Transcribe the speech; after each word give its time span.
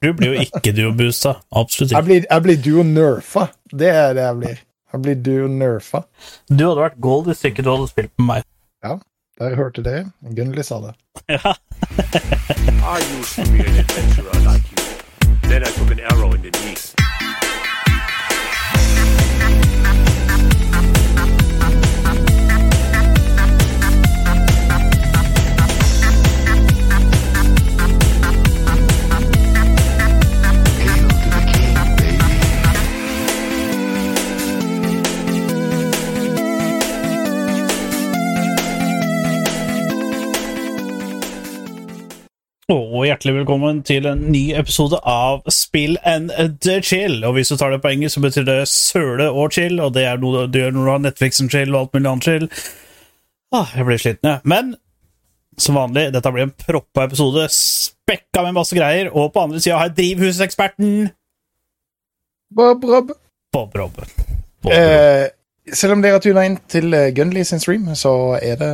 Du 0.00 0.12
blir 0.16 0.32
jo 0.32 0.40
ikke 0.46 0.72
duo-boosta. 0.72 1.34
Absolutt 1.52 1.92
Jeg 1.92 2.04
blir, 2.06 2.22
jeg 2.30 2.42
blir 2.46 2.56
duo 2.64 2.82
nerfa. 2.88 3.42
Det 3.68 3.90
er 3.92 4.14
det 4.16 4.22
jeg 4.24 4.36
blir. 4.38 4.62
Jeg 4.94 5.02
blir 5.04 5.18
duo 5.26 5.48
nerfa. 5.52 6.00
Du 6.48 6.62
hadde 6.64 6.80
vært 6.86 6.96
gold 7.04 7.28
hvis 7.28 7.44
ikke 7.50 7.64
du 7.66 7.68
hadde 7.74 7.88
spilt 7.90 8.12
med 8.18 8.26
meg. 8.30 8.46
Ja, 8.84 8.94
Der 9.40 9.56
hørte 9.56 9.84
det. 9.84 9.98
Gunnli 10.36 10.64
sa 10.64 10.80
det. 10.86 10.94
Ja. 11.28 11.52
I 12.80 12.98
used 13.20 13.36
to 13.36 13.44
be 13.52 13.60
an 13.60 13.76
adventurer 13.84 14.40
like 14.46 14.64
you. 14.72 14.80
Then 15.50 15.62
I 15.62 15.70
took 15.76 15.90
an 15.92 16.00
arrow 16.00 16.32
in 16.32 16.42
the 16.42 16.50
knee. 16.50 16.76
Og 42.70 43.02
hjertelig 43.02 43.32
velkommen 43.34 43.80
til 43.82 44.04
en 44.06 44.20
ny 44.30 44.52
episode 44.54 45.00
av 45.08 45.40
Spill 45.50 45.96
and 46.06 46.30
the 46.62 46.76
Chill. 46.86 47.16
Og 47.26 47.32
hvis 47.34 47.48
du 47.50 47.56
tar 47.58 47.72
det 47.74 47.80
på 47.82 47.90
engelsk, 47.90 48.14
så 48.14 48.20
betyr 48.22 48.44
det 48.46 48.58
søle 48.70 49.26
og 49.26 49.56
chill, 49.56 49.80
og 49.82 49.96
det 49.96 50.04
er 50.06 50.20
noe 50.22 50.44
du 50.46 50.60
gjør 50.60 50.76
når 50.76 50.84
du 50.86 50.90
har 50.92 51.00
Netflix 51.02 51.40
and 51.42 51.50
chill 51.50 51.74
og 51.74 51.80
alt 51.80 51.96
mulig 51.96 52.10
annet 52.12 52.28
chill. 52.28 52.46
Ah, 53.50 53.72
jeg 53.74 53.88
blir 53.88 53.98
sliten, 53.98 54.28
jeg. 54.30 54.42
Men 54.52 54.76
som 55.58 55.80
vanlig, 55.80 56.12
dette 56.14 56.32
blir 56.36 56.46
en 56.46 56.52
proppa 56.62 57.08
episode, 57.08 57.48
spekka 57.56 58.44
med 58.46 58.54
masse 58.60 58.78
greier, 58.78 59.10
og 59.10 59.32
på 59.34 59.42
andre 59.48 59.62
sida 59.64 59.80
har 59.80 59.90
jeg 59.90 59.96
drivhuseksperten 59.98 61.10
Bob 62.54 62.86
Rob. 62.86 63.10
Bob 63.50 63.74
Rob. 63.74 63.98
Bob 63.98 64.70
Rob. 64.70 64.78
Eh, 64.78 65.26
selv 65.74 65.96
om 65.96 66.06
dere 66.06 66.20
har 66.20 66.22
tuna 66.22 66.46
inn 66.46 66.60
til 66.70 66.94
Gunley 67.18 67.42
sin 67.50 67.62
stream, 67.62 67.90
så 67.98 68.14
er 68.38 68.62
det 68.62 68.70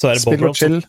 Så 0.00 0.08
er 0.10 0.16
det 0.16 0.24
Bob 0.24 0.40
Robb 0.48 0.56
som, 0.56 0.80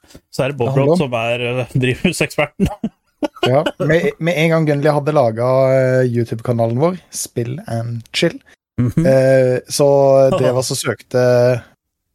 Bob 0.57 0.97
som 1.01 1.13
er 1.19 1.43
eh, 1.49 1.73
drivhuseksperten. 1.83 2.71
Ja, 3.45 3.59
med, 3.77 4.07
med 4.17 4.33
en 4.41 4.49
gang 4.49 4.63
Gunnli 4.65 4.89
hadde 4.89 5.13
laga 5.13 5.45
YouTube-kanalen 6.09 6.79
vår, 6.81 6.95
Spill 7.13 7.59
and 7.69 7.99
Chill, 8.17 8.39
Mhm. 8.81 9.03
eh, 9.05 9.59
så 9.69 9.85
det 10.39 10.49
var 10.55 10.63
så 10.65 10.73
søkte 10.79 11.21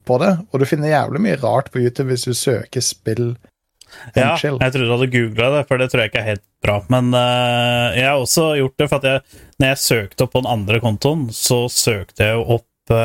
på 0.08 0.16
det. 0.19 0.33
Og 0.50 0.58
du 0.58 0.64
finner 0.66 0.91
jævlig 0.91 1.20
mye 1.22 1.36
rart 1.38 1.69
på 1.70 1.78
YouTube 1.84 2.08
hvis 2.11 2.25
du 2.27 2.33
søker 2.34 2.83
Spill 2.83 3.36
and 3.36 4.19
Ja, 4.19 4.33
Chill. 4.41 4.58
jeg 4.58 4.72
trodde 4.75 4.88
du 4.88 4.94
hadde 4.97 5.10
googla 5.12 5.50
det, 5.55 5.62
for 5.69 5.78
det 5.78 5.91
tror 5.92 6.03
jeg 6.03 6.10
ikke 6.10 6.22
er 6.25 6.31
helt 6.33 6.44
bra. 6.66 6.81
Men 6.91 7.12
eh, 7.14 8.00
jeg 8.00 8.08
har 8.08 8.19
også 8.25 8.48
gjort 8.58 8.77
det, 8.83 8.88
for 8.91 8.98
at 8.98 9.06
jeg, 9.12 9.42
når 9.62 9.70
jeg 9.75 9.83
søkte 9.84 10.27
opp 10.27 10.34
på 10.34 10.42
den 10.42 10.50
andre 10.56 10.81
kontoen, 10.83 11.27
så 11.31 11.60
søkte 11.70 12.27
jeg 12.27 12.34
jo 12.41 12.42
opp 12.58 12.97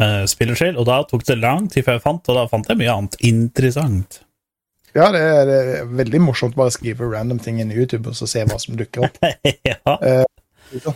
uh, 0.00 0.24
Spillerskill, 0.30 0.78
og 0.78 0.88
da 0.88 1.02
tok 1.08 1.26
det 1.28 1.38
lang 1.42 1.68
tid 1.72 1.86
før 1.86 1.98
jeg 1.98 2.04
fant, 2.06 2.30
og 2.30 2.38
da 2.38 2.46
fant 2.50 2.70
jeg 2.70 2.80
mye 2.80 2.94
annet 2.94 3.18
interessant. 3.26 4.22
Ja, 4.96 5.10
det 5.14 5.20
er, 5.20 5.40
det 5.46 5.56
er 5.78 5.90
veldig 6.00 6.20
morsomt 6.24 6.56
bare 6.58 6.72
å 6.72 6.74
skrive 6.74 7.08
random 7.12 7.40
ting 7.42 7.60
inn 7.60 7.70
i 7.70 7.76
YouTube 7.76 8.10
og 8.10 8.16
så 8.18 8.26
se 8.30 8.44
hva 8.48 8.56
som 8.60 8.78
dukker 8.78 9.04
opp. 9.06 9.18
ja. 9.68 9.98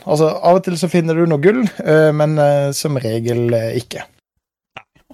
Altså, 0.03 0.29
Av 0.33 0.59
og 0.59 0.63
til 0.65 0.77
så 0.81 0.89
finner 0.93 1.17
du 1.17 1.27
noe 1.29 1.43
gull, 1.43 1.63
uh, 1.85 2.11
men 2.17 2.37
uh, 2.41 2.73
som 2.77 2.99
regel 3.01 3.53
eh, 3.57 3.77
ikke. 3.81 4.07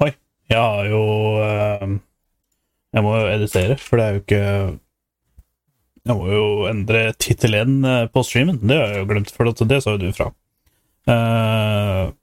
Oi. 0.05 0.13
Jeg 0.49 0.57
har 0.57 0.87
jo 0.89 1.01
eh, 1.45 1.91
Jeg 2.97 3.05
må 3.05 3.11
jo 3.19 3.27
editere, 3.35 3.75
for 3.77 4.01
det 4.01 4.05
er 4.07 4.15
jo 4.15 4.21
ikke 4.23 4.45
Jeg 6.09 6.17
må 6.17 6.31
jo 6.33 6.45
endre 6.71 7.03
tittel 7.21 7.59
1 7.59 7.75
på 8.15 8.23
streamen. 8.25 8.63
Det 8.63 8.79
har 8.79 8.95
jeg 8.95 9.03
jo 9.03 9.11
glemt, 9.11 9.35
for 9.35 9.51
det 9.69 9.83
sa 9.85 9.93
jo 9.93 10.01
du 10.01 10.09
fra. 10.17 10.31
Eh, 11.13 12.07
Ja, 12.09 12.15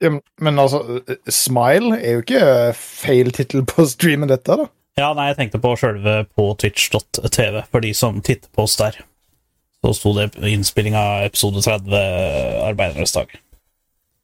men 0.00 0.60
altså, 0.60 1.00
eh, 1.04 1.18
Smile 1.32 1.98
er 1.98 2.16
jo 2.16 2.24
ikke 2.24 2.44
feil 2.78 3.32
tittel 3.36 3.66
på 3.68 3.84
streamen, 3.88 4.30
dette, 4.30 4.56
da. 4.56 4.68
Ja, 5.00 5.12
nei, 5.16 5.30
jeg 5.30 5.38
tenkte 5.38 5.60
på 5.62 5.74
sjølve 5.80 6.24
på 6.36 6.50
twitch.tv, 6.60 7.62
for 7.70 7.84
de 7.84 7.92
som 7.96 8.20
titter 8.24 8.50
på 8.54 8.66
oss 8.66 8.76
der. 8.80 8.98
Så 9.80 9.94
sto 9.96 10.12
det 10.16 10.32
innspilling 10.44 10.96
av 10.98 11.24
episode 11.28 11.62
30, 11.64 11.94
Arbeidernes 12.66 13.14
dag. 13.16 13.32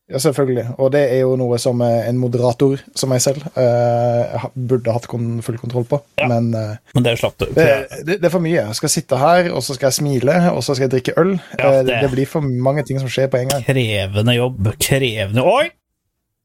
Ja, 0.06 0.20
selvfølgelig. 0.22 0.64
Og 0.78 0.92
det 0.94 1.00
er 1.10 1.24
jo 1.24 1.32
noe 1.34 1.56
som 1.58 1.80
eh, 1.82 2.04
en 2.06 2.18
moderator 2.22 2.78
som 2.94 3.10
meg 3.10 3.18
selv 3.24 3.42
uh, 3.58 4.44
burde 4.54 4.92
hatt 4.94 5.08
kon 5.10 5.40
full 5.42 5.56
kontroll 5.58 5.82
på. 5.90 5.98
Ja. 6.20 6.28
Men 6.30 6.52
uh, 6.54 6.76
Men 6.94 7.02
det 7.08 7.16
slapp 7.18 7.34
du. 7.42 7.48
det, 7.56 7.64
det, 8.06 8.20
det 8.22 8.28
er 8.28 8.34
for 8.36 8.44
mye. 8.44 8.60
Jeg 8.68 8.76
skal 8.78 8.92
sitte 8.92 9.18
her, 9.18 9.48
og 9.50 9.64
så 9.66 9.74
skal 9.74 9.88
jeg 9.90 9.96
smile, 9.98 10.36
og 10.52 10.62
så 10.62 10.76
skal 10.78 10.86
jeg 10.86 10.92
drikke 10.94 11.16
øl. 11.18 11.32
Ja, 11.58 11.72
det, 11.80 11.88
det- 11.90 11.98
det 12.04 12.12
blir 12.14 12.30
for 12.30 12.46
mange 12.46 12.84
ting 12.86 13.00
som 13.02 13.10
skjer 13.10 13.26
på 13.32 13.40
en 13.42 13.50
gang. 13.50 13.66
Krevende 13.66 14.36
jobb. 14.38 14.70
Krevende 14.78 15.42
Oi! 15.42 15.66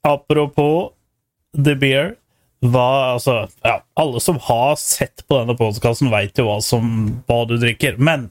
Apropos 0.07 0.91
The 1.53 1.75
Beer. 1.77 2.15
Hva, 2.61 3.13
altså, 3.15 3.47
ja, 3.65 3.79
alle 3.97 4.19
som 4.21 4.37
har 4.45 4.75
sett 4.77 5.23
på 5.25 5.39
denne 5.39 5.55
podkasten, 5.57 6.11
veit 6.13 6.37
jo 6.37 6.45
hva, 6.45 6.59
som, 6.61 6.91
hva 7.29 7.39
du 7.49 7.55
drikker. 7.61 7.97
Men 7.97 8.27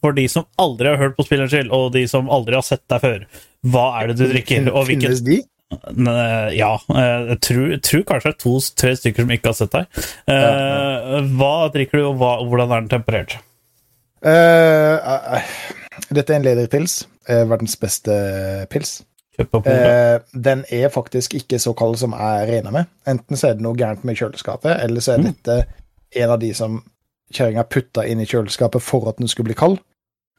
for 0.00 0.16
de 0.16 0.26
som 0.32 0.46
aldri 0.60 0.90
har 0.92 1.00
hørt 1.00 1.16
på 1.18 1.26
Spillerskill, 1.26 1.70
og 1.74 1.92
de 1.96 2.06
som 2.10 2.30
aldri 2.32 2.56
har 2.58 2.66
sett 2.66 2.84
deg 2.90 3.02
før, 3.04 3.24
hva 3.70 3.86
er 4.00 4.10
det 4.10 4.18
du 4.20 4.26
drikker? 4.30 4.70
Og 4.72 4.86
hvilken 4.88 5.10
Finnes 5.10 5.24
de? 5.26 5.40
Ja, 5.70 6.72
eh, 6.90 7.28
jeg 7.30 7.38
tror, 7.46 7.66
jeg 7.70 7.82
tror 7.86 8.06
kanskje 8.08 8.30
det 8.30 8.34
er 8.34 8.40
to-tre 8.42 8.94
stykker 8.98 9.26
som 9.26 9.34
ikke 9.36 9.52
har 9.52 9.58
sett 9.58 9.76
deg. 9.76 10.00
Eh, 10.34 11.28
Hva 11.38 11.52
drikker 11.74 12.00
du, 12.00 12.06
og 12.08 12.16
hva, 12.18 12.32
hvordan 12.42 12.72
er 12.72 12.82
den 12.82 12.90
temperert? 12.96 13.36
Uh, 14.20 15.38
dette 16.12 16.34
er 16.34 16.40
en 16.40 16.44
lederpils. 16.44 17.04
verdens 17.24 17.76
beste 17.80 18.12
pils. 18.72 18.98
Den 19.38 20.64
er 20.68 20.90
faktisk 20.92 21.34
ikke 21.38 21.60
så 21.62 21.72
kald 21.78 21.96
som 21.96 22.12
jeg 22.12 22.48
regner 22.50 22.74
med. 22.74 22.90
Enten 23.08 23.38
så 23.38 23.50
er 23.50 23.56
det 23.56 23.64
noe 23.64 23.78
gærent 23.78 24.04
med 24.04 24.18
kjøleskapet, 24.18 24.74
eller 24.82 25.00
så 25.00 25.14
er 25.14 25.30
dette 25.30 25.56
en 26.20 26.34
av 26.34 26.40
de 26.42 26.50
som 26.56 26.82
kjerringa 27.32 27.64
putta 27.70 28.04
inn 28.10 28.20
i 28.20 28.26
kjøleskapet 28.26 28.82
for 28.82 29.08
at 29.08 29.20
den 29.22 29.30
skulle 29.30 29.52
bli 29.52 29.58
kald, 29.58 29.78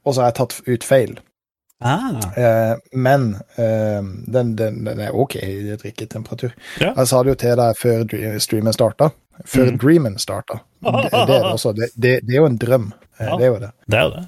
og 0.04 0.14
så 0.14 0.20
har 0.22 0.30
jeg 0.32 0.38
tatt 0.40 0.60
ut 0.68 0.84
feil. 0.84 1.18
Ah, 1.82 2.14
Eh, 2.38 2.76
men 2.94 3.36
eh, 3.58 4.02
den, 4.30 4.52
den, 4.56 4.84
den 4.86 5.00
er 5.02 5.14
ok 5.18 5.34
i 5.42 5.76
drikketemperatur. 5.80 6.52
Ja. 6.80 6.92
Jeg 6.96 7.06
sa 7.10 7.22
det 7.26 7.32
jo 7.32 7.38
til 7.42 7.56
deg 7.58 7.76
før 7.80 8.04
streamen 8.40 8.72
starta. 8.76 9.10
Før 9.48 9.72
Mm. 9.72 9.78
dreamen 9.82 10.18
starta. 10.22 10.60
Det, 10.82 10.92
det 11.10 11.12
er 11.18 11.26
det 11.26 11.52
også. 11.52 11.72
Det, 11.74 11.88
det, 11.96 12.12
det 12.26 12.34
er 12.36 12.40
jo 12.42 12.46
en 12.46 12.58
drøm. 12.58 12.92
Eh, 13.18 13.26
Ja. 13.26 13.36
Det 13.36 13.44
er 13.44 13.50
jo 13.50 13.58
det. 13.62 13.70
det 13.90 13.98
er 13.98 14.10
det. 14.10 14.22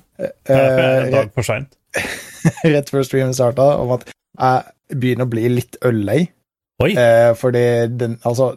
Derfor 0.48 0.58
er 0.58 0.98
en 0.98 1.06
Eh, 1.06 1.12
dag 1.12 1.30
for 1.34 1.42
seint. 1.42 1.76
rett 2.74 2.90
før 2.90 3.02
streamen 3.06 3.34
starta, 3.34 3.68
om 3.80 3.92
at 3.94 4.08
jeg 4.10 4.98
begynner 5.00 5.26
å 5.28 5.30
bli 5.30 5.48
litt 5.48 5.78
øllei. 5.86 6.24
Eh, 6.84 7.30
fordi 7.38 7.64
den, 7.96 8.18
altså, 8.26 8.50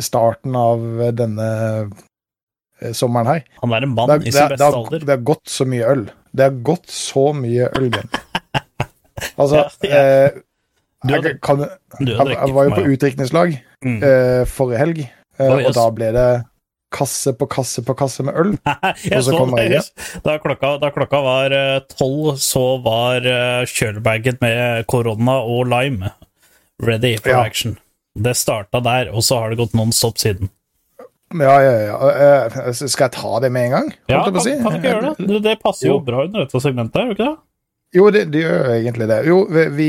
starten 0.00 0.54
av 0.56 0.78
denne 1.18 1.48
eh, 2.80 2.92
sommeren 2.94 3.26
her 3.26 3.42
Han 3.62 3.72
er 3.74 3.82
en 3.88 3.94
mann 3.96 4.12
i 4.22 4.30
sin 4.30 4.48
beste 4.54 4.64
alder. 4.64 5.00
det 5.02 5.10
har 5.16 5.24
gått 5.26 5.50
så 5.50 5.66
mye 5.66 5.90
øl. 5.90 6.06
Det 6.38 6.46
har 6.46 6.58
gått 6.66 6.86
så 6.94 7.28
mye 7.36 7.68
øl, 7.78 7.88
Bjørn. 7.94 8.10
Altså, 9.38 9.64
Ja, 9.82 9.90
ja. 9.90 10.02
eh, 10.28 10.30
Du 11.06 11.14
jeg, 11.14 11.38
kan, 11.42 11.60
jeg, 11.62 12.14
jeg 12.18 12.54
var 12.54 12.68
jo 12.68 12.76
på 12.76 12.84
utdrikningslag 12.94 13.56
Mm. 13.86 14.00
eh, 14.02 14.44
forrige 14.50 14.78
helg, 14.80 15.00
Oi, 15.38 15.64
og 15.68 15.74
da 15.76 15.84
ble 15.94 16.08
det 16.16 16.28
kasse 16.90 17.30
på 17.38 17.46
kasse 17.46 17.82
på 17.86 17.94
kasse 17.94 18.24
med 18.26 18.34
øl. 18.40 18.48
Og 19.14 19.20
så 19.22 19.34
kom 19.36 19.52
jeg 19.60 19.82
Da 20.24 20.34
klokka, 20.42 20.72
da 20.82 20.90
klokka 20.90 21.20
var 21.22 21.54
tolv, 21.92 22.32
så 22.42 22.64
var 22.82 23.22
uh, 23.22 23.62
kjølebagen 23.70 24.38
med 24.42 24.86
korona 24.90 25.36
og 25.46 25.68
lime 25.70 26.10
ready 26.82 27.12
for 27.22 27.30
Ja. 27.36 27.44
action. 27.46 27.76
Det 28.18 28.34
starta 28.34 28.80
der, 28.82 29.12
og 29.14 29.22
så 29.22 29.38
har 29.38 29.50
det 29.54 29.60
gått 29.60 29.74
non 29.78 29.92
stop 29.94 30.18
siden. 30.18 30.50
Ja, 31.34 31.58
ja, 31.60 31.72
ja. 31.90 31.96
Eh, 32.48 32.72
skal 32.72 33.08
jeg 33.08 33.12
ta 33.18 33.40
det 33.44 33.50
med 33.52 33.66
en 33.68 33.70
gang? 33.76 33.88
Ja, 34.08 34.22
kan, 34.24 34.40
si? 34.40 34.54
kan 34.62 34.72
du 34.72 34.78
ikke 34.78 34.92
gjøre 34.94 35.10
det? 35.18 35.26
Det, 35.28 35.42
det 35.44 35.58
passer 35.60 35.88
jo 35.90 35.98
Jo. 35.98 36.00
bra 36.06 36.24
under 36.24 36.46
dette 36.46 36.60
segmentet, 36.64 37.02
gjør 37.02 37.10
det 37.12 37.18
ikke 37.18 37.28
det? 37.28 37.36
Jo, 37.96 38.06
det, 38.12 38.22
det 38.32 38.40
gjør 38.42 38.66
egentlig 38.74 39.06
det. 39.08 39.18
Jo, 39.26 39.36
vi, 39.48 39.62
vi, 39.72 39.88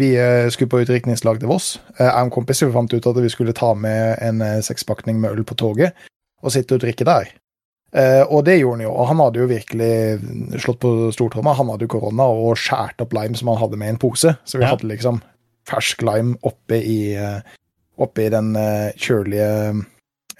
vi 0.00 0.08
eh, 0.18 0.48
skulle 0.50 0.70
på 0.72 0.80
utdrikningslag 0.82 1.38
til 1.42 1.50
Voss. 1.50 1.80
Eh, 1.98 2.04
Jeg 2.06 2.14
og 2.14 2.24
en 2.26 2.30
kompis 2.34 2.62
vi 2.62 2.70
fant 2.74 2.94
ut 2.94 3.06
at 3.06 3.20
vi 3.22 3.28
skulle 3.30 3.54
ta 3.54 3.72
med 3.74 4.18
en 4.22 4.42
sekspakning 4.66 5.20
med 5.22 5.30
øl 5.36 5.44
på 5.46 5.54
toget 5.58 5.94
og 6.42 6.50
sitte 6.54 6.74
og 6.74 6.82
drikke 6.82 7.06
der. 7.06 7.30
Eh, 7.94 8.22
og 8.28 8.44
det 8.46 8.58
gjorde 8.60 8.78
han 8.80 8.86
jo. 8.88 8.94
Og 8.94 9.06
han 9.10 9.22
hadde 9.22 9.38
jo 9.42 9.46
virkelig 9.50 10.60
slått 10.62 10.80
på 10.82 10.90
stortromma. 11.14 11.54
Han 11.58 11.70
hadde 11.70 11.86
jo 11.86 11.92
korona 11.94 12.26
og 12.30 12.58
skåret 12.58 12.98
opp 13.02 13.14
lime 13.16 13.38
som 13.38 13.48
han 13.52 13.58
hadde 13.62 13.78
med 13.80 13.88
i 13.90 13.94
en 13.96 14.02
pose. 14.02 14.34
Så 14.44 14.58
vi 14.58 14.66
Ja. 14.66 14.70
hadde 14.74 14.86
liksom 14.90 15.22
fersk 15.70 16.02
lime 16.02 16.34
oppe 16.42 16.78
i, 16.82 17.14
oppe 17.98 18.26
i 18.26 18.28
den 18.32 18.54
kjølige 18.96 19.84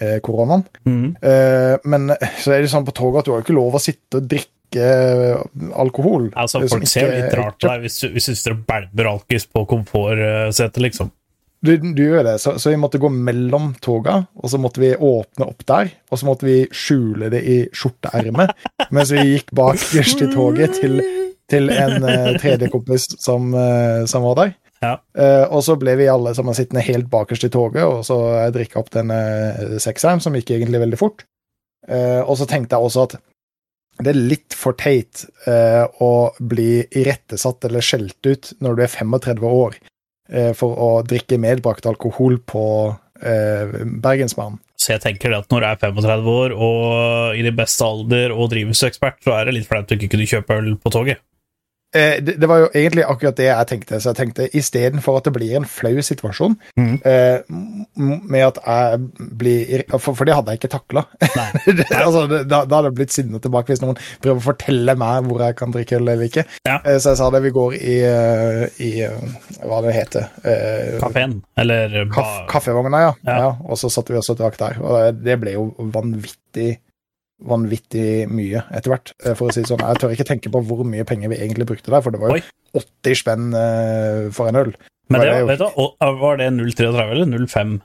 eh, 0.01 0.17
koronaen. 0.25 0.65
Mm. 0.87 1.11
Eh, 1.21 1.75
men 1.89 2.15
så 2.41 2.55
er 2.55 2.63
det 2.63 2.71
sånn 2.71 2.87
på 2.87 2.95
toget 2.97 3.21
at 3.21 3.29
du 3.29 3.33
har 3.33 3.41
jo 3.41 3.47
ikke 3.47 3.59
lov 3.59 3.77
å 3.77 3.83
sitte 3.83 4.21
og 4.21 4.27
drikke 4.31 4.89
eh, 4.89 5.45
alkohol. 5.83 6.29
Altså, 6.39 6.63
folk 6.69 6.89
ser 6.89 7.07
jo 7.07 7.13
litt 7.15 7.37
rart 7.39 7.59
på 7.59 7.69
deg 7.69 7.87
hvis 7.87 8.01
hvis 8.09 8.31
du 8.31 8.35
sitter 8.35 8.57
og 8.57 8.65
bælmer 8.69 9.13
alkis 9.13 9.47
på 9.49 9.65
komfortsetet, 9.69 10.83
liksom. 10.89 11.13
Du, 11.59 11.73
du 11.75 12.03
gjør 12.05 12.23
det, 12.23 12.37
så, 12.39 12.53
så 12.55 12.71
vi 12.71 12.79
måtte 12.79 13.01
gå 13.03 13.09
mellom 13.11 13.73
toga, 13.83 14.21
og 14.39 14.51
så 14.51 14.59
måtte 14.61 14.79
vi 14.79 14.93
åpne 14.95 15.49
opp 15.49 15.65
der. 15.67 15.89
Og 16.07 16.21
så 16.21 16.27
måtte 16.29 16.47
vi 16.47 16.59
skjule 16.71 17.27
det 17.33 17.41
i 17.43 17.57
skjorteermet 17.75 18.53
mens 18.95 19.11
vi 19.11 19.25
gikk 19.33 19.51
bakerst 19.59 20.23
i 20.23 20.29
toget 20.31 20.79
til, 20.79 21.01
til 21.51 21.67
en 21.73 22.05
uh, 22.05 22.31
tredje 22.39 22.71
kompis 22.71 23.09
som, 23.19 23.51
uh, 23.51 24.07
som 24.07 24.23
var 24.29 24.39
der. 24.39 24.55
Ja. 24.79 24.93
Uh, 25.17 25.45
og 25.51 25.63
så 25.65 25.75
ble 25.79 25.97
vi 25.99 26.07
alle 26.07 26.31
sammen 26.37 26.55
sittende 26.55 26.85
helt 26.87 27.09
bakerst 27.11 27.47
i 27.47 27.51
toget, 27.51 27.83
og 27.83 28.05
så 28.07 28.19
drikke 28.55 28.79
opp 28.79 28.93
denne 28.93 29.17
sekseren, 29.81 30.23
som 30.23 30.37
gikk 30.37 30.53
egentlig 30.55 30.83
veldig 30.85 30.99
fort. 30.99 31.25
Uh, 31.89 32.21
og 32.23 32.37
så 32.39 32.47
tenkte 32.47 32.77
jeg 32.77 32.89
også 32.89 33.07
at 33.09 33.19
det 33.99 34.13
er 34.13 34.19
litt 34.31 34.55
for 34.55 34.77
teit 34.79 35.25
uh, 35.47 35.85
å 35.99 36.31
bli 36.39 36.79
irettesatt 36.87 37.67
eller 37.67 37.83
skjelt 37.83 38.27
ut 38.27 38.53
når 38.63 38.77
du 38.77 38.83
er 38.85 38.93
35 38.93 39.45
år 39.49 39.75
uh, 39.75 40.51
for 40.55 40.79
å 40.79 40.89
drikke 41.07 41.39
medbrakt 41.41 41.87
alkohol 41.89 42.39
på 42.47 42.65
uh, 42.95 43.77
Bergensbanen. 43.99 44.61
Så 44.79 44.93
jeg 44.93 45.03
tenker 45.03 45.33
det 45.33 45.41
at 45.41 45.51
når 45.51 45.65
du 45.65 45.67
er 45.67 45.81
35 45.81 46.29
år 46.31 46.53
og 46.55 47.35
i 47.35 47.43
din 47.43 47.57
beste 47.57 47.83
alder 47.83 48.31
og 48.31 48.47
drivhusekspert, 48.53 49.19
så 49.25 49.35
er 49.35 49.49
det 49.49 49.57
litt 49.57 49.67
flaut 49.67 49.89
du 49.89 49.97
ikke 49.97 50.13
kunne 50.13 50.29
kjøpe 50.31 50.59
øl 50.61 50.71
på 50.79 50.93
toget. 50.95 51.19
Eh, 51.95 52.19
det, 52.21 52.35
det 52.37 52.45
var 52.49 52.59
jo 52.61 52.67
egentlig 52.69 53.03
akkurat 53.09 53.37
det 53.39 53.47
jeg 53.47 53.67
tenkte. 53.71 53.97
Så 54.01 54.11
jeg 54.11 54.17
tenkte 54.19 54.45
istedenfor 54.57 55.17
at 55.17 55.25
det 55.25 55.33
blir 55.33 55.55
en 55.57 55.65
flau 55.65 55.95
situasjon 56.05 56.53
mm. 56.77 56.91
eh, 57.09 57.39
med 58.29 58.43
at 58.45 58.59
jeg 58.61 59.29
blir 59.39 59.83
For, 59.95 60.13
for 60.13 60.27
det 60.29 60.35
hadde 60.37 60.53
jeg 60.53 60.61
ikke 60.61 60.71
takla. 60.75 61.03
altså, 62.03 62.27
da, 62.29 62.43
da 62.61 62.61
hadde 62.79 62.91
jeg 62.91 62.97
blitt 62.99 63.15
sinna 63.15 63.41
tilbake 63.41 63.73
hvis 63.73 63.81
noen 63.81 63.97
prøver 64.21 64.37
å 64.41 64.45
fortelle 64.51 64.95
meg 65.01 65.29
hvor 65.29 65.41
jeg 65.47 65.57
kan 65.59 65.73
drikke 65.73 65.97
øl 65.97 66.05
eller 66.13 66.27
ikke. 66.29 66.45
Ja. 66.67 66.77
Eh, 66.83 66.99
så 67.01 67.15
jeg 67.15 67.21
sa 67.23 67.29
det. 67.33 67.41
Vi 67.47 67.53
går 67.55 67.77
i, 67.79 67.95
eh, 68.05 68.83
i 68.85 68.91
eh, 69.07 69.39
hva 69.65 69.81
det 69.85 69.95
heter 69.95 70.27
eh, 70.43 70.99
Kafeen, 71.01 71.39
eller 71.59 71.97
Kaff, 72.13 72.35
kaffevogna, 72.51 73.01
ja. 73.07 73.15
Ja. 73.25 73.39
ja. 73.47 73.49
Og 73.65 73.79
så 73.81 73.89
satt 73.93 74.11
vi 74.11 74.19
også 74.19 74.35
og 74.37 74.43
drakk 74.43 74.59
der. 74.61 74.77
Og 74.83 74.99
det- 74.99 75.23
det 75.25 75.39
ble 75.41 75.55
jo 75.55 75.63
vanvittig 75.93 76.77
vanvittig 77.39 78.27
mye 78.31 78.63
etter 78.75 78.91
hvert, 78.93 79.13
eh, 79.25 79.33
for 79.37 79.49
å 79.49 79.53
si 79.55 79.61
det 79.63 79.69
sånn. 79.71 79.79
Jeg 79.83 79.99
tør 80.01 80.13
ikke 80.15 80.27
tenke 80.27 80.51
på 80.51 80.61
hvor 80.67 80.83
mye 80.87 81.05
penger 81.07 81.31
vi 81.31 81.37
egentlig 81.39 81.67
brukte 81.69 81.91
der, 81.93 82.01
for 82.03 82.11
det 82.15 82.19
var 82.21 82.33
Oi. 82.35 82.41
jo 82.73 82.81
80 82.83 83.15
spenn 83.21 83.53
eh, 83.55 84.25
for 84.35 84.49
en 84.51 84.59
øl. 84.63 84.73
Men 85.09 85.21
det, 85.23 85.29
var 85.33 85.47
det 85.49 85.57
du, 85.57 86.17
var 86.21 86.37
det 86.37 86.49
0,33 86.53 87.05
eller 87.15 87.25
0,5? 87.25 87.77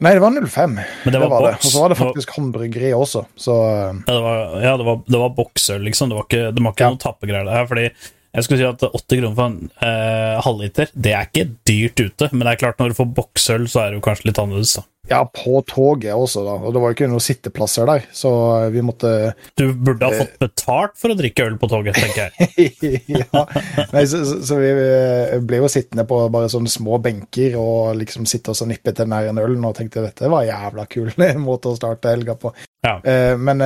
Nei, 0.00 0.12
det 0.14 0.22
var 0.22 0.30
05. 0.30 0.76
Men 0.78 0.84
Det 1.10 1.10
det 1.12 1.20
var, 1.20 1.42
boks. 1.42 1.42
det. 1.42 1.66
Og 1.66 1.72
så 1.74 1.80
var 1.82 1.88
det 1.92 1.98
faktisk 1.98 2.36
håndbryggeri 2.36 2.92
også, 2.94 3.24
så 3.36 3.56
eh, 3.66 3.98
Ja, 4.06 4.14
det 4.14 4.22
var, 4.22 4.38
ja, 4.62 4.76
det 4.78 4.86
var, 4.86 5.00
det 5.10 5.20
var 5.24 5.34
boksøl, 5.36 5.82
liksom. 5.88 6.08
Det 6.12 6.16
var 6.20 6.28
ikke, 6.28 6.44
det 6.54 6.62
var 6.64 6.72
ikke 6.76 6.86
Ja. 6.86 6.92
noen 6.94 7.02
tappegreier 7.02 7.44
der. 7.50 7.66
Fordi 7.66 7.88
jeg 7.88 8.44
skulle 8.46 8.60
si 8.60 8.68
at 8.68 8.84
80 8.86 9.18
kroner 9.18 9.34
for 9.34 9.50
en 9.50 9.70
eh, 9.82 10.36
halvliter, 10.46 10.92
det 10.94 11.12
er 11.18 11.26
ikke 11.26 11.48
dyrt 11.66 11.98
ute. 12.06 12.28
Men 12.30 12.46
det 12.46 12.52
er 12.54 12.62
klart, 12.62 12.78
når 12.78 12.94
du 12.94 12.98
får 13.00 13.10
boksøl, 13.18 13.66
så 13.68 13.82
er 13.82 13.90
det 13.90 13.98
jo 13.98 14.06
kanskje 14.06 14.30
litt 14.30 14.38
annerledes, 14.38 14.76
da. 14.78 14.86
Ja, 15.10 15.22
på 15.24 15.62
toget 15.66 16.12
også, 16.14 16.42
da. 16.44 16.54
Og 16.60 16.74
det 16.74 16.80
var 16.82 16.90
jo 16.92 16.96
ikke 16.96 17.08
noen 17.10 17.22
sitteplasser 17.24 17.88
der, 17.88 18.04
så 18.12 18.30
vi 18.74 18.82
måtte 18.84 19.12
Du 19.56 19.72
burde 19.72 20.04
ha 20.04 20.12
Eh. 20.12 20.18
fått 20.22 20.38
betalt 20.42 20.94
for 21.00 21.12
å 21.12 21.16
drikke 21.18 21.46
øl 21.48 21.56
på 21.60 21.68
toget, 21.70 21.96
tenker 21.96 22.28
jeg. 22.28 23.02
ja. 23.22 23.44
Nei, 23.92 24.04
så, 24.10 24.20
så, 24.24 24.58
vi 24.60 24.70
eh, 24.72 25.34
ble 25.40 25.62
jo 25.62 25.70
sittende 25.72 26.04
på 26.08 26.20
bare 26.34 26.50
sånne 26.52 26.70
små 26.72 26.98
benker 27.04 27.56
og 27.60 27.96
liksom 28.00 28.26
sitte 28.28 28.52
og 28.52 28.58
så 28.60 28.68
nippe 28.68 28.92
til 28.96 29.08
nær 29.08 29.30
en 29.30 29.40
øl 29.42 29.56
og 29.58 29.74
tenkte 29.78 30.04
dette 30.04 30.28
var 30.28 30.44
en 30.44 30.52
jævla 30.52 30.86
kul 30.92 31.10
måte 31.48 31.72
å 31.72 31.76
starte 31.78 32.12
helga 32.12 32.36
på. 32.40 32.52
Ja. 32.84 32.98
Eh, 33.02 33.34
men 33.36 33.64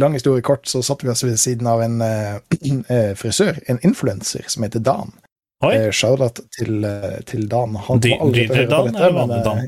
lang 0.00 0.14
historie 0.16 0.42
kort, 0.46 0.66
så 0.70 0.82
satt 0.82 1.04
vi 1.04 1.10
oss 1.12 1.24
ved 1.26 1.38
siden 1.40 1.66
av 1.70 1.82
en 1.84 2.00
frisør, 3.20 3.58
en 3.68 3.80
influenser, 3.84 4.46
som 4.48 4.64
heter 4.66 4.82
Dan. 4.84 5.12
Shout-out 5.64 6.40
til, 6.58 6.84
til 7.24 7.46
Dan. 7.48 7.76
Han 7.86 8.00
DJ 8.04 8.66
Dan 8.68 8.90
eller 8.94 9.14
vanlig 9.16 9.40
Dan? 9.46 9.62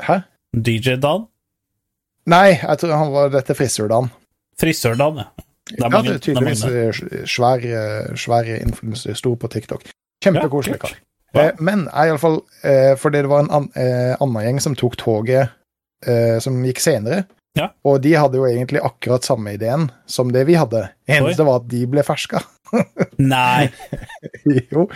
Hæ? 0.00 0.20
DJ 0.54 0.96
Dan? 1.02 1.26
Nei, 2.26 2.56
jeg 2.56 2.78
tror 2.80 2.96
han 2.96 3.12
var 3.12 3.32
dette 3.34 3.54
frisør-Dan. 3.54 4.08
Frisør-Dan, 4.60 5.18
ja. 5.20 5.44
Ja, 5.78 5.88
mange, 5.88 6.18
tydeligvis 6.20 6.60
svær, 7.30 7.62
eh, 7.64 8.16
svær 8.20 8.48
influenser, 8.60 9.14
stor 9.16 9.36
på 9.40 9.48
TikTok. 9.48 9.86
Kjempekoselig 10.24 10.76
Ja, 10.76 10.78
kar. 10.78 10.96
Ja. 11.34 11.46
Eh, 11.46 11.52
men 11.58 11.88
jeg 11.88 12.12
iallfall 12.12 12.36
eh, 12.62 12.96
Fordi 12.96 13.22
det 13.24 13.28
var 13.28 13.40
en 13.42 13.50
an, 13.50 13.70
annen 14.20 14.44
gjeng 14.44 14.60
som 14.60 14.76
tok 14.78 14.96
toget 14.96 15.48
som 16.44 16.58
gikk 16.60 16.82
senere. 16.84 17.22
Ja. 17.54 17.68
Og 17.86 18.00
de 18.02 18.16
hadde 18.18 18.40
jo 18.40 18.46
egentlig 18.48 18.82
akkurat 18.82 19.26
samme 19.26 19.54
ideen 19.54 19.86
som 20.10 20.32
det 20.34 20.42
vi 20.48 20.56
hadde. 20.58 20.88
Eneste 21.06 21.46
var 21.46 21.62
at 21.62 21.68
de 21.70 21.84
ble 21.90 22.02
ferska. 22.06 22.42
Nei, 23.22 23.68
jo. 24.72 24.88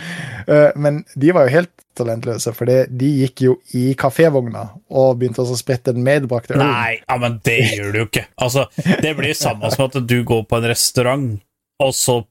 Eh, 0.47 0.75
men 0.75 1.03
de 1.15 1.31
var 1.35 1.47
jo 1.47 1.53
helt 1.53 1.71
talentløse, 1.99 2.51
for 2.55 2.67
de 2.67 3.11
gikk 3.21 3.43
jo 3.45 3.55
i 3.75 3.93
kafévogna 3.99 4.65
og 4.91 5.19
begynte 5.19 5.43
å 5.43 5.57
sprette 5.59 5.93
den 5.95 6.03
medbrakte 6.03 6.55
ølen. 6.55 6.67
nei, 6.67 6.99
ja, 6.99 7.17
men 7.19 7.39
det 7.47 7.59
gjør 7.75 7.91
du 7.91 8.01
jo 8.01 8.07
ikke. 8.09 8.25
Altså, 8.43 8.67
det 9.03 9.13
blir 9.17 9.35
samme 9.37 9.71
som 9.73 9.87
at 9.87 9.99
du 10.07 10.17
går 10.27 10.45
på 10.47 10.59
en 10.59 10.69
restaurant, 10.71 11.31
og 11.79 11.95
så 11.95 12.21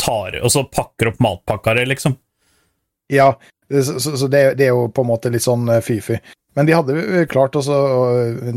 tar 0.00 0.38
Og 0.40 0.48
så 0.48 0.62
pakker 0.64 1.10
opp 1.10 1.18
matpakka 1.20 1.74
di, 1.76 1.82
liksom. 1.90 2.14
Ja, 3.12 3.34
så, 3.68 3.98
så, 4.00 4.16
så 4.16 4.28
det, 4.32 4.54
det 4.56 4.70
er 4.70 4.72
jo 4.72 4.86
på 4.88 5.04
en 5.04 5.10
måte 5.10 5.28
litt 5.32 5.44
sånn 5.44 5.68
eh, 5.68 5.82
fy-fy. 5.84 6.16
Men 6.58 6.66
de 6.66 6.74
hadde 6.74 6.96
jo 6.96 7.26
klart 7.30 7.56
også 7.58 7.76
å 7.76 8.06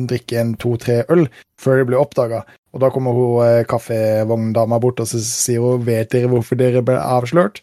drikke 0.10 0.40
en 0.42 0.56
to-tre 0.60 1.04
øl 1.14 1.28
før 1.62 1.82
de 1.82 1.90
ble 1.92 2.00
oppdaga. 2.00 2.42
Og 2.74 2.82
da 2.82 2.90
kommer 2.94 3.14
hun 3.14 3.44
eh, 3.46 3.62
kaffevogndama 3.70 4.80
bort 4.82 5.04
og 5.04 5.10
så 5.10 5.22
sier 5.22 5.62
hun, 5.62 5.86
vet 5.86 6.10
dere 6.14 6.32
hvorfor 6.32 6.58
dere 6.60 6.82
ble 6.86 6.98
avslørt? 6.98 7.62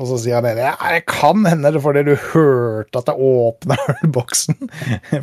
Og 0.00 0.08
så 0.08 0.16
sier 0.22 0.40
han 0.40 0.58
ja, 0.58 0.72
det 0.80 1.04
kan 1.10 1.44
hende 1.44 1.70
det 1.70 1.80
er 1.80 1.84
fordi 1.84 2.02
du 2.08 2.14
hørte 2.32 3.02
at 3.02 3.10
jeg 3.10 3.30
åpna 3.30 3.76
ølboksen. 4.00 4.58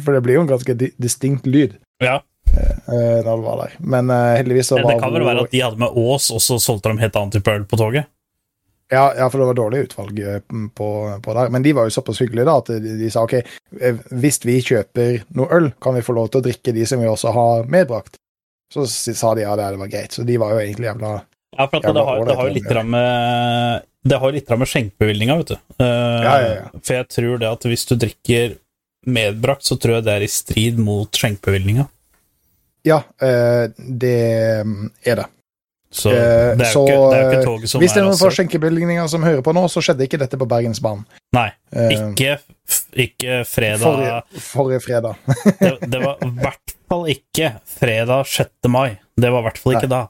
For 0.05 0.13
det 0.13 0.23
blir 0.25 0.39
jo 0.39 0.45
en 0.45 0.51
ganske 0.53 0.77
di 0.79 0.91
distinkt 1.01 1.47
lyd 1.49 1.79
Ja, 2.03 2.19
eh, 2.53 3.23
når 3.25 3.31
det 3.31 3.41
var 3.47 3.63
der. 3.63 3.79
Men 3.81 4.13
eh, 4.13 4.35
heldigvis 4.41 4.71
så 4.71 4.79
Det 4.79 4.99
kan 5.01 5.15
vel 5.15 5.25
være 5.27 5.47
at 5.47 5.55
de 5.55 5.63
hadde 5.65 5.81
med 5.81 5.97
Ås, 5.97 6.29
og 6.35 6.43
så 6.45 6.59
solgte 6.61 6.93
de 6.93 7.03
helt 7.03 7.17
annen 7.19 7.33
type 7.33 7.57
øl 7.57 7.65
på 7.67 7.79
toget? 7.81 8.07
Ja, 8.89 9.13
ja, 9.17 9.29
for 9.29 9.41
det 9.41 9.45
var 9.49 9.57
dårlig 9.57 9.79
utvalg 9.87 10.19
eh, 10.19 10.39
på, 10.75 10.89
på 11.23 11.33
der. 11.35 11.49
Men 11.51 11.63
de 11.63 11.73
var 11.75 11.87
jo 11.87 11.95
såpass 11.97 12.21
hyggelige 12.21 12.47
da, 12.47 12.55
at 12.61 12.69
de, 12.71 12.93
de 13.01 13.09
sa 13.11 13.25
ok, 13.27 13.33
eh, 13.81 13.97
hvis 14.21 14.39
vi 14.47 14.61
kjøper 14.63 15.25
noe 15.35 15.49
øl, 15.57 15.67
kan 15.83 15.97
vi 15.97 16.03
få 16.05 16.15
lov 16.15 16.29
til 16.31 16.39
å 16.39 16.45
drikke 16.47 16.75
de 16.75 16.85
som 16.87 17.03
vi 17.03 17.09
også 17.11 17.33
har 17.35 17.67
medbrakt. 17.71 18.15
Så 18.73 18.85
sa 18.87 19.33
de 19.35 19.43
ja, 19.43 19.55
det, 19.59 19.67
det 19.75 19.81
var 19.81 19.91
greit. 19.91 20.15
Så 20.15 20.23
de 20.27 20.39
var 20.39 20.55
jo 20.55 20.63
egentlig 20.63 20.89
jævla 20.89 21.11
Ja, 21.57 21.67
for 21.67 21.83
Jævla 21.83 21.93
det, 21.99 22.05
har, 22.07 22.23
det 22.27 22.37
har 22.37 22.47
jo 22.47 22.55
litt 22.55 22.73
med 22.93 23.85
Det 24.11 24.21
har 24.23 24.33
litt 24.35 24.55
med 24.63 24.71
skjenkebevilgninga, 24.71 25.37
vet 25.41 25.53
du. 25.53 25.59
Uh, 25.83 25.87
Ja, 25.87 26.33
ja, 26.43 26.49
ja. 26.55 26.65
For 26.79 26.99
jeg 26.99 27.11
tror 27.15 27.43
det 27.43 27.51
at 27.51 27.69
hvis 27.71 27.87
du 27.87 27.95
drikker 27.99 28.57
medbrakt, 29.07 29.67
så 29.67 29.77
tror 29.79 29.99
jeg 29.99 30.07
det 30.07 30.17
er 30.17 30.25
i 30.25 30.31
strid 30.31 30.79
mot 30.83 31.15
skjenkebevilgninga. 31.15 31.87
Ja, 32.87 33.01
uh, 33.03 33.67
det 33.75 34.19
mm, 34.67 34.91
er 35.07 35.23
det. 35.23 35.31
Så 35.91 36.11
Eh, 36.11 36.57
det 36.59 36.65
er 36.67 36.71
så, 36.73 36.81
ikke, 36.83 36.95
det 36.95 37.17
er 37.17 37.21
jo 37.21 37.27
eh, 37.27 37.33
ikke 37.33 37.45
toget 37.45 37.71
som 37.71 37.81
Hvis 37.81 37.93
det 37.93 37.97
er 37.97 38.01
er 38.01 38.07
noen 38.07 38.15
altså 38.17 38.31
skjenkebevilgninger 38.35 39.07
som 39.07 39.23
hører 39.23 39.41
på 39.45 39.53
nå, 39.55 39.63
så 39.71 39.83
skjedde 39.85 40.03
ikke 40.07 40.19
dette 40.19 40.39
på 40.39 40.47
Bergensbanen. 40.49 41.05
Nei, 41.35 41.49
Eh, 41.75 41.91
ikke, 41.95 42.37
ikke 42.95 43.41
fredag 43.47 43.83
forrige, 43.83 44.19
forrige 44.39 44.79
fredag. 44.85 45.15
det, 45.59 45.71
det 45.91 45.99
var 46.03 46.21
i 46.23 46.29
hvert 46.39 46.75
fall 46.87 47.09
ikke 47.11 47.49
fredag 47.67 48.27
6. 48.31 48.69
mai. 48.71 48.97
Det 49.19 49.31
var 49.31 49.43
i 49.43 49.47
hvert 49.49 49.59
fall 49.63 49.75
ikke 49.75 49.91
da. 49.91 50.03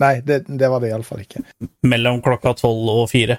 Nei, 0.00 0.14
det, 0.24 0.42
det 0.48 0.70
var 0.72 0.80
det 0.82 0.90
iallfall 0.90 1.22
ikke. 1.22 1.42
Mellom 1.86 2.22
klokka 2.24 2.54
tolv 2.58 2.88
og 2.90 3.04
fire. 3.12 3.38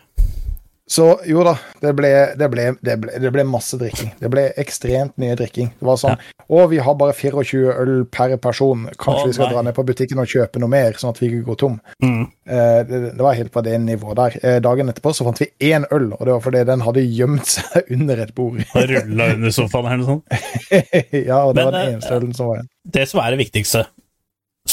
Så 0.92 1.06
jo 1.24 1.40
da, 1.48 1.54
det 1.80 1.94
ble, 1.96 2.10
det, 2.36 2.48
ble, 2.52 2.64
det, 2.84 2.98
ble, 3.00 3.20
det 3.24 3.30
ble 3.32 3.46
masse 3.48 3.78
drikking. 3.80 4.10
Det 4.20 4.28
ble 4.32 4.50
ekstremt 4.60 5.14
mye 5.22 5.38
drikking. 5.40 5.70
Det 5.80 5.88
var 5.88 6.00
sånn 6.02 6.18
Å, 6.52 6.66
vi 6.68 6.82
har 6.84 6.98
bare 7.00 7.14
24 7.16 7.76
øl 7.80 7.94
per 8.12 8.34
person. 8.44 8.90
Kanskje 9.00 9.22
Å, 9.24 9.28
vi 9.30 9.36
skal 9.38 9.48
nei. 9.48 9.54
dra 9.56 9.64
ned 9.64 9.78
på 9.78 9.86
butikken 9.88 10.20
og 10.20 10.28
kjøpe 10.28 10.60
noe 10.60 10.72
mer, 10.74 10.98
sånn 11.00 11.14
at 11.14 11.22
vi 11.22 11.30
ikke 11.30 11.46
går 11.48 11.60
tom. 11.62 11.78
Mm. 12.04 12.26
Eh, 12.28 12.82
det, 12.90 13.00
det 13.06 13.24
var 13.24 13.38
helt 13.40 13.54
på 13.56 13.64
det 13.64 13.78
nivået 13.86 14.20
der. 14.20 14.36
Eh, 14.44 14.58
dagen 14.66 14.92
etterpå 14.92 15.14
så 15.16 15.30
fant 15.30 15.40
vi 15.40 15.48
én 15.70 15.88
øl, 15.96 16.10
og 16.18 16.26
det 16.28 16.36
var 16.36 16.44
fordi 16.50 16.66
den 16.74 16.84
hadde 16.84 17.06
gjemt 17.08 17.54
seg 17.54 17.88
under 17.96 18.26
et 18.26 18.36
bord. 18.36 18.60
Rulla 18.92 19.30
under 19.38 19.56
sofaen 19.56 19.88
eller 19.94 20.04
noe 20.04 20.10
sånt. 20.12 20.36
ja, 21.30 21.40
og 21.40 21.56
det 21.56 21.62
Men, 21.62 21.70
var 21.70 21.78
den 21.78 21.86
eh, 21.86 21.94
eneste 21.94 22.20
ølen 22.20 22.36
som 22.36 22.52
var 22.52 22.60
igjen. 22.60 22.70
Det 23.00 23.08
som 23.14 23.24
er 23.24 23.32
det 23.32 23.42
viktigste 23.46 23.86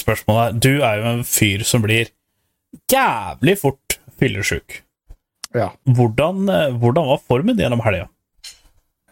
spørsmålet 0.02 0.42
er 0.50 0.60
Du 0.66 0.82
er 0.82 0.98
jo 0.98 1.08
en 1.14 1.24
fyr 1.30 1.62
som 1.68 1.86
blir 1.86 2.10
jævlig 2.90 3.54
fort 3.62 4.00
fyllesyk. 4.18 4.82
Ja. 5.58 5.72
Hvordan, 5.98 6.44
eh, 6.52 6.70
hvordan 6.78 7.10
var 7.10 7.20
formen 7.28 7.58
gjennom 7.58 7.82
helga? 7.84 8.06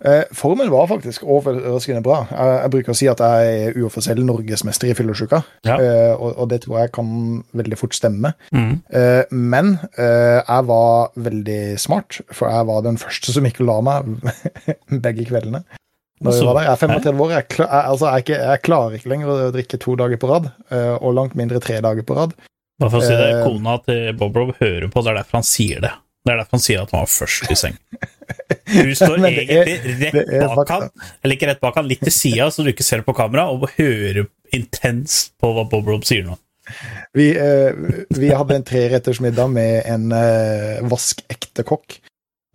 Eh, 0.04 0.24
formen 0.36 0.68
var 0.70 0.90
faktisk 0.90 1.22
overraskende 1.24 2.02
bra. 2.04 2.18
Jeg, 2.28 2.50
jeg 2.60 2.72
bruker 2.74 2.92
å 2.92 2.96
si 2.98 3.06
at 3.08 3.20
jeg 3.24 3.52
er 3.70 3.78
uoffisiell 3.80 4.18
norgesmester 4.28 4.90
i 4.90 4.96
fyllesyke, 4.98 5.38
Ja. 5.64 5.78
eh, 5.80 6.12
og, 6.12 6.34
og 6.36 6.50
det 6.52 6.58
tror 6.66 6.82
jeg 6.82 6.92
kan 6.92 7.08
veldig 7.56 7.78
fort 7.80 7.96
stemme. 7.96 8.34
Mm. 8.52 8.74
Eh, 8.92 9.22
men 9.32 9.78
eh, 9.96 10.42
jeg 10.42 10.68
var 10.68 11.08
veldig 11.16 11.58
smart, 11.80 12.20
for 12.28 12.52
jeg 12.52 12.68
var 12.68 12.84
den 12.84 13.00
første 13.00 13.32
som 13.32 13.48
ikke 13.48 13.64
la 13.64 13.78
meg 13.88 14.12
begge 15.08 15.24
kveldene. 15.32 15.64
Når 16.20 16.32
jeg, 16.32 16.44
var 16.48 16.54
der. 16.56 16.62
jeg 16.64 16.72
er 16.76 16.82
35 17.00 17.24
år, 17.24 17.32
jeg, 17.34 17.48
klar, 17.52 17.66
jeg, 17.72 17.88
altså, 17.94 18.12
jeg, 18.16 18.28
jeg 18.40 18.62
klarer 18.68 18.94
ikke 19.00 19.10
lenger 19.12 19.32
å 19.32 19.50
drikke 19.52 19.80
to 19.80 19.96
dager 20.00 20.20
på 20.20 20.28
rad, 20.30 20.46
eh, 20.72 20.94
og 21.00 21.16
langt 21.16 21.34
mindre 21.40 21.60
tre 21.64 21.80
dager 21.84 22.04
på 22.08 22.16
rad. 22.20 22.36
Bare 22.80 22.92
for 22.92 23.00
å 23.00 23.04
si 23.04 23.16
det, 23.16 23.32
Kona 23.48 23.78
til 23.84 24.12
Bob 24.20 24.36
Rob 24.36 24.52
hører 24.60 24.90
på, 24.92 25.00
det 25.04 25.12
er 25.14 25.18
derfor 25.22 25.40
han 25.40 25.48
sier 25.48 25.80
det. 25.84 25.92
Det 26.26 26.32
er 26.34 26.40
derfor 26.42 26.56
han 26.58 26.62
sier 26.64 26.82
at 26.82 26.90
han 26.94 27.04
var 27.04 27.12
først 27.12 27.50
i 27.54 27.58
seng. 27.58 27.76
Du 28.66 28.90
står 28.98 29.20
er- 29.22 29.36
egentlig 29.46 30.10
rett 30.10 30.56
bak 30.58 30.70
han, 30.74 30.88
eller 31.22 31.36
ikke 31.36 31.46
rett 31.52 31.60
bak 31.62 31.76
han, 31.78 31.86
litt 31.86 32.00
til 32.02 32.10
sida, 32.14 32.48
så 32.50 32.64
du 32.66 32.72
ikke 32.72 32.82
ser 32.82 32.98
det 33.00 33.06
på 33.06 33.14
kamera, 33.14 33.44
og 33.54 33.68
hører 33.76 34.24
intenst 34.56 35.36
på 35.38 35.52
hva 35.54 35.62
Bob 35.70 35.86
Rob 35.86 36.02
sier 36.08 36.26
nå. 36.26 36.34
Vi, 37.14 37.28
eh, 37.38 37.70
vi 38.10 38.32
hadde 38.34 38.56
en 38.58 38.66
treretters 38.66 39.20
middag 39.22 39.52
med 39.54 39.86
en 39.86 40.10
eh, 40.18 40.82
vaskekte 40.90 41.62
kokk. 41.68 42.00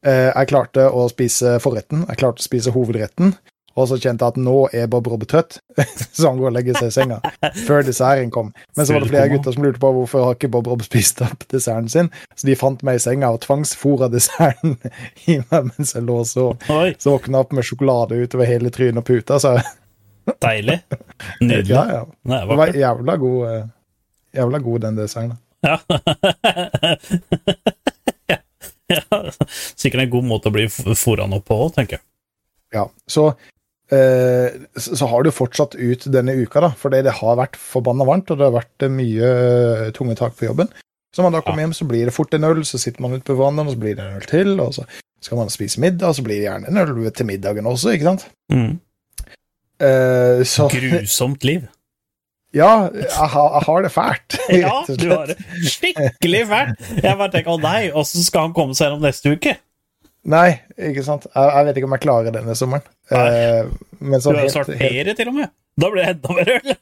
Eh, 0.03 0.27
jeg 0.33 0.49
klarte 0.51 0.89
å 0.91 1.05
spise 1.11 1.55
forretten, 1.63 2.03
jeg 2.09 2.19
klarte 2.19 2.43
å 2.43 2.47
spise 2.49 2.75
hovedretten, 2.75 3.31
og 3.75 3.87
så 3.87 3.97
kjente 3.97 4.25
jeg 4.25 4.33
at 4.33 4.39
nå 4.41 4.55
er 4.75 4.87
Bob 4.91 5.07
Rob 5.11 5.23
trøtt, 5.29 5.59
så 6.17 6.29
han 6.29 6.39
går 6.39 6.49
og 6.49 6.55
legger 6.57 6.77
seg 6.79 6.89
i 6.89 6.95
senga 6.95 7.19
før 7.65 7.85
desserten 7.87 8.31
kom. 8.33 8.51
Men 8.77 8.87
så 8.87 8.95
var 8.95 9.05
det 9.05 9.11
flere 9.11 9.31
gutter 9.31 9.55
som 9.55 9.65
lurte 9.65 9.81
på 9.81 9.91
hvorfor 9.95 10.25
har 10.27 10.37
ikke 10.37 10.51
Bob 10.53 10.69
Rob 10.71 10.83
spist 10.85 11.21
opp 11.25 11.45
desserten 11.51 11.89
sin, 11.91 12.11
så 12.35 12.49
de 12.49 12.57
fant 12.59 12.83
meg 12.87 12.99
i 12.99 13.03
senga 13.03 13.31
og 13.33 13.41
tvangsfora 13.45 14.09
desserten 14.11 14.77
i 15.31 15.39
meg 15.43 15.71
mens 15.71 15.95
jeg 15.95 16.07
lå 16.07 16.15
og 16.23 16.27
så. 16.29 16.47
Så 16.99 17.15
våkna 17.15 17.37
jeg 17.37 17.45
opp 17.47 17.55
med 17.57 17.67
sjokolade 17.67 18.19
utover 18.19 18.49
hele 18.49 18.73
trynet 18.73 19.01
og 19.03 19.07
puta, 19.07 19.39
så 19.41 19.57
deilig. 20.43 20.77
Nydelig. 21.39 21.71
ja, 21.75 21.85
ja. 21.95 22.03
Det 22.23 22.59
var 22.59 22.75
jævla 22.77 23.15
god, 23.21 23.39
eh, 23.51 23.65
jævla 24.37 24.57
god 24.67 24.79
den 24.87 24.99
desserten. 24.99 25.37
Ja. 25.61 25.79
ja. 28.27 28.37
Sikkert 29.75 30.01
en 30.01 30.09
god 30.09 30.25
måte 30.27 30.49
å 30.49 30.55
bli 30.55 30.67
fora 30.69 31.27
opp 31.27 31.45
på 31.47 31.57
òg, 31.65 31.73
tenker 31.77 31.99
jeg. 31.99 32.05
Ja, 32.71 32.85
så, 33.07 33.33
så 33.91 34.95
så 34.95 35.07
har 35.11 35.23
du 35.23 35.31
fortsatt 35.35 35.75
ut 35.75 36.05
denne 36.13 36.35
uka, 36.39 36.61
da, 36.63 36.69
fordi 36.79 37.01
det 37.03 37.17
har 37.17 37.39
vært 37.39 37.57
forbanna 37.59 38.07
varmt, 38.07 38.31
og 38.31 38.39
det 38.39 38.47
har 38.47 38.55
vært 38.55 38.85
eh, 38.85 38.93
mye 38.93 39.31
eh, 39.31 39.89
tunge 39.95 40.15
tak 40.19 40.37
på 40.39 40.47
jobben. 40.47 40.71
Så 41.11 41.19
når 41.19 41.27
man 41.27 41.35
da 41.35 41.41
kommer 41.43 41.65
hjem, 41.65 41.73
så 41.75 41.87
blir 41.89 42.07
det 42.07 42.15
fort 42.15 42.31
en 42.37 42.47
øl, 42.47 42.61
så 42.67 42.79
sitter 42.79 43.03
man 43.03 43.17
ute 43.17 43.27
på 43.27 43.35
verandaen, 43.35 43.67
og 43.67 43.75
så 43.75 43.81
blir 43.81 43.97
det 43.97 44.05
en 44.05 44.21
øl 44.21 44.29
til, 44.29 44.53
og 44.63 44.71
så 44.77 44.85
skal 45.21 45.41
man 45.41 45.51
spise 45.51 45.81
middag, 45.83 46.07
og 46.07 46.15
så 46.15 46.23
blir 46.23 46.39
det 46.39 46.47
gjerne 46.47 46.71
en 46.71 46.79
øl 46.85 47.11
til 47.11 47.27
middagen 47.27 47.67
også, 47.67 47.91
ikke 47.97 48.07
sant? 48.07 48.23
Mm. 48.53 48.79
Uh, 49.81 50.39
så 50.45 50.69
Grusomt 50.71 51.43
liv. 51.43 51.65
ja, 52.53 52.87
jeg 52.93 53.27
har 53.65 53.83
det 53.83 53.91
fælt. 53.91 54.37
Ja, 54.63 54.85
du 54.87 55.07
har 55.09 55.25
det 55.33 55.37
skikkelig 55.67 56.45
fælt. 56.47 56.87
Jeg 57.01 57.17
bare 57.17 57.31
tenker 57.33 57.57
å 57.57 57.59
nei, 57.59 57.91
åssen 57.91 58.23
skal 58.23 58.47
han 58.47 58.55
komme 58.55 58.77
seg 58.77 58.87
gjennom 58.87 59.03
neste 59.03 59.35
uke? 59.35 59.57
Nei, 60.31 60.61
ikke 60.77 61.03
sant. 61.03 61.25
Jeg, 61.33 61.53
jeg 61.57 61.67
vet 61.67 61.79
ikke 61.79 61.89
om 61.89 61.95
jeg 61.97 62.05
klarer 62.05 62.35
denne 62.35 62.55
sommeren. 62.57 62.85
Eh, 63.11 63.65
men 63.99 64.19
Du 64.19 64.23
sånn 64.23 64.37
har 64.39 64.45
jo 64.47 64.53
helt, 64.61 64.69
ferie, 64.79 65.13
til 65.17 65.27
og 65.31 65.35
med. 65.35 65.49
Da 65.81 65.89
blir 65.91 66.05
jeg 66.05 66.15
enda 66.15 66.35
mer 66.37 66.47
øl. 66.55 66.67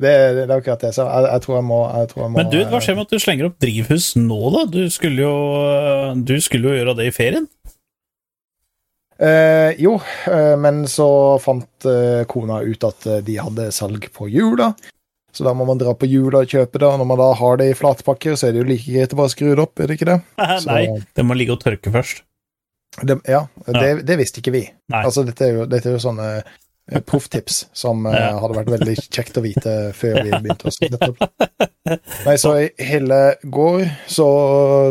det, 0.00 0.12
det 0.36 0.44
er 0.46 0.54
akkurat 0.56 0.84
det. 0.84 0.92
Så 0.96 1.04
jeg, 1.06 1.26
jeg 1.32 1.44
tror 1.44 1.58
jeg 1.58 1.66
må, 1.68 1.80
jeg 2.00 2.10
tror 2.12 2.22
jeg 2.24 2.32
må 2.32 2.40
Men 2.40 2.52
du, 2.52 2.58
hva 2.72 2.80
skjer 2.84 2.96
med 2.98 3.08
at 3.08 3.14
du 3.16 3.22
slenger 3.24 3.48
opp 3.50 3.58
drivhus 3.62 4.10
nå, 4.20 4.38
da? 4.56 4.62
Du 4.72 4.80
skulle 4.92 5.26
jo, 5.26 5.34
du 6.30 6.36
skulle 6.44 6.72
jo 6.72 6.78
gjøre 6.80 6.96
det 7.00 7.08
i 7.10 7.14
ferien. 7.16 7.48
Eh, 9.20 9.74
jo, 9.84 9.98
eh, 10.32 10.54
men 10.56 10.86
så 10.88 11.06
fant 11.44 11.84
eh, 11.88 12.22
kona 12.30 12.62
ut 12.64 12.86
at 12.88 13.04
eh, 13.10 13.18
de 13.26 13.34
hadde 13.36 13.66
salg 13.76 14.06
på 14.16 14.30
jula. 14.32 14.70
Så 15.36 15.44
da 15.46 15.52
må 15.54 15.66
man 15.68 15.78
dra 15.78 15.92
på 15.94 16.08
jula 16.10 16.40
og 16.42 16.48
kjøpe 16.50 16.80
det. 16.80 16.88
Og 16.88 16.96
når 17.02 17.08
man 17.12 17.20
da 17.20 17.28
har 17.38 17.60
det 17.60 17.68
i 17.70 17.76
flatpakker, 17.76 18.34
så 18.40 18.48
er 18.48 18.56
det 18.56 18.62
jo 18.64 18.70
like 18.72 18.88
greit 18.96 19.12
å 19.14 19.20
bare 19.20 19.30
skru 19.34 19.50
det 19.52 19.60
opp, 19.62 19.76
er 19.84 19.92
det 19.92 19.98
ikke 20.00 20.08
det? 20.08 20.16
Så- 20.64 20.72
Nei, 20.72 20.86
det 21.14 21.26
må 21.28 21.36
ligge 21.36 21.54
og 21.58 21.62
tørke 21.62 21.92
først. 21.94 22.24
Det 23.02 23.20
ja, 23.30 23.44
det, 23.66 24.02
det 24.02 24.18
visste 24.18 24.42
ikke 24.42 24.54
vi. 24.54 24.64
Nei. 24.90 25.04
Altså, 25.04 25.22
dette 25.26 25.46
er 25.46 25.54
jo, 25.60 25.66
dette 25.70 25.88
er 25.88 25.94
jo 25.94 26.02
sånne 26.02 26.28
eh, 26.40 27.02
profftips 27.06 27.62
som 27.76 28.02
eh, 28.10 28.14
hadde 28.42 28.56
vært 28.56 28.72
veldig 28.74 28.96
kjekt 29.06 29.38
å 29.38 29.44
vite 29.44 29.74
før 29.96 30.18
vi 30.26 30.32
begynte 30.42 30.70
å 30.70 30.74
sette 30.74 31.10
opp. 31.12 31.50
Nei, 32.26 32.36
så 32.40 32.56
i 32.64 32.70
hele 32.90 33.20
går 33.42 33.84
så, 34.10 34.28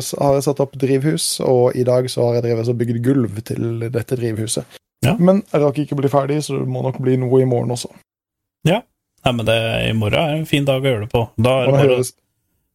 så 0.03 0.21
har 0.23 0.37
jeg 0.39 0.47
satt 0.47 0.63
opp 0.63 0.77
drivhus, 0.79 1.31
og 1.45 1.75
i 1.75 1.85
dag 1.87 2.07
så 2.11 2.29
har 2.29 2.39
jeg 2.39 2.47
drevet 2.47 2.71
og 2.71 2.79
bygd 2.79 3.01
gulv 3.05 3.41
til 3.51 3.89
dette 3.89 4.19
drivhuset. 4.19 4.79
Ja. 5.05 5.15
Men 5.19 5.43
jeg 5.51 5.63
rakk 5.63 5.83
ikke 5.83 5.99
bli 5.99 6.11
ferdig, 6.11 6.41
så 6.47 6.59
det 6.59 6.71
må 6.71 6.83
nok 6.83 6.99
bli 7.03 7.19
noe 7.19 7.43
i 7.43 7.47
morgen 7.47 7.75
også. 7.75 7.91
Ja. 8.67 8.81
Nei, 9.25 9.35
men 9.35 9.47
det, 9.47 9.59
I 9.89 9.93
morgen 9.95 10.19
er 10.19 10.37
en 10.37 10.47
fin 10.47 10.67
dag 10.67 10.83
å 10.83 10.91
gjøre 10.91 11.05
det 11.05 11.11
på. 11.11 11.25
Da 11.39 11.55
er 11.61 11.67
det 11.67 11.75
bare, 11.75 12.01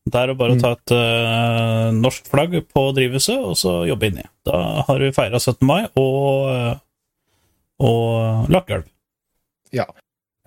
da 0.05 0.23
er 0.23 0.31
det 0.31 0.37
bare 0.37 0.55
å 0.57 0.61
ta 0.61 0.75
et 0.77 0.93
uh, 0.93 1.89
norsk 1.97 2.27
flagg 2.29 2.57
på 2.69 2.83
drivhuset, 2.97 3.39
og 3.41 3.57
så 3.57 3.77
jobbe 3.89 4.11
inni. 4.11 4.25
Da 4.45 4.85
har 4.89 5.01
vi 5.01 5.13
feira 5.17 5.41
17. 5.41 5.65
mai 5.65 5.87
og, 5.97 6.51
eh, 6.53 6.75
og 7.89 8.51
lagt 8.53 8.69
gulv. 8.69 8.91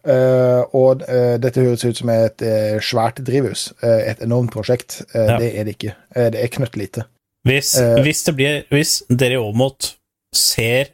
Uh, 0.08 0.62
og 0.78 1.02
uh, 1.04 1.36
dette 1.42 1.66
høres 1.66 1.84
ut 1.84 2.00
som 2.00 2.12
et 2.14 2.46
svært 2.86 3.20
drivhus. 3.26 3.72
et 3.82 4.22
enormt 4.24 4.54
prosjekt. 4.54 5.02
Ja. 5.14 5.40
Det 5.42 5.50
er 5.58 5.66
det 5.68 5.76
ikke. 5.76 5.98
Det 6.16 6.44
er 6.44 6.54
knøttlite. 6.54 7.08
Hvis, 7.48 7.74
hvis, 8.04 8.24
det 8.28 8.36
blir, 8.36 8.64
hvis 8.70 9.02
dere 9.10 9.38
i 9.38 9.42
Åmot 9.42 9.96
ser 10.36 10.94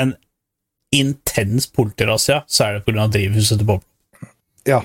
en 0.00 0.14
intens 0.92 1.66
politirazzia, 1.72 2.42
så 2.46 2.64
er 2.66 2.78
det 2.78 2.84
pga. 2.86 3.06
drivhuset 3.12 3.58
til 3.60 3.68
Bob. 3.68 3.84
Eh, 4.68 4.84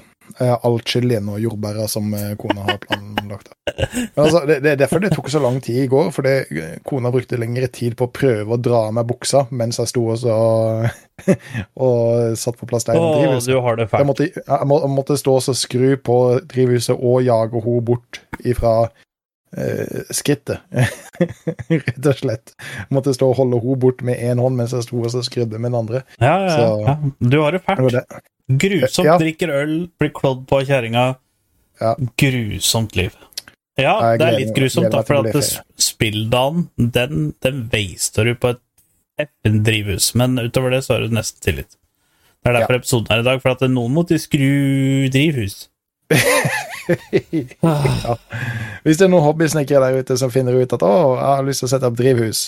all 0.61 0.79
chilien 0.85 1.27
og 1.33 1.39
jordbæra 1.41 1.87
som 1.89 2.11
eh, 2.13 2.33
kona 2.39 2.65
har 2.67 2.77
planlagt. 2.83 3.49
Men 3.77 4.21
altså, 4.25 4.41
det, 4.49 4.59
det 4.63 4.71
er 4.73 4.79
derfor 4.83 5.01
det 5.03 5.11
tok 5.15 5.29
så 5.33 5.39
lang 5.43 5.57
tid 5.63 5.79
i 5.83 5.87
går, 5.91 6.11
fordi 6.15 6.35
eh, 6.61 6.75
kona 6.87 7.11
brukte 7.13 7.39
lengre 7.39 7.67
tid 7.73 7.95
på 7.99 8.07
å 8.07 8.13
prøve 8.13 8.55
å 8.55 8.59
dra 8.61 8.83
av 8.89 8.93
meg 8.97 9.07
buksa 9.09 9.45
mens 9.51 9.79
jeg 9.81 9.91
sto 9.91 10.05
og, 10.13 10.19
så, 10.21 10.37
og 11.87 12.37
satt 12.39 12.59
på 12.59 12.69
plass 12.69 12.87
der 12.87 12.99
i 12.99 13.03
drivhuset. 13.17 13.51
du 13.53 13.59
har 13.65 13.75
det 13.79 13.87
Jeg 13.87 13.93
fælt. 13.95 14.07
måtte, 14.11 14.29
jeg 14.35 14.69
må, 14.69 14.79
jeg 14.85 14.93
måtte 14.95 15.17
stå 15.19 15.35
og 15.39 15.43
så 15.47 15.55
skru 15.57 15.89
på 15.97 16.17
drivhuset 16.53 16.95
og 16.97 17.21
jage 17.25 17.61
henne 17.65 17.83
bort 17.87 18.21
ifra 18.45 18.75
eh, 19.57 20.05
skrittet. 20.13 20.63
Rett 21.71 22.07
og 22.11 22.17
slett. 22.21 22.53
Jeg 22.59 22.93
måtte 22.97 23.13
stå 23.17 23.31
og 23.33 23.37
holde 23.41 23.59
henne 23.63 23.79
bort 23.81 24.03
med 24.05 24.19
én 24.21 24.41
hånd 24.43 24.57
mens 24.59 24.75
jeg 24.75 24.85
sto 24.87 25.01
og 25.03 25.11
så 25.13 25.23
skrudde 25.25 25.59
med 25.59 25.71
den 25.71 25.79
andre. 25.81 26.03
Ja, 26.21 26.35
ja, 26.47 26.73
ja. 26.85 26.97
Du 27.19 27.39
har 27.43 27.55
det 27.57 27.63
Det 27.65 27.75
fælt. 27.77 27.95
det. 27.99 28.23
Grusomt. 28.47 29.05
Ja. 29.05 29.17
Drikker 29.19 29.51
øl, 29.51 29.73
blir 29.99 30.11
klådd 30.15 30.45
på 30.47 30.61
av 30.61 30.69
kjæringa. 30.69 31.07
Ja. 31.81 31.95
Grusomt 32.17 32.95
liv. 32.95 33.15
Ja, 33.77 33.99
det 34.17 34.25
er 34.25 34.39
litt 34.39 34.55
grusomt, 34.57 34.89
da, 34.89 35.03
for 35.05 35.27
at 35.27 35.49
spilldagen, 35.77 36.65
den, 36.75 37.33
den 37.45 37.67
veister 37.69 38.25
du 38.25 38.33
på 38.39 38.55
et 38.55 38.63
FN-drivhus, 39.21 40.15
men 40.17 40.39
utover 40.41 40.73
det 40.73 40.81
så 40.85 40.95
har 40.95 41.05
du 41.05 41.13
nesten 41.13 41.43
tillit. 41.45 41.77
Det 42.41 42.49
er 42.49 42.57
derfor 42.57 42.77
episoden 42.79 43.13
er 43.13 43.21
i 43.21 43.27
dag, 43.27 43.41
for 43.43 43.53
at 43.53 43.65
noen 43.69 43.93
måtte 43.93 44.17
skru 44.21 45.09
drivhus. 45.13 45.67
ja. 46.87 48.15
Hvis 48.85 48.97
det 48.97 49.05
er 49.05 49.11
noen 49.11 49.25
hobbysnekkere 49.25 49.91
der 49.91 50.01
ute 50.01 50.17
som 50.17 50.31
finner 50.33 50.57
ut 50.57 50.73
at 50.73 50.85
å, 50.85 50.93
jeg 51.17 51.27
har 51.27 51.45
lyst 51.45 51.61
til 51.61 51.69
å 51.69 51.71
sette 51.73 51.89
opp 51.89 51.97
drivhus, 51.99 52.47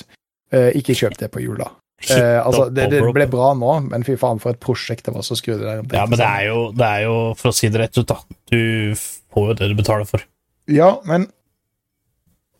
eh, 0.55 0.71
ikke 0.79 0.97
kjøp 0.97 1.19
det 1.19 1.29
på 1.33 1.43
jula. 1.43 1.69
Eh, 2.07 2.37
altså, 2.45 2.69
det, 2.71 2.85
det 2.93 3.01
ble 3.03 3.25
bra 3.27 3.49
nå, 3.59 3.73
men 3.89 4.05
fy 4.07 4.15
faen 4.19 4.39
for 4.39 4.55
et 4.55 4.59
prosjekt 4.63 5.05
det 5.09 5.13
var 5.15 5.25
så 5.27 5.35
skrudd 5.35 5.59
der. 5.65 5.81
Ja, 5.91 6.05
men 6.07 6.15
det 6.19 6.25
er, 6.27 6.45
jo, 6.47 6.61
det 6.71 6.85
er 6.87 7.01
jo, 7.07 7.15
for 7.39 7.51
å 7.51 7.55
si 7.57 7.67
det 7.73 7.81
rett 7.81 7.97
ut, 7.99 8.07
da. 8.07 8.19
Du 8.53 8.95
får 8.95 9.49
jo 9.51 9.57
det 9.59 9.67
du 9.73 9.75
betaler 9.81 10.07
for. 10.07 10.23
Ja, 10.71 10.93
men 11.09 11.27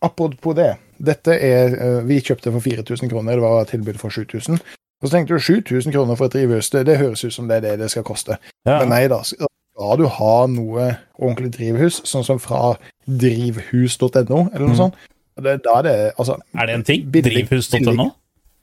apropos 0.04 0.54
det. 0.58 0.74
Dette 1.00 1.32
er 1.40 1.72
eh, 1.80 2.00
Vi 2.04 2.18
kjøpte 2.20 2.52
for 2.52 2.60
4000 2.60 3.08
kroner, 3.08 3.38
det 3.38 3.44
var 3.44 3.64
tilbud 3.70 3.96
for 4.02 4.12
7000. 4.12 4.60
Og 5.00 5.08
så 5.08 5.14
tenkte 5.14 5.38
du 5.38 5.40
7000 5.40 5.94
kroner 5.94 6.18
for 6.20 6.28
et 6.28 6.34
drivhus, 6.36 6.68
det, 6.74 6.84
det 6.90 6.98
høres 7.00 7.24
ut 7.24 7.32
som 7.32 7.48
det 7.48 7.56
er 7.62 7.64
det 7.70 7.78
det 7.80 7.88
skal 7.94 8.04
koste. 8.04 8.36
Ja. 8.68 8.82
Men 8.82 8.90
nei 8.92 9.06
da, 9.08 9.22
skal 9.24 9.96
du 9.96 10.04
ha 10.12 10.34
noe 10.52 10.90
ordentlig 11.16 11.54
drivhus, 11.56 12.02
sånn 12.04 12.26
som 12.26 12.36
fra 12.42 12.74
drivhus.no, 13.08 14.42
eller 14.52 14.66
noe 14.66 14.74
Mm. 14.74 14.80
sånt, 14.82 14.98
det, 15.40 15.54
da 15.64 15.78
er 15.78 15.82
det 15.86 15.94
altså 16.20 16.36
Er 16.52 16.66
det 16.68 16.74
en 16.74 16.84
ting? 16.84 17.06
Drivhus.no? 17.10 18.10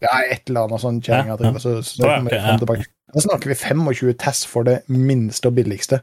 Ja, 0.04 0.13
et 0.30 0.50
eller 0.50 0.68
annet 0.68 0.82
sånn 0.84 1.00
kjerringa 1.01 1.38
Ja. 1.42 1.51
Så, 1.60 1.77
så 1.86 2.06
okay, 2.06 2.38
jeg. 2.38 2.88
Da 3.13 3.24
snakker 3.24 3.50
vi 3.50 3.56
25 3.56 4.13
TESS 4.22 4.44
for 4.46 4.68
det 4.68 4.82
minste 4.92 5.50
og 5.50 5.56
billigste. 5.58 6.01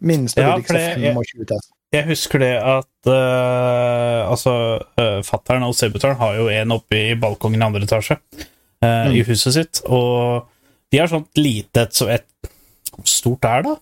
Minste 0.00 0.42
og 0.46 0.62
billigste 0.64 0.80
det- 0.80 1.14
25 1.14 1.46
TESS. 1.52 1.68
Jeg 1.92 2.06
husker 2.06 2.38
det 2.38 2.52
at 2.62 3.08
uh, 3.10 4.30
Altså, 4.30 4.52
uh, 5.00 5.20
fattern 5.26 5.64
og 5.66 5.74
sebuteren 5.74 6.16
har 6.20 6.36
jo 6.38 6.46
en 6.54 6.72
oppe 6.76 6.98
i 7.10 7.14
balkongen 7.18 7.60
i 7.62 7.66
andre 7.66 7.82
etasje 7.82 8.16
eh, 8.80 9.10
i 9.18 9.22
huset 9.26 9.56
sitt, 9.56 9.80
og 9.90 10.46
de 10.92 11.00
har 11.00 11.10
sånt 11.10 11.34
lite 11.36 11.82
et, 11.82 11.92
så 11.96 12.06
et 12.14 12.26
Hvor 12.94 13.06
stort 13.10 13.44
er 13.44 13.62
det? 13.66 13.74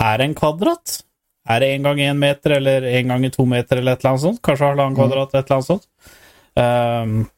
Er 0.00 0.16
det 0.18 0.26
en 0.30 0.34
kvadrat? 0.38 1.02
Er 1.48 1.60
det 1.60 1.68
én 1.76 1.84
gang 1.84 2.00
én 2.00 2.18
meter, 2.18 2.56
eller 2.56 2.82
én 2.82 3.06
gang 3.08 3.28
to 3.32 3.44
meter, 3.46 3.78
eller 3.78 3.92
et 3.92 4.00
eller 4.02 4.14
annet 4.14 4.24
sånt? 4.24 4.42
Kanskje 4.42 4.66
halvannen 4.66 4.96
Mm. 4.96 4.98
kvadrat, 4.98 5.34
et 5.34 5.44
eller 5.44 5.56
annet 5.56 5.70
sånt. 5.70 5.86
Um, 6.56 7.30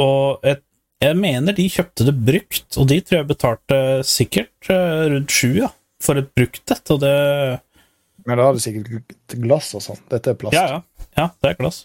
og 0.00 0.44
et, 0.46 0.62
jeg 1.04 1.16
mener 1.20 1.52
de 1.56 1.66
kjøpte 1.68 2.06
det 2.08 2.14
brukt, 2.26 2.66
og 2.80 2.88
de 2.90 3.00
tror 3.04 3.18
jeg 3.20 3.28
betalte 3.30 3.78
sikkert 4.08 4.70
eh, 4.72 5.04
rundt 5.12 5.30
sju, 5.34 5.50
ja, 5.60 5.68
for 6.02 6.20
et 6.20 6.30
brukt 6.36 6.72
et, 6.72 6.90
og 6.94 7.00
det 7.02 7.14
Men 8.26 8.38
da 8.40 8.46
er 8.48 8.56
det 8.56 8.62
sikkert 8.64 9.34
glass 9.44 9.74
og 9.76 9.82
sånn. 9.84 9.98
Dette 10.08 10.32
er 10.32 10.38
plast. 10.40 10.56
Ja, 10.56 10.78
ja. 10.78 11.08
Ja, 11.18 11.26
det 11.44 11.50
er 11.52 11.58
glass. 11.60 11.82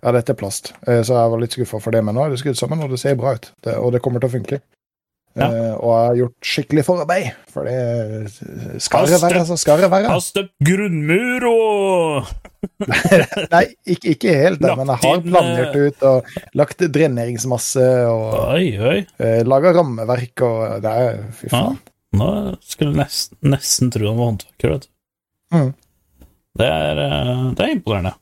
Ja, 0.00 0.12
dette 0.16 0.32
er 0.32 0.38
plast. 0.38 0.70
Eh, 0.86 1.02
Så 1.04 1.16
jeg 1.18 1.32
var 1.32 1.40
litt 1.42 1.52
skuffa 1.56 1.80
for 1.82 1.92
det, 1.92 2.04
men 2.06 2.14
nå 2.16 2.22
er 2.24 2.30
det 2.32 2.38
skrudd 2.40 2.56
sammen, 2.60 2.80
og 2.84 2.92
det 2.94 3.00
ser 3.02 3.18
bra 3.18 3.34
ut. 3.36 3.50
Det, 3.66 3.74
og 3.76 3.90
det 3.92 4.00
kommer 4.04 4.22
til 4.22 4.30
å 4.30 4.34
funke. 4.38 4.60
Ja. 5.38 5.46
Uh, 5.46 5.74
og 5.78 5.90
har 5.94 6.16
gjort 6.18 6.48
skikkelig 6.50 6.82
forarbeid, 6.88 7.26
for 7.52 7.68
det 7.68 8.80
skal 8.82 9.06
det 9.06 9.20
være, 9.22 9.42
altså. 9.44 9.58
Skal 9.60 9.82
det 9.84 9.90
være. 9.92 10.08
Har 10.10 10.22
støpt 10.24 10.50
grunnmur 10.66 11.46
og 11.50 12.32
Nei, 13.54 13.62
ikke, 13.88 14.16
ikke 14.16 14.34
helt, 14.36 14.58
det, 14.60 14.72
men 14.76 14.90
jeg 14.90 15.00
har 15.04 15.22
planert 15.24 15.76
eh, 15.78 15.86
ut 15.86 16.02
og 16.10 16.32
lagt 16.58 16.82
dreneringsmasse 16.92 17.86
og 18.10 18.34
Oi, 18.58 18.66
uh, 19.22 19.40
laga 19.48 19.72
rammeverk 19.78 20.44
og 20.44 20.82
Det 20.84 20.96
er 21.04 21.22
Fy 21.38 21.52
Ja. 21.54 21.62
Nå 22.20 22.28
skulle 22.66 22.90
jeg 22.90 22.98
nesten, 22.98 23.38
nesten 23.52 23.92
tro 23.94 24.08
han 24.10 24.18
var 24.18 24.32
håndverker, 24.32 24.74
vet 24.74 24.88
du. 24.88 24.90
Mm. 25.54 25.70
Det 26.58 26.66
er, 26.66 27.00
eh, 27.04 27.44
det 27.54 27.64
er 27.64 27.74
imponerende. 27.76 28.14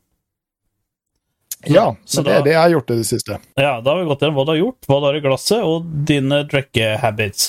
Ja, 1.66 1.96
så 2.06 2.22
det 2.22 2.36
er 2.36 2.44
det 2.46 2.52
jeg 2.52 2.60
har 2.60 2.72
gjort 2.76 2.92
i 2.94 2.98
det 3.00 3.06
siste. 3.08 3.38
Ja, 3.58 3.78
da 3.82 3.90
har 3.90 3.98
vi 3.98 4.06
gått 4.06 4.20
gjennom 4.22 4.36
hva 4.38 4.44
du 4.46 4.52
har 4.52 4.60
gjort, 4.60 4.86
hva 4.86 4.98
du 5.00 5.06
har 5.08 5.16
i 5.18 5.22
glasset, 5.24 5.64
og 5.66 5.88
dine 6.06 6.44
drikkehabits. 6.50 7.48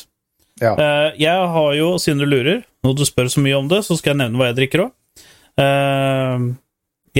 Ja. 0.60 0.74
Uh, 0.76 1.10
jeg 1.20 1.52
har 1.54 1.76
jo, 1.78 1.92
siden 2.02 2.24
du 2.24 2.26
lurer, 2.28 2.64
når 2.84 2.98
du 2.98 3.06
spør 3.08 3.30
så 3.32 3.44
mye 3.44 3.60
om 3.60 3.70
det, 3.70 3.84
så 3.86 4.00
skal 4.00 4.16
jeg 4.16 4.22
nevne 4.24 4.42
hva 4.42 4.50
jeg 4.50 4.58
drikker 4.64 4.88
òg. 4.88 4.96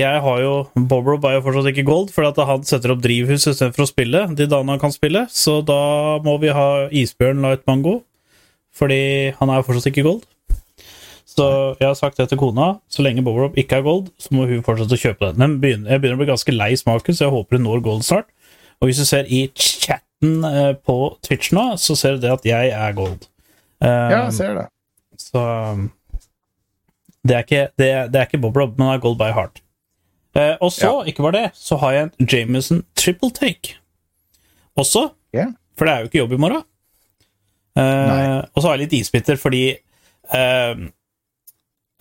jeg 0.00 0.20
har 0.24 0.38
jo 0.40 0.52
Bob 0.88 1.08
Rob 1.08 1.24
er 1.28 1.34
jo 1.36 1.42
fortsatt 1.44 1.70
ikke 1.70 1.84
gold, 1.84 2.12
at 2.24 2.38
han 2.48 2.62
setter 2.64 2.94
opp 2.94 3.02
drivhus 3.04 3.44
istedenfor 3.44 3.84
å 3.84 3.90
spille 3.90 4.22
de 4.32 4.48
dagene 4.48 4.72
han 4.74 4.82
kan 4.82 4.94
spille, 4.94 5.26
så 5.28 5.60
da 5.60 6.18
må 6.24 6.38
vi 6.40 6.54
ha 6.56 6.88
isbjørn 6.88 7.44
light 7.44 7.66
mango, 7.68 8.00
fordi 8.72 9.34
han 9.38 9.52
er 9.52 9.60
jo 9.60 9.68
fortsatt 9.68 9.90
ikke 9.92 10.06
gold. 10.08 10.24
Så 11.30 11.46
jeg 11.78 11.86
har 11.86 11.94
sagt 11.98 12.18
det 12.18 12.26
til 12.32 12.38
kona. 12.40 12.72
Så 12.90 13.04
lenge 13.06 13.22
Bob 13.24 13.56
ikke 13.60 13.78
er 13.78 13.84
gold, 13.86 14.08
så 14.18 14.34
må 14.34 14.48
hun 14.50 14.64
fortsette 14.66 14.96
å 14.96 15.00
kjøpe 15.00 15.28
den. 15.30 15.38
Den 15.44 15.52
begynner, 15.62 15.92
jeg 15.94 16.02
begynner 16.02 16.18
å 16.18 16.22
bli 16.24 16.30
ganske 16.32 16.54
lei 16.56 16.72
smaken, 16.80 17.14
så 17.16 17.26
jeg 17.28 17.34
håper 17.36 17.56
hun 17.60 17.66
når 17.68 17.82
gold 17.86 18.02
snart. 18.08 18.28
Og 18.80 18.88
hvis 18.90 18.98
du 18.98 19.06
ser 19.06 19.28
i 19.30 19.44
chatten 19.60 20.44
eh, 20.48 20.72
på 20.74 20.96
Twitch 21.22 21.52
nå, 21.54 21.68
så 21.78 21.94
ser 21.98 22.16
du 22.18 22.24
det 22.26 22.32
at 22.34 22.46
jeg 22.48 22.72
er 22.74 22.96
gold. 22.98 23.28
Eh, 23.80 23.88
Ja, 24.10 24.24
jeg 24.26 24.34
ser 24.40 24.54
det. 24.58 24.66
så 25.20 25.44
det 27.28 27.34
er, 27.36 27.42
ikke, 27.44 27.64
det, 27.78 27.88
det 28.14 28.20
er 28.20 28.26
ikke 28.30 28.40
Bob 28.40 28.56
Rob, 28.56 28.78
men 28.78 28.88
det 28.88 28.94
er 28.96 29.02
Gold 29.04 29.18
by 29.20 29.30
Heart. 29.36 29.58
Eh, 30.40 30.54
og 30.64 30.70
så, 30.72 30.92
ikke 31.10 31.22
bare 31.26 31.36
det, 31.36 31.48
så 31.58 31.76
har 31.82 31.92
jeg 31.92 32.06
en 32.08 32.28
Jameson 32.32 32.82
triple 32.96 33.30
take. 33.36 33.76
Også, 34.80 35.10
Yeah. 35.36 35.52
for 35.78 35.86
det 35.86 35.92
er 35.94 35.98
jo 36.00 36.08
ikke 36.08 36.18
jobb 36.24 36.32
i 36.34 36.38
morgen. 36.42 36.62
Eh, 37.78 38.38
og 38.50 38.56
så 38.62 38.66
har 38.66 38.74
jeg 38.78 38.86
litt 38.88 38.96
isbiter 38.98 39.36
fordi 39.38 39.60
eh, 40.34 40.80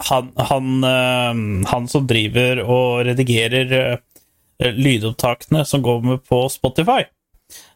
han, 0.08 0.30
han, 0.38 0.70
eh, 0.88 1.42
han 1.72 1.88
som 1.92 2.08
driver 2.08 2.62
og 2.64 3.06
redigerer 3.10 3.74
eh, 3.80 4.72
lydopptakene 4.76 5.66
som 5.68 5.82
går 5.84 6.02
med 6.06 6.24
på 6.28 6.46
Spotify 6.52 7.02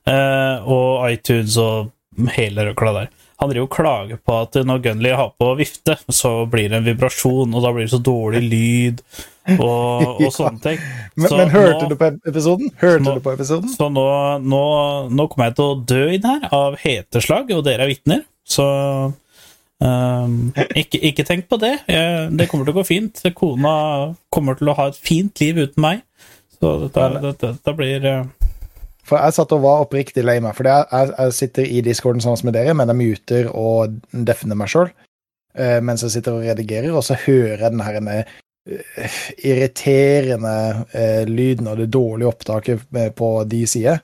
eh, 0.08 0.64
og 0.64 1.04
iTunes 1.12 1.58
og 1.62 1.92
hele 2.38 2.68
røkla 2.70 2.94
der. 3.02 3.12
Han 3.42 3.50
driver 3.52 3.66
og 3.68 3.74
klager 3.76 4.20
på 4.24 4.36
at 4.44 4.56
når 4.64 4.82
Gunley 4.86 5.12
har 5.18 5.32
på 5.42 5.48
vifte, 5.60 5.96
så 6.14 6.46
blir 6.48 6.70
det 6.72 6.78
en 6.80 6.86
vibrasjon, 6.86 7.52
og 7.58 7.64
da 7.66 7.72
blir 7.76 7.88
det 7.88 7.92
så 7.96 8.00
dårlig 8.06 8.44
lyd 8.46 9.02
og, 9.58 10.22
og 10.24 10.30
sånne 10.32 10.62
ting. 10.64 10.78
Men, 11.18 11.28
Så 11.28 11.40
men 11.42 11.52
hørte 11.52 11.82
nå- 11.82 11.90
du 11.92 11.98
på 12.00 12.12
episoden? 12.30 12.70
Hørte 12.80 13.04
nå- 13.08 13.16
du 13.18 13.24
på 13.26 13.34
episoden? 13.36 13.74
så 13.74 13.90
nå, 13.92 14.06
nå, 14.46 14.62
nå 15.12 15.26
kommer 15.32 15.50
jeg 15.50 15.58
til 15.60 15.66
å 15.74 15.82
dø 15.92 16.04
inn 16.16 16.30
her 16.30 16.46
av 16.56 16.78
heteslag, 16.86 17.52
og 17.58 17.66
dere 17.68 17.84
er 17.88 17.92
vitner. 17.92 18.24
Så 18.48 18.64
ehm, 19.84 20.38
ikke, 20.80 21.02
ikke 21.12 21.26
tenk 21.28 21.50
på 21.52 21.60
det. 21.62 21.74
Jeg, 21.92 22.30
det 22.40 22.48
kommer 22.52 22.68
til 22.68 22.76
å 22.76 22.80
gå 22.80 22.86
fint. 22.88 23.24
Kona 23.38 23.76
kommer 24.34 24.58
til 24.60 24.72
å 24.72 24.78
ha 24.80 24.90
et 24.92 25.00
fint 25.00 25.44
liv 25.44 25.62
uten 25.64 25.84
meg. 25.84 26.04
Så 26.58 26.78
dette, 26.86 27.10
dette, 27.24 27.54
dette 27.58 27.76
blir 27.78 28.08
uh... 28.08 28.24
For 29.04 29.20
jeg 29.20 29.36
satt 29.36 29.52
og 29.52 29.66
var 29.66 29.82
oppriktig 29.84 30.24
lei 30.24 30.38
meg. 30.44 30.56
For 30.56 30.68
jeg, 30.70 30.88
jeg, 30.92 31.16
jeg 31.18 31.38
sitter 31.40 31.68
i 31.68 31.82
discorden 31.84 32.24
sammen 32.24 32.48
med 32.48 32.56
dere, 32.56 32.76
men 32.78 32.92
jeg 32.94 33.02
muter 33.02 33.50
og 33.52 33.98
defner 34.12 34.60
meg 34.60 34.72
sjøl 34.72 34.94
mens 35.54 36.02
jeg 36.02 36.16
sitter 36.16 36.34
og 36.34 36.46
redigerer, 36.48 36.90
og 36.98 37.04
så 37.06 37.14
hører 37.28 37.60
jeg 37.62 37.74
den 37.76 37.84
her 37.86 37.98
eh, 38.02 39.18
irriterende 39.46 40.86
eh, 40.94 41.24
lyden 41.30 41.70
og 41.70 41.78
det 41.78 41.92
dårlige 41.94 42.32
opptaket 42.32 42.86
eh, 42.98 43.12
på 43.14 43.44
de 43.50 43.64
sider. 43.68 44.02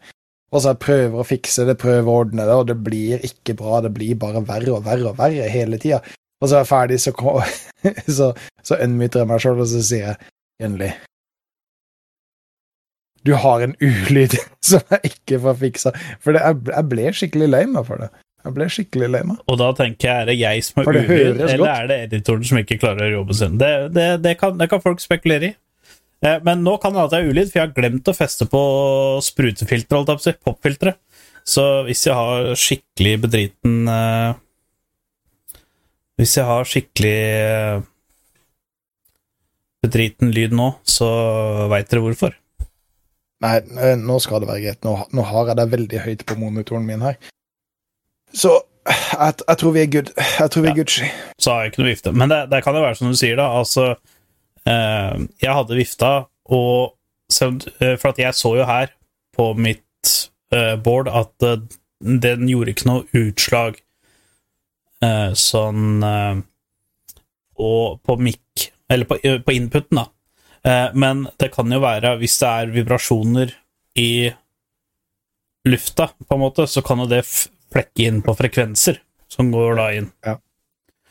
Og 0.50 0.64
så 0.64 0.72
jeg 0.74 0.80
prøver 0.82 1.20
å 1.22 1.28
fikse 1.28 1.66
det, 1.68 1.76
prøver 1.82 2.10
å 2.10 2.16
ordne 2.24 2.46
det, 2.48 2.56
og 2.58 2.66
det 2.72 2.78
blir 2.86 3.22
ikke 3.28 3.54
bra. 3.60 3.82
Det 3.86 3.92
blir 3.94 4.16
bare 4.22 4.42
verre 4.48 4.74
og 4.78 4.86
verre 4.88 5.12
og 5.12 5.20
verre 5.20 5.50
hele 5.54 5.78
tida. 5.82 6.00
Og 6.42 6.48
så 6.50 6.56
er 6.58 6.64
jeg 6.64 6.70
ferdig, 6.72 6.98
så, 7.04 7.14
kom- 7.14 7.44
så, 8.18 8.32
så 8.66 8.80
unmuter 8.82 9.22
jeg 9.24 9.30
meg 9.30 9.44
sjøl, 9.44 9.62
og 9.62 9.70
så 9.70 9.84
sier 9.86 10.08
jeg 10.12 10.20
endelig 10.66 10.94
du 13.28 13.34
har 13.36 13.60
en 13.62 13.74
ulyd 13.84 14.32
som 14.64 14.80
jeg 14.96 15.10
ikke 15.12 15.40
får 15.44 15.58
fiksa. 15.60 15.92
For 16.24 16.32
det, 16.36 16.40
jeg, 16.40 16.60
jeg 16.72 16.88
ble 16.92 17.10
skikkelig 17.18 17.50
lei 17.52 17.66
meg 17.68 17.84
for 17.88 18.00
det. 18.00 18.08
Jeg 18.48 18.56
ble 18.56 18.68
skikkelig 18.72 19.10
lei 19.12 19.22
meg. 19.28 19.42
Og 19.52 19.58
da 19.60 19.68
tenker 19.76 20.08
jeg, 20.08 20.22
er 20.24 20.30
det 20.30 20.36
jeg 20.40 20.64
som 20.64 20.80
er 20.82 20.88
ulyd, 20.94 21.42
eller 21.44 21.60
godt. 21.60 21.74
er 21.74 21.90
det 21.92 21.98
editoren 22.06 22.48
som 22.48 22.62
ikke 22.62 22.78
klarer 22.80 23.10
å 23.10 23.18
jobbe 23.18 23.36
sin? 23.36 23.58
Det, 23.60 23.72
det, 23.92 24.06
det, 24.24 24.38
kan, 24.40 24.56
det 24.62 24.70
kan 24.72 24.80
folk 24.86 25.04
spekulere 25.04 25.50
i. 25.52 25.58
Eh, 26.26 26.40
Men 26.44 26.64
nå 26.66 26.78
kan 26.82 26.94
det 26.94 27.00
hende 27.00 27.08
at 27.10 27.16
jeg 27.18 27.28
er 27.28 27.32
ulyd, 27.34 27.52
for 27.52 27.60
jeg 27.60 27.68
har 27.68 27.76
glemt 27.78 28.12
å 28.12 28.16
feste 28.18 28.48
på 28.50 28.62
sprutefilteret, 29.24 30.40
popfiltre. 30.44 30.96
Så 31.48 31.64
hvis 31.88 32.06
jeg 32.06 32.14
har 32.18 32.52
skikkelig 32.60 33.14
bedriten 33.24 33.88
eh, 33.90 34.34
Hvis 36.20 36.36
jeg 36.36 36.46
har 36.46 36.68
skikkelig 36.68 37.16
eh, 37.16 37.80
bedriten 39.80 40.34
lyd 40.36 40.52
nå, 40.52 40.74
så 40.84 41.08
veit 41.72 41.88
dere 41.90 42.04
hvorfor. 42.04 42.36
Nei, 43.46 43.54
eh, 43.80 43.96
nå 43.96 44.18
skal 44.20 44.44
det 44.44 44.50
være 44.50 44.64
greit. 44.66 44.82
Nå, 44.84 44.98
nå 45.16 45.24
har 45.30 45.48
jeg 45.48 45.60
det 45.62 45.70
veldig 45.72 46.02
høyt 46.04 46.26
på 46.28 46.36
monitoren 46.42 46.84
min 46.88 47.06
her. 47.06 47.16
Så 48.36 48.58
jeg, 48.90 49.40
jeg 49.48 49.58
tror 49.62 49.74
vi 49.76 49.82
er 49.86 49.92
good. 49.94 50.12
Jeg 50.20 50.52
tror 50.52 50.66
vi 50.66 50.72
er 50.74 50.78
Gucci. 50.82 51.08
så 51.40 51.54
har 51.54 51.64
jeg 51.64 51.72
ikke 51.72 51.82
noe 51.84 51.90
vifte. 51.94 52.14
Men 52.20 52.32
det, 52.34 52.42
det 52.52 52.60
kan 52.66 52.76
jo 52.76 52.84
være 52.84 53.00
som 53.00 53.12
du 53.14 53.18
sier, 53.18 53.40
da. 53.40 53.48
Altså, 53.62 53.94
jeg 54.66 55.54
hadde 55.56 55.78
vifta, 55.78 56.10
og 56.50 56.96
eh, 57.30 57.96
For 58.02 58.18
jeg 58.18 58.36
så 58.36 58.56
jo 58.58 58.66
her 58.68 58.92
på 59.38 59.52
mitt 59.58 60.14
eh, 60.54 60.76
board 60.82 61.10
at 61.12 61.46
eh, 61.46 61.62
den 62.00 62.48
gjorde 62.50 62.74
ikke 62.74 62.90
noe 62.90 63.06
utslag 63.20 63.80
eh, 65.06 65.32
sånn 65.38 66.04
eh, 66.06 66.42
Og 67.60 68.00
på 68.04 68.18
mic 68.24 68.70
Eller 68.90 69.10
på, 69.10 69.20
eh, 69.24 69.40
på 69.44 69.56
inputen, 69.56 70.02
da. 70.02 70.08
Eh, 70.66 70.90
men 70.98 71.28
det 71.40 71.52
kan 71.54 71.72
jo 71.72 71.82
være, 71.84 72.18
hvis 72.20 72.40
det 72.42 72.50
er 72.50 72.74
vibrasjoner 72.74 73.54
i 74.00 74.12
lufta, 75.70 76.10
på 76.26 76.36
en 76.36 76.42
måte, 76.42 76.66
så 76.68 76.82
kan 76.86 77.04
jo 77.04 77.08
det 77.12 77.22
flekke 77.28 78.08
inn 78.08 78.24
på 78.26 78.34
frekvenser 78.34 78.98
som 79.30 79.52
går 79.54 79.78
da 79.78 79.88
inn. 79.94 80.10
Ja. 80.26 80.40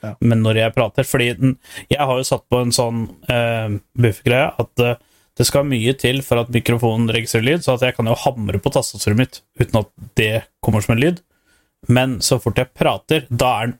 Ja. 0.04 0.14
Men 0.22 0.44
når 0.44 0.60
jeg 0.60 0.74
prater 0.76 1.02
Fordi 1.02 1.32
jeg 1.90 1.98
har 1.98 2.18
jo 2.20 2.26
satt 2.26 2.44
på 2.46 2.60
en 2.62 2.70
sånn 2.74 3.00
eh, 3.26 3.72
buffergreie 3.98 4.52
at 4.62 4.82
eh, 4.84 5.00
det 5.38 5.46
skal 5.46 5.66
mye 5.66 5.94
til 5.98 6.20
for 6.26 6.42
at 6.42 6.50
mikrofonen 6.50 7.10
registrerer 7.14 7.46
lyd, 7.46 7.62
så 7.62 7.76
at 7.76 7.84
jeg 7.86 7.94
kan 7.94 8.08
jo 8.10 8.16
hamre 8.18 8.58
på 8.58 8.72
tastaturet 8.74 9.18
mitt 9.18 9.40
uten 9.60 9.84
at 9.84 9.90
det 10.18 10.32
kommer 10.64 10.82
som 10.82 10.96
en 10.96 11.02
lyd. 11.02 11.20
Men 11.86 12.16
så 12.26 12.40
fort 12.42 12.58
jeg 12.58 12.74
prater, 12.74 13.28
da 13.30 13.52
er 13.60 13.70
den 13.70 13.76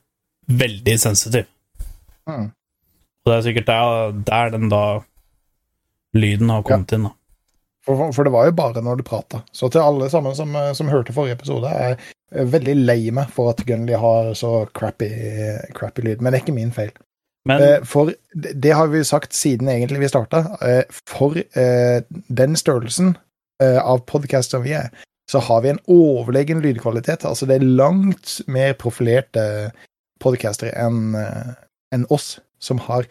veldig 0.63 0.95
sensitiv. 1.03 1.49
Mm. 2.31 2.53
Og 2.53 3.33
det 3.33 3.37
er 3.37 3.47
sikkert 3.49 3.71
der, 3.73 4.13
der 4.29 4.55
den 4.55 4.71
da 4.71 4.83
lyden 6.15 6.55
har 6.55 6.63
kommet 6.63 6.95
inn. 6.95 7.09
da. 7.09 7.15
For, 7.89 8.13
for, 8.13 8.23
det 8.25 8.33
var 8.37 8.47
jo 8.47 8.55
bare 8.57 8.85
når 8.85 9.01
du 9.01 9.07
prata. 9.09 9.43
Så 9.53 9.71
til 9.73 9.83
alle 9.83 10.11
sammen 10.13 10.39
som, 10.39 10.55
eh, 10.57 10.73
som 10.79 10.91
hørte 10.93 11.15
forrige 11.17 11.41
episode, 11.41 11.75
jeg 12.33 12.41
er 12.45 12.51
veldig 12.53 12.75
lei 12.85 13.11
meg 13.15 13.31
for 13.33 13.51
at 13.51 13.63
Gunley 13.67 13.97
har 13.97 14.33
så 14.37 14.67
crappy, 14.77 15.09
crappy 15.77 16.03
lyd. 16.05 16.21
Men 16.21 16.33
det 16.33 16.41
er 16.41 16.45
ikke 16.47 16.55
min 16.59 16.73
feil. 16.77 16.91
Men 17.49 17.63
Eh, 17.65 17.79
For 17.89 18.11
det 18.35 18.73
har 18.77 18.87
vi 18.93 19.01
sagt 19.09 19.33
siden 19.33 19.69
egentlig 19.73 20.01
vi 20.03 20.09
starta. 20.11 20.43
For 21.09 21.39
eh, 21.39 22.03
den 22.29 22.57
størrelsen 22.61 23.15
eh, 23.63 23.79
av 23.81 24.03
podkast 24.11 24.53
som 24.53 24.63
vi 24.67 24.75
er, 24.77 24.91
så 25.31 25.41
har 25.45 25.63
vi 25.65 25.71
en 25.71 25.81
overlegen 25.89 26.61
lydkvalitet. 26.65 27.25
Altså 27.25 27.47
det 27.49 27.57
er 27.61 27.65
langt 27.81 28.41
mer 28.49 28.73
profilerte 28.81 29.71
podkastere 30.21 30.73
enn 30.77 31.15
en 31.95 32.05
oss, 32.13 32.39
som 32.61 32.79
har 32.89 33.07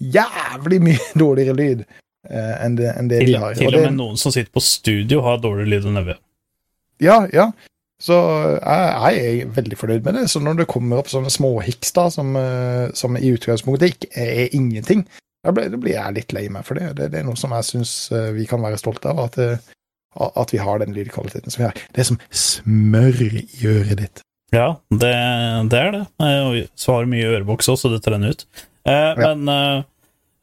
jævlig 0.00 0.80
mye 0.84 1.00
dårligere 1.24 1.56
lyd 1.56 1.84
eh, 2.28 2.54
enn 2.64 2.76
det, 2.76 2.92
enn 2.98 3.08
det 3.08 3.22
til, 3.24 3.32
de 3.32 3.40
har. 3.42 3.54
til 3.56 3.66
Og 3.66 3.72
og 3.72 3.78
det- 3.78 3.84
med 3.88 3.96
noen 3.98 4.16
som 4.20 4.32
sitter 4.34 4.52
på 4.52 4.60
studio, 4.64 5.22
har 5.24 5.40
dårligere 5.40 5.72
lyd 5.72 5.88
enn 5.88 6.00
Evje. 6.02 6.18
Ja, 7.00 7.18
ja. 7.32 7.48
Så 8.02 8.14
jeg, 8.14 9.14
jeg 9.18 9.40
er 9.42 9.54
veldig 9.56 9.78
fornøyd 9.80 10.04
med 10.06 10.14
det. 10.20 10.26
Så 10.30 10.42
når 10.42 10.60
det 10.60 10.68
kommer 10.70 11.00
opp 11.00 11.08
sånne 11.10 11.32
småhiks 11.34 11.90
da, 11.96 12.04
som, 12.14 12.36
eh, 12.38 12.92
som 12.98 13.16
i 13.18 13.32
utgangspunktet 13.34 13.96
ikke 13.96 14.12
er 14.22 14.54
ingenting, 14.54 15.02
da 15.46 15.54
blir, 15.54 15.68
da 15.72 15.80
blir 15.80 15.96
jeg 15.96 16.14
litt 16.18 16.32
lei 16.36 16.46
meg 16.52 16.66
for 16.66 16.78
det. 16.78 16.92
Det, 16.98 17.10
det 17.14 17.20
er 17.22 17.26
noe 17.26 17.38
som 17.38 17.54
jeg 17.56 17.66
syns 17.66 17.96
vi 18.36 18.46
kan 18.50 18.62
være 18.62 18.78
stolte 18.80 19.10
av, 19.10 19.24
at, 19.26 19.38
eh, 19.42 19.74
at 20.28 20.54
vi 20.54 20.62
har 20.62 20.80
den 20.82 20.94
lydkvaliteten 20.96 21.50
som 21.54 21.62
vi 21.64 21.68
har. 21.68 21.84
Det 21.94 22.02
er 22.04 22.08
som 22.12 22.22
smør 22.30 23.22
i 23.28 23.44
øret 23.66 24.00
ditt. 24.02 24.22
Ja, 24.54 24.76
det, 24.90 25.12
det 25.68 25.78
er 25.82 25.90
det. 25.92 26.04
Eh, 26.24 26.40
Og 26.48 26.58
så 26.78 26.94
har 26.94 27.04
du 27.04 27.12
mye 27.12 27.42
også, 27.44 27.76
så 27.76 27.90
det 27.92 28.00
trenner 28.06 28.32
ut. 28.32 28.46
Eh, 28.88 29.18
Men 29.18 29.48
eh, 29.52 29.82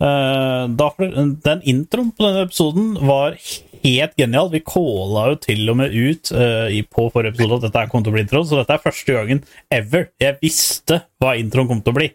eh, 0.06 1.24
den 1.48 1.64
introen 1.66 2.12
på 2.14 2.28
denne 2.28 2.44
episoden 2.46 2.92
var 3.08 3.40
helt 3.86 4.18
genial. 4.20 4.52
Vi 4.52 4.64
calla 4.66 5.30
jo 5.32 5.40
til 5.46 5.64
og 5.72 5.80
med 5.80 5.96
ut 5.96 6.34
uh, 6.36 6.68
på 6.92 7.08
forrige 7.14 7.36
episode 7.36 7.62
at 7.62 7.68
dette 7.70 7.88
kom 7.94 8.04
til 8.04 8.12
å 8.12 8.18
bli 8.18 8.26
introen, 8.26 8.48
så 8.50 8.60
dette 8.60 8.76
er 8.76 8.84
første 8.84 9.16
gangen 9.16 9.44
ever 9.74 10.10
jeg 10.22 10.40
visste 10.42 11.04
hva 11.22 11.38
introen 11.40 11.70
kom 11.72 11.86
til 11.86 11.96
å 11.96 12.00
bli. 12.02 12.12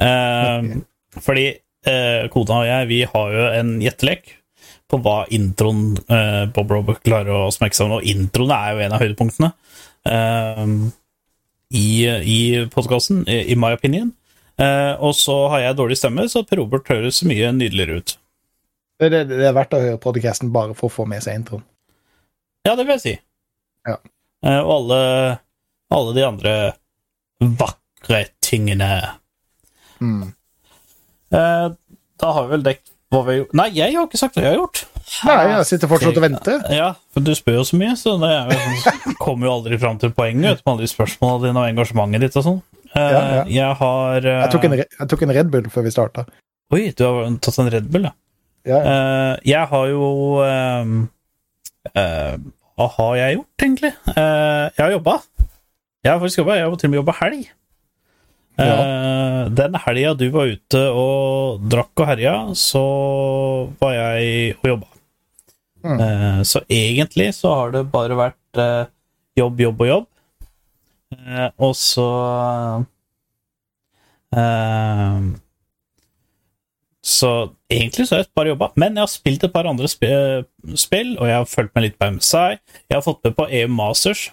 Uh, 0.00 0.78
Fordi 1.18 1.48
uh, 1.52 2.28
kona 2.32 2.62
og 2.62 2.68
jeg, 2.70 2.90
vi 2.94 3.00
har 3.12 3.34
jo 3.34 3.48
en 3.60 3.78
gjettelek 3.82 4.36
på 4.88 5.00
hva 5.04 5.18
introen 5.34 5.98
uh, 6.08 6.46
Bob 6.54 6.70
Robert 6.72 7.02
klarer 7.04 7.44
å 7.44 7.52
smekke 7.52 7.76
sammen. 7.76 7.98
Og 7.98 8.08
introen 8.08 8.54
er 8.56 8.72
jo 8.72 8.84
en 8.86 8.96
av 8.96 9.02
høydepunktene 9.02 9.50
eh, 10.08 10.62
i, 11.76 11.88
i 12.08 12.38
podkasten, 12.72 13.26
i, 13.28 13.42
i 13.52 13.58
my 13.60 13.74
opinion. 13.76 14.14
Eh, 14.58 14.94
og 15.04 15.14
så 15.14 15.36
har 15.52 15.66
jeg 15.66 15.78
dårlig 15.78 15.98
stemme, 16.00 16.24
så 16.30 16.42
Per 16.46 16.58
Robert 16.62 16.88
høres 16.90 17.20
mye 17.26 17.52
nydeligere 17.54 18.00
ut. 18.00 18.16
Det, 18.98 19.08
det, 19.12 19.24
det 19.30 19.44
er 19.46 19.54
verdt 19.56 19.74
å 19.76 19.80
høre 19.82 19.98
podcasten 20.02 20.50
bare 20.54 20.74
for 20.74 20.88
å 20.90 20.94
få 21.00 21.06
med 21.06 21.22
seg 21.22 21.38
introen. 21.38 21.62
Ja, 22.66 22.74
det 22.74 22.84
vil 22.88 22.96
jeg 22.96 23.04
si. 23.04 23.12
Ja. 23.86 23.96
Eh, 24.44 24.58
og 24.60 24.72
alle, 24.80 24.98
alle 25.94 26.14
de 26.16 26.24
andre 26.26 26.54
vakre 27.40 28.24
tingene. 28.44 28.90
Mm. 30.02 30.32
Eh, 31.32 31.66
da 32.18 32.32
har 32.34 32.46
vi 32.48 32.56
vel 32.56 32.64
dekket 32.66 32.94
hva 33.08 33.20
vi 33.24 33.34
gjort 33.38 33.54
Nei, 33.56 33.66
jeg 33.72 33.94
har 33.96 34.04
ikke 34.04 34.18
sagt 34.20 34.34
hva 34.36 34.42
jeg 34.44 34.50
har 34.52 34.58
gjort. 34.58 34.82
Nei, 35.24 35.36
jeg 35.48 35.66
sitter 35.70 35.88
fortsatt 35.90 36.18
og 36.20 36.24
venter. 36.26 36.58
Ja, 36.76 36.88
for 37.14 37.24
du 37.24 37.30
spør 37.38 37.60
jo 37.62 37.64
så 37.70 37.78
mye, 37.80 37.94
så 37.96 38.16
det 38.20 38.32
jo, 38.34 38.66
sånn- 38.84 39.16
kommer 39.24 39.48
jo 39.48 39.54
aldri 39.54 39.78
fram 39.80 39.96
til 40.02 40.12
poenget 40.16 40.60
med 40.60 40.72
alle 40.74 40.84
de 40.84 40.90
spørsmålene 40.92 41.48
dine 41.48 41.62
og 41.62 41.70
engasjementet 41.70 42.26
ditt 42.26 42.36
og 42.42 42.44
sånn. 42.50 42.60
Eh, 42.92 43.00
Ja, 43.14 43.22
ja. 43.38 43.44
Jeg 43.52 43.78
har 43.80 44.28
Jeg 44.28 44.50
tok, 44.52 44.66
en, 44.68 44.76
jeg 44.82 45.08
tok 45.14 45.24
en 45.24 45.32
Red 45.38 45.50
Bull 45.54 45.70
før 45.72 45.86
vi 45.88 45.94
starta. 45.94 46.26
Oi, 46.74 46.82
du 46.92 47.04
har 47.06 47.30
tatt 47.46 47.58
en 47.62 47.70
Red 47.72 47.88
Bull, 47.94 48.10
ja. 48.10 48.12
Ja, 48.66 48.78
ja. 48.78 48.80
Eh, 48.82 49.34
jeg 49.52 49.66
har 49.70 49.86
jo 49.92 50.08
uh, 50.42 50.86
Hva 52.78 52.88
har 52.96 53.14
jeg 53.18 53.38
gjort, 53.38 53.62
egentlig? 53.64 53.92
Eh, 54.12 54.64
jeg 54.74 54.82
har 54.82 54.92
jobba. 54.96 55.14
Jeg 56.04 56.12
har 56.12 56.20
faktisk 56.22 56.42
jobba. 56.42 56.58
Jeg 56.58 56.66
har 56.66 56.76
til 56.76 56.88
og 56.88 56.92
med 56.92 57.00
jobba 57.00 57.14
helg. 57.22 57.48
Eh, 58.58 59.40
den 59.54 59.78
helga 59.84 60.14
du 60.18 60.28
var 60.34 60.50
ute 60.50 60.82
og 60.90 61.64
drakk 61.70 62.02
og 62.02 62.08
herja, 62.10 62.36
så 62.58 62.84
var 63.78 63.94
jeg 63.94 64.56
og 64.58 64.70
jobba. 64.72 64.88
Mm. 65.78 65.98
Uh, 66.02 66.40
så 66.42 66.60
egentlig 66.66 67.28
så 67.36 67.52
har 67.54 67.70
det 67.76 67.84
bare 67.92 68.16
vært 68.18 68.58
uh, 68.58 68.90
jobb, 69.38 69.60
jobb 69.62 69.84
og 69.84 69.90
jobb. 69.92 70.08
Og 71.62 71.70
så 71.78 72.08
Så 77.08 77.28
egentlig 77.72 78.04
så 78.08 78.16
har 78.16 78.24
jeg 78.24 78.32
par 78.36 78.48
jobber. 78.48 78.72
men 78.76 78.96
jeg 78.96 79.02
har 79.06 79.10
spilt 79.10 79.44
et 79.44 79.52
par 79.52 79.68
andre 79.68 79.88
sp 79.88 80.04
spill, 80.76 81.14
og 81.16 81.28
jeg 81.28 81.36
har 81.36 81.48
fulgt 81.48 81.74
med 81.74 81.86
litt 81.86 81.98
på 81.98 82.10
MSI. 82.18 82.58
Jeg 82.90 82.96
har 82.96 83.04
fått 83.04 83.22
med 83.24 83.36
på 83.38 83.48
EU 83.48 83.68
Masters 83.72 84.28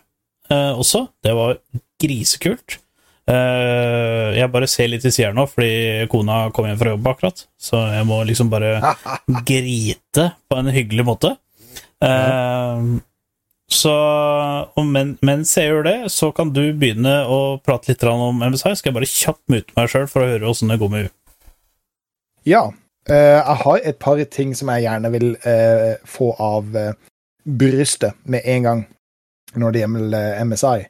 eh, 0.49 0.73
også. 0.75 1.07
Det 1.23 1.35
var 1.35 1.57
grisekult. 2.01 2.79
Eh, 3.25 4.35
jeg 4.38 4.51
bare 4.53 4.69
ser 4.69 4.91
litt 4.91 5.05
i 5.07 5.13
sida 5.13 5.31
nå, 5.33 5.47
fordi 5.49 6.05
kona 6.11 6.49
kom 6.53 6.67
hjem 6.67 6.77
fra 6.81 6.93
jobb 6.93 7.09
akkurat. 7.13 7.47
Så 7.57 7.79
jeg 7.95 8.05
må 8.11 8.21
liksom 8.27 8.51
bare 8.51 8.77
grite 9.49 10.29
på 10.49 10.59
en 10.59 10.71
hyggelig 10.75 11.07
måte. 11.07 11.35
Eh, 12.03 12.88
så 13.71 13.95
men, 14.85 15.15
mens 15.25 15.55
jeg 15.57 15.71
gjør 15.71 15.85
det, 15.88 15.99
så 16.13 16.29
kan 16.35 16.51
du 16.53 16.65
begynne 16.77 17.21
å 17.31 17.57
prate 17.65 17.93
litt 17.93 18.03
om 18.11 18.43
MSI. 18.43 18.75
Skal 18.75 18.91
jeg 18.91 18.99
bare 18.99 19.13
kjapt 19.15 19.45
mute 19.47 19.79
meg 19.79 19.91
sjøl 19.91 20.09
for 20.11 20.25
å 20.25 20.33
høre 20.35 20.51
åssen 20.51 20.73
det 20.73 20.81
går 20.83 20.91
med 20.91 21.07
henne. 21.07 21.19
Ja. 22.45 22.73
eh, 23.10 23.15
jeg 23.15 23.58
har 23.63 23.79
et 23.84 23.97
par 23.99 24.23
ting 24.31 24.55
som 24.55 24.69
jeg 24.69 24.86
gjerne 24.86 25.12
vil 25.12 25.36
eh, 25.45 25.95
få 26.05 26.31
av 26.39 26.75
eh, 26.77 26.93
brystet 27.45 28.13
med 28.23 28.41
en 28.45 28.63
gang 28.63 28.84
når 29.55 29.71
det 29.71 29.81
gjelder 29.81 30.43
MSI. 30.45 30.86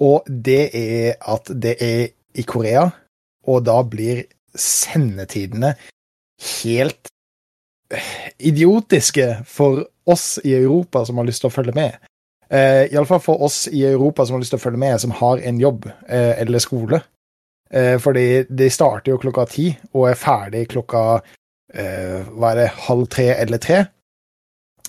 Og 0.00 0.26
det 0.28 0.70
er 0.74 1.14
at 1.20 1.50
det 1.50 1.76
er 1.82 2.08
i 2.38 2.42
Korea, 2.46 2.88
og 3.46 3.64
da 3.66 3.82
blir 3.82 4.22
sendetidene 4.54 5.74
helt 6.62 7.10
idiotiske 8.38 9.26
for 9.46 9.82
oss 10.06 10.38
i 10.44 10.54
Europa 10.54 11.04
som 11.04 11.18
har 11.18 11.26
lyst 11.26 11.42
til 11.42 11.50
å 11.50 11.54
følge 11.54 11.74
med. 11.74 11.98
Eh, 12.50 12.86
Iallfall 12.92 13.20
for 13.20 13.42
oss 13.44 13.66
i 13.68 13.84
Europa 13.84 14.26
som 14.26 14.36
har 14.36 14.44
lyst 14.44 14.54
til 14.54 14.60
å 14.60 14.64
følge 14.64 14.80
med, 14.80 15.00
som 15.00 15.12
har 15.18 15.42
en 15.44 15.60
jobb 15.60 15.88
eh, 16.08 16.40
eller 16.40 16.62
skole. 16.64 17.02
Eh, 17.70 17.98
fordi 18.00 18.44
de 18.48 18.70
starter 18.72 19.12
jo 19.12 19.20
klokka 19.20 19.44
ti 19.50 19.68
og 19.92 20.08
er 20.08 20.18
ferdig 20.18 20.64
klokka 20.72 21.02
eh, 21.74 22.24
hva 22.32 22.52
er 22.52 22.62
det, 22.62 22.68
halv 22.88 23.08
tre 23.12 23.28
eller 23.36 23.60
tre. 23.62 23.82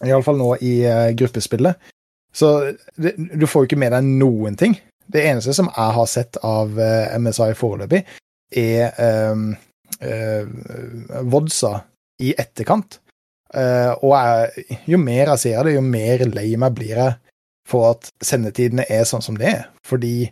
Iallfall 0.06 0.40
nå 0.40 0.54
i 0.64 0.76
eh, 0.88 1.10
gruppespillet. 1.20 1.90
Så 2.32 2.50
du 2.96 3.46
får 3.50 3.64
jo 3.64 3.68
ikke 3.68 3.82
med 3.82 3.92
deg 3.96 4.08
noen 4.22 4.56
ting. 4.60 4.78
Det 5.10 5.26
eneste 5.26 5.56
som 5.58 5.68
jeg 5.72 5.96
har 5.98 6.08
sett 6.08 6.38
av 6.46 6.78
MSI 7.18 7.56
foreløpig, 7.58 8.04
er 8.54 8.94
um, 9.34 9.48
uh, 10.06 11.24
Vodsa 11.26 11.72
i 12.22 12.36
etterkant. 12.38 13.00
Uh, 13.50 13.98
og 14.06 14.14
jeg, 14.14 14.78
jo 14.94 15.00
mer 15.02 15.32
jeg 15.34 15.42
ser 15.42 15.66
det, 15.66 15.74
jo 15.74 15.82
mer 15.82 16.22
lei 16.30 16.52
meg 16.62 16.78
blir 16.78 17.02
jeg 17.02 17.18
for 17.70 17.96
at 17.96 18.12
sendetidene 18.22 18.86
er 18.90 19.10
sånn 19.10 19.26
som 19.26 19.38
det 19.42 19.50
er. 19.50 19.66
Fordi 19.86 20.30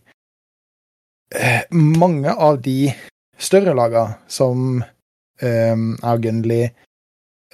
mange 1.76 2.34
av 2.34 2.62
de 2.62 2.94
større 3.38 3.74
lagene 3.78 4.16
som 4.32 4.84
eh, 5.42 5.76
egentlig 6.08 6.64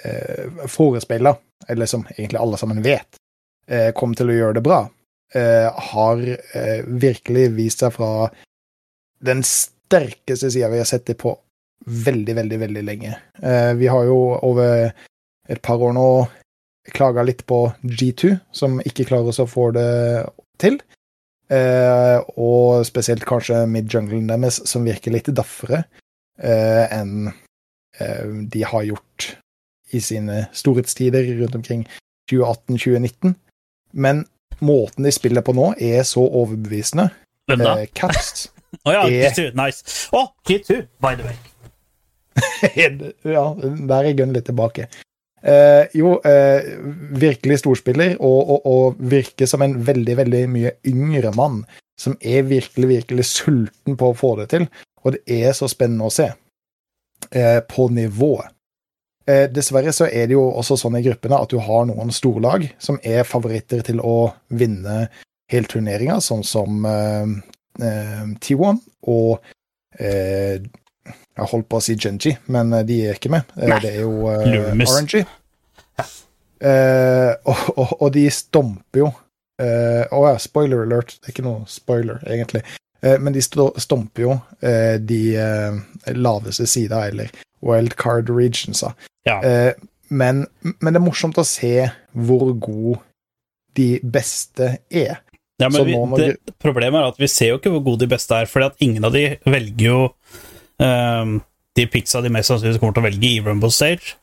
eh, 0.04 0.68
forespeiler, 0.70 1.40
eller 1.68 1.90
som 1.90 2.06
egentlig 2.16 2.40
alle 2.40 2.60
sammen 2.62 2.84
vet, 2.86 3.18
eh, 3.68 3.92
kom 3.96 4.16
til 4.16 4.32
å 4.32 4.38
gjøre 4.38 4.60
det 4.60 4.66
bra, 4.66 4.84
eh, 5.36 5.70
har 5.94 6.24
eh, 6.28 6.86
virkelig 6.88 7.50
vist 7.58 7.84
seg 7.84 7.96
fra 7.98 8.30
den 9.24 9.44
sterkeste 9.48 10.52
sida 10.52 10.72
vi 10.72 10.82
har 10.82 10.90
sett 10.90 11.08
det 11.10 11.18
på 11.20 11.36
veldig, 11.86 12.36
veldig, 12.36 12.60
veldig 12.60 12.84
lenge. 12.84 13.16
Eh, 13.42 13.74
vi 13.80 13.88
har 13.92 14.08
jo 14.08 14.20
over 14.42 14.92
et 15.50 15.62
par 15.62 15.82
år 15.84 15.96
nå 15.96 16.08
klaga 16.94 17.24
litt 17.24 17.46
på 17.48 17.66
G2, 17.84 18.38
som 18.52 18.80
ikke 18.84 19.08
klarer 19.08 19.32
å 19.40 19.48
få 19.48 19.70
det 19.76 19.92
til. 20.60 20.80
Eh, 21.54 22.18
og 22.40 22.86
spesielt 22.88 23.26
kanskje 23.28 23.66
mid-junglen 23.70 24.30
deres, 24.32 24.62
som 24.70 24.86
virker 24.88 25.14
litt 25.14 25.30
daffere 25.36 25.84
eh, 26.40 26.86
enn 26.96 27.28
eh, 28.00 28.24
de 28.50 28.64
har 28.66 28.86
gjort 28.88 29.28
i 29.94 30.00
sine 30.02 30.48
storhetstider 30.56 31.28
rundt 31.42 31.58
omkring 31.60 31.84
2018-2019. 32.32 33.36
Men 33.94 34.24
måten 34.64 35.06
de 35.06 35.12
spiller 35.14 35.46
på 35.46 35.54
nå, 35.54 35.74
er 35.78 36.02
så 36.08 36.24
overbevisende. 36.26 37.10
Hvem 37.52 37.66
da? 37.68 37.76
Eh, 37.84 37.92
Caps 37.94 38.48
Å 38.88 38.96
ja, 38.96 39.04
er- 39.06 39.30
G2. 39.36 39.50
Nice. 39.60 39.84
Å, 40.16 40.26
G2, 40.50 40.80
by 41.04 41.14
the 41.20 41.28
way. 41.28 41.38
ja, 43.36 43.44
der 43.54 44.08
er 44.10 44.16
Gunn 44.18 44.34
litt 44.34 44.48
tilbake. 44.50 44.88
Eh, 45.44 45.90
jo, 46.00 46.16
eh, 46.24 46.70
virkelig 47.20 47.60
storspiller, 47.60 48.16
og, 48.20 48.50
og, 48.56 48.66
og 48.66 49.02
virker 49.12 49.50
som 49.50 49.64
en 49.66 49.76
veldig, 49.86 50.16
veldig 50.22 50.44
mye 50.52 50.76
yngre 50.88 51.34
mann. 51.36 51.64
Som 52.00 52.16
er 52.22 52.48
virkelig, 52.48 52.90
virkelig 52.90 53.28
sulten 53.30 53.98
på 54.00 54.12
å 54.12 54.18
få 54.18 54.36
det 54.40 54.50
til. 54.56 54.68
Og 55.04 55.18
det 55.18 55.24
er 55.44 55.54
så 55.56 55.68
spennende 55.72 56.08
å 56.08 56.14
se. 56.14 56.32
Eh, 57.32 57.60
på 57.70 57.88
nivået. 57.90 58.50
Eh, 59.28 59.48
dessverre 59.52 59.94
så 59.96 60.10
er 60.12 60.28
det 60.28 60.36
jo 60.36 60.44
også 60.52 60.76
sånn 60.80 60.98
i 61.00 61.04
gruppene 61.06 61.38
at 61.40 61.52
du 61.54 61.62
har 61.64 61.86
noen 61.88 62.12
storlag 62.12 62.66
som 62.84 62.98
er 63.08 63.24
favoritter 63.24 63.80
til 63.88 64.02
å 64.04 64.34
vinne 64.52 65.06
hele 65.52 65.70
turneringa, 65.72 66.18
sånn 66.20 66.44
som 66.44 66.84
eh, 66.90 67.32
eh, 67.80 68.26
T1 68.44 68.82
og 69.08 69.46
jeg 71.08 71.50
holdt 71.52 71.70
på 71.70 71.80
å 71.80 71.84
si 71.84 71.96
Genji, 72.00 72.36
men 72.54 72.74
eh, 72.78 72.86
de 72.88 73.00
er 73.08 73.18
ikke 73.18 73.32
med. 73.34 73.50
Eh, 73.58 73.70
Nei. 73.72 73.80
Det 73.84 73.92
er 73.96 74.04
jo 74.04 74.30
uh, 74.30 74.44
RNG. 74.44 75.24
Ja. 76.00 76.08
Uh, 76.64 77.32
og, 77.52 77.64
og, 77.76 77.90
og 77.98 78.10
de 78.16 78.22
stomper 78.32 79.02
jo 79.02 79.10
Å 79.12 79.66
uh, 79.66 80.30
ja, 80.30 80.38
spoiler 80.40 80.86
alert. 80.86 81.18
Det 81.20 81.28
er 81.28 81.34
ikke 81.36 81.46
noe 81.46 81.68
spoiler, 81.70 82.22
egentlig. 82.24 82.64
Uh, 83.04 83.18
men 83.20 83.36
de 83.36 83.44
stomper 83.44 84.24
jo 84.24 84.38
eh, 84.64 84.96
de 85.02 85.36
eh, 85.36 85.80
laveste 86.16 86.68
sida, 86.70 87.02
eller 87.12 87.34
wildcard 87.64 88.32
regionsa. 88.32 88.94
Ja. 89.28 89.42
Eh, 89.44 89.74
men, 90.08 90.46
men 90.62 90.94
det 90.94 91.00
er 91.00 91.04
morsomt 91.04 91.40
å 91.42 91.46
se 91.48 91.90
hvor 92.14 92.54
god 92.54 93.04
de 93.78 93.98
beste 94.04 94.78
er. 94.90 95.20
Ja, 95.62 95.70
men 95.70 95.86
vi, 95.88 95.98
det, 96.20 96.56
problemet 96.62 97.00
er 97.00 97.12
at 97.12 97.20
vi 97.22 97.30
ser 97.32 97.54
jo 97.54 97.60
ikke 97.60 97.72
hvor 97.76 97.86
gode 97.92 98.06
de 98.06 98.12
beste 98.14 98.40
er, 98.40 98.50
fordi 98.50 98.70
at 98.72 98.84
ingen 98.84 99.06
av 99.08 99.16
de 99.16 99.26
velger 99.46 99.86
jo 99.86 100.00
ehm, 100.82 101.38
de 101.76 101.86
pizza 101.90 102.22
de 102.22 102.32
mest 102.34 102.52
sannsynligvis 102.52 102.82
kommer 102.82 102.96
til 102.96 103.04
å 103.04 103.08
velge 103.08 103.30
i 103.30 103.42
Rumble 103.44 103.72
Stage, 103.74 104.16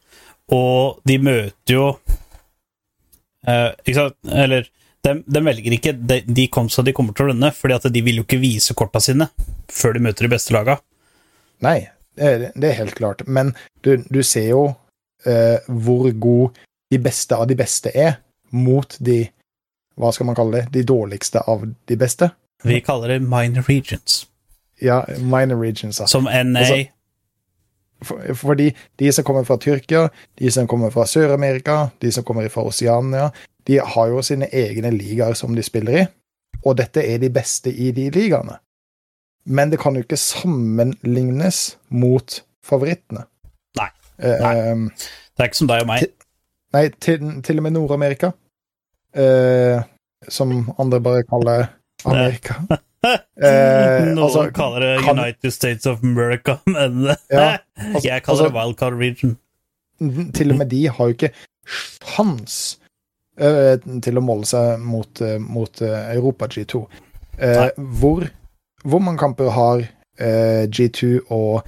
og 0.51 1.01
de 1.07 1.17
møter 1.23 1.77
jo 1.77 1.87
uh, 3.47 3.71
Ikke 3.85 3.95
sant? 3.95 4.17
Eller 4.27 4.67
de, 5.07 5.15
de 5.23 5.43
velger 5.47 5.77
ikke 5.77 5.95
de, 5.95 6.21
de 6.27 6.47
komsa 6.53 6.83
de 6.85 6.95
kommer 6.97 7.15
til 7.17 7.29
å 7.29 7.31
runde, 7.31 7.53
fordi 7.57 7.77
at 7.77 7.87
de 7.95 8.03
vil 8.05 8.21
jo 8.21 8.27
ikke 8.27 8.41
vise 8.43 8.75
korta 8.77 9.03
sine 9.03 9.31
før 9.71 9.97
de 9.97 10.03
møter 10.05 10.27
de 10.27 10.33
beste 10.35 10.55
laga. 10.55 10.81
Nei, 11.65 11.79
det 12.19 12.27
er, 12.27 12.47
det 12.55 12.71
er 12.71 12.79
helt 12.81 12.97
klart. 12.99 13.23
Men 13.27 13.55
du, 13.85 13.95
du 14.11 14.21
ser 14.27 14.51
jo 14.51 14.65
uh, 14.71 15.71
hvor 15.71 16.11
god 16.11 16.61
de 16.91 16.99
beste 17.03 17.39
av 17.39 17.47
de 17.49 17.57
beste 17.59 17.93
er 17.95 18.19
mot 18.51 18.97
de 18.99 19.23
Hva 20.01 20.11
skal 20.15 20.27
man 20.31 20.37
kalle 20.39 20.59
det? 20.59 20.73
De 20.75 20.83
dårligste 20.87 21.43
av 21.51 21.63
de 21.69 21.97
beste. 21.99 22.31
Vi 22.65 22.81
kaller 22.85 23.15
det 23.15 23.23
minor 23.23 23.67
regions. 23.69 24.25
Ja, 24.83 25.03
minor 25.19 25.61
regions. 25.63 25.99
da. 25.99 26.07
Som 26.07 26.25
NA, 26.25 26.61
Altså- 26.61 26.89
For, 28.03 28.35
fordi 28.35 28.71
de 28.99 29.13
som 29.13 29.25
kommer 29.25 29.45
fra 29.45 29.57
Tyrkia, 29.61 30.09
de 30.39 30.51
som 30.51 30.67
kommer 30.67 30.91
fra 30.91 31.05
Sør-Amerika, 31.07 31.89
de 32.01 32.11
som 32.13 32.25
kommer 32.25 32.49
fra 32.49 32.63
Oceania, 32.65 33.27
de 33.67 33.77
har 33.79 34.07
jo 34.09 34.23
sine 34.23 34.47
egne 34.53 34.91
ligaer 34.91 35.35
som 35.35 35.55
de 35.55 35.63
spiller 35.63 35.99
i, 36.03 36.07
og 36.65 36.77
dette 36.79 37.05
er 37.05 37.19
de 37.19 37.29
beste 37.31 37.69
i 37.73 37.91
de 37.93 38.07
ligaene. 38.11 38.57
Men 39.47 39.71
det 39.71 39.79
kan 39.81 39.95
jo 39.95 40.01
ikke 40.01 40.17
sammenlignes 40.17 41.77
mot 41.91 42.41
favorittene. 42.65 43.25
Nei. 43.77 43.89
Eh, 44.19 44.41
Nei. 44.41 44.55
ehm, 44.57 44.89
Det 45.37 45.45
er 45.45 45.45
ikke 45.51 45.57
som 45.57 45.69
deg 45.69 45.81
og 45.83 45.87
meg. 45.87 46.07
Nei, 46.73 46.89
til, 47.01 47.43
til 47.43 47.57
og 47.59 47.63
med 47.63 47.73
Nord-Amerika. 47.73 48.31
Eh, 49.15 49.83
som 50.29 50.71
andre 50.79 51.01
bare 51.01 51.23
kaller 51.29 51.69
Amerika. 52.07 52.61
Eh, 53.01 54.03
Noen 54.13 54.19
altså, 54.27 54.43
kaller 54.53 54.83
det 54.85 55.05
kan- 55.07 55.17
United 55.19 55.53
States 55.55 55.87
of 55.89 56.03
America, 56.05 56.59
men 56.69 57.07
Ja, 57.33 57.57
altså- 57.81 58.03
jeg 58.05 58.23
kaller 58.27 58.43
det 58.43 58.51
altså- 58.51 58.57
Wildcard 58.59 58.99
Region. 59.01 59.39
til 60.35 60.51
og 60.53 60.59
med 60.59 60.69
de 60.69 60.83
har 60.89 61.09
jo 61.09 61.15
ikke 61.17 61.31
sjans 62.05 62.59
eh, 63.41 63.77
til 64.05 64.21
å 64.21 64.25
måle 64.25 64.45
seg 64.49 64.79
mot, 64.85 65.21
eh, 65.25 65.39
mot 65.41 65.81
eh, 65.83 66.13
Europa 66.15 66.47
G2. 66.53 66.83
Eh, 67.41 67.71
hvor, 68.01 68.29
hvor 68.85 69.01
mange 69.01 69.19
kamper 69.25 69.49
har 69.57 69.81
eh, 70.21 70.67
G2 70.69 71.21
og 71.33 71.63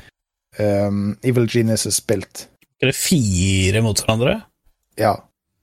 um, 0.60 1.16
Evil 1.24 1.48
Geniuses 1.48 1.96
spilt? 2.02 2.46
Er 2.82 2.90
det 2.92 2.96
fire 2.98 3.80
mot 3.84 3.96
hverandre? 4.04 4.42
Ja, 5.00 5.14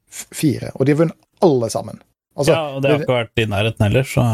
f 0.09 0.25
fire. 0.33 0.71
Og 0.75 0.85
de 0.89 0.95
har 0.95 1.03
vunnet 1.03 1.17
alle 1.45 1.69
sammen. 1.69 2.01
Altså, 2.35 2.53
ja, 2.57 2.61
og 2.73 2.81
det 2.81 2.89
har 2.95 3.03
ikke 3.05 3.19
vært 3.21 3.41
i 3.43 3.45
nærheten 3.53 3.85
heller, 3.85 4.07
så 4.17 4.25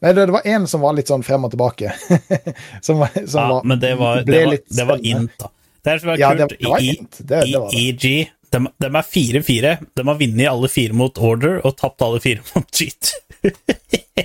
Nei, 0.00 0.12
det, 0.16 0.26
var 0.32 0.42
én 0.48 0.66
som 0.70 0.80
var 0.80 0.94
litt 0.96 1.10
sånn 1.12 1.22
frem 1.26 1.44
og 1.44 1.50
tilbake. 1.52 1.92
som 2.86 3.02
var, 3.02 3.10
som 3.26 3.40
ja, 3.40 3.48
var, 3.52 3.64
Men 3.68 3.80
det 3.82 3.94
var, 4.00 4.22
det 4.24 4.44
var, 4.46 4.58
det 4.80 4.86
var 4.88 5.02
int, 5.04 5.34
da. 5.42 5.50
Det 5.84 5.92
er 5.94 5.98
som 6.02 6.10
er 6.14 6.20
Ja, 6.20 6.30
det, 6.36 6.46
kult. 6.48 6.60
det 6.60 6.68
var 6.70 6.84
int. 6.84 7.18
Det, 7.20 7.42
i 7.46 7.52
det 7.52 7.60
var 7.60 7.70
det. 7.74 7.82
EG 7.88 8.30
de, 8.50 8.58
de 8.82 8.88
er 8.90 9.06
4-4. 9.06 9.74
De 9.94 10.04
har 10.08 10.16
vunnet 10.18 10.48
alle 10.50 10.68
fire 10.72 10.96
mot 10.98 11.18
Order 11.22 11.60
og 11.64 11.76
tapt 11.78 12.02
alle 12.02 12.18
fire 12.24 12.42
mot 12.54 12.66
Cheat. 12.74 13.12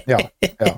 Ja, 0.06 0.20
ja. 0.60 0.74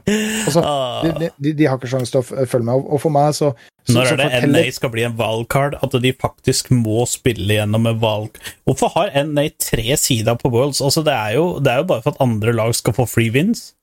Også, 0.48 0.62
Ah. 0.64 1.02
de, 1.20 1.28
de- 1.42 1.52
de, 1.58 1.66
har 1.68 1.76
ikke 1.80 1.90
sjanse 1.92 2.14
til 2.14 2.22
å 2.22 2.46
følge 2.48 2.64
med. 2.70 2.86
Og- 2.86 3.02
for 3.02 3.12
meg 3.12 3.34
så, 3.36 3.50
så, 3.84 3.96
Når 3.98 4.12
er 4.14 4.20
det 4.22 4.28
forteller- 4.30 4.68
NA 4.68 4.72
skal 4.78 4.92
bli 4.94 5.04
en 5.04 5.18
wildcard, 5.20 5.76
at 5.84 5.96
de 6.04 6.12
faktisk 6.14 6.70
må 6.72 7.02
spille 7.10 7.58
gjennom 7.58 7.90
en 7.90 8.00
valg... 8.00 8.38
Hvorfor 8.64 8.94
har 8.94 9.12
NA 9.28 9.50
tre 9.60 9.98
sider 10.00 10.38
på 10.40 10.52
Worlds? 10.54 10.80
Altså, 10.86 11.04
det, 11.04 11.12
er 11.18 11.34
jo, 11.36 11.48
det 11.60 11.74
er 11.74 11.82
jo 11.82 11.88
bare 11.90 12.06
for 12.06 12.14
at 12.16 12.22
andre 12.24 12.54
lag 12.56 12.72
skal 12.78 12.96
få 12.96 13.08
free 13.10 13.34
wins. 13.34 13.74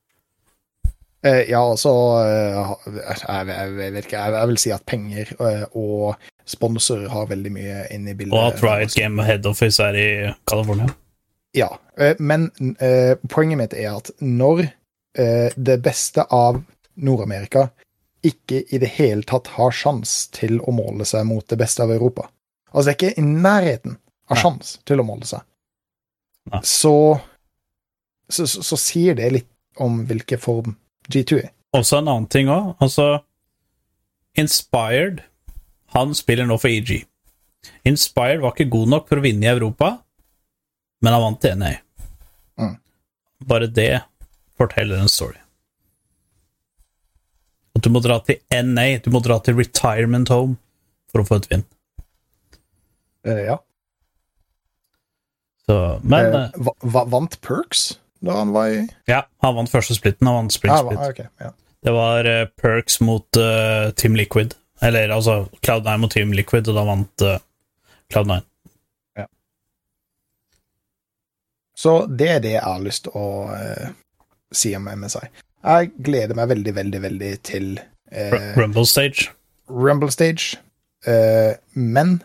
Eh, 1.25 1.51
ja, 1.51 1.61
altså 1.63 1.91
eh, 2.21 2.73
jeg, 2.99 3.47
jeg, 3.49 3.93
vet 3.95 4.05
ikke, 4.05 4.25
jeg, 4.29 4.49
vil 4.51 4.61
si 4.61 4.73
at 4.75 4.85
penger 4.85 5.31
eh, 5.41 5.63
og 5.73 6.19
sponsorer 6.45 7.09
har 7.09 7.31
veldig 7.31 7.53
mye 7.55 7.87
inn 7.95 8.11
i 8.11 8.17
bildet. 8.19 8.37
Og 8.37 8.53
at 8.53 8.61
Riot 8.65 8.97
Game 8.99 9.25
Head 9.25 9.49
Office 9.49 9.81
er 9.81 9.97
i 9.97 10.09
California. 10.51 10.91
Ja, 11.57 11.71
men 12.19 12.51
eh, 12.83 13.15
poenget 13.31 13.61
mitt 13.61 13.77
er 13.79 13.95
at 13.95 14.11
når 14.21 14.67
eh, 14.67 15.55
det 15.57 15.79
beste 15.85 16.27
av 16.35 16.61
Nord-Amerika 16.95 17.69
ikke 18.25 18.65
i 18.69 18.81
det 18.83 18.91
hele 18.97 19.25
tatt 19.29 19.53
har 19.57 19.73
sjans 19.73 20.27
til 20.35 20.59
å 20.61 20.75
måle 20.75 21.07
seg 21.09 21.25
mot 21.29 21.47
det 21.49 21.61
beste 21.61 21.85
av 21.85 21.93
Europa 21.93 22.29
Altså, 22.75 22.89
det 22.89 22.93
er 22.93 22.97
ikke 22.99 23.23
i 23.23 23.27
nærheten 23.45 23.99
av 24.33 24.41
sjans 24.41 24.79
til 24.89 24.99
å 24.99 25.05
måle 25.07 25.29
seg. 25.29 25.45
Så, 26.67 26.95
så, 28.27 28.47
så, 28.51 28.65
så 28.67 28.79
sier 28.81 29.15
det 29.15 29.29
litt 29.31 29.51
om 29.79 30.01
hvilken 30.09 30.41
form 30.43 30.75
G2 31.13 31.41
er. 31.43 31.51
Også 31.75 31.99
en 31.99 32.09
annen 32.09 32.29
ting 32.31 32.49
òg. 32.53 32.75
Altså, 32.85 33.23
Inspired 34.39 35.23
Han 35.95 36.15
spiller 36.15 36.47
nå 36.49 36.57
for 36.59 36.71
EG. 36.73 37.05
Inspired 37.87 38.41
var 38.43 38.55
ikke 38.55 38.71
god 38.73 38.89
nok 38.91 39.09
for 39.09 39.21
å 39.21 39.25
vinne 39.25 39.47
i 39.47 39.51
Europa, 39.53 39.93
men 41.05 41.15
han 41.15 41.23
vant 41.23 41.47
i 41.47 41.53
NA. 41.57 41.71
Mm. 42.61 42.73
Bare 43.47 43.69
det 43.71 43.91
forteller 44.59 44.99
en 45.01 45.09
story. 45.13 45.39
At 47.75 47.83
du 47.87 47.91
må 47.95 48.03
dra 48.05 48.19
til 48.27 48.41
NA, 48.51 48.99
du 49.05 49.09
må 49.15 49.23
dra 49.25 49.39
til 49.43 49.57
retirement 49.59 50.29
home 50.35 50.57
for 51.13 51.23
å 51.23 51.29
få 51.29 51.39
et 51.41 51.49
vinn. 51.53 51.65
Uh, 53.25 53.39
ja. 53.47 53.57
Så, 55.65 55.79
men 56.05 56.35
uh, 56.35 56.59
va- 56.69 56.77
va- 56.83 57.07
vant 57.15 57.39
Perks 57.45 57.95
da 58.21 58.39
han 58.39 58.53
var 58.55 58.69
i 58.73 58.81
ja, 59.11 59.25
han 59.45 59.55
vant 59.57 59.71
første 59.71 59.97
splitten. 59.97 60.29
Han 60.29 60.45
vant 60.45 60.55
spring 60.55 60.75
split. 60.77 61.01
Ah, 61.01 61.11
okay, 61.11 61.27
ja. 61.41 61.51
Det 61.85 61.93
var 61.93 62.29
uh, 62.29 62.47
Perks 62.61 63.01
mot 63.01 63.37
uh, 63.37 63.91
Team 63.91 64.17
Liquid. 64.17 64.55
Eller 64.83 65.09
altså 65.09 65.49
Cloud9 65.67 65.97
mot 65.99 66.13
Team 66.13 66.33
Liquid, 66.33 66.69
og 66.69 66.79
da 66.79 66.85
vant 66.89 67.25
uh, 67.25 67.37
Cloud9. 68.13 68.39
Ja. 69.21 69.27
Så 71.77 71.97
det 72.09 72.31
er 72.37 72.45
det 72.45 72.55
jeg 72.57 72.65
har 72.65 72.85
lyst 72.85 73.07
til 73.09 73.17
å 73.19 73.27
si 74.55 74.75
om 74.77 74.89
MSI. 74.89 75.25
Jeg 75.65 75.91
gleder 76.07 76.37
meg 76.39 76.51
veldig, 76.53 76.75
veldig, 76.77 77.01
veldig 77.03 77.33
til 77.45 77.73
Rumble 78.57 78.87
Stage. 78.87 79.33
Rumble 79.69 80.13
Stage, 80.13 80.61
men 81.75 82.19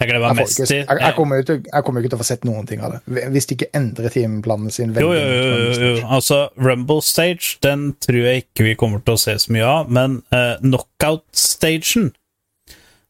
Jeg 0.00 0.08
jeg, 0.08 0.34
mest 0.38 0.60
ikke, 0.62 0.76
jeg, 0.78 0.98
jeg, 1.02 1.12
kommer 1.12 1.40
jeg 1.44 1.84
kommer 1.84 2.00
ikke 2.00 2.10
til 2.14 2.16
å 2.16 2.20
få 2.22 2.26
sett 2.30 2.44
noen 2.48 2.64
ting 2.68 2.80
av 2.80 2.94
det. 2.94 3.24
Hvis 3.34 3.50
de 3.50 3.56
ikke 3.58 3.68
endrer 3.76 4.14
timeplanene 4.14 4.72
sine 4.72 4.96
Jo, 4.96 5.10
jo, 5.12 5.26
jo, 5.28 5.74
jo. 5.76 5.90
Altså, 6.08 6.38
Rumble 6.56 7.04
Stage 7.04 7.58
den 7.60 7.90
tror 8.00 8.20
jeg 8.24 8.46
ikke 8.46 8.70
vi 8.70 8.74
kommer 8.80 9.04
til 9.04 9.18
å 9.18 9.20
se 9.20 9.36
så 9.44 9.52
mye 9.52 9.68
av, 9.68 9.92
men 9.92 10.16
uh, 10.32 10.56
Knockout-stagen 10.64 12.10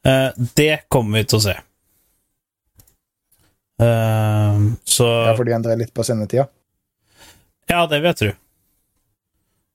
uh, 0.02 0.30
Det 0.58 0.72
kommer 0.90 1.20
vi 1.20 1.30
til 1.30 1.38
å 1.38 1.44
se. 1.46 1.56
Uh, 3.80 4.74
så 4.82 5.08
Ja, 5.30 5.34
for 5.38 5.46
de 5.46 5.54
endrer 5.56 5.78
litt 5.78 5.94
på 5.94 6.04
sendetida. 6.06 6.50
Ja, 7.70 7.84
det 7.86 8.02
vil 8.02 8.10
jeg 8.10 8.18
tro. 8.18 8.36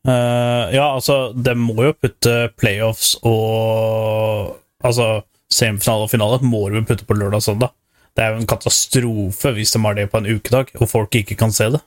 Eh, 0.06 0.76
ja, 0.76 0.84
altså, 0.94 1.32
de 1.34 1.56
må 1.58 1.80
jo 1.88 1.96
putte 1.98 2.52
playoffs 2.60 3.16
og 3.26 4.62
Altså, 4.86 5.24
semifinale 5.54 6.06
og 6.08 6.12
finale 6.12 6.40
må 6.44 6.64
de 6.74 6.82
putte 6.88 7.06
på 7.08 7.18
lørdag 7.18 7.42
og 7.42 7.44
søndag. 7.48 7.74
Det 8.16 8.24
er 8.24 8.32
jo 8.34 8.42
en 8.44 8.48
katastrofe 8.48 9.52
hvis 9.58 9.74
de 9.76 9.82
har 9.84 9.98
det 9.98 10.08
på 10.12 10.22
en 10.22 10.30
ukedag, 10.38 10.72
og 10.80 10.88
folk 10.90 11.16
ikke 11.20 11.36
kan 11.40 11.52
se 11.52 11.68
det. 11.76 11.82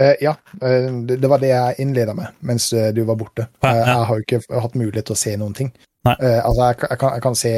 Uh, 0.00 0.14
ja, 0.22 0.32
uh, 0.62 0.88
det, 1.06 1.20
det 1.22 1.28
var 1.30 1.38
det 1.42 1.52
jeg 1.52 1.76
innleda 1.84 2.14
med 2.18 2.32
mens 2.42 2.72
eh, 2.74 2.88
du 2.94 3.04
var 3.06 3.14
borte. 3.18 3.44
Ja, 3.62 3.74
ja. 3.76 3.84
Jeg 3.86 4.06
har 4.08 4.16
jo 4.18 4.24
ikke 4.24 4.60
hatt 4.64 4.74
mulighet 4.78 5.06
til 5.06 5.14
å 5.14 5.20
se 5.20 5.34
noen 5.38 5.54
ting. 5.54 5.70
Nei. 6.04 6.14
Altså, 6.20 6.66
jeg, 6.66 6.76
kan- 6.80 6.90
jeg, 6.90 6.98
kan, 7.00 7.12
jeg 7.14 7.22
kan 7.24 7.36
se 7.38 7.52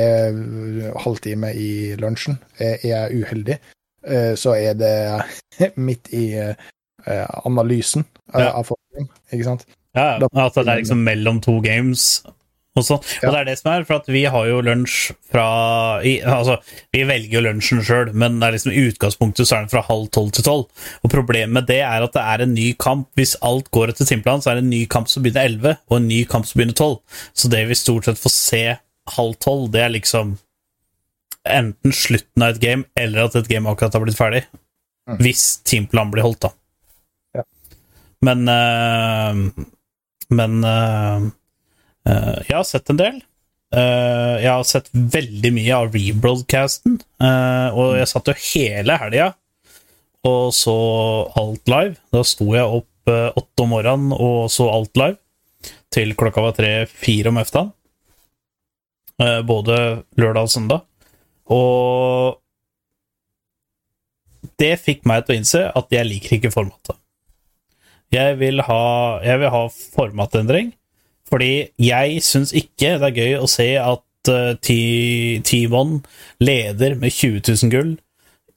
halvtime 1.03 1.49
i 1.59 1.71
lunsjen. 1.99 2.37
Er 2.63 2.77
jeg 2.87 3.23
uheldig, 3.25 3.57
eh, 4.07 4.35
så 4.39 4.53
er 4.55 4.77
det 4.79 4.93
midt 5.89 6.13
i 6.15 6.27
analysen 7.47 8.05
Ja. 8.35 8.51
av 8.59 8.65
formen, 8.67 9.09
ikke 9.33 9.45
sant? 9.47 9.67
Ja, 9.97 10.17
ja, 10.21 10.49
det 10.53 10.63
er 10.67 10.81
liksom 10.81 11.03
mellom 11.07 11.39
to 11.41 11.61
games 11.65 12.23
og 12.77 12.85
sånn. 12.87 13.03
Ja. 13.19 13.29
Og 13.29 13.35
det 13.35 13.41
er 13.41 13.49
det 13.49 13.57
som 13.61 13.71
er, 13.73 13.85
for 13.89 14.01
at 14.01 14.09
vi 14.13 14.23
har 14.31 14.49
jo 14.49 14.61
lunsj 14.65 14.97
fra 15.33 15.47
i, 16.05 16.19
Altså, 16.21 16.59
vi 16.95 17.05
velger 17.09 17.39
jo 17.39 17.45
lunsjen 17.47 17.83
sjøl, 17.87 18.13
men 18.13 18.39
det 18.41 18.49
er 18.49 18.57
liksom 18.57 18.73
i 18.75 18.85
utgangspunktet 18.91 19.49
så 19.49 19.57
er 19.57 19.65
den 19.65 19.73
fra 19.73 19.85
halv 19.87 20.09
tolv 20.15 20.33
til 20.37 20.47
tolv. 20.47 20.89
Og 21.03 21.13
problemet 21.13 21.55
med 21.57 21.69
det 21.71 21.81
er 21.87 22.05
at 22.05 22.17
det 22.17 22.25
er 22.25 22.45
en 22.45 22.55
ny 22.57 22.71
kamp. 22.81 23.09
Hvis 23.19 23.37
alt 23.47 23.71
går 23.75 23.93
etter 23.93 24.09
timeplanen, 24.09 24.45
så 24.45 24.53
er 24.53 24.61
det 24.61 24.67
en 24.67 24.75
ny 24.75 24.83
kamp 24.93 25.09
som 25.11 25.25
begynner 25.25 25.49
elleve, 25.49 25.77
og 25.89 26.01
en 26.01 26.11
ny 26.11 26.23
kamp 26.29 26.49
som 26.49 26.61
begynner 26.61 26.79
tolv. 26.79 27.01
Så 27.37 27.53
det 27.53 27.63
vi 27.71 27.79
stort 27.79 28.09
sett 28.09 28.21
får 28.21 28.35
se 28.35 28.65
halv 29.17 29.39
tolv, 29.43 29.71
det 29.73 29.85
er 29.85 29.95
liksom 29.95 30.37
enten 31.47 31.95
slutten 31.95 32.43
av 32.43 32.57
et 32.57 32.63
game, 32.63 32.89
eller 32.99 33.29
at 33.29 33.37
et 33.39 33.49
game 33.49 33.71
akkurat 33.71 33.95
har 33.95 34.03
blitt 34.03 34.19
ferdig. 34.19 34.43
Mm. 35.07 35.21
Hvis 35.23 35.45
timeplanen 35.63 36.11
blir 36.11 36.27
holdt, 36.27 36.49
da. 36.49 36.53
Ja. 37.39 37.45
Men 38.27 38.49
eh, 38.51 39.65
Men 40.35 40.65
eh, 40.67 41.27
jeg 42.07 42.55
har 42.55 42.67
sett 42.69 42.93
en 42.93 43.01
del. 43.01 43.17
Eh, 43.75 44.37
jeg 44.45 44.53
har 44.53 44.67
sett 44.67 44.89
veldig 44.95 45.51
mye 45.57 45.75
av 45.75 45.95
rebroadcasten, 45.95 47.01
eh, 47.19 47.69
og 47.75 47.97
jeg 47.99 48.11
satt 48.13 48.31
jo 48.31 48.37
hele 48.53 48.99
helga 49.03 49.33
og 50.27 50.55
så 50.55 50.77
alt 51.39 51.71
live. 51.71 51.97
Da 52.15 52.23
sto 52.27 52.47
jeg 52.55 52.79
opp 52.81 53.11
eh, 53.11 53.31
åtte 53.37 53.65
om 53.65 53.73
morgenen 53.75 54.15
og 54.15 54.51
så 54.55 54.69
alt 54.71 54.95
live 54.99 55.19
til 55.95 56.15
klokka 56.19 56.45
var 56.45 56.57
tre-fire 56.57 57.33
om 57.33 57.41
ettermiddagen. 57.41 57.73
Eh, 59.23 59.41
både 59.49 59.77
lørdag 60.21 60.49
og 60.49 60.53
søndag. 60.53 60.81
Og 61.47 62.37
det 64.61 64.75
fikk 64.83 65.07
meg 65.09 65.25
til 65.25 65.35
å 65.35 65.41
innse 65.41 65.63
at 65.79 65.95
jeg 65.95 66.09
liker 66.09 66.39
ikke 66.39 66.55
formatet. 66.55 66.97
Jeg 68.15 68.37
vil 68.39 68.63
ha, 68.63 68.83
jeg 69.27 69.41
vil 69.43 69.51
ha 69.51 69.63
formatendring, 69.73 70.71
fordi 71.27 71.69
jeg 71.83 72.23
syns 72.23 72.53
ikke 72.57 72.97
det 73.01 73.11
er 73.11 73.21
gøy 73.21 73.39
å 73.41 73.51
se 73.51 73.69
at 73.81 74.31
uh, 74.31 74.53
T1 74.63 75.97
leder 76.41 76.99
med 77.01 77.11
20 77.11 77.43
000 77.43 77.73
gull 77.73 77.97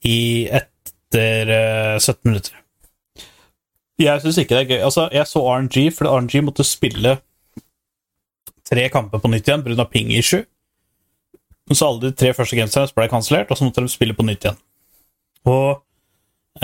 i 0.06 0.48
etter 0.48 1.50
uh, 1.50 1.98
17 1.98 2.30
minutter. 2.30 2.56
Jeg 4.00 4.22
syns 4.24 4.38
ikke 4.40 4.56
det 4.56 4.62
er 4.62 4.78
gøy. 4.78 4.86
Altså, 4.88 5.10
jeg 5.12 5.28
så 5.28 5.42
RNG, 5.44 5.90
fordi 5.96 6.14
RNG 6.14 6.46
måtte 6.46 6.64
spille 6.64 7.18
tre 8.70 8.86
kamper 8.94 9.20
på 9.20 9.32
nytt 9.32 9.50
igjen 9.50 9.66
pga. 9.66 9.86
ping 9.90 10.14
issue. 10.14 10.46
Så 11.72 11.86
alle 11.86 12.08
de 12.08 12.16
tre 12.18 12.34
første 12.34 12.58
gamesene 12.58 12.90
ble 12.96 13.10
kansellert, 13.12 13.52
og 13.52 13.58
så 13.58 13.68
måtte 13.68 13.84
de 13.86 13.92
spille 13.92 14.16
på 14.18 14.26
nytt 14.26 14.46
igjen. 14.46 14.58
Og 15.50 15.82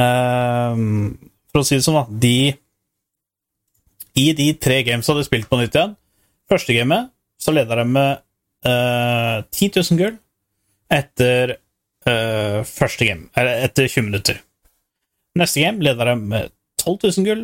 ehm, 0.01 1.11
for 1.51 1.61
å 1.61 1.67
si 1.67 1.77
det 1.77 1.85
sånn, 1.85 1.99
da 1.99 2.21
de, 2.25 2.55
I 4.15 4.31
de 4.37 4.53
tre 4.59 4.81
games 4.87 5.07
de 5.07 5.23
spilte 5.27 5.51
på 5.51 5.59
nytt 5.59 5.75
igjen 5.75 5.95
Første 6.49 6.75
gamet 6.77 7.11
så 7.41 7.51
leda 7.53 7.75
de 7.81 7.85
med 7.89 8.21
uh, 8.67 9.43
10 9.51 9.71
000 9.75 9.99
gull 9.99 10.15
etter 10.93 11.55
uh, 12.07 12.61
første 12.65 13.07
game, 13.07 13.27
eller 13.35 13.65
etter 13.65 13.89
20 13.89 14.05
minutter. 14.07 14.37
Neste 15.35 15.63
game 15.63 15.83
leda 15.83 16.05
de 16.11 16.15
med 16.21 16.53
12 16.83 17.17
000 17.17 17.27
gull 17.27 17.43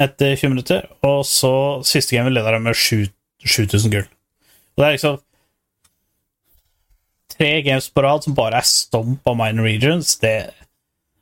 etter 0.00 0.36
20 0.36 0.52
minutter, 0.52 0.86
og 1.08 1.24
så 1.28 1.54
siste 1.88 2.16
game 2.16 2.32
leda 2.32 2.52
de 2.54 2.62
med 2.62 2.76
7 2.78 3.08
7000 3.42 3.92
gull. 3.92 4.06
Og 4.76 4.82
det 4.82 4.86
er 4.86 4.96
liksom 4.96 5.18
tre 7.32 7.50
games 7.66 7.88
på 7.90 8.04
rad 8.04 8.24
som 8.24 8.36
bare 8.36 8.60
er 8.60 8.68
stomp 8.68 9.26
av 9.28 9.36
minor 9.40 9.66
regions. 9.66 10.14
Det, 10.22 10.52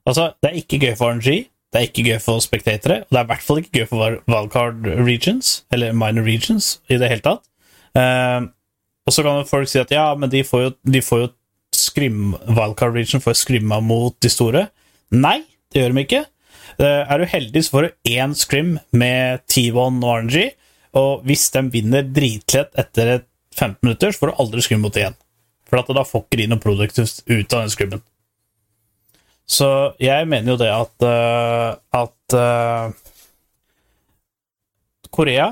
altså, 0.05 0.33
det 0.43 0.51
er 0.51 0.61
ikke 0.61 0.83
gøy 0.83 0.95
for 0.99 1.15
RNG, 1.15 1.47
det 1.71 1.79
er 1.79 1.87
ikke 1.87 2.07
gøy 2.09 2.19
for 2.23 2.43
spektatere, 2.43 3.05
og 3.05 3.13
det 3.13 3.21
er 3.21 3.27
i 3.27 3.31
hvert 3.31 3.45
fall 3.47 3.61
ikke 3.61 3.81
gøy 3.81 3.87
for 3.93 4.17
wildcard 4.31 4.89
regions, 5.07 5.61
eller 5.71 5.95
minor 5.95 6.27
regions, 6.27 6.81
i 6.91 6.99
det 6.99 7.11
hele 7.13 7.23
tatt. 7.23 7.45
Uh, 7.95 8.51
og 9.07 9.15
så 9.15 9.25
kan 9.27 9.47
folk 9.47 9.71
si 9.71 9.79
at 9.83 9.95
ja, 9.95 10.09
men 10.19 10.33
de 10.33 10.43
får 10.47 10.65
jo, 10.65 10.73
de 10.91 11.03
får 11.03 11.23
jo 11.23 11.31
skrim, 11.75 12.35
wildcard 12.49 12.99
region 12.99 13.23
får 13.23 13.39
skrimma 13.39 13.79
mot 13.83 14.17
de 14.23 14.31
store. 14.33 14.67
Nei, 15.15 15.39
det 15.71 15.85
gjør 15.85 15.95
de 15.95 16.07
ikke. 16.07 16.25
Uh, 16.81 17.03
er 17.07 17.23
du 17.23 17.31
heldig, 17.31 17.63
så 17.65 17.77
får 17.77 17.87
du 17.87 18.15
én 18.19 18.35
scrim 18.39 18.77
med 18.91 19.47
T1 19.47 19.79
og 19.79 20.11
RNG, 20.11 20.51
og 20.99 21.27
hvis 21.27 21.49
de 21.55 21.67
vinner 21.71 22.07
dritlett 22.07 22.75
etter 22.79 23.21
15 23.55 23.79
minutter, 23.85 24.11
så 24.11 24.25
får 24.25 24.33
du 24.33 24.43
aldri 24.43 24.67
scrim 24.67 24.83
mot 24.83 24.95
det 24.95 25.05
igjen. 25.05 25.21
For 25.71 25.95
da 25.95 26.03
får 26.03 26.27
ikke 26.27 26.41
de 26.41 26.49
noe 26.51 26.63
produktivt 26.63 27.23
ut 27.31 27.55
av 27.55 27.63
den 27.63 27.71
scrimmen. 27.71 28.03
Så 29.51 29.69
jeg 29.99 30.29
mener 30.31 30.55
jo 30.55 30.61
det 30.61 30.71
at 30.71 31.07
eh, 31.07 31.71
at 32.01 32.37
eh, 32.39 32.93
Korea, 35.11 35.49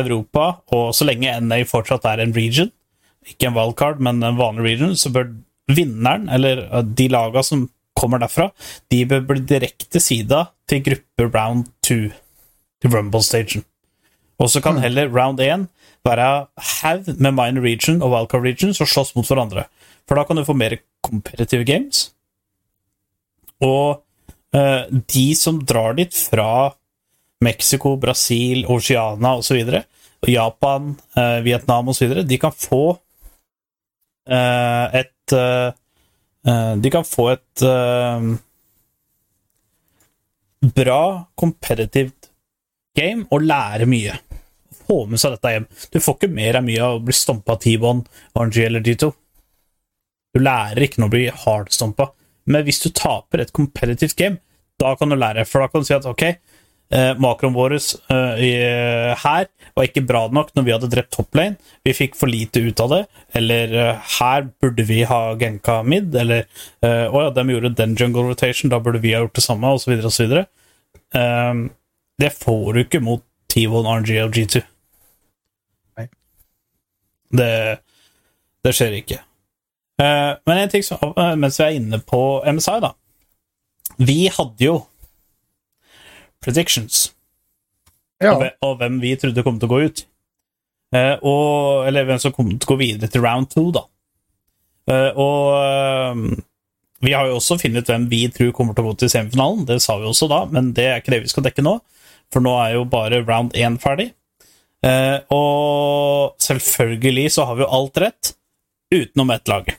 Europa, 0.00 0.46
og 0.72 0.94
så 0.96 1.04
lenge 1.04 1.34
NA 1.44 1.60
fortsatt 1.68 2.06
er 2.08 2.22
en 2.24 2.32
region, 2.32 2.70
ikke 3.28 3.50
en 3.50 3.56
wildcard, 3.58 4.00
men 4.00 4.22
en 4.24 4.38
vanlig 4.40 4.70
region, 4.70 4.96
så 4.96 5.12
bør 5.12 5.28
vinneren, 5.68 6.30
eller 6.32 6.64
eh, 6.64 6.86
de 6.96 7.10
laga 7.12 7.44
som 7.44 7.66
kommer 7.98 8.22
derfra, 8.22 8.48
de 8.88 9.02
bør 9.04 9.26
bli 9.28 9.42
direkte 9.44 10.00
sida 10.00 10.46
til 10.70 10.80
gruppe 10.86 11.26
round 11.28 11.68
two, 11.84 12.08
til 12.80 12.94
Rumble-stagen. 12.94 13.66
Og 14.40 14.48
så 14.48 14.62
kan 14.64 14.80
heller 14.80 15.10
round 15.12 15.42
1 15.44 15.66
være 16.08 16.28
haug 16.80 17.10
med 17.20 17.34
minor 17.36 17.60
region 17.60 18.00
og 18.00 18.14
wildcard 18.14 18.46
regions 18.46 18.80
og 18.80 18.88
slåss 18.88 19.12
mot 19.18 19.28
hverandre. 19.28 19.66
For 20.08 20.16
da 20.16 20.24
kan 20.24 20.40
du 20.40 20.46
få 20.46 20.56
mer 20.56 20.78
competitive 21.04 21.66
games. 21.68 22.08
Og 23.64 24.00
eh, 24.56 24.84
de 24.90 25.26
som 25.38 25.60
drar 25.64 25.96
dit 25.98 26.14
fra 26.14 26.72
Mexico, 27.44 27.96
Brasil, 27.96 28.64
Oceana 28.68 29.36
osv., 29.40 29.60
Japan, 30.28 30.94
eh, 31.16 31.40
Vietnam 31.44 31.88
osv., 31.88 32.14
de 32.28 32.38
kan 32.40 32.52
få 32.52 32.84
eh, 34.28 35.00
et 35.00 35.36
eh, 35.36 35.72
eh, 36.46 36.72
De 36.76 36.92
kan 36.92 37.04
få 37.04 37.30
et 37.32 37.64
eh, 37.64 38.30
bra 40.76 41.02
competitive 41.40 42.12
game 42.96 43.24
og 43.30 43.46
lære 43.46 43.88
mye. 43.88 44.18
Få 44.84 45.04
med 45.08 45.20
seg 45.22 45.36
dette 45.36 45.54
hjem. 45.54 45.66
Du 45.92 46.00
får 46.02 46.18
ikke 46.18 46.34
mer 46.36 46.58
av 46.60 46.66
mye 46.66 46.84
av 46.84 46.98
å 46.98 47.02
bli 47.04 47.16
stompa 47.16 47.56
T-Bone, 47.62 48.04
RNG 48.36 48.64
eller 48.66 48.84
G2. 48.84 49.12
Du 50.34 50.42
lærer 50.42 50.84
ikke 50.84 51.00
noe 51.00 51.10
å 51.10 51.14
bli 51.14 51.28
hardstompa. 51.32 52.10
Men 52.50 52.66
hvis 52.66 52.82
du 52.82 52.90
taper 52.90 53.44
et 53.44 53.52
competitive 53.54 54.16
game, 54.18 54.40
da 54.80 54.94
kan 54.98 55.12
du 55.12 55.18
lære. 55.18 55.46
For 55.48 55.62
da 55.62 55.70
kan 55.70 55.82
du 55.82 55.88
si 55.88 55.94
at 55.94 56.08
ok, 56.08 56.24
eh, 56.90 57.12
makroen 57.22 57.54
vår 57.54 57.76
eh, 57.76 59.12
her 59.22 59.46
var 59.76 59.86
ikke 59.86 60.04
bra 60.08 60.24
nok 60.32 60.52
når 60.56 60.66
vi 60.66 60.74
hadde 60.74 60.90
drept 60.92 61.12
toplane. 61.14 61.58
Vi 61.86 61.94
fikk 61.96 62.18
for 62.18 62.32
lite 62.32 62.62
ut 62.64 62.82
av 62.82 62.94
det. 62.94 63.02
Eller 63.38 63.76
eh, 63.76 64.10
her 64.18 64.48
burde 64.62 64.86
vi 64.88 65.02
ha 65.08 65.20
genka 65.40 65.80
mid. 65.86 66.14
Eller 66.16 66.46
eh, 66.82 67.06
å 67.06 67.26
ja, 67.26 67.30
de 67.36 67.46
gjorde 67.52 67.74
den 67.78 67.96
jungle 67.98 68.26
rotation, 68.32 68.72
da 68.72 68.82
burde 68.82 69.02
vi 69.04 69.14
ha 69.14 69.22
gjort 69.24 69.38
det 69.38 69.46
samme, 69.46 69.74
osv., 69.76 69.94
osv. 70.10 70.36
Eh, 70.40 71.64
det 72.20 72.34
får 72.36 72.74
du 72.74 72.84
ikke 72.84 73.04
mot 73.04 73.24
T1, 73.50 73.86
RNG 73.86 74.20
og 74.24 74.36
G2. 74.36 74.62
Nei. 75.98 76.06
Det, 77.34 77.52
det 78.66 78.76
skjer 78.76 79.00
ikke. 79.00 79.24
Eh, 80.00 80.32
men 80.46 80.58
en 80.58 80.72
ting 80.72 80.84
som, 80.86 80.98
eh, 81.16 81.34
mens 81.36 81.60
vi 81.60 81.66
er 81.66 81.78
inne 81.78 82.00
på 82.00 82.20
MSI, 82.46 82.80
da. 82.80 82.94
Vi 84.00 84.28
hadde 84.32 84.64
jo 84.64 84.76
predictions 86.40 87.10
Ja, 88.22 88.32
av, 88.32 88.46
av 88.64 88.78
hvem 88.80 89.00
vi 89.02 89.16
trodde 89.20 89.42
kom 89.44 89.58
til 89.60 89.68
å 89.68 89.72
gå 89.74 89.80
ut. 89.88 90.04
Eh, 90.96 91.16
og, 91.20 91.86
eller 91.88 92.06
hvem 92.08 92.20
som 92.22 92.32
kom 92.32 92.54
til 92.54 92.68
å 92.68 92.72
gå 92.72 92.78
videre 92.80 93.10
til 93.12 93.24
round 93.24 93.50
two, 93.52 93.70
da. 93.76 93.86
Og 94.90 96.40
vi 97.00 97.12
har 97.14 97.28
jo 97.28 97.36
også 97.38 97.56
funnet 97.60 97.88
hvem 97.88 98.08
vi 98.10 98.24
tror 98.32 98.50
kommer 98.56 98.74
til 98.74 98.84
å 98.84 98.90
gå 98.90 98.96
til 99.00 99.12
semifinalen. 99.12 99.62
Det 99.68 99.78
sa 99.84 99.96
vi 100.00 100.08
også 100.08 100.26
da, 100.28 100.40
men 100.50 100.72
det 100.76 100.86
er 100.88 100.98
ikke 101.00 101.14
det 101.14 101.20
vi 101.24 101.30
skal 101.32 101.46
dekke 101.46 101.62
nå. 101.64 101.76
For 102.32 102.44
nå 102.44 102.56
er 102.60 102.74
jo 102.74 102.88
bare 102.90 103.22
round 103.22 103.54
én 103.58 103.78
ferdig. 103.80 104.10
Eh, 104.84 105.18
og 105.32 106.36
selvfølgelig 106.42 107.30
så 107.36 107.46
har 107.48 107.56
vi 107.56 107.64
jo 107.64 107.70
alt 107.78 108.00
rett, 108.02 108.32
utenom 108.92 109.32
ett 109.36 109.48
lag. 109.48 109.70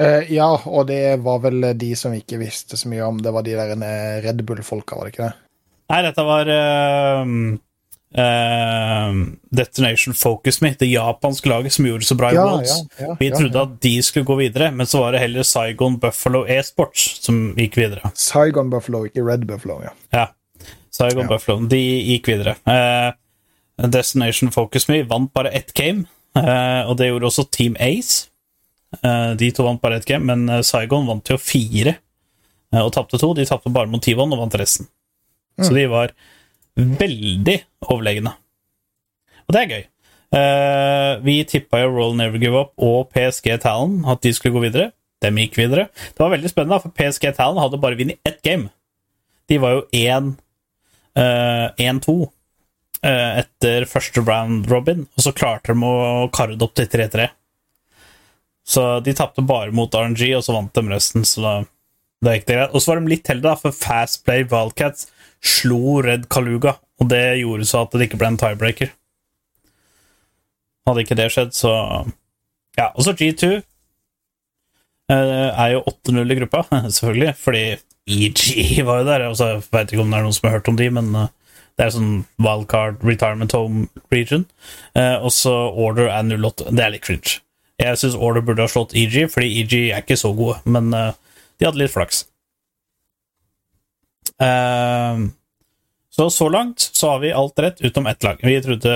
Eh, 0.00 0.32
ja, 0.32 0.48
og 0.66 0.86
det 0.88 1.18
var 1.24 1.42
vel 1.44 1.66
de 1.78 1.90
som 1.98 2.14
ikke 2.16 2.40
visste 2.40 2.78
så 2.80 2.88
mye 2.88 3.04
om. 3.04 3.18
Det 3.22 3.32
var 3.34 3.44
de 3.44 3.56
der 3.58 3.74
eh, 3.76 4.22
Red 4.24 4.40
Bull-folka, 4.48 4.96
var 4.96 5.08
det 5.08 5.14
ikke 5.14 5.26
det? 5.28 5.34
Nei, 5.92 5.98
dette 6.06 6.24
var 6.24 6.48
uh, 6.48 7.32
uh, 8.16 9.16
Destination 9.52 10.14
Focus 10.16 10.62
Me, 10.64 10.70
det 10.80 10.88
japanske 10.88 11.50
laget 11.50 11.74
som 11.76 11.84
gjorde 11.84 12.06
så 12.08 12.16
bra 12.16 12.30
i 12.32 12.38
Ja, 12.38 12.46
Worlds. 12.48 12.72
ja, 12.96 13.06
ja, 13.10 13.16
Vi 13.20 13.28
trodde 13.34 13.64
at 13.66 13.74
de 13.84 13.92
skulle 14.06 14.24
gå 14.28 14.38
videre, 14.40 14.70
men 14.72 14.88
så 14.88 15.02
var 15.02 15.12
det 15.12 15.20
heller 15.20 15.44
Saigon 15.44 15.98
Buffalo 16.00 16.46
Esports 16.48 17.18
som 17.26 17.42
gikk 17.60 17.76
videre. 17.82 18.12
Saigon 18.16 18.72
Buffalo, 18.72 19.04
ikke 19.10 19.26
Red 19.26 19.44
Buffalo, 19.50 19.82
ja. 19.84 19.92
Ja, 20.16 20.26
Saigon. 20.92 21.28
Buffalo. 21.28 21.66
De 21.68 21.82
gikk 21.82 22.32
videre. 22.32 22.56
Eh, 22.64 23.12
Destination 23.92 24.52
Focus 24.54 24.88
Me 24.88 25.02
vant 25.08 25.32
bare 25.34 25.52
ett 25.52 25.74
game, 25.76 26.06
eh, 26.36 26.82
og 26.88 26.96
det 27.00 27.10
gjorde 27.12 27.28
også 27.28 27.50
Team 27.52 27.76
Ace. 27.80 28.30
Eh, 29.00 29.32
de 29.40 29.50
to 29.54 29.64
vant 29.66 29.80
bare 29.80 29.96
ett 30.00 30.08
game, 30.08 30.26
men 30.28 30.48
eh, 30.48 30.64
Saigon 30.66 31.08
vant 31.08 31.32
jo 31.32 31.38
fire 31.40 31.96
eh, 31.96 32.82
og 32.82 32.92
tapte 32.94 33.20
to. 33.20 33.32
De 33.36 33.46
tapte 33.48 33.72
bare 33.72 33.90
mot 33.90 34.02
T1 34.02 34.20
og 34.24 34.40
vant 34.44 34.58
resten. 34.60 34.88
Så 35.60 35.74
de 35.76 35.84
var 35.90 36.14
veldig 36.76 37.58
overlegne. 37.92 38.32
Og 39.44 39.54
det 39.54 39.60
er 39.60 39.72
gøy. 39.72 39.82
Vi 41.28 41.34
tippa 41.44 41.82
jo 41.82 41.90
Roll 41.92 42.14
Never 42.16 42.40
Give 42.40 42.56
Up 42.56 42.70
og 42.80 43.10
PSG 43.12 43.50
Talon 43.60 43.98
at 44.08 44.22
de 44.24 44.32
skulle 44.32 44.56
gå 44.56 44.62
videre. 44.64 44.94
Dem 45.22 45.36
gikk 45.38 45.58
videre. 45.60 45.90
Det 45.92 46.22
var 46.22 46.32
veldig 46.32 46.50
spennende, 46.50 46.80
for 46.80 46.94
PSG 46.96 47.28
Talon 47.36 47.60
hadde 47.60 47.80
bare 47.82 47.98
vunnet 47.98 48.24
ett 48.24 48.40
game. 48.42 48.70
De 49.50 49.58
var 49.60 49.76
jo 49.76 49.82
1 49.92 50.32
eh, 51.20 51.84
1-2 51.84 52.16
eh, 53.04 53.42
etter 53.42 53.86
første 53.90 54.24
round 54.24 54.70
robin, 54.72 55.04
og 55.04 55.26
så 55.26 55.34
klarte 55.36 55.76
de 55.76 55.84
å 55.84 56.30
karre 56.32 56.56
det 56.56 56.66
opp 56.66 56.74
til 56.80 56.88
3-3. 56.90 57.28
Så 58.68 59.00
de 59.04 59.14
tapte 59.16 59.42
bare 59.42 59.74
mot 59.74 59.94
RNG, 59.94 60.28
og 60.38 60.44
så 60.46 60.54
vant 60.54 60.74
de 60.74 60.84
resten. 60.92 61.26
Så 61.26 61.42
da, 61.42 61.54
gikk 62.36 62.46
det 62.48 62.58
greit. 62.58 62.74
Og 62.76 62.82
så 62.82 62.92
var 62.92 63.02
de 63.02 63.12
litt 63.12 63.28
heldige, 63.28 63.48
da, 63.48 63.58
for 63.58 63.74
Fast 63.74 64.22
Play 64.26 64.46
Wildcats 64.50 65.08
slo 65.42 66.00
Red 66.02 66.28
Kaluga, 66.30 66.76
og 67.02 67.08
det 67.10 67.42
gjorde 67.42 67.66
så 67.66 67.82
at 67.82 67.94
det 67.96 68.06
ikke 68.06 68.20
ble 68.20 68.32
en 68.32 68.38
tiebreaker. 68.40 68.92
Hadde 70.86 71.02
ikke 71.04 71.18
det 71.18 71.30
skjedd, 71.34 71.54
så 71.56 71.72
Ja, 72.78 72.88
og 72.96 73.04
så 73.04 73.12
G2 73.12 73.48
eh, 73.52 75.12
er 75.12 75.72
jo 75.74 75.82
8-0 75.90 76.32
i 76.32 76.38
gruppa, 76.38 76.62
selvfølgelig, 76.96 77.34
fordi 77.36 77.64
EG 78.08 78.80
var 78.86 79.02
jo 79.02 79.08
der. 79.10 79.26
Jeg 79.26 79.36
så 79.38 79.50
vet 79.74 79.92
ikke 79.92 80.06
om 80.06 80.14
det 80.14 80.18
er 80.18 80.24
noen 80.24 80.36
som 80.36 80.48
har 80.48 80.56
hørt 80.56 80.70
om 80.72 80.78
de, 80.78 80.88
men 80.94 81.10
eh, 81.18 81.28
det 81.76 81.84
er 81.84 81.94
sånn 81.94 82.14
wildcard 82.42 83.04
retirement 83.04 83.52
home 83.56 83.86
region. 84.14 84.46
Eh, 84.96 85.18
og 85.18 85.34
så 85.34 85.52
Order 85.52 86.08
er 86.08 86.32
08. 86.32 86.70
Det 86.70 86.86
er 86.86 86.94
litt 86.94 87.04
cringe. 87.04 87.42
Jeg 87.80 87.98
syns 87.98 88.18
Order 88.18 88.44
burde 88.44 88.64
ha 88.64 88.70
slått 88.70 88.94
EG, 88.98 89.24
fordi 89.32 89.48
EG 89.62 89.76
er 89.90 90.02
ikke 90.02 90.18
så 90.20 90.32
gode, 90.36 90.58
men 90.68 90.92
eh, 90.96 91.14
de 91.58 91.68
hadde 91.68 91.80
litt 91.80 91.94
flaks. 91.94 92.26
Eh, 94.42 95.22
så 96.12 96.28
så 96.30 96.48
langt 96.52 96.90
så 96.92 97.14
har 97.14 97.22
vi 97.22 97.32
alt 97.32 97.58
rett 97.58 97.80
utenom 97.80 98.06
ett 98.10 98.22
lag. 98.22 98.40
Vi 98.42 98.58
trodde 98.62 98.90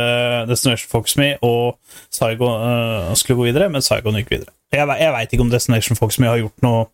Destination 0.50 0.90
Foxme 0.90 1.30
og 1.40 1.78
Saigon 2.12 2.60
eh, 2.60 3.14
skulle 3.16 3.40
gå 3.40 3.48
videre, 3.48 3.70
men 3.72 3.84
Saigon 3.84 4.18
gikk 4.20 4.34
videre. 4.34 4.52
Jeg, 4.74 4.84
jeg 5.00 5.14
veit 5.14 5.32
ikke 5.32 5.46
om 5.46 5.52
Destination 5.52 5.96
Foxme 5.98 6.28
har 6.28 6.42
gjort 6.42 6.66
noe 6.66 6.84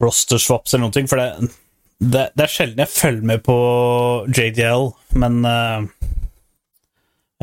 roster 0.00 0.40
swaps 0.40 0.74
eller 0.74 0.86
noe, 0.86 1.08
for 1.10 1.20
det, 1.20 1.50
det, 1.98 2.28
det 2.38 2.44
er 2.46 2.52
sjelden 2.52 2.84
jeg 2.84 2.94
følger 2.94 3.26
med 3.32 3.42
på 3.44 3.56
JDL, 4.30 4.86
men 5.20 5.40
uh, 5.44 5.82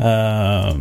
eh, 0.02 0.72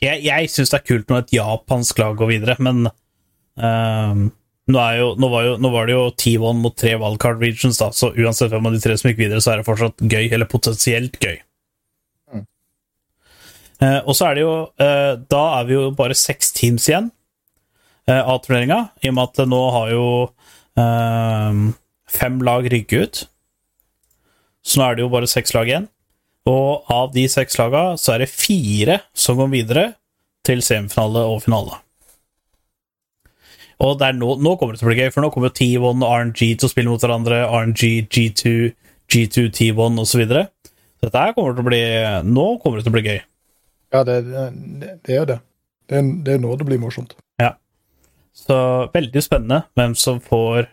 Jeg, 0.00 0.22
jeg 0.24 0.48
syns 0.48 0.72
det 0.72 0.78
er 0.80 0.86
kult 0.88 1.10
når 1.10 1.24
et 1.24 1.34
japansk 1.36 1.98
lag 2.00 2.16
går 2.16 2.30
videre, 2.30 2.56
men 2.64 2.86
um, 2.88 4.22
nå, 4.70 4.84
jo, 4.96 5.10
nå, 5.20 5.28
var 5.32 5.44
jo, 5.44 5.52
nå 5.60 5.70
var 5.74 5.88
det 5.88 5.96
jo 5.96 6.06
T1 6.22 6.62
mot 6.62 6.76
tre 6.76 6.94
wildcard 7.00 7.42
regions, 7.42 7.80
da, 7.80 7.90
så 7.92 8.12
uansett 8.14 8.52
hvem 8.52 8.70
av 8.70 8.76
de 8.76 8.82
tre 8.82 8.96
som 8.96 9.10
gikk 9.10 9.20
videre, 9.20 9.42
så 9.44 9.54
er 9.54 9.60
det 9.60 9.68
fortsatt 9.68 10.00
gøy, 10.00 10.30
eller 10.30 10.48
potensielt 10.50 11.18
gøy. 11.20 11.36
Mm. 12.32 12.46
Eh, 13.84 13.98
og 14.00 14.16
så 14.16 14.30
er 14.30 14.38
det 14.38 14.44
jo 14.44 14.54
uh, 14.68 15.14
Da 15.20 15.42
er 15.58 15.68
vi 15.68 15.74
jo 15.76 15.88
bare 15.96 16.16
seks 16.16 16.52
teams 16.56 16.88
igjen 16.88 17.10
uh, 18.08 18.22
av 18.22 18.40
turneringa, 18.44 18.82
i 19.04 19.12
og 19.12 19.18
med 19.18 19.28
at 19.28 19.50
nå 19.50 19.62
har 19.76 19.92
jo 19.92 20.06
ehm, 20.80 21.64
fem 22.10 22.40
lag 22.46 22.68
rygget 22.72 23.00
ut. 23.04 23.24
Så 24.64 24.80
nå 24.80 24.86
er 24.86 24.96
det 24.96 25.04
jo 25.04 25.12
bare 25.12 25.28
seks 25.30 25.52
lag 25.56 25.68
igjen. 25.68 25.90
Og 26.48 26.90
av 26.90 27.12
de 27.12 27.26
seks 27.28 27.58
laga 27.60 27.82
så 28.00 28.14
er 28.14 28.24
det 28.24 28.32
fire 28.32 29.00
som 29.12 29.40
går 29.40 29.50
videre 29.52 29.86
til 30.46 30.62
semifinale 30.64 31.26
og 31.28 31.42
finale. 31.44 31.80
Og 33.80 33.96
det 34.00 34.10
er 34.10 34.16
nå, 34.16 34.34
nå 34.40 34.54
kommer 34.60 34.76
det 34.76 34.82
til 34.82 34.88
å 34.88 34.92
bli 34.92 35.00
gøy, 35.00 35.10
for 35.12 35.24
nå 35.24 35.30
kommer 35.32 35.50
jo 35.50 35.56
T1 35.60 35.84
og 36.04 36.04
RNG 36.04 36.40
til 36.40 36.68
å 36.68 36.72
spille 36.72 36.92
mot 36.92 37.00
hverandre. 37.00 37.42
RNG, 37.48 38.08
G2, 38.12 38.54
G2, 39.12 39.46
T1 39.56 40.02
osv. 40.02 40.24
Dette 41.00 41.22
her 41.24 41.32
kommer 41.36 41.56
til 41.56 41.64
å 41.64 41.68
bli 41.70 41.84
Nå 42.28 42.46
kommer 42.60 42.80
det 42.80 42.84
til 42.88 42.92
å 42.92 42.96
bli 42.98 43.06
gøy. 43.08 43.22
Ja, 43.90 44.04
det, 44.04 44.20
det, 44.28 44.98
det 45.06 45.16
er 45.16 45.30
det. 45.32 45.40
Det 45.88 45.98
er, 45.98 46.12
det 46.24 46.36
er 46.36 46.42
nå 46.44 46.52
det 46.60 46.68
blir 46.68 46.80
morsomt. 46.80 47.16
Så 48.46 48.56
veldig 48.94 49.22
spennende 49.22 49.62
hvem 49.76 49.94
som 49.98 50.20
får 50.22 50.68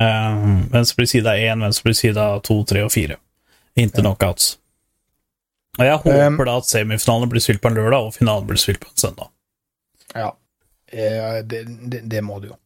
um, 0.00 0.66
Hvem 0.70 0.84
som 0.84 0.98
blir 0.98 1.08
sida 1.10 1.36
én, 1.38 1.62
hvem 1.62 1.72
som 1.72 1.86
blir 1.86 1.96
sida 1.96 2.26
to, 2.44 2.60
tre 2.68 2.84
og 2.84 2.92
fire. 2.94 3.18
Inntil 3.76 4.04
knockouts. 4.04 4.56
Og 5.78 5.84
jeg 5.84 5.96
håper 6.00 6.26
Um, 6.26 6.38
da 6.48 6.56
at 6.56 6.64
semifinalen 6.70 7.28
blir 7.28 7.42
spilt 7.44 7.60
på 7.60 7.68
en 7.68 7.76
lørdag, 7.76 8.06
og 8.08 8.14
finalen 8.16 8.46
blir 8.48 8.56
spilt 8.60 8.80
på 8.80 8.88
en 8.88 8.96
søndag. 9.02 9.28
Ja. 10.14 10.30
Eh, 10.92 11.42
Det, 11.44 11.64
det, 11.90 12.00
det 12.08 12.22
må 12.24 12.40
du 12.40 12.48
jo, 12.48 12.56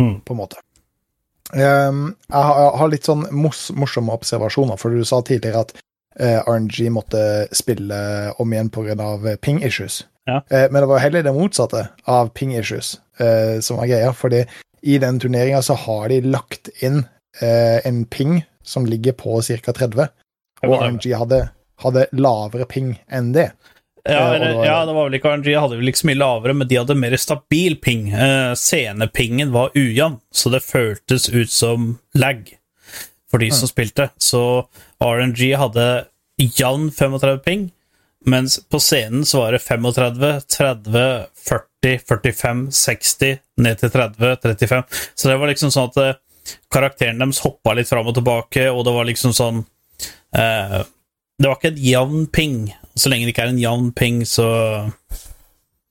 Mm. 0.00 0.20
på 0.26 0.32
en 0.34 0.36
måte. 0.40 0.56
Um, 1.54 2.16
jeg, 2.28 2.42
har, 2.42 2.56
jeg 2.58 2.78
har 2.80 2.88
litt 2.90 3.04
sånn 3.06 3.26
mos, 3.30 3.68
morsomme 3.76 4.12
observasjoner, 4.16 4.76
for 4.80 4.90
du 4.90 5.04
sa 5.06 5.20
tidligere 5.22 5.60
at 5.60 5.74
eh, 6.18 6.40
RNG 6.48 6.88
måtte 6.90 7.20
spille 7.54 8.32
om 8.38 8.52
igjen 8.52 8.70
pga. 8.74 9.36
ping 9.40 9.62
issues. 9.62 10.04
Ja. 10.26 10.40
Eh, 10.50 10.66
men 10.70 10.82
det 10.82 10.88
var 10.88 10.98
heller 10.98 11.22
det 11.22 11.34
motsatte 11.36 11.88
av 12.06 12.28
ping 12.34 12.56
issues 12.56 12.98
eh, 13.20 13.60
som 13.60 13.76
var 13.76 13.86
greia. 13.86 14.12
fordi 14.12 14.44
i 14.82 14.98
den 14.98 15.20
turneringa 15.20 15.62
så 15.62 15.74
har 15.74 16.08
de 16.08 16.20
lagt 16.20 16.68
inn 16.82 17.04
eh, 17.40 17.80
en 17.86 18.04
ping 18.04 18.42
som 18.62 18.86
ligger 18.86 19.12
på 19.12 19.40
ca. 19.42 19.72
30, 19.72 20.08
og 20.68 20.80
RNG 20.82 21.12
hadde, 21.18 21.50
hadde 21.84 22.06
lavere 22.12 22.66
ping 22.70 22.98
enn 23.10 23.32
det. 23.32 23.52
Ja, 24.06 24.18
Eh, 24.18 24.34
eller, 24.34 24.48
det 24.48 24.56
var- 24.56 24.66
ja, 24.66 24.84
det 24.84 24.94
var 24.94 25.08
vel 25.08 25.18
ikke 25.18 25.30
RNG, 25.32 25.54
hadde 25.60 25.76
vel 25.78 25.88
ikke 25.88 26.02
så 26.02 26.06
mye 26.10 26.18
lavere, 26.20 26.54
men 26.54 26.68
de 26.68 26.76
hadde 26.76 26.94
mer 27.00 27.16
stabil 27.16 27.76
ping. 27.80 28.08
Eh, 28.12 28.52
scenepingen 28.54 29.50
var 29.52 29.70
ujevn, 29.74 30.18
så 30.32 30.50
det 30.52 30.60
føltes 30.62 31.30
ut 31.32 31.50
som 31.50 31.98
lag 32.14 32.50
for 33.30 33.38
de 33.38 33.48
som 33.50 33.66
spilte. 33.68 34.10
Så 34.20 34.66
RNG 35.00 35.54
hadde 35.56 36.06
jevn 36.38 36.90
35 36.92 37.38
ping, 37.44 37.70
mens 38.26 38.58
på 38.68 38.78
scenen 38.80 39.24
så 39.24 39.38
var 39.40 39.52
det 39.52 39.62
35, 39.62 40.42
30, 40.48 41.26
40, 41.48 41.98
45, 42.04 42.70
60, 42.72 43.38
ned 43.58 43.78
til 43.78 43.90
30, 43.90 44.36
35. 44.42 44.84
Så 45.14 45.28
det 45.28 45.38
var 45.40 45.48
liksom 45.48 45.70
sånn 45.72 45.88
at 45.88 45.96
eh, 46.04 46.14
karakteren 46.70 47.18
deres 47.24 47.40
hoppa 47.40 47.72
litt 47.74 47.88
fram 47.88 48.06
og 48.06 48.14
tilbake, 48.14 48.68
og 48.70 48.84
det 48.84 48.92
var 48.92 49.04
liksom 49.08 49.32
sånn 49.32 49.64
Det 50.34 51.48
var 51.48 51.56
ikke 51.58 51.72
en 51.74 51.82
jevn 51.84 52.26
ping. 52.32 52.58
Så 52.98 53.10
lenge 53.10 53.26
det 53.26 53.34
ikke 53.34 53.46
er 53.48 53.52
en 53.54 53.62
jevn 53.62 53.92
ping, 53.96 54.22
så 54.28 54.46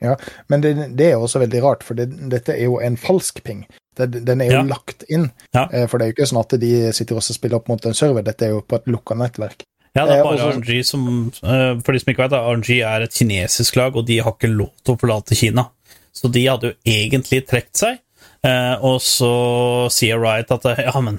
Ja, 0.03 0.17
men 0.51 0.59
det, 0.63 0.73
det 0.99 1.11
er 1.13 1.15
også 1.21 1.39
veldig 1.39 1.61
rart, 1.63 1.83
for 1.87 1.95
det, 1.95 2.09
dette 2.31 2.51
er 2.57 2.65
jo 2.65 2.75
en 2.83 2.97
falsk 2.99 3.37
ping. 3.45 3.61
Det, 3.95 4.09
den 4.25 4.41
er 4.43 4.49
jo 4.49 4.57
Ja. 4.57 4.63
lagt 4.67 5.05
inn, 5.07 5.29
Ja. 5.55 5.67
eh, 5.71 5.85
for 5.87 5.97
det 5.97 6.05
er 6.05 6.11
jo 6.11 6.15
ikke 6.17 6.27
sånn 6.27 6.41
at 6.41 6.55
de 6.59 6.91
sitter 6.91 7.15
også 7.15 7.31
og 7.31 7.35
spiller 7.37 7.55
opp 7.61 7.69
mot 7.71 7.85
en 7.85 7.93
server, 7.93 8.21
dette 8.25 8.43
er 8.43 8.49
jo 8.49 8.61
på 8.67 8.75
et 8.81 8.85
lukka 8.91 9.15
nettverk. 9.15 9.63
Ja, 9.95 10.05
det 10.05 10.15
Eh, 10.15 10.19
er 10.19 10.23
bare 10.23 10.37
også- 10.39 10.57
RNG 10.59 10.83
som 10.85 11.31
eh, 11.43 11.79
For 11.85 11.91
de 11.93 11.99
som 11.99 12.13
ikke 12.13 12.29
vet, 12.29 12.33
RNG 12.33 12.81
er 12.83 13.01
et 13.03 13.11
kinesisk 13.13 13.75
lag, 13.77 13.95
og 13.95 14.05
de 14.05 14.17
har 14.19 14.31
ikke 14.33 14.49
lov 14.57 14.71
til 14.83 14.95
å 14.95 14.99
forlate 14.99 15.35
Kina. 15.37 15.69
Så 16.13 16.29
de 16.31 16.45
hadde 16.47 16.61
jo 16.73 16.73
egentlig 16.85 17.47
trukket 17.47 17.77
seg, 17.77 17.99
eh, 18.43 18.75
og 18.81 18.99
så 18.99 19.87
sier 19.89 20.19
Riot 20.19 20.51
at 20.51 20.65
eh, 20.65 20.83
ja, 20.83 20.99
men 20.99 21.17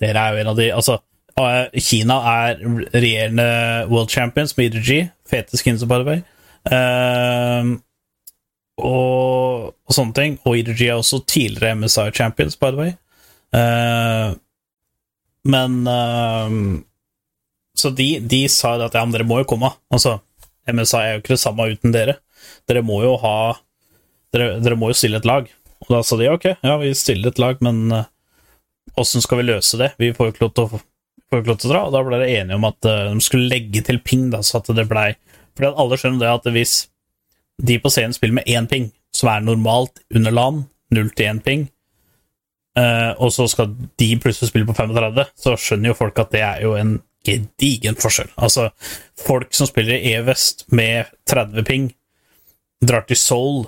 dere 0.00 0.16
er 0.16 0.32
jo 0.34 0.40
en 0.40 0.46
av 0.48 0.56
de 0.56 0.70
Altså, 0.72 0.94
eh, 0.94 0.98
Kina 1.78 2.16
er 2.32 2.62
regjerende 2.94 3.48
world 3.92 4.10
champions 4.10 4.56
med 4.56 4.74
EDG. 4.74 5.10
Fete 5.28 5.60
skins, 5.60 5.84
by 5.86 6.00
the 6.00 6.08
way. 6.08 6.24
Eh, 6.68 7.74
og, 8.78 9.70
og 9.74 9.94
sånne 9.94 10.16
ting. 10.16 10.36
Og 10.46 10.58
EDG 10.60 10.84
er 10.88 10.96
også 10.96 11.22
tidligere 11.26 11.76
MSI 11.78 12.10
champions, 12.16 12.58
by 12.58 12.72
the 12.74 12.82
way. 12.82 12.96
Uh, 13.48 14.36
men 15.48 15.86
eh, 15.86 16.50
Så 17.78 17.90
de, 17.96 18.18
de 18.20 18.42
sa 18.52 18.74
at 18.84 18.94
ja, 18.94 19.04
men 19.04 19.14
dere 19.14 19.26
må 19.28 19.40
jo 19.40 19.48
komme. 19.48 19.70
Altså, 19.94 20.18
MSI 20.68 20.98
er 21.00 21.14
jo 21.14 21.22
ikke 21.22 21.36
det 21.36 21.42
samme 21.44 21.70
uten 21.72 21.94
dere. 21.94 22.18
Dere 22.68 22.84
må 22.84 23.00
jo 23.04 23.16
ha 23.22 23.38
Dere, 24.34 24.58
dere 24.60 24.76
må 24.76 24.90
jo 24.90 24.96
stille 24.98 25.16
et 25.22 25.24
lag. 25.24 25.46
Og 25.86 25.92
da 25.94 26.02
sa 26.04 26.18
de 26.20 26.26
ok, 26.28 26.50
ja, 26.60 26.74
vi 26.82 26.90
stiller 26.92 27.32
et 27.32 27.38
lag, 27.40 27.62
men 27.64 27.78
eh, 27.96 28.08
åssen 29.00 29.22
skal 29.24 29.40
vi 29.40 29.46
løse 29.46 29.78
det? 29.80 29.94
Vi 29.96 30.10
får 30.12 30.28
jo 30.28 30.34
ikke 30.34 30.44
lov 30.44 30.50
til 30.52 30.66
å, 30.66 30.80
får 31.28 31.42
ikke 31.42 31.52
lov 31.52 31.58
til 31.60 31.70
å 31.70 31.72
dra. 31.72 31.82
Og 31.86 31.94
da 31.94 32.04
ble 32.06 32.20
de 32.22 32.28
enige 32.36 32.58
om 32.58 32.68
at 32.68 32.88
eh, 32.88 33.08
de 33.12 33.24
skulle 33.24 33.50
legge 33.50 33.82
til 33.86 34.00
ping, 34.04 34.28
da, 34.34 34.42
så 34.44 34.60
at 34.60 34.70
det 34.76 34.88
blei 34.90 35.10
Fordi 35.56 35.72
at 35.72 35.80
alle 35.82 35.98
skjønner 35.98 36.22
det 36.22 36.34
at 36.36 36.52
hvis 36.54 36.76
de 37.68 37.80
på 37.82 37.90
scenen 37.90 38.14
spiller 38.14 38.38
med 38.38 38.46
én 38.46 38.68
ping, 38.70 38.92
som 39.14 39.32
er 39.32 39.42
normalt 39.42 39.98
under 40.14 40.30
LAN, 40.30 40.62
0 40.94 41.08
til 41.18 41.26
1 41.26 41.40
ping, 41.42 41.64
eh, 42.78 43.10
og 43.18 43.32
så 43.34 43.48
skal 43.50 43.72
de 43.98 44.08
plutselig 44.22 44.52
spille 44.52 44.68
på 44.68 44.76
35, 44.78 45.24
så 45.34 45.56
skjønner 45.58 45.90
jo 45.90 45.98
folk 45.98 46.20
at 46.22 46.30
det 46.36 46.44
er 46.46 46.62
jo 46.62 46.76
en 46.78 46.92
gedigen 47.26 47.98
forskjell. 47.98 48.30
Altså, 48.38 48.68
folk 49.18 49.50
som 49.56 49.66
spiller 49.66 49.98
i 49.98 50.14
E-Vest 50.14 50.68
med 50.70 51.10
30 51.26 51.66
ping, 51.66 51.90
drar 52.78 53.02
til 53.08 53.18
Seoul 53.18 53.64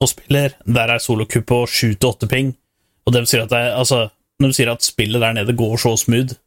og 0.00 0.08
spiller, 0.08 0.56
der 0.64 0.94
er 0.94 1.02
solokupp 1.04 1.46
på 1.50 1.60
7-8 1.68 2.30
ping, 2.30 2.54
og 3.04 3.12
de 3.12 3.26
sier 3.28 3.44
at, 3.44 3.52
det 3.52 3.60
altså, 3.76 4.06
de 4.40 4.50
sier 4.56 4.72
at 4.72 4.84
spillet 4.84 5.20
der 5.20 5.36
nede 5.36 5.52
går 5.52 5.76
så 5.84 5.92
smooth 6.00 6.38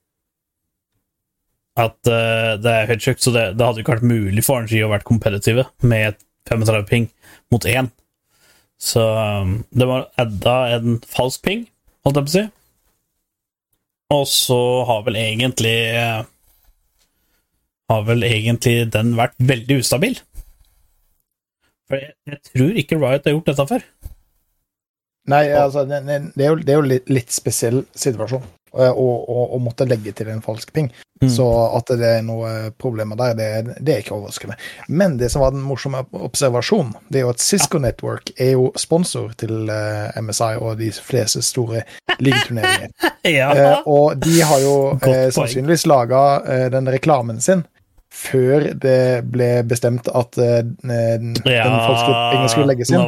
at 1.77 2.09
uh, 2.09 2.55
det 2.57 2.73
er 2.73 2.89
helt 2.89 3.05
sjukt, 3.05 3.21
så 3.21 3.33
det, 3.35 3.45
det 3.57 3.65
hadde 3.65 3.83
ikke 3.83 3.97
vært 3.97 4.09
mulig 4.09 4.43
for 4.45 4.63
RNG 4.63 4.81
å 4.85 4.91
være 4.91 5.05
kompetitive 5.07 5.67
med 5.85 6.17
35 6.49 6.87
ping 6.89 7.09
mot 7.53 7.65
1. 7.69 7.91
Så 8.81 9.03
um, 9.03 9.59
det 9.69 9.87
var 9.89 10.07
adda 10.21 10.55
en 10.77 10.97
falsk 11.09 11.43
ping, 11.45 11.65
holdt 12.05 12.19
jeg 12.19 12.27
på 12.27 12.33
å 12.33 12.35
si. 12.37 12.45
Og 14.17 14.23
så 14.31 14.59
har 14.87 15.01
vel 15.03 15.17
egentlig 15.19 15.73
eh, 15.99 16.21
Har 17.91 18.05
vel 18.07 18.23
egentlig 18.23 18.85
den 18.93 19.09
vært 19.19 19.35
veldig 19.49 19.81
ustabil. 19.81 20.15
For 21.91 21.99
jeg, 21.99 22.13
jeg 22.27 22.39
tror 22.47 22.79
ikke 22.79 22.99
Riot 23.01 23.27
har 23.27 23.35
gjort 23.35 23.51
dette 23.51 23.65
før. 23.67 23.83
Nei, 25.27 25.41
altså, 25.51 25.83
det, 25.87 25.99
det 26.07 26.45
er 26.45 26.53
jo, 26.53 26.59
det 26.63 26.77
litt, 26.87 27.11
litt 27.11 27.35
spesiell 27.35 27.81
situasjon 27.91 28.47
eh, 28.73 28.91
og, 28.91 29.29
å, 29.29 29.45
å 29.55 29.59
måtte 29.63 29.87
legge 29.87 30.13
til 30.17 30.31
en 30.33 30.43
falsk 30.43 30.73
ping. 30.75 30.89
Mm. 31.21 31.29
Så 31.33 31.45
at 31.73 31.89
det 31.97 32.09
er 32.19 32.25
noe 32.25 32.71
problemer 32.77 33.17
der, 33.17 33.33
det, 33.37 33.77
det 33.81 33.93
er 33.93 34.03
ikke 34.03 34.17
overraskende. 34.19 34.57
Men 34.87 35.17
det 35.17 35.31
som 35.33 35.41
var 35.41 35.55
den 35.55 35.65
morsomme 35.65 36.03
observasjonen, 36.13 36.93
det 37.09 37.21
er 37.21 37.25
jo 37.25 37.31
at 37.33 37.41
Cisco 37.41 37.81
Network 37.81 38.29
er 38.37 38.53
jo 38.53 38.67
sponsor 38.77 39.33
til 39.39 39.71
uh, 39.71 40.13
MSI 40.21 40.53
og 40.61 40.77
de 40.81 40.91
fleste 40.93 41.41
store 41.45 41.85
ligaturneringer. 42.19 42.93
Ja. 43.27 43.49
uh, 43.51 43.87
og 43.91 44.21
de 44.23 44.37
har 44.39 44.61
jo 44.63 44.75
eh, 45.03 45.25
sannsynligvis 45.35 45.83
laga 45.89 46.21
eh, 46.47 46.67
den 46.71 46.87
reklamen 46.87 47.41
sin 47.43 47.65
før 48.17 48.69
det 48.73 49.25
ble 49.29 49.49
bestemt 49.67 50.07
at 50.07 50.39
uh, 50.39 50.61
den 50.63 51.35
den 51.35 51.35
falske 51.43 52.13
pingen 52.31 52.49
skulle 52.49 52.69
legges 52.71 52.91
inn. 52.93 53.03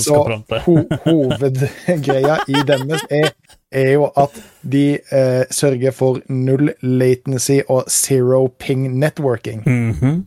Så 0.00 0.20
ho 0.64 0.76
hovedgreia 1.04 2.38
i 2.48 2.62
denne 2.68 3.00
er, 3.10 3.32
er 3.74 3.92
jo 3.92 4.04
at 4.16 4.36
de 4.72 4.98
eh, 5.12 5.44
sørger 5.50 5.90
for 5.92 6.20
null 6.28 6.72
latency 6.82 7.60
og 7.68 7.84
zero 7.90 8.46
ping 8.58 8.98
networking 8.98 9.62
Mhm. 9.66 10.26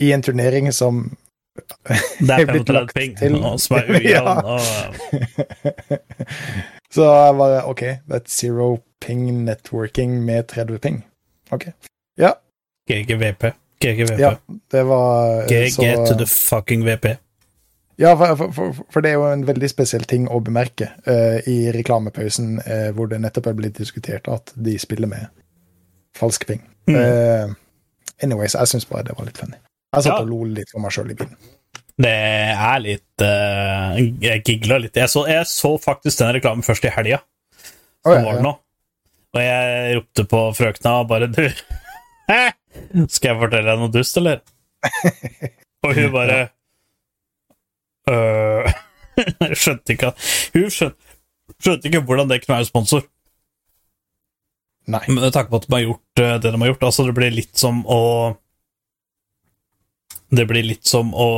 i 0.00 0.12
en 0.12 0.22
turnering 0.22 0.72
som 0.74 1.16
Det 2.20 2.30
er 2.30 2.46
blitt 2.46 2.68
lagt 2.68 2.94
ping, 2.94 3.16
til. 3.18 3.36
og 3.44 3.60
som 3.60 3.76
er 3.76 3.82
ujevn. 3.94 4.44
Og- 4.54 4.60
Så 6.94 7.02
jeg 7.04 7.34
bare 7.38 7.64
OK, 7.68 7.82
that's 8.10 8.28
zero 8.38 8.78
ping 9.00 9.44
networking 9.44 10.22
med 10.24 10.42
30 10.48 10.78
ping. 10.78 11.04
OK. 11.52 11.66
Ja, 12.18 12.30
GGVP. 12.90 13.52
GGVP. 13.80 14.18
ja 14.18 14.34
det 14.72 14.82
var 14.86 15.46
GG 15.48 15.72
så 15.72 16.06
to 16.08 16.14
the 16.18 16.26
fucking 16.26 16.84
VP. 16.86 17.06
Ja, 18.00 18.16
for, 18.18 18.52
for, 18.52 18.78
for, 18.90 19.04
det 19.04 19.12
er 19.12 19.20
jo 19.20 19.26
en 19.30 19.44
veldig 19.46 19.68
spesiell 19.70 20.04
ting 20.10 20.26
å 20.26 20.40
bemerke 20.42 20.90
uh, 21.06 21.38
i 21.50 21.70
reklamepausen, 21.74 22.56
uh, 22.66 22.88
hvor 22.96 23.10
det 23.10 23.20
nettopp 23.22 23.52
er 23.52 23.58
blitt 23.58 23.78
diskutert 23.78 24.30
at 24.30 24.50
de 24.54 24.74
spiller 24.82 25.10
med 25.10 25.28
falsk 26.18 26.46
ping. 26.48 26.64
Mm. 26.90 26.96
Uh, 26.96 28.00
anyways, 28.26 28.56
jeg 28.58 28.72
syns 28.72 28.88
bare 28.90 29.06
det 29.10 29.18
var 29.18 29.28
litt 29.28 29.38
funny. 29.38 29.60
Jeg 29.94 30.08
satt 30.08 30.10
Ja. 30.10 30.22
og 30.24 30.32
lo 30.32 30.40
litt 30.50 30.74
for 30.74 30.82
meg 30.82 30.94
sjøl 30.94 31.14
i 31.14 31.18
bilen. 31.20 31.38
Det 31.94 32.10
er 32.10 32.80
litt 32.82 33.22
Jeg 33.22 34.40
gigla 34.42 34.80
litt. 34.82 34.96
Jeg 34.98 35.06
så, 35.12 35.20
jeg 35.30 35.46
så 35.46 35.76
faktisk 35.78 36.18
den 36.18 36.32
reklamen 36.34 36.66
først 36.66 36.88
i 36.88 36.90
helga. 36.90 37.20
Som 38.02 38.16
ja, 38.16 38.24
var 38.24 38.40
ja. 38.40 38.42
nå. 38.42 38.52
Og 39.34 39.42
jeg 39.42 39.94
ropte 40.00 40.24
på 40.30 40.40
frøkna 40.58 40.96
og 41.04 41.06
bare 41.12 41.28
Du, 41.30 41.44
skal 43.14 43.30
jeg 43.30 43.40
fortelle 43.44 43.70
deg 43.70 43.80
noe 43.84 43.94
dust, 43.94 44.18
eller? 44.18 44.42
Og 45.86 45.94
hun 45.94 46.10
bare 46.14 46.40
øh, 48.10 48.70
Skjønte 49.60 49.94
ikke 49.94 50.12
Hun 50.54 50.70
skjønte, 50.72 51.12
skjønte 51.60 51.90
ikke 51.90 52.02
hvordan 52.06 52.30
det 52.30 52.40
kunne 52.42 52.58
være 52.58 52.68
sponsor. 52.70 53.04
Nei. 54.90 55.04
Med 55.08 55.30
tanke 55.32 55.52
på 55.52 55.60
at 55.62 55.68
de 55.68 55.76
har 55.76 55.84
gjort 55.86 56.22
eh, 56.24 56.34
det 56.42 56.50
de 56.50 56.60
har 56.60 56.72
gjort. 56.72 56.88
Altså, 56.90 57.06
det 57.08 57.14
blir 57.16 57.34
litt 57.34 57.54
som 57.56 57.84
å 57.86 58.00
Det 60.34 60.48
blir 60.50 60.66
litt 60.66 60.88
som 60.88 61.14
å 61.14 61.28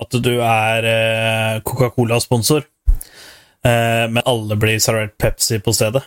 At 0.00 0.16
du 0.22 0.32
er 0.38 0.86
eh, 0.86 1.56
Coca-Cola-sponsor, 1.66 2.62
men 3.60 4.22
alle 4.24 4.56
blir 4.56 4.78
servert 4.80 5.18
Pepsi 5.20 5.58
på 5.60 5.74
stedet. 5.74 6.00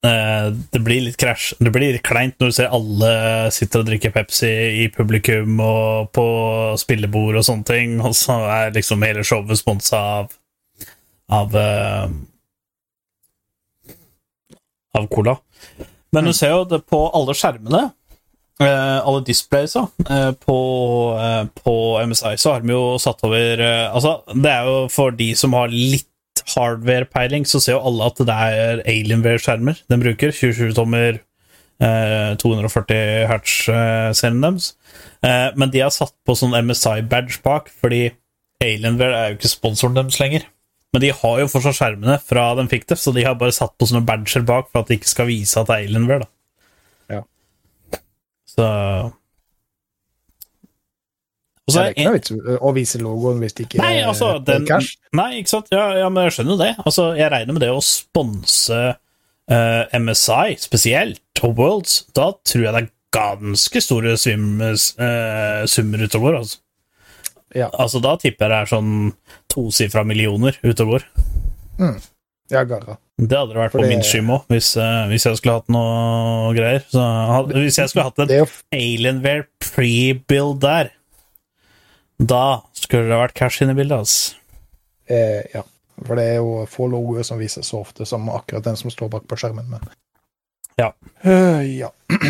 Eh, 0.00 0.46
det 0.72 0.80
blir 0.80 1.02
litt 1.04 1.18
krasj. 1.20 1.52
Det 1.60 1.72
blir 1.74 1.98
kleint 2.04 2.38
når 2.40 2.50
du 2.50 2.56
ser 2.56 2.72
alle 2.72 3.10
sitter 3.52 3.82
og 3.82 3.90
drikker 3.90 4.14
Pepsi 4.14 4.52
i 4.80 4.86
publikum 4.94 5.60
og 5.60 6.08
på 6.16 6.24
spillebord 6.80 7.36
og 7.36 7.44
sånne 7.44 7.68
ting, 7.68 7.98
og 8.00 8.16
så 8.16 8.38
er 8.48 8.72
liksom 8.76 9.04
hele 9.04 9.24
showet 9.26 9.60
sponsa 9.60 10.00
av 10.22 10.36
av 11.30 11.54
eh, 11.54 12.08
av 14.98 15.06
cola. 15.12 15.36
Men 16.10 16.26
du 16.26 16.32
ser 16.34 16.56
jo 16.56 16.64
det 16.66 16.80
på 16.90 17.04
alle 17.14 17.36
skjermene, 17.38 17.82
eh, 18.64 18.96
alle 18.98 19.20
displaysa, 19.22 19.84
på, 20.42 20.58
på 21.60 21.74
MSI, 22.10 22.32
så 22.40 22.56
har 22.56 22.64
de 22.64 22.72
jo 22.72 22.96
satt 22.98 23.22
over 23.28 23.62
Altså, 23.68 24.16
det 24.32 24.50
er 24.50 24.66
jo 24.66 24.80
for 24.90 25.14
de 25.14 25.28
som 25.38 25.54
har 25.54 25.70
litt 25.70 26.09
hardware-peiling, 26.58 27.46
så 27.48 27.60
ser 27.62 27.76
jo 27.76 27.82
alle 27.90 28.06
at 28.10 28.22
det 28.26 28.36
er 28.36 28.82
Alienware-skjermer 28.88 29.82
den 29.90 30.02
bruker. 30.02 30.32
27-tommer, 30.34 31.20
eh, 31.82 32.30
240 32.40 33.26
hertz-serien 33.30 34.40
deres. 34.44 34.72
Eh, 35.26 35.50
men 35.56 35.72
de 35.72 35.84
har 35.84 35.92
satt 35.94 36.14
på 36.26 36.36
sånn 36.38 36.56
MSI-badge 36.56 37.42
bak, 37.44 37.70
fordi 37.82 38.08
Alienware 38.64 39.16
er 39.16 39.30
jo 39.30 39.38
ikke 39.40 39.52
sponsoren 39.54 39.96
deres 39.98 40.20
lenger. 40.20 40.48
Men 40.90 41.04
de 41.04 41.12
har 41.14 41.38
jo 41.38 41.50
fortsatt 41.50 41.78
skjermene 41.78 42.18
fra 42.22 42.50
de 42.58 42.66
fikk 42.70 42.88
det, 42.90 42.98
så 42.98 43.14
de 43.14 43.24
har 43.26 43.38
bare 43.38 43.54
satt 43.54 43.76
på 43.78 43.86
sånne 43.86 44.06
badger 44.08 44.42
bak 44.46 44.72
for 44.72 44.82
at 44.82 44.90
de 44.90 44.98
ikke 44.98 45.12
skal 45.12 45.28
vise 45.30 45.60
at 45.60 45.70
det 45.70 45.76
er 45.76 45.86
Alienware. 45.86 46.26
da. 46.26 47.18
Ja. 47.18 48.00
Så 48.50 48.66
Og 51.70 51.74
så 51.76 51.84
er 51.86 51.92
det 51.94 52.02
er 52.04 52.18
ikke 52.18 52.34
noe 52.34 52.44
vits 52.50 52.60
å 52.66 52.72
vise 52.76 53.00
logoen 53.00 53.40
hvis 53.44 53.54
det 53.56 53.66
ikke 53.68 53.80
Nei, 53.80 53.92
altså, 54.02 54.32
er 54.36 54.44
den, 54.48 54.66
cash. 54.68 54.96
nei, 55.16 55.28
ikke 55.40 55.52
sant? 55.54 55.70
Ja, 55.74 55.84
ja, 56.02 56.08
men 56.10 56.26
jeg 56.26 56.34
skjønner 56.36 56.56
jo 56.56 56.60
det. 56.64 56.70
Altså, 56.82 57.06
jeg 57.18 57.30
regner 57.32 57.56
med 57.56 57.62
det 57.64 57.70
å 57.72 57.82
sponse 57.84 58.80
uh, 58.90 59.98
MSI 60.02 60.56
spesielt, 60.62 61.22
og 61.46 61.54
Worlds. 61.60 62.00
Da 62.16 62.32
tror 62.44 62.66
jeg 62.66 62.74
det 62.76 62.82
er 62.84 62.90
ganske 63.16 63.80
store 63.82 64.16
svim, 64.20 64.50
uh, 64.60 65.64
summer 65.70 66.04
utover. 66.06 66.40
Altså. 66.42 66.58
Ja. 67.56 67.66
altså, 67.82 67.98
da 68.02 68.12
tipper 68.20 68.46
jeg 68.46 68.52
det 68.52 68.58
er 68.62 68.70
sånn 68.70 68.92
tosifra 69.50 70.04
millioner 70.06 70.58
utover. 70.62 71.06
Ja, 72.50 72.62
garra. 72.66 72.98
Det 73.20 73.36
hadde 73.36 73.52
det 73.52 73.60
vært 73.60 73.74
Fordi... 73.74 73.84
på 73.84 73.90
min 73.92 74.04
skym 74.06 74.30
òg, 74.32 74.46
hvis, 74.50 74.72
uh, 74.80 75.04
hvis 75.10 75.26
jeg 75.28 75.38
skulle 75.40 75.58
hatt 75.58 75.68
noe 75.72 76.52
greier. 76.56 76.84
Så, 76.90 77.02
had- 77.02 77.52
hvis 77.56 77.78
jeg 77.78 77.90
skulle 77.92 78.06
hatt 78.08 78.22
en 78.24 78.32
jo 78.32 78.46
Alienware 78.74 79.44
pre-build 79.64 80.60
der, 80.62 80.90
da 82.20 82.60
skulle 82.76 83.08
det 83.08 83.16
vært 83.20 83.34
cash 83.38 83.62
inne 83.64 83.72
i 83.72 83.78
bildet, 83.80 83.98
altså. 84.04 84.34
eh, 85.08 85.42
Ja. 85.54 85.62
For 86.00 86.16
det 86.16 86.24
er 86.30 86.36
jo 86.38 86.62
få 86.64 86.86
logoer 86.88 87.26
som 87.28 87.36
vises 87.40 87.66
så 87.68 87.82
ofte 87.82 88.06
som 88.08 88.24
akkurat 88.32 88.64
den 88.64 88.76
som 88.80 88.88
står 88.92 89.10
bak 89.12 89.26
på 89.28 89.36
skjermen, 89.36 89.66
men 89.68 89.80
Ja. 90.80 90.92
Uh, 91.24 91.60
ja. 91.64 91.90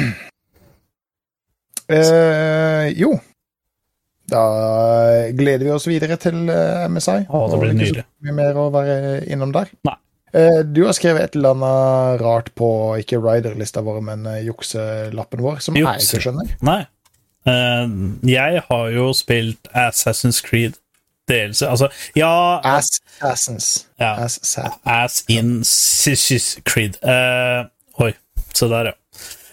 Eh, 1.91 2.88
jo. 2.95 3.16
Da 4.30 4.43
gleder 5.34 5.64
vi 5.66 5.72
oss 5.74 5.88
videre 5.91 6.14
til 6.22 6.47
eh, 6.53 6.84
MSI. 6.86 7.24
Å, 7.26 7.41
det 7.51 7.59
blir 7.59 7.72
ikke 7.74 8.05
så 8.05 8.05
mye 8.28 8.34
mer 8.36 8.61
å 8.62 8.68
være 8.70 9.24
innom 9.26 9.51
der. 9.57 9.72
Nei. 9.88 9.97
Eh, 10.30 10.61
du 10.62 10.84
har 10.86 10.95
skrevet 10.95 11.24
et 11.24 11.34
eller 11.34 11.57
annet 11.57 12.22
rart 12.22 12.53
på 12.55 12.68
ikke 13.03 13.18
rider-lista 13.18 13.82
vår, 13.82 13.99
men 14.07 14.22
jukselappen 14.47 15.43
vår, 15.43 15.59
som 15.66 15.74
jeg 15.74 16.05
ikke 16.07 16.22
skjønner. 16.28 16.55
Nei. 16.62 16.84
Eh, 17.49 17.88
jeg 18.28 18.62
har 18.70 18.86
jo 18.95 19.12
spilt 19.16 19.68
Assassin's 19.74 20.43
Creed 20.45 20.72
Delse, 21.28 21.68
Altså, 21.68 21.88
ja 22.16 22.59
Ass 22.64 23.01
Assassins. 23.20 23.86
Ja. 24.01 24.26
Ass 24.84 25.24
in 25.28 25.64
Creed. 26.64 26.99
Eh, 27.05 27.64
oi, 28.03 28.12
se 28.55 28.66
der, 28.66 28.91
ja. 28.91 28.93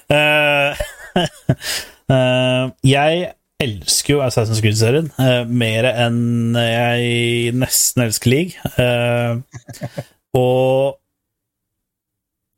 Eh, 0.10 0.76
jeg 2.96 3.34
elsker 3.60 4.14
jo 4.14 4.22
Assassin's 4.26 4.62
Creed-serien 4.62 5.12
mer 5.50 5.88
enn 5.92 6.56
jeg 6.56 7.54
nesten 7.58 8.06
elsker 8.06 8.32
League. 8.32 8.54
Og 10.38 10.98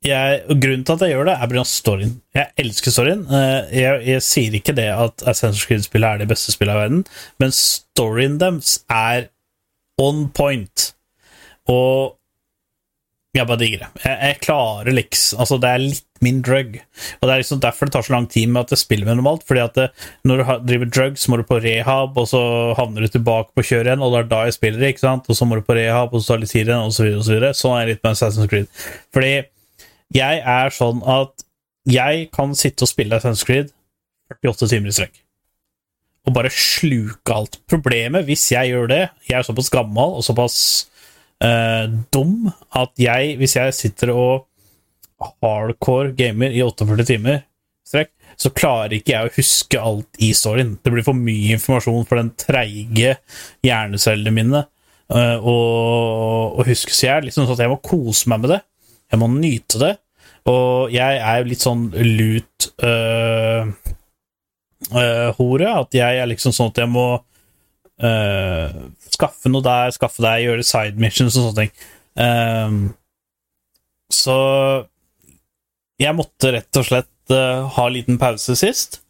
jeg, 0.04 0.44
og 0.48 0.60
grunnen 0.62 0.84
til 0.86 0.96
at 0.96 1.02
jeg 1.04 1.12
gjør 1.12 1.28
det, 1.28 1.34
er 1.36 1.50
pga. 1.50 1.64
storyen. 1.68 2.14
Jeg 2.36 2.52
elsker 2.62 2.94
storyen. 2.94 3.26
Eh, 3.26 3.74
jeg, 3.80 3.98
jeg 4.08 4.24
sier 4.24 4.56
ikke 4.56 4.76
det 4.76 4.88
at 4.94 5.26
Assassin's 5.28 5.66
Creed-spillet 5.68 6.08
er 6.08 6.22
det 6.22 6.30
beste 6.30 6.54
spillet 6.54 6.76
i 6.76 6.84
verden, 6.84 7.02
men 7.42 7.52
storyen 7.56 8.38
deres 8.40 8.78
er 8.88 9.28
on 10.00 10.28
point. 10.32 10.94
Og 11.68 12.16
jeg 13.36 13.46
bare 13.46 13.60
digger 13.60 13.84
det. 13.84 13.88
Jeg, 14.02 14.16
jeg 14.26 14.38
klarer 14.42 14.90
liksom 14.90 15.42
Altså, 15.44 15.58
det 15.62 15.68
er 15.70 15.82
litt 15.84 16.06
min 16.24 16.40
drug. 16.44 16.74
Og 17.20 17.28
det 17.28 17.32
er 17.32 17.42
liksom 17.44 17.60
derfor 17.62 17.86
det 17.86 17.94
tar 17.94 18.04
så 18.08 18.12
lang 18.12 18.26
tid 18.28 18.50
med 18.50 18.64
at 18.64 18.74
jeg 18.74 18.82
spiller 18.82 19.06
med 19.06 19.20
normalt. 19.20 19.44
Fordi 19.46 19.62
at 19.62 19.78
det, 19.78 19.86
når 20.26 20.40
du 20.40 20.50
driver 20.66 20.90
drugs, 20.90 21.28
må 21.28 21.38
du 21.38 21.44
på 21.46 21.60
rehab, 21.62 22.18
og 22.18 22.26
så 22.28 22.42
havner 22.80 23.06
du 23.06 23.12
tilbake 23.12 23.54
på 23.54 23.64
kjøret 23.68 23.92
igjen, 23.92 24.02
og 24.02 24.16
det 24.16 24.24
er 24.24 24.32
da 24.32 24.42
jeg 24.48 24.58
spiller, 24.58 24.88
ikke 24.88 25.04
sant? 25.04 25.30
Og 25.30 25.38
så 25.38 25.46
må 25.46 25.60
du 25.60 25.64
på 25.64 25.76
rehab, 25.78 26.12
og 26.12 26.24
så 26.24 26.32
tar 26.32 26.40
det 26.40 26.48
litt 26.48 26.56
tid 26.56 26.66
igjen, 26.66 26.88
og 26.88 26.96
så 26.96 27.06
videre. 27.06 27.54
Sånn 27.56 27.76
er 27.76 27.84
jeg 27.84 27.94
litt 27.94 28.04
med 28.04 28.16
Assassin's 28.16 28.50
Creed. 28.50 28.68
Fordi 29.14 29.32
jeg 30.14 30.42
er 30.42 30.74
sånn 30.74 31.02
at 31.06 31.44
jeg 31.88 32.28
kan 32.34 32.54
sitte 32.58 32.84
og 32.84 32.90
spille 32.90 33.16
Assassin's 33.16 33.46
Creed 33.46 33.72
48 34.34 34.70
timer 34.70 34.90
i 34.90 34.94
strekk. 34.94 35.20
Og 36.28 36.34
bare 36.36 36.52
sluke 36.52 37.34
alt. 37.34 37.58
Problemet, 37.70 38.26
hvis 38.28 38.50
jeg 38.52 38.70
gjør 38.70 38.90
det 38.90 39.00
Jeg 39.24 39.38
er 39.38 39.46
såpass 39.46 39.70
gammel 39.72 40.18
og 40.18 40.24
såpass 40.26 40.56
eh, 41.42 41.88
dum 42.12 42.50
at 42.76 42.92
jeg, 43.00 43.36
hvis 43.40 43.56
jeg 43.56 43.76
sitter 43.76 44.12
og 44.12 44.46
hardcore 45.42 46.12
gamer 46.16 46.52
i 46.52 46.62
48 46.64 47.06
timer 47.08 47.42
strekk, 47.88 48.12
så 48.40 48.52
klarer 48.56 48.94
ikke 48.96 49.12
jeg 49.12 49.28
å 49.28 49.34
huske 49.34 49.80
alt 49.80 50.20
i 50.22 50.30
storyen. 50.36 50.76
Det 50.80 50.92
blir 50.92 51.04
for 51.04 51.16
mye 51.16 51.56
informasjon 51.56 52.06
for 52.08 52.20
den 52.20 52.30
treige 52.40 53.16
hjernecellene 53.66 54.32
mine 54.36 54.62
eh, 55.12 55.36
å 55.40 55.56
å 56.56 56.66
huske. 56.66 56.94
Så 56.94 57.08
jeg 57.08 57.26
liksom 57.26 57.46
sånn 57.46 57.58
at 57.58 57.64
jeg 57.64 57.72
må 57.72 57.80
kose 57.84 58.30
meg 58.32 58.44
med 58.44 58.54
det. 58.54 58.60
Jeg 59.10 59.20
må 59.20 59.30
nyte 59.32 59.80
det. 59.82 59.94
Og 60.50 60.92
jeg 60.94 61.18
er 61.20 61.40
jo 61.40 61.50
litt 61.50 61.64
sånn 61.64 61.88
lut 61.92 62.70
øh, 62.86 63.72
øh. 64.96 65.42
At 65.70 65.98
jeg 65.98 66.22
er 66.22 66.30
liksom 66.30 66.54
sånn 66.56 66.72
at 66.72 66.80
jeg 66.80 66.90
må 66.90 67.08
øh, 68.00 68.78
skaffe 69.12 69.52
noe 69.52 69.64
der, 69.66 69.92
skaffe 69.96 70.24
der, 70.24 70.40
gjøre 70.46 70.66
side 70.66 71.00
missions 71.00 71.36
og 71.36 71.50
sånne 71.50 71.66
ting. 71.66 71.74
Um, 72.20 72.80
så 74.10 74.38
jeg 76.00 76.16
måtte 76.16 76.50
rett 76.54 76.80
og 76.80 76.86
slett 76.88 77.34
øh, 77.34 77.68
ha 77.76 77.86
en 77.86 77.94
liten 77.94 78.18
pause 78.20 78.56
sist. 78.58 79.02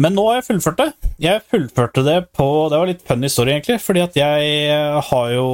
Men 0.00 0.16
nå 0.16 0.24
har 0.30 0.38
jeg 0.38 0.46
fullført 0.48 0.80
det. 0.80 1.10
Jeg 1.20 1.42
fullførte 1.52 2.02
det 2.06 2.16
på 2.32 2.46
Det 2.72 2.78
var 2.80 2.88
litt 2.88 3.02
funny 3.06 3.28
story, 3.30 3.52
egentlig. 3.52 3.76
Fordi 3.84 4.00
at 4.00 4.16
jeg 4.16 4.54
øh, 4.72 5.02
har 5.10 5.26
jo 5.34 5.46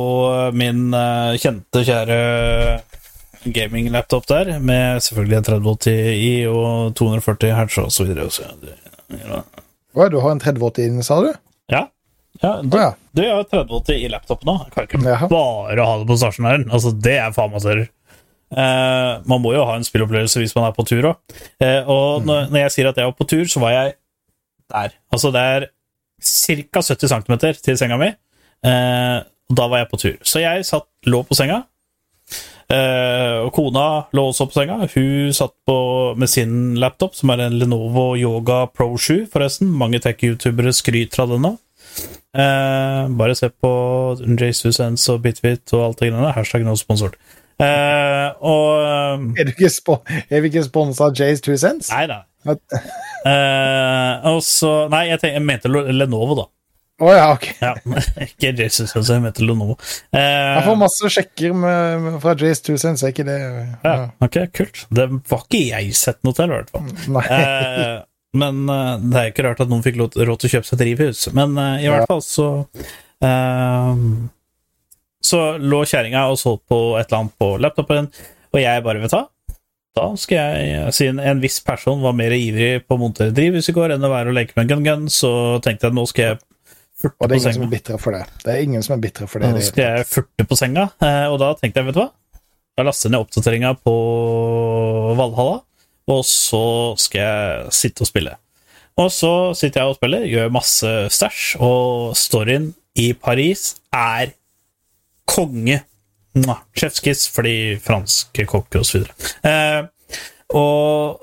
min 0.55 0.95
øh, 0.95 1.35
kjente, 1.43 1.83
kjære 1.83 2.21
gaming-laptop 3.45 4.27
der, 4.31 4.59
med 4.61 5.03
selvfølgelig 5.05 5.37
en 5.39 5.47
3080 5.49 5.93
i 6.15 6.33
og 6.51 6.95
240 6.99 7.55
hertz 7.57 7.79
og 7.83 7.93
så 7.95 8.07
videre. 8.09 8.29
ja. 9.13 9.43
Å, 9.99 10.09
du 10.13 10.19
har 10.23 10.35
en 10.35 10.43
3080 10.43 10.91
inne, 10.91 11.05
sa 11.07 11.21
du? 11.25 11.31
ja. 11.73 11.87
ja 12.43 12.51
Å 12.61 12.81
ja. 12.83 12.91
du, 13.17 13.23
har 13.25 13.47
3080 13.51 14.03
i 14.05 14.11
laptopen 14.13 14.51
nå. 14.51 14.57
Jeg 14.67 14.75
kan 14.75 14.89
ikke 14.89 15.15
Jaha. 15.15 15.31
bare 15.33 15.87
ha 15.89 15.95
det 16.01 16.09
på 16.11 16.19
stasjonæren. 16.21 16.69
Altså, 16.71 16.93
det 16.93 17.17
er 17.19 17.33
faen 17.35 17.55
meg 17.55 17.65
større. 17.65 17.89
Eh, 18.49 19.15
man 19.29 19.43
må 19.45 19.53
jo 19.57 19.65
ha 19.69 19.75
en 19.77 19.85
spillopplevelse 19.85 20.41
hvis 20.41 20.55
man 20.57 20.69
er 20.69 20.77
på 20.77 20.85
tur 20.89 21.11
òg. 21.11 21.41
og 21.91 22.25
når, 22.29 22.47
når 22.53 22.63
jeg 22.63 22.75
sier 22.77 22.91
at 22.91 23.01
jeg 23.01 23.11
var 23.11 23.17
på 23.19 23.27
tur, 23.29 23.45
så 23.51 23.61
var 23.65 23.75
jeg 23.75 23.97
der. 24.73 24.95
Altså, 25.13 25.33
det 25.35 25.43
er 25.57 25.67
ca. 26.21 26.85
70 26.85 27.13
cm 27.15 27.35
til 27.65 27.81
senga 27.81 27.99
mi. 28.01 28.13
Eh, 28.67 29.19
og 29.49 29.57
da 29.57 29.67
var 29.73 29.83
jeg 29.83 29.91
på 29.91 30.01
tur. 30.01 30.17
Så 30.27 30.43
jeg 30.45 30.65
satt, 30.69 30.87
lå 31.09 31.23
på 31.25 31.37
senga. 31.39 31.63
Eh, 32.69 33.39
og 33.47 33.49
kona 33.57 33.85
lå 34.13 34.27
også 34.29 34.45
på 34.49 34.59
senga. 34.59 34.77
Hun 34.93 35.33
satt 35.37 35.55
på 35.69 35.79
med 36.21 36.29
sin 36.29 36.77
laptop, 36.81 37.17
som 37.17 37.33
er 37.33 37.47
en 37.47 37.57
Lenovo 37.61 38.11
Yoga 38.21 38.67
Pro 38.69 38.91
7, 39.01 39.25
forresten. 39.33 39.71
Mange 39.73 40.03
tech-youtubere 40.05 40.75
skryter 40.77 41.25
av 41.25 41.33
den 41.33 41.47
nå. 41.47 41.55
Eh, 42.37 43.09
bare 43.19 43.35
se 43.39 43.49
på 43.49 43.73
JSUSense 44.21 45.15
og 45.15 45.25
Bitwit 45.25 45.73
og 45.73 45.87
alt 45.87 46.03
det 46.03 46.11
greiene. 46.11 46.35
Hashtag 46.37 46.67
no 46.67 46.77
sponsor. 46.77 47.17
Eh, 47.59 48.29
og 48.45 48.85
eh, 48.85 49.41
Er, 49.41 49.49
du 49.49 49.55
ikke 49.57 49.97
er 50.29 50.45
vi 50.45 50.53
ikke 50.53 50.69
sponsa 50.69 51.09
av 51.09 51.17
Jays 51.19 51.41
Two 51.43 51.57
Cents? 51.59 51.89
Nei 51.91 52.05
da. 52.11 52.21
Eh, 52.49 54.29
og 54.31 54.45
så 54.47 54.87
Nei, 54.93 55.09
jeg, 55.09 55.19
tenkte, 55.19 55.35
jeg 55.41 55.47
mente 55.49 55.73
Lenovo, 55.73 56.37
da. 56.39 56.47
Å 56.99 57.09
ja, 57.15 57.27
ok. 57.31 57.45
Ja, 57.63 57.73
ikke 58.27 58.51
JSUSense, 58.59 59.13
jeg 59.15 59.23
mente 59.23 59.45
Lenovo. 59.47 59.77
Eh, 60.11 60.19
Jeg 60.57 60.65
får 60.67 60.79
masse 60.81 61.11
sjekker 61.15 61.53
med, 61.55 62.01
med, 62.03 62.17
fra 62.25 62.33
Jace 62.41 62.65
Two 62.67 62.79
Cents, 62.81 63.05
er 63.07 63.13
ikke 63.15 63.27
det 63.29 63.37
ja, 63.85 63.93
ok, 64.25 64.39
kult. 64.57 64.81
Det 64.91 65.07
var 65.31 65.45
ikke 65.47 65.61
jeg 65.69 65.93
sett 65.95 66.19
noe 66.27 66.35
til, 66.35 66.51
i 66.51 66.57
hvert 66.57 66.73
fall. 66.75 66.89
Nei. 67.15 67.23
Eh, 67.37 67.95
men 68.43 68.65
eh, 68.75 68.91
det 69.07 69.21
er 69.23 69.31
ikke 69.31 69.47
rart 69.47 69.63
at 69.63 69.71
noen 69.71 69.85
fikk 69.87 70.01
råd 70.03 70.19
til 70.19 70.27
å 70.35 70.53
kjøpe 70.57 70.69
seg 70.73 70.83
drivhus. 70.83 71.23
Men 71.39 71.55
eh, 71.63 71.87
i 71.87 71.93
hvert 71.93 72.03
Ja. 72.03 72.11
fall 72.11 72.25
så 72.27 72.49
eh, 73.25 74.03
Så 75.31 75.41
lå 75.63 75.81
kjerringa 75.89 76.27
og 76.33 76.39
så 76.43 76.57
på 76.59 76.81
et 76.99 77.07
eller 77.09 77.23
annet 77.23 77.39
på 77.41 77.53
laptopen, 77.63 78.11
og 78.53 78.61
jeg 78.63 78.83
bare, 78.85 79.01
vet 79.03 79.13
du 79.15 79.17
hva 79.19 79.25
Da 79.99 80.05
skal 80.21 80.39
jeg 80.59 80.93
Siden 80.97 81.19
en 81.21 81.41
viss 81.43 81.59
person 81.67 82.03
var 82.05 82.15
mer 82.17 82.33
ivrig 82.37 82.85
på 82.87 82.97
å 82.99 83.01
montere 83.03 83.35
drivhus 83.35 83.69
i 83.71 83.75
går 83.77 83.95
enn 83.97 84.07
å 84.07 84.13
være 84.13 84.31
og 84.33 84.39
leke 84.39 84.55
med 84.59 84.71
gun-gun, 84.71 85.09
så 85.13 85.31
tenkte 85.65 85.87
jeg 85.89 85.93
at 85.95 85.99
nå 85.99 86.07
skal 86.11 86.25
jeg 86.33 86.39
Og 86.99 87.29
det 87.31 87.37
er 87.37 87.39
på 87.39 87.39
ingen 87.39 87.55
som 87.55 87.63
er 87.63 87.71
bitre 87.71 87.99
for 88.03 88.17
det. 88.17 88.25
Det 88.43 88.51
er 88.51 88.65
ingen 88.67 88.83
som 88.83 88.97
er 88.97 89.03
bitre 89.03 89.29
for 89.31 89.43
det. 89.43 89.53
Nå 89.55 89.63
skal 89.63 89.85
jeg 89.85 90.07
furte 90.11 90.47
på 90.51 90.59
senga, 90.59 90.89
eh, 90.99 91.27
og 91.31 91.39
da 91.39 91.53
tenkte 91.59 91.79
jeg, 91.79 91.87
vet 91.91 91.99
du 91.99 92.03
hva 92.03 92.09
Da 92.79 92.87
laster 92.87 93.07
jeg 93.07 93.15
ned 93.15 93.23
oppdateringa 93.23 93.71
på 93.87 93.95
Valhalla, 95.19 95.61
og 96.11 96.21
så 96.27 96.65
skal 96.99 97.23
jeg 97.23 97.73
sitte 97.79 98.03
og 98.03 98.11
spille. 98.11 98.35
Og 98.99 99.13
så 99.15 99.33
sitter 99.55 99.83
jeg 99.83 99.93
og 99.93 99.99
spiller, 100.01 100.27
gjør 100.27 100.53
masse 100.55 100.93
stæsj, 101.15 101.45
og 101.63 102.17
storyen 102.19 102.73
i 102.99 103.13
Paris 103.15 103.77
er 103.95 104.35
konge. 105.29 105.85
Chef's 106.79 107.29
for 107.31 107.47
de 107.47 107.79
franske 107.83 108.47
kokker 108.47 108.83
osv. 108.83 109.07
Eh, 109.47 109.83
og 110.55 111.23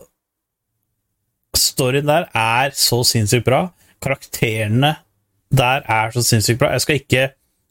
storyen 1.55 2.07
der 2.07 2.29
er 2.31 2.75
så 2.75 3.03
sinnssykt 3.07 3.47
bra. 3.47 3.65
Karakterene 4.03 4.95
der 5.57 5.85
er 5.91 6.13
så 6.13 6.23
sinnssykt 6.25 6.59
bra. 6.61 6.71
Jeg 6.75 6.83
skal 6.85 7.01
ikke 7.01 7.25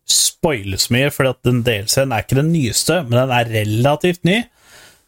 spoile 0.09 0.79
så 0.81 0.93
mye, 0.95 1.13
for 1.15 1.31
den 1.47 1.63
delscenen 1.65 2.13
er 2.13 2.25
ikke 2.25 2.39
den 2.39 2.53
nyeste, 2.53 3.01
men 3.07 3.17
den 3.19 3.33
er 3.35 3.53
relativt 3.53 4.25
ny. 4.29 4.43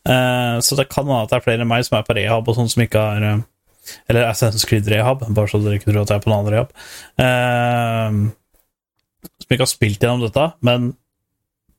Eh, 0.06 0.56
så 0.62 0.78
det 0.78 0.88
kan 0.92 1.04
hende 1.06 1.24
at 1.24 1.32
det 1.32 1.40
er 1.40 1.44
flere 1.44 1.64
enn 1.64 1.70
meg 1.70 1.84
som 1.86 1.98
er 1.98 2.06
på 2.06 2.16
rehab, 2.16 2.48
og 2.48 2.56
sånn 2.56 2.70
som 2.72 2.84
ikke 2.84 3.02
har 3.02 3.26
eh, 3.26 3.44
Eller 4.10 4.26
Assassin's 4.26 4.66
Creed 4.66 4.88
rehab, 4.90 5.20
bare 5.30 5.50
så 5.50 5.60
dere 5.62 5.78
ikke 5.78 5.92
tror 5.92 6.02
at 6.02 6.10
jeg 6.10 6.18
er 6.18 6.24
på 6.24 6.30
en 6.30 6.36
annen 6.36 6.54
rehab. 6.54 6.72
Eh, 7.22 8.16
som 9.42 9.54
ikke 9.54 9.62
har 9.62 9.70
spilt 9.70 10.02
gjennom 10.02 10.24
dette, 10.24 10.46
men 10.66 10.88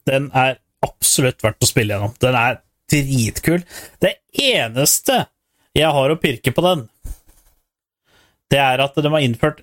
den 0.08 0.30
er 0.32 0.62
absolutt 0.86 1.44
verdt 1.44 1.66
å 1.66 1.68
spille 1.68 1.96
gjennom. 1.96 2.14
Den 2.24 2.38
er 2.40 2.62
dritkul. 2.88 3.66
Det 4.00 4.14
eneste 4.32 5.26
jeg 5.76 5.92
har 5.98 6.14
å 6.14 6.20
pirke 6.22 6.54
på 6.56 6.64
den, 6.64 6.86
det 8.48 8.62
er 8.64 8.80
at 8.80 8.96
de 8.96 9.12
har 9.12 9.26
innført 9.26 9.60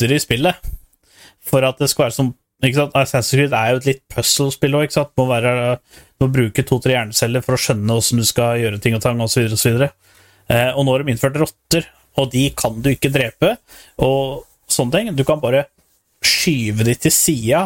rotter 0.00 0.14
i 0.14 0.20
spillet. 0.20 0.54
For 1.44 1.64
at 1.64 1.78
det 1.80 1.88
skal 1.90 2.06
være 2.08 2.16
som 2.16 2.34
ikke 2.62 2.76
sant? 2.76 2.92
Assassin's 2.94 3.32
Creed 3.32 3.54
er 3.56 3.70
jo 3.72 3.78
et 3.80 3.86
litt 3.88 4.02
puzzle-spill 4.12 4.74
òg. 4.76 4.92
Må, 5.16 5.26
være- 5.28 5.78
må 6.20 6.28
bruke 6.32 6.62
to-tre 6.68 6.92
hjerneceller 6.96 7.42
for 7.44 7.54
å 7.56 7.60
skjønne 7.60 7.96
åssen 7.96 8.18
du 8.20 8.24
skal 8.28 8.58
gjøre 8.60 8.80
ting 8.80 8.94
og 8.94 9.00
tang, 9.02 9.20
osv. 9.20 9.46
Og, 9.48 9.58
så 9.58 9.72
eh, 9.88 10.70
og 10.76 10.84
nå 10.84 10.92
har 10.92 11.02
de 11.04 11.12
innført 11.14 11.36
rotter, 11.40 11.86
og 12.18 12.30
de 12.32 12.50
kan 12.56 12.80
du 12.82 12.90
ikke 12.90 13.10
drepe. 13.12 13.54
Og 13.98 14.44
sånne 14.68 14.92
ting. 14.92 15.12
Du 15.16 15.24
kan 15.24 15.40
bare 15.40 15.66
skyve 16.22 16.84
de 16.84 16.94
til 17.00 17.10
sida 17.16 17.62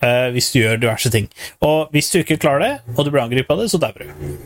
eh, 0.00 0.30
hvis 0.32 0.52
du 0.54 0.62
gjør 0.62 0.80
diverse 0.80 1.10
ting. 1.12 1.28
Og 1.60 1.90
hvis 1.92 2.08
du 2.12 2.22
ikke 2.22 2.38
klarer 2.40 2.64
det, 2.64 2.72
og 2.96 3.04
du 3.04 3.10
blir 3.12 3.22
angrepet 3.26 3.52
av 3.52 3.60
det, 3.60 3.68
så 3.70 3.78
dauer 3.82 4.06
du. 4.06 4.38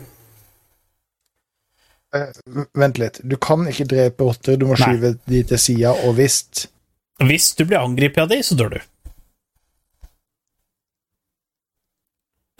Eh, 2.11 2.27
Vent 2.75 2.99
litt. 2.99 3.21
Du 3.23 3.37
kan 3.39 3.63
ikke 3.71 3.87
drepe 3.87 4.27
rotter, 4.27 4.59
du 4.59 4.67
må 4.67 4.75
Nei. 4.75 4.83
skyve 4.83 5.15
de 5.31 5.43
til 5.47 5.61
sida, 5.69 5.95
og 6.03 6.17
hvis 6.19 6.41
Hvis 7.21 7.51
du 7.57 7.65
blir 7.65 7.81
angrepet 7.81 8.23
av 8.23 8.31
de, 8.31 8.39
så 8.45 8.57
dør 8.57 8.75
du. 8.75 8.79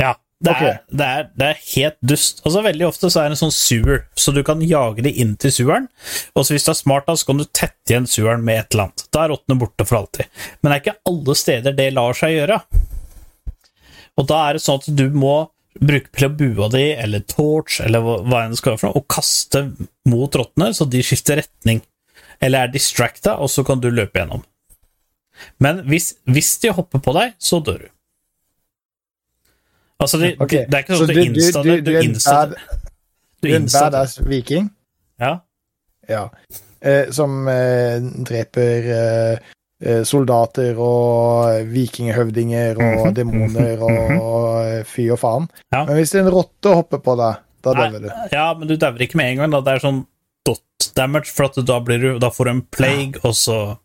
Ja. 0.02 0.16
Det 0.42 0.54
er, 0.58 0.78
det, 0.90 1.06
er, 1.06 1.28
det 1.38 1.48
er 1.52 1.58
helt 1.76 1.98
dust. 2.02 2.40
Altså 2.42 2.64
Veldig 2.66 2.86
ofte 2.88 3.12
så 3.14 3.22
er 3.22 3.30
det 3.30 3.36
en 3.36 3.42
sånn 3.44 3.54
sewer, 3.54 4.00
så 4.18 4.34
du 4.34 4.40
kan 4.46 4.64
jage 4.66 5.04
de 5.06 5.12
inn 5.22 5.36
til 5.42 5.54
seweren. 5.54 5.86
Og 6.34 6.48
så 6.48 6.56
hvis 6.56 6.66
du 6.66 6.72
er 6.74 6.80
smart, 6.80 7.06
da, 7.06 7.14
så 7.14 7.30
kan 7.30 7.42
du 7.42 7.46
tette 7.46 7.94
igjen 7.94 8.10
seweren 8.10 8.42
med 8.48 8.64
et 8.64 8.74
eller 8.74 8.90
annet. 8.90 9.06
Da 9.14 9.22
er 9.22 9.34
rottene 9.36 9.60
borte 9.62 9.86
for 9.86 10.00
alltid. 10.00 10.32
Men 10.62 10.72
det 10.72 10.80
er 10.80 10.82
ikke 10.82 11.12
alle 11.14 11.38
steder 11.38 11.78
det 11.78 11.88
lar 11.94 12.18
seg 12.18 12.34
gjøre. 12.40 12.58
Og 14.18 14.28
da 14.34 14.40
er 14.48 14.58
det 14.58 14.64
sånn 14.66 14.82
at 14.82 14.90
du 14.98 15.06
må 15.14 15.36
bruke 15.82 16.12
plabua 16.12 16.68
di 16.74 16.88
eller 17.00 17.24
torch 17.30 17.80
eller 17.86 18.04
hva 18.04 18.42
enn 18.44 18.56
det 18.56 18.60
skal 18.60 18.74
være 18.74 18.82
for 18.82 18.90
noe, 18.90 19.00
og 19.00 19.08
kaste 19.14 19.62
mot 20.10 20.36
rottene 20.36 20.74
så 20.76 20.90
de 20.90 21.06
skifter 21.06 21.40
retning. 21.44 21.86
Eller 22.42 22.66
er 22.66 22.74
distracta, 22.74 23.38
og 23.38 23.52
så 23.54 23.64
kan 23.66 23.82
du 23.82 23.92
løpe 23.94 24.18
gjennom. 24.18 24.42
Men 25.60 25.84
hvis, 25.88 26.14
hvis 26.26 26.58
de 26.64 26.72
hopper 26.78 27.00
på 27.00 27.14
deg, 27.18 27.34
så 27.40 27.60
dør 27.64 27.78
du. 27.86 27.90
Altså, 30.02 30.18
de, 30.18 30.32
okay. 30.42 30.64
de, 30.66 30.72
det 30.72 30.78
er 30.80 30.84
ikke 30.86 30.98
sånn 30.98 31.10
at 31.10 31.16
du- 31.16 31.22
du 31.22 31.34
du- 31.34 31.52
du- 31.62 31.76
Du 31.76 31.82
du 31.82 31.92
er 31.96 32.00
en 32.02 32.10
insta 32.16 32.32
bad- 32.32 32.50
det. 32.50 32.80
Du 33.42 33.48
er 33.50 33.56
en 33.56 33.66
badass 33.66 34.18
viking 34.26 34.70
Ja. 35.20 35.40
ja. 36.10 36.30
eh, 36.82 37.12
som 37.12 37.48
eh, 37.48 38.00
dreper 38.26 38.88
eh, 38.96 39.38
eh, 39.82 40.04
soldater 40.04 40.76
og 40.78 41.66
vikinghøvdinger 41.70 42.78
og 42.82 43.06
Mhm, 43.08 43.14
demoner 43.14 43.78
og 43.82 44.22
og 44.22 44.86
fy 44.88 45.10
og 45.12 45.20
faen. 45.20 45.50
Ja. 45.74 45.86
Men 45.86 45.96
hvis 45.98 46.16
en 46.16 46.30
rotte 46.30 46.74
hopper 46.74 46.98
på 47.00 47.16
deg, 47.18 47.38
da 47.62 47.74
dauer 47.74 48.00
du. 48.02 48.10
ja, 48.32 48.54
men 48.54 48.68
du 48.68 48.76
dauer 48.78 48.98
ikke 49.02 49.16
med 49.18 49.32
en 49.32 49.38
gang. 49.38 49.52
Da. 49.52 49.62
Det 49.62 49.74
er 49.76 49.88
sånn 49.88 50.06
dot 50.46 50.92
damage, 50.96 51.28
for 51.30 51.48
da, 51.64 51.80
blir 51.80 52.00
du, 52.00 52.20
da 52.20 52.30
får 52.30 52.46
du 52.46 52.50
en 52.52 52.62
plague, 52.64 53.20
og 53.24 53.34
så 53.34 53.78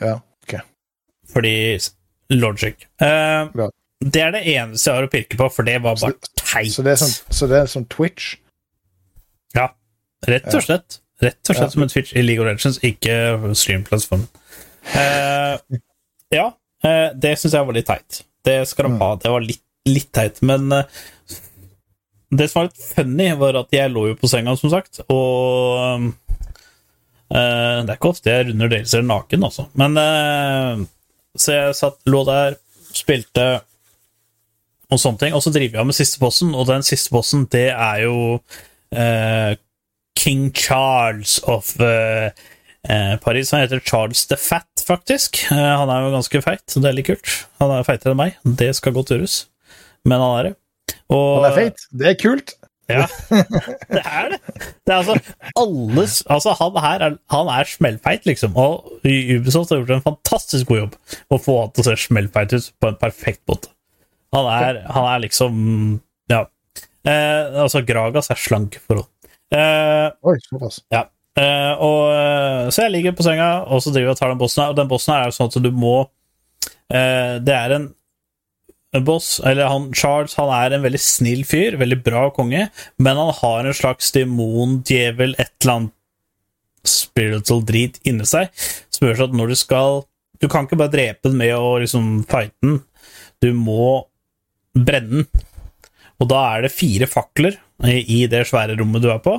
Ja, 0.00 0.20
ok. 0.44 0.54
Fordi 1.32 1.54
logic. 2.30 2.86
Eh, 3.00 3.48
Ja. 3.54 3.70
Det 4.04 4.20
er 4.20 4.32
det 4.34 4.42
eneste 4.52 4.90
jeg 4.90 4.96
har 4.98 5.06
å 5.06 5.10
pirke 5.12 5.36
på, 5.38 5.46
for 5.54 5.64
det 5.64 5.78
var 5.80 5.94
bare 5.96 6.12
teit. 6.36 6.72
Så 6.74 6.82
det 6.84 6.92
er 6.92 6.96
som, 7.00 7.12
så 7.32 7.46
det 7.48 7.56
er 7.62 7.66
som 7.70 7.84
Twitch? 7.88 8.34
Ja, 9.56 9.70
rett 10.28 10.50
og 10.52 10.60
slett. 10.66 10.98
Rett 11.22 11.38
og 11.48 11.56
slett 11.56 11.62
Ja. 11.70 11.72
som 11.72 11.82
en 11.86 11.88
Twitch 11.88 12.12
i 12.12 12.20
League 12.22 12.42
of 12.42 12.50
Legends, 12.50 12.78
ikke 12.84 13.54
streamplattformen. 13.56 14.26
Eh, 14.92 15.78
ja, 16.34 16.46
eh, 16.84 17.14
det 17.16 17.38
syns 17.38 17.54
jeg 17.54 17.64
var 17.66 17.72
litt 17.78 17.86
teit. 17.88 18.22
Det 18.44 18.58
skal 18.68 18.84
de 18.90 18.92
Mm. 18.92 18.98
ha. 19.00 19.14
Det 19.16 19.30
var 19.30 19.40
litt, 19.40 19.62
litt 19.86 20.12
teit, 20.12 20.42
men 20.42 20.70
eh, 20.72 20.84
det 22.30 22.50
som 22.50 22.60
var 22.60 22.68
litt 22.68 22.82
funny, 22.94 23.30
var 23.38 23.56
at 23.56 23.70
jeg 23.72 23.90
lå 23.90 24.08
jo 24.10 24.14
på 24.16 24.28
senga, 24.28 24.56
som 24.58 24.68
sagt, 24.70 25.00
og 25.08 25.78
eh, 25.80 26.12
Det 27.32 27.90
er 27.90 27.96
ikke 27.96 28.10
ofte 28.12 28.30
jeg 28.30 28.48
runder 28.50 28.70
delser 28.70 29.04
naken, 29.06 29.46
altså, 29.48 29.64
men 29.80 29.96
eh, 29.98 30.82
Så 31.40 31.54
jeg 31.56 31.76
satt, 31.78 31.96
lå 32.06 32.20
der, 32.28 32.58
spilte 32.94 33.46
og 34.92 35.00
sånne 35.00 35.18
ting, 35.22 35.34
og 35.34 35.42
så 35.42 35.50
driver 35.54 35.80
jeg 35.80 35.88
med 35.88 35.96
siste 35.96 36.20
bossen, 36.22 36.52
og 36.54 36.68
den 36.68 36.84
siste 36.86 37.10
bossen, 37.14 37.46
det 37.50 37.70
er 37.72 38.02
jo 38.04 38.18
eh, 38.94 39.56
King 40.18 40.50
Charles 40.54 41.38
of 41.50 41.72
eh, 41.82 42.30
eh, 42.88 43.14
Paris. 43.24 43.50
Han 43.50 43.64
heter 43.64 43.80
Charles 43.80 44.26
the 44.30 44.36
Fat, 44.38 44.84
faktisk. 44.86 45.40
Eh, 45.50 45.58
han 45.80 45.90
er 45.90 46.04
jo 46.04 46.12
ganske 46.14 46.42
feit, 46.44 46.62
så 46.70 46.82
det 46.84 46.92
er 46.92 46.98
litt 47.00 47.08
kult. 47.10 47.32
Han 47.62 47.74
er 47.74 47.88
feitere 47.88 48.14
enn 48.14 48.20
meg, 48.20 48.38
det 48.44 48.70
skal 48.78 48.94
godt 48.96 49.14
gjøres. 49.14 49.40
Men 50.04 50.20
han 50.22 50.36
er 50.38 50.50
det. 50.50 50.54
Og, 51.08 51.40
Han 51.40 51.48
er 51.50 51.58
feit. 51.58 51.86
Det 51.90 52.10
er 52.12 52.20
kult. 52.20 52.54
Ja, 52.90 53.06
det 53.88 54.00
er 54.04 54.26
det. 54.34 54.38
Det 54.84 54.92
er 54.92 54.98
altså 54.98 55.14
alles 55.56 56.18
Altså, 56.28 56.52
han 56.58 56.74
her 56.84 57.04
er, 57.06 57.14
han 57.32 57.48
er 57.54 57.68
smellfeit, 57.70 58.26
liksom. 58.28 58.56
Og 58.60 58.90
Ubisoft 59.04 59.72
har 59.72 59.80
gjort 59.80 59.94
en 59.96 60.04
fantastisk 60.04 60.68
god 60.68 60.82
jobb 60.82 60.98
å 61.32 61.38
få 61.40 61.54
han 61.62 61.72
til 61.72 61.84
å 61.84 61.86
se 61.88 61.96
smellfeit 62.08 62.52
ut 62.58 62.68
på 62.82 62.90
en 62.92 62.98
perfekt 63.00 63.40
måte. 63.48 63.70
Han 64.36 64.48
er, 64.52 64.82
han 64.92 65.08
er 65.14 65.22
liksom 65.24 65.56
Ja. 66.32 66.42
Eh, 67.06 67.56
altså, 67.64 67.80
Gragas 67.86 68.28
er 68.32 68.40
slank 68.40 68.76
forhold. 68.84 69.08
Eh, 69.54 70.08
Oi, 70.26 70.36
såpass. 70.48 70.82
ja. 70.92 71.06
Eh, 71.40 71.72
og, 71.82 72.02
eh, 72.14 72.68
så 72.70 72.84
jeg 72.84 72.92
ligger 72.94 73.14
på 73.18 73.24
senga, 73.26 73.48
og 73.66 73.80
så 73.82 73.90
driver 73.90 74.12
jeg 74.12 74.14
og 74.14 74.20
tar 74.20 74.30
den 74.34 74.38
bossen 74.44 74.62
her. 74.62 74.70
Og 74.74 74.78
den 74.78 74.90
bossen 74.92 75.14
her 75.14 75.24
er 75.24 75.32
jo 75.32 75.36
sånn 75.38 75.50
at 75.50 75.56
du 75.64 75.70
må 75.74 75.94
eh, 76.92 77.40
Det 77.42 77.54
er 77.56 77.74
en 77.78 77.88
boss, 79.02 79.40
eller 79.44 79.70
han 79.70 79.90
Charles, 79.96 80.36
han 80.38 80.52
er 80.54 80.76
en 80.76 80.84
veldig 80.84 81.00
snill 81.02 81.42
fyr, 81.48 81.78
veldig 81.80 81.98
bra 82.06 82.28
konge, 82.34 82.68
men 83.02 83.20
han 83.20 83.32
har 83.40 83.66
en 83.66 83.76
slags 83.76 84.12
demon, 84.14 84.80
djevel, 84.86 85.34
et 85.38 85.50
eller 85.64 85.74
annet 85.74 85.94
spiritual 86.84 87.62
drit 87.66 87.98
inni 88.06 88.26
seg, 88.28 88.50
sånn 88.92 89.14
at 89.26 89.36
når 89.36 89.54
du 89.54 89.56
skal 89.58 90.04
Du 90.42 90.48
kan 90.50 90.66
ikke 90.66 90.76
bare 90.76 90.92
drepe 90.92 91.30
den 91.30 91.38
med 91.38 91.54
å 91.56 91.78
liksom 91.80 92.24
fighte 92.28 92.58
den. 92.66 92.80
Du 93.40 93.54
må 93.56 94.04
brenne 94.76 95.22
den. 95.22 95.44
Og 96.20 96.28
da 96.28 96.40
er 96.52 96.66
det 96.66 96.74
fire 96.74 97.06
fakler 97.08 97.56
i, 97.86 98.26
det 98.28 98.42
svære 98.50 98.76
rommet 98.76 99.02
du 99.02 99.08
er 99.14 99.22
på. 99.24 99.38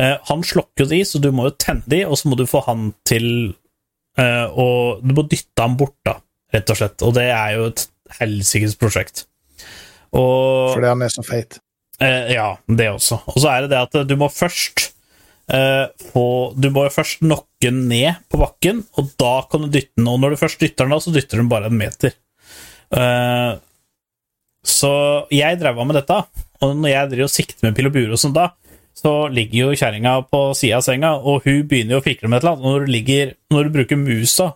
Eh, 0.00 0.16
han 0.26 0.42
slokker 0.42 0.88
de, 0.90 1.02
så 1.06 1.20
du 1.22 1.28
må 1.30 1.46
jo 1.46 1.54
tenne 1.60 1.86
de, 1.86 2.02
og 2.08 2.18
så 2.18 2.32
må 2.32 2.38
du 2.40 2.48
få 2.50 2.64
han 2.66 2.90
til 3.06 3.26
eh, 4.18 4.46
å 4.48 4.98
Du 5.04 5.14
må 5.14 5.26
dytte 5.28 5.62
han 5.62 5.78
bort, 5.78 5.96
da, 6.08 6.16
rett 6.56 6.72
og 6.72 6.80
slett. 6.80 7.06
Og 7.06 7.14
det 7.20 7.28
er 7.30 7.56
jo 7.58 7.68
et 7.70 7.86
helsikes 8.18 8.76
prosjekt. 8.80 9.26
Og 10.16 10.74
Fordi 10.74 10.90
han 10.90 11.04
er 11.06 11.12
så 11.12 11.24
feit. 11.26 11.60
Eh, 12.00 12.32
ja, 12.34 12.54
det 12.66 12.88
også. 12.90 13.20
Og 13.30 13.38
så 13.42 13.52
er 13.52 13.64
det 13.64 13.74
det 13.74 13.82
at 13.84 14.08
du 14.08 14.16
må 14.18 14.30
først 14.32 14.88
eh, 15.52 15.86
få 16.10 16.26
Du 16.56 16.70
må 16.72 16.86
først 16.90 17.22
nokke 17.26 17.68
den 17.68 17.84
ned 17.90 18.22
på 18.32 18.40
bakken, 18.40 18.84
og 18.98 19.12
da 19.20 19.34
kan 19.50 19.66
du 19.66 19.68
dytte 19.68 19.92
den. 19.98 20.08
Og 20.08 20.20
når 20.22 20.34
du 20.34 20.40
først 20.40 20.62
dytter 20.62 20.86
den, 20.86 20.94
da, 20.96 21.02
så 21.04 21.14
dytter 21.14 21.42
den 21.42 21.50
bare 21.52 21.70
en 21.70 21.78
meter. 21.78 22.16
Eh, 22.96 23.52
så 24.66 24.94
jeg 25.32 25.60
drev 25.60 25.78
av 25.80 25.88
med 25.88 26.00
dette, 26.00 26.16
og 26.60 26.72
når 26.76 26.92
jeg 26.92 27.12
driver 27.12 27.28
og 27.28 27.32
sikter 27.32 27.66
med 27.66 27.76
pil 27.76 27.88
og 27.88 27.94
bure 27.94 28.16
og 28.16 28.20
sånn 28.20 28.36
da, 28.36 28.50
så 29.00 29.12
ligger 29.32 29.70
jo 29.70 29.76
kjerringa 29.78 30.16
på 30.28 30.40
sida 30.58 30.80
av 30.80 30.84
senga, 30.84 31.14
og 31.16 31.46
hun 31.46 31.62
begynner 31.68 31.96
jo 31.96 32.00
å 32.02 32.04
fikle 32.04 32.28
med 32.28 32.40
et 32.40 32.44
eller 32.44 32.56
annet. 32.56 32.64
Og 32.66 32.74
når 32.74 32.84
du, 32.84 32.92
ligger, 32.92 33.32
når 33.54 33.68
du 33.68 33.76
bruker 33.78 34.00
musa 34.00 34.48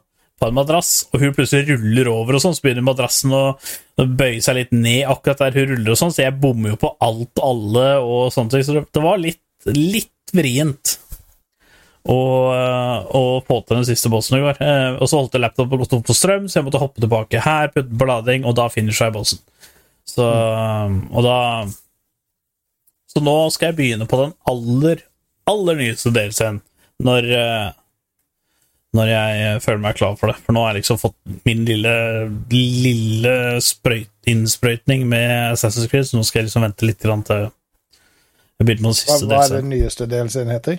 på 0.45 0.53
en 0.53 0.59
madrass, 0.59 0.93
og 1.11 1.23
hun 1.23 1.35
plutselig 1.37 1.73
ruller 1.73 2.11
over, 2.13 2.37
og 2.37 2.43
sånn, 2.45 2.57
så 2.57 2.65
begynner 2.65 2.85
madrassen 2.85 3.33
å 3.35 3.45
bøye 3.97 4.43
seg 4.45 4.59
litt 4.59 4.75
ned 4.77 5.09
akkurat 5.09 5.47
der 5.47 5.57
hun 5.57 5.71
ruller, 5.73 5.95
og 5.95 6.01
sånn, 6.01 6.13
så 6.15 6.27
jeg 6.27 6.37
bommer 6.43 6.75
jo 6.75 6.81
på 6.85 6.93
alt 7.05 7.41
og 7.41 7.47
alle, 7.49 7.87
og 8.05 8.29
sånne 8.35 8.55
ting. 8.55 8.67
Så 8.67 8.77
det, 8.77 9.03
var 9.05 9.23
litt, 9.23 9.41
litt 9.71 10.35
vrient 10.35 10.99
å, 12.05 12.19
å 13.17 13.23
få 13.47 13.61
til 13.65 13.79
den 13.79 13.87
siste 13.89 14.13
bossen 14.13 14.39
i 14.39 14.43
går. 14.45 14.61
Eh, 14.61 14.99
og 14.99 15.09
så 15.09 15.21
holdt 15.21 15.37
jeg 15.37 15.45
laptopen 15.45 16.05
på 16.05 16.17
strøm, 16.17 16.49
så 16.49 16.61
jeg 16.61 16.67
måtte 16.69 16.83
hoppe 16.83 17.01
tilbake 17.03 17.41
her, 17.45 17.73
putte 17.73 18.01
på 18.01 18.09
lading, 18.11 18.45
og 18.45 18.57
da 18.59 18.69
finisha 18.73 19.09
jeg 19.09 19.17
bossen. 19.17 19.41
Så 20.05 20.25
Og 20.25 21.23
da 21.25 21.65
Så 23.09 23.23
nå 23.25 23.35
skal 23.55 23.71
jeg 23.71 23.79
begynne 23.79 24.09
på 24.11 24.19
den 24.21 24.35
aller, 24.51 25.01
aller 25.49 25.79
nyeste 25.79 26.13
delscenen 26.13 26.61
når 27.05 27.29
eh, 27.33 27.71
når 28.95 29.11
jeg 29.11 29.61
føler 29.65 29.83
meg 29.83 29.99
klar 29.99 30.15
for 30.21 30.31
det. 30.31 30.39
For 30.45 30.55
nå 30.55 30.63
har 30.63 30.73
jeg 30.73 30.85
liksom 30.85 31.01
fått 31.03 31.17
min 31.49 31.65
lille, 31.67 31.95
lille 32.53 33.35
sprøyt, 33.65 34.13
innsprøytning 34.31 35.05
med 35.11 35.55
Assassin's 35.55 35.91
Creed, 35.91 36.07
så 36.09 36.19
nå 36.19 36.25
skal 36.27 36.43
jeg 36.43 36.51
liksom 36.51 36.65
vente 36.67 36.89
litt 36.89 37.03
til 37.03 37.13
jeg 38.55 38.67
begynner 38.69 38.83
med 38.87 38.93
den 38.93 38.99
siste 39.01 39.27
hva 39.29 39.41
er 39.43 39.57
den 39.57 39.71
nyeste 39.73 40.07
delsen 40.11 40.51
heter? 40.53 40.79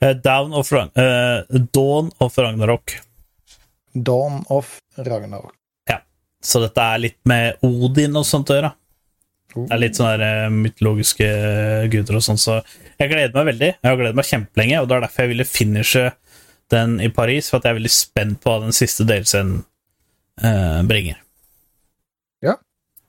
Eh, 0.00 0.16
Down 0.24 0.52
of 0.56 0.72
Ragn 0.72 0.90
uh, 0.96 1.44
Dawn 1.72 2.10
of 2.18 2.38
Ragnarok. 2.38 2.98
Dawn 3.92 4.44
of 4.48 4.78
Ragnarok. 4.96 5.54
Ja. 5.88 5.98
Så 6.44 6.60
dette 6.62 6.84
er 6.84 7.02
litt 7.02 7.18
med 7.28 7.60
Odin 7.66 8.16
og 8.16 8.24
sånt 8.28 8.52
å 8.52 8.56
gjøre. 8.58 8.70
Det 9.54 9.66
er 9.74 9.82
litt 9.82 9.98
sånne 9.98 10.16
der, 10.20 10.44
eh, 10.46 10.52
mytologiske 10.54 11.30
guder 11.90 12.18
og 12.20 12.24
sånn, 12.26 12.38
så 12.38 12.60
jeg 13.00 13.10
gleder 13.10 13.34
meg 13.34 13.48
veldig. 13.52 13.70
Jeg 13.76 13.88
har 13.88 13.98
gledet 13.98 14.18
meg 14.18 14.28
kjempelenge, 14.28 14.80
og 14.80 14.88
det 14.88 14.96
er 14.96 15.06
derfor 15.06 15.24
jeg 15.24 15.32
ville 15.32 15.48
finishe 15.48 16.04
den 16.70 17.00
i 17.02 17.10
Paris, 17.10 17.50
for 17.50 17.58
at 17.58 17.66
jeg 17.66 17.74
er 17.74 17.80
veldig 17.80 17.92
spent 17.94 18.40
på 18.42 18.52
hva 18.52 18.62
den 18.62 18.76
siste 18.76 19.06
delscenen 19.08 19.64
eh, 20.42 20.80
bringer. 20.86 21.18
Ja. 22.44 22.56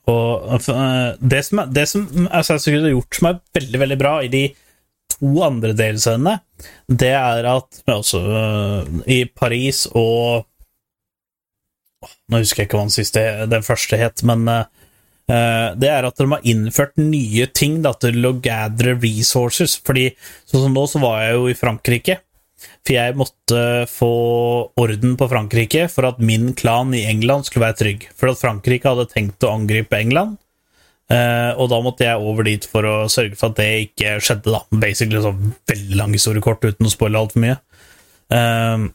Og 0.09 0.49
uh, 0.49 1.13
det 1.21 1.43
som, 1.45 1.61
det 1.69 1.85
som 1.91 2.07
Assassin's 2.27 2.67
Creed 2.67 2.87
har 2.87 2.95
gjort 2.95 3.19
som 3.19 3.29
er 3.29 3.41
veldig, 3.59 3.81
veldig 3.85 3.99
bra 4.01 4.15
i 4.25 4.31
de 4.33 4.45
to 5.21 5.43
andre 5.45 5.75
delscenene, 5.77 6.39
det 6.87 7.13
er 7.13 7.47
at 7.49 7.81
men 7.85 7.99
også 7.99 8.21
eh, 8.21 8.95
i 9.17 9.19
Paris 9.25 9.85
og 9.91 10.45
oh, 12.01 12.13
Nå 12.31 12.41
husker 12.41 12.63
jeg 12.63 12.69
ikke 12.69 12.79
hva 12.79 12.87
den 12.87 12.95
siste 12.95 13.23
den 13.51 13.65
første 13.65 13.99
het, 14.01 14.23
men 14.27 14.47
eh, 14.49 14.63
eh, 14.63 14.80
det 15.31 15.87
er 15.87 16.07
at 16.07 16.17
de 16.19 16.25
har 16.27 16.47
innført 16.51 16.97
nye 16.99 17.45
ting 17.55 17.79
da, 17.85 17.93
til 17.95 18.25
å 18.27 18.33
gather 18.43 18.97
resources. 18.97 19.77
Fordi 19.85 20.09
sånn 20.49 20.65
som 20.65 20.75
nå, 20.75 20.83
så 20.89 21.01
var 21.03 21.21
jeg 21.23 21.37
jo 21.37 21.47
i 21.51 21.57
Frankrike. 21.57 22.17
For 22.81 22.95
jeg 22.95 23.17
måtte 23.17 23.63
få 23.89 24.13
orden 24.81 25.17
på 25.17 25.27
Frankrike 25.29 25.87
for 25.93 26.09
at 26.09 26.21
min 26.21 26.51
klan 26.57 26.95
i 26.97 27.03
England 27.09 27.47
skulle 27.47 27.67
være 27.67 27.79
trygg. 27.81 28.07
For 28.17 28.31
at 28.31 28.41
Frankrike 28.41 28.89
hadde 28.89 29.09
tenkt 29.11 29.45
å 29.45 29.53
angripe 29.53 29.99
England. 30.01 30.39
Eh, 31.11 31.51
og 31.59 31.67
da 31.71 31.81
måtte 31.83 32.07
jeg 32.07 32.23
over 32.23 32.47
dit 32.47 32.65
for 32.71 32.87
å 32.87 32.95
sørge 33.11 33.37
for 33.37 33.51
at 33.51 33.59
det 33.59 33.69
ikke 33.87 34.15
skjedde. 34.23 34.53
da 34.53 34.81
Basically 34.81 35.21
så 35.21 35.33
veldig 35.35 35.99
lang 35.99 36.15
historiekort 36.15 36.63
uten 36.65 36.89
å 36.89 36.93
spoile 36.93 37.21
altfor 37.21 37.43
mye. 37.43 37.57
Eh, 38.31 38.87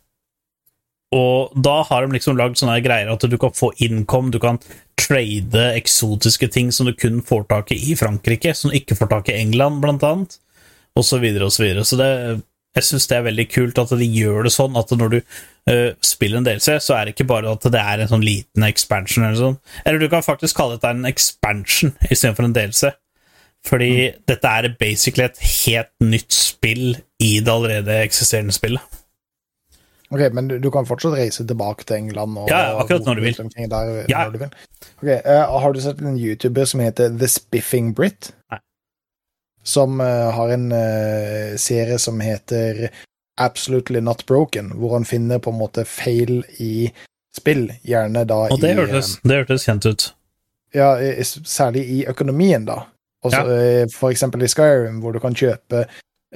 og 1.17 1.55
da 1.65 1.81
har 1.89 2.05
de 2.05 2.17
liksom 2.17 2.37
lagd 2.39 2.59
sånne 2.61 2.81
greier 2.85 3.11
at 3.13 3.25
du 3.25 3.37
kan 3.41 3.55
få 3.57 3.73
income, 3.85 4.33
du 4.35 4.41
kan 4.43 4.61
trade 5.01 5.63
eksotiske 5.77 6.49
ting 6.53 6.73
som 6.75 6.89
du 6.89 6.95
kun 6.97 7.23
får 7.25 7.47
tak 7.51 7.73
i 7.75 7.79
i 7.93 7.97
Frankrike, 7.99 8.55
som 8.57 8.71
du 8.71 8.77
ikke 8.79 8.97
får 8.99 9.13
tak 9.13 9.31
i 9.31 9.39
England, 9.39 9.81
blant 9.85 10.05
annet, 10.07 10.39
og 10.97 11.07
så 11.07 11.21
videre 11.23 11.49
og 11.49 11.55
så 11.55 11.65
videre. 11.65 11.85
Så 11.87 11.99
det, 12.01 12.11
jeg 12.77 12.89
syns 12.89 13.09
det 13.09 13.19
er 13.19 13.27
veldig 13.29 13.47
kult 13.53 13.81
at 13.81 13.95
de 14.01 14.09
gjør 14.19 14.47
det 14.47 14.53
sånn 14.55 14.77
at 14.79 14.93
når 14.93 15.15
du 15.15 15.19
uh, 15.21 15.91
spiller 16.05 16.41
en 16.41 16.49
DLC, 16.49 16.77
så 16.83 16.97
er 16.97 17.07
det 17.07 17.17
ikke 17.17 17.29
bare 17.31 17.55
at 17.57 17.65
det 17.73 17.83
er 17.83 18.03
en 18.03 18.13
sånn 18.13 18.27
liten 18.27 18.67
expansion 18.69 19.25
eller 19.25 19.41
sånn. 19.41 19.59
Eller 19.85 20.03
du 20.03 20.11
kan 20.13 20.27
faktisk 20.27 20.59
kalle 20.59 20.77
dette 20.77 20.93
en 20.93 21.09
expansion 21.09 21.95
istedenfor 22.11 22.49
en 22.49 22.57
DLC. 22.57 22.93
Fordi 23.67 24.13
dette 24.29 24.51
er 24.59 24.75
basically 24.79 25.27
et 25.27 25.41
helt 25.65 25.91
nytt 26.05 26.31
spill 26.35 26.99
i 27.23 27.33
det 27.43 27.51
allerede 27.51 28.03
eksisterende 28.05 28.55
spillet. 28.55 28.83
Ok, 30.17 30.33
Men 30.37 30.49
du, 30.49 30.71
kan 30.73 30.87
fortsatt 30.89 31.17
reise 31.19 31.45
tilbake 31.47 31.85
til 31.85 32.01
England? 32.01 32.39
Og, 32.41 32.49
Ja, 32.51 32.63
ja, 32.71 32.77
akkurat 32.81 33.09
når 33.09 33.19
du 33.21 33.27
vil. 33.27 33.37
Der, 33.37 33.91
Ja. 34.09 34.25
når 34.25 34.33
du 34.33 34.39
vil. 34.39 34.55
Ok, 35.03 35.11
uh, 35.27 35.61
Har 35.61 35.73
du 35.73 35.81
sett 35.81 36.01
en 36.01 36.19
YouTuber 36.19 36.65
som 36.65 36.81
heter 36.81 37.13
The 37.19 37.29
Spiffing 37.29 37.93
Brit? 37.95 38.33
Nei. 38.51 38.61
Som 39.67 40.01
uh, 40.01 40.31
har 40.33 40.55
en 40.55 40.73
uh, 40.73 41.57
serie 41.61 41.99
som 41.99 42.21
heter 42.21 42.89
Absolutely 43.37 44.01
Not 44.01 44.27
Broken, 44.27 44.73
hvor 44.79 44.97
han 44.97 45.05
finner 45.05 45.39
på 45.39 45.53
en 45.53 45.59
måte 45.59 45.85
feil 45.85 46.45
i 46.59 46.91
spill, 47.37 47.69
gjerne 47.85 48.25
da 48.25 48.47
Og 48.49 48.61
det 48.61 48.73
i 48.73 48.79
hørtes, 48.79 49.19
det 49.23 49.43
hørtes 49.43 49.67
kjent 49.69 49.87
ut. 49.87 50.13
Ja, 50.75 50.95
særlig 51.45 51.85
i 51.85 52.05
økonomien, 52.09 52.65
da. 52.65 52.87
Også, 53.25 53.43
eh, 53.53 53.87
For 53.93 54.11
eksempel 54.11 54.43
i 54.43 54.49
Skyrim, 54.49 55.01
hvor 55.01 55.13
du 55.13 55.21
kan 55.21 55.35
kjøpe 55.35 55.87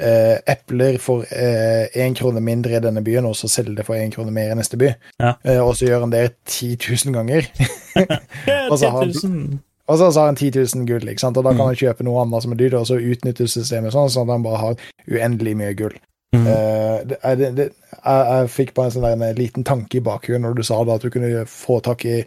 eh, 0.01 0.38
epler 0.48 0.98
for 0.98 1.22
én 1.30 2.14
krone 2.18 2.40
mindre 2.40 2.76
i 2.76 2.80
denne 2.82 3.03
byen, 3.05 3.26
og 3.28 3.36
så 3.38 3.48
selge 3.48 3.76
det 3.76 3.84
for 3.86 3.94
én 4.01 4.11
krone 4.14 4.32
mer 4.34 4.51
i 4.53 4.59
neste 4.59 4.78
by. 4.80 4.90
Ja. 5.20 5.34
Eh, 5.44 5.61
og 5.61 5.74
så 5.76 5.86
gjør 5.88 6.01
han 6.07 6.11
det 6.14 6.24
10 6.48 6.76
000 7.07 7.14
ganger. 7.14 7.46
Og 8.70 8.78
så 8.78 8.88
har- 8.90 9.05
han, 9.22 9.61
Og 9.90 9.98
så 9.98 10.11
har 10.20 10.26
han 10.26 10.36
10 10.36 10.51
000 10.55 10.86
gull, 10.86 11.09
ikke 11.09 11.20
sant? 11.20 11.36
og 11.36 11.44
da 11.44 11.51
kan 11.51 11.61
Mm. 11.61 11.66
han 11.66 11.74
kjøpe 11.80 12.05
noe 12.07 12.20
annet 12.22 12.42
som 12.42 12.53
er 12.53 12.57
dyrt, 12.61 12.74
og 12.78 12.86
så 12.86 12.94
utnytte 13.01 13.48
systemet 13.51 13.92
sånn, 13.92 14.09
sånn 14.09 14.28
at 14.28 14.32
han 14.36 14.42
bare 14.44 14.57
har 14.62 14.76
uendelig 15.11 15.57
mye 15.57 15.74
gull. 15.74 15.96
Mm. 16.32 16.46
Eh, 16.46 16.98
det, 17.11 17.18
det, 17.40 17.48
det, 17.57 17.66
jeg, 18.05 18.26
jeg 18.30 18.51
fikk 18.55 18.74
bare 18.74 18.86
en 18.86 18.92
sånn 18.94 19.03
der, 19.03 19.16
en 19.30 19.34
liten 19.40 19.64
tanke 19.66 19.98
i 19.98 20.01
bakhuet 20.07 20.40
når 20.40 20.55
du 20.55 20.62
sa 20.62 20.78
da 20.86 20.94
at 20.94 21.03
du 21.03 21.11
kunne 21.11 21.42
få 21.51 21.80
tak 21.82 22.05
i 22.07 22.20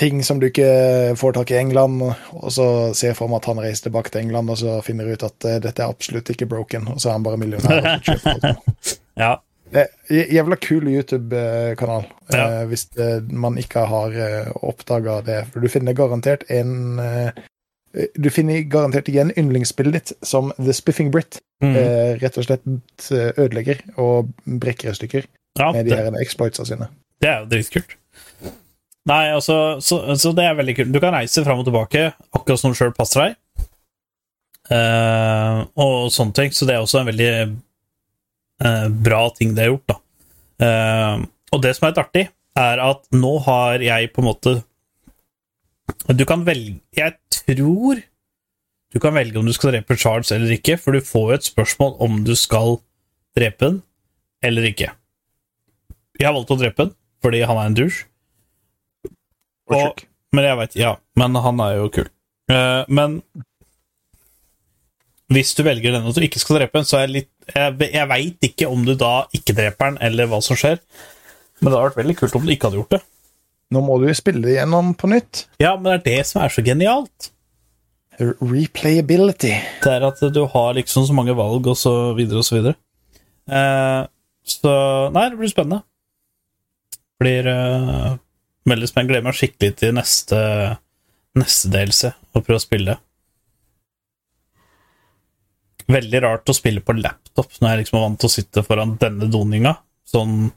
ting 0.00 0.22
som 0.24 0.38
du 0.40 0.46
ikke 0.48 0.66
får 1.20 1.34
tak 1.36 1.50
i 1.52 1.58
England, 1.60 2.00
og 2.32 2.48
så 2.54 2.66
ser 2.96 3.12
jeg 3.12 3.18
for 3.18 3.28
meg 3.28 3.42
at 3.42 3.50
han 3.50 3.60
reiser 3.60 3.86
tilbake 3.88 4.12
til 4.14 4.22
England 4.24 4.50
og 4.54 4.58
så 4.62 4.78
finner 4.86 5.10
ut 5.12 5.24
at 5.26 5.46
eh, 5.50 5.58
dette 5.60 5.84
er 5.84 5.92
absolutt 5.92 6.32
ikke 6.32 6.48
broken, 6.48 6.88
og 6.94 6.98
så 7.02 7.10
er 7.12 7.18
han 7.18 7.26
bare 7.28 7.40
millionær. 7.40 7.84
og 7.94 8.08
kjøper 8.08 8.50
alt. 8.54 8.96
Ja. 9.20 9.34
Det 9.70 9.82
er 9.84 9.90
en 10.24 10.30
Jævla 10.34 10.56
kul 10.58 10.88
YouTube-kanal, 10.90 12.06
Ja. 12.32 12.46
eh, 12.62 12.64
hvis 12.70 12.86
det, 12.96 13.10
man 13.30 13.58
ikke 13.60 13.84
har 13.86 14.16
oppdaga 14.66 15.20
det. 15.26 15.44
For 15.52 15.60
du 15.62 15.68
finner 15.70 15.94
garantert 15.94 16.42
en 16.50 16.98
eh, 16.98 17.30
Du 18.18 18.30
finner 18.30 18.62
garantert 18.70 19.08
igjen 19.10 19.32
yndlingsspillet 19.36 19.92
ditt 19.98 20.12
som 20.26 20.52
The 20.58 20.72
Spiffing 20.74 21.10
Brit. 21.14 21.38
Mm. 21.62 21.74
eh, 21.76 22.14
rett 22.22 22.38
og 22.40 22.46
slett 22.46 22.64
eh, 23.12 23.30
ødelegger 23.36 23.82
og 24.00 24.30
brekker 24.46 24.94
i 24.94 24.96
stykker 24.96 25.26
ja 25.60 25.66
med 25.74 25.84
de 25.90 25.92
her 25.98 26.14
exploitsa 26.22 26.64
sine. 26.64 26.86
det 27.20 27.28
er 27.28 27.42
jo 27.42 27.48
dritkult. 27.50 27.96
Nei, 29.08 29.30
altså, 29.32 29.80
så, 29.80 30.02
så 30.20 30.32
det 30.36 30.44
er 30.44 30.58
veldig 30.58 30.74
kult. 30.76 30.92
Du 30.92 31.00
kan 31.00 31.14
reise 31.14 31.44
fram 31.46 31.62
og 31.62 31.68
tilbake 31.68 32.10
akkurat 32.36 32.60
som 32.60 32.74
du 32.74 32.78
sjøl 32.78 32.92
passer 32.96 33.24
deg. 33.24 33.38
Uh, 34.70 35.64
og 35.80 36.10
sånne 36.14 36.36
ting. 36.36 36.52
Så 36.54 36.68
det 36.68 36.76
er 36.76 36.84
også 36.84 37.00
en 37.00 37.08
veldig 37.08 37.32
uh, 37.48 38.86
bra 38.92 39.22
ting 39.36 39.56
det 39.56 39.64
er 39.64 39.72
gjort, 39.72 39.94
da. 39.94 39.98
Uh, 40.60 41.24
og 41.56 41.64
det 41.64 41.72
som 41.76 41.86
er 41.86 41.94
litt 41.94 42.02
artig, 42.04 42.26
er 42.60 42.82
at 42.84 43.02
nå 43.16 43.32
har 43.46 43.82
jeg 43.82 44.10
på 44.12 44.20
en 44.20 44.26
måte 44.26 44.52
Du 46.10 46.24
kan 46.28 46.42
velge 46.44 46.80
Jeg 46.98 47.14
tror 47.32 48.00
du 48.90 48.98
kan 48.98 49.14
velge 49.14 49.38
om 49.38 49.46
du 49.46 49.52
skal 49.54 49.70
drepe 49.70 49.94
Charles 49.94 50.32
eller 50.34 50.50
ikke, 50.50 50.74
for 50.74 50.90
du 50.96 51.04
får 51.04 51.26
jo 51.28 51.36
et 51.36 51.46
spørsmål 51.46 51.92
om 52.02 52.16
du 52.26 52.32
skal 52.34 52.80
drepe 53.38 53.62
den 53.62 53.76
eller 54.42 54.66
ikke. 54.66 54.90
Jeg 56.18 56.26
har 56.26 56.34
valgt 56.34 56.50
å 56.50 56.58
drepe 56.58 56.88
den 56.88 56.96
fordi 57.22 57.44
han 57.46 57.60
er 57.60 57.70
en 57.70 57.76
douche. 57.78 58.09
Og 59.76 60.02
Men 60.34 60.46
jeg 60.46 60.58
vet, 60.60 60.76
ja, 60.78 60.96
men 61.18 61.38
han 61.42 61.62
er 61.64 61.78
jo 61.80 61.88
kul. 61.94 62.10
Uh, 62.50 62.82
men 62.90 63.20
hvis 65.30 65.54
du 65.54 65.62
velger 65.62 65.94
denne 65.94 66.10
du 66.10 66.24
ikke 66.26 66.42
skal 66.42 66.58
drepe 66.58 66.82
så 66.82 66.98
er 66.98 67.04
jeg 67.04 67.14
litt 67.14 67.52
Jeg, 67.54 67.90
jeg 67.94 68.10
veit 68.10 68.46
ikke 68.50 68.70
om 68.70 68.82
du 68.86 68.96
da 68.98 69.24
ikke 69.34 69.54
dreper 69.54 69.92
den, 69.92 69.98
eller 70.06 70.30
hva 70.30 70.40
som 70.42 70.58
skjer. 70.58 70.78
Men 71.60 71.70
det 71.70 71.76
hadde 71.76 71.88
vært 71.88 72.00
veldig 72.00 72.16
kult 72.18 72.36
om 72.38 72.46
du 72.46 72.52
ikke 72.54 72.70
hadde 72.70 72.80
gjort 72.80 72.94
det. 72.96 73.00
Nå 73.74 73.82
må 73.86 73.98
du 74.02 74.08
jo 74.08 74.14
spille 74.18 74.42
det 74.42 74.56
gjennom 74.56 74.94
på 74.98 75.10
nytt. 75.10 75.44
Ja, 75.62 75.76
men 75.76 75.90
det 75.90 75.98
er 75.98 76.06
det 76.06 76.30
som 76.30 76.42
er 76.42 76.54
så 76.54 76.62
genialt. 76.66 77.30
Replayability. 78.20 79.52
Det 79.82 79.92
er 79.92 80.06
at 80.08 80.22
du 80.34 80.40
har 80.52 80.74
liksom 80.78 81.06
så 81.06 81.14
mange 81.16 81.36
valg, 81.38 81.66
og 81.70 81.78
så 81.78 82.12
videre 82.18 82.42
og 82.42 82.46
så 82.46 82.58
videre. 82.58 82.78
Uh, 83.50 84.06
så 84.46 84.72
Nei, 85.14 85.28
det 85.30 85.38
blir 85.38 85.52
spennende. 85.52 85.84
Blir 87.20 87.46
eh, 88.70 88.74
veldig 88.74 88.90
spennende. 88.90 89.14
Gleder 89.14 89.26
meg 89.28 89.38
skikkelig 89.38 89.76
til 89.80 89.94
neste, 89.96 90.40
neste 91.38 91.72
delelse 91.72 92.12
og 92.30 92.44
prøve 92.46 92.60
å 92.60 92.64
spille. 92.64 92.96
Veldig 95.90 96.22
rart 96.22 96.50
å 96.50 96.54
spille 96.54 96.82
på 96.84 96.94
laptop 96.98 97.56
når 97.58 97.72
jeg 97.72 97.82
liksom 97.82 97.98
er 97.98 98.04
vant 98.06 98.20
til 98.22 98.30
å 98.30 98.34
sitte 98.36 98.64
foran 98.66 98.94
denne 99.00 99.30
doninga. 99.32 99.74
Sånn 100.06 100.52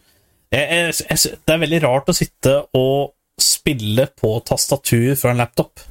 jeg, 0.53 0.66
jeg, 0.70 0.93
jeg, 1.09 1.39
Det 1.41 1.55
er 1.55 1.64
veldig 1.64 1.82
rart 1.88 2.11
å 2.11 2.18
sitte 2.18 2.53
og 2.78 3.16
spille 3.41 4.05
på 4.14 4.36
tastatur 4.45 5.16
fra 5.18 5.34
en 5.34 5.41
laptop. 5.41 5.82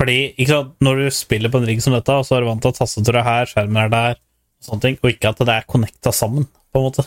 Fordi 0.00 0.46
sant, 0.48 0.74
når 0.80 1.04
du 1.04 1.06
spiller 1.12 1.52
på 1.52 1.60
en 1.60 1.68
rigg 1.68 1.82
som 1.84 1.94
dette, 1.94 2.16
så 2.24 2.36
er 2.36 2.42
du 2.42 2.48
vant 2.48 2.62
til 2.64 2.72
at 2.72 2.80
tastaturet 2.80 3.20
er 3.20 3.26
her, 3.28 3.50
skjermen 3.50 3.82
er 3.82 3.92
der, 3.92 4.16
og 4.16 4.66
sånne 4.66 4.84
ting, 4.86 4.98
og 5.02 5.12
ikke 5.12 5.30
at 5.30 5.42
det 5.44 5.56
er 5.58 5.66
connecta 5.68 6.12
sammen, 6.16 6.46
på 6.72 6.80
en 6.80 6.86
måte. 6.88 7.04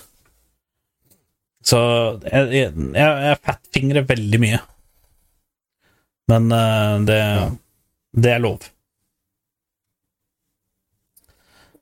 Så 1.64 1.80
jeg, 2.28 2.52
jeg, 2.52 2.72
jeg, 2.96 3.40
fettfingrer 3.48 4.08
veldig 4.08 4.40
mye. 4.44 4.60
Men 6.32 6.52
uh, 6.52 7.00
det, 7.08 7.20
det 8.16 8.32
er 8.36 8.44
lov. 8.44 8.70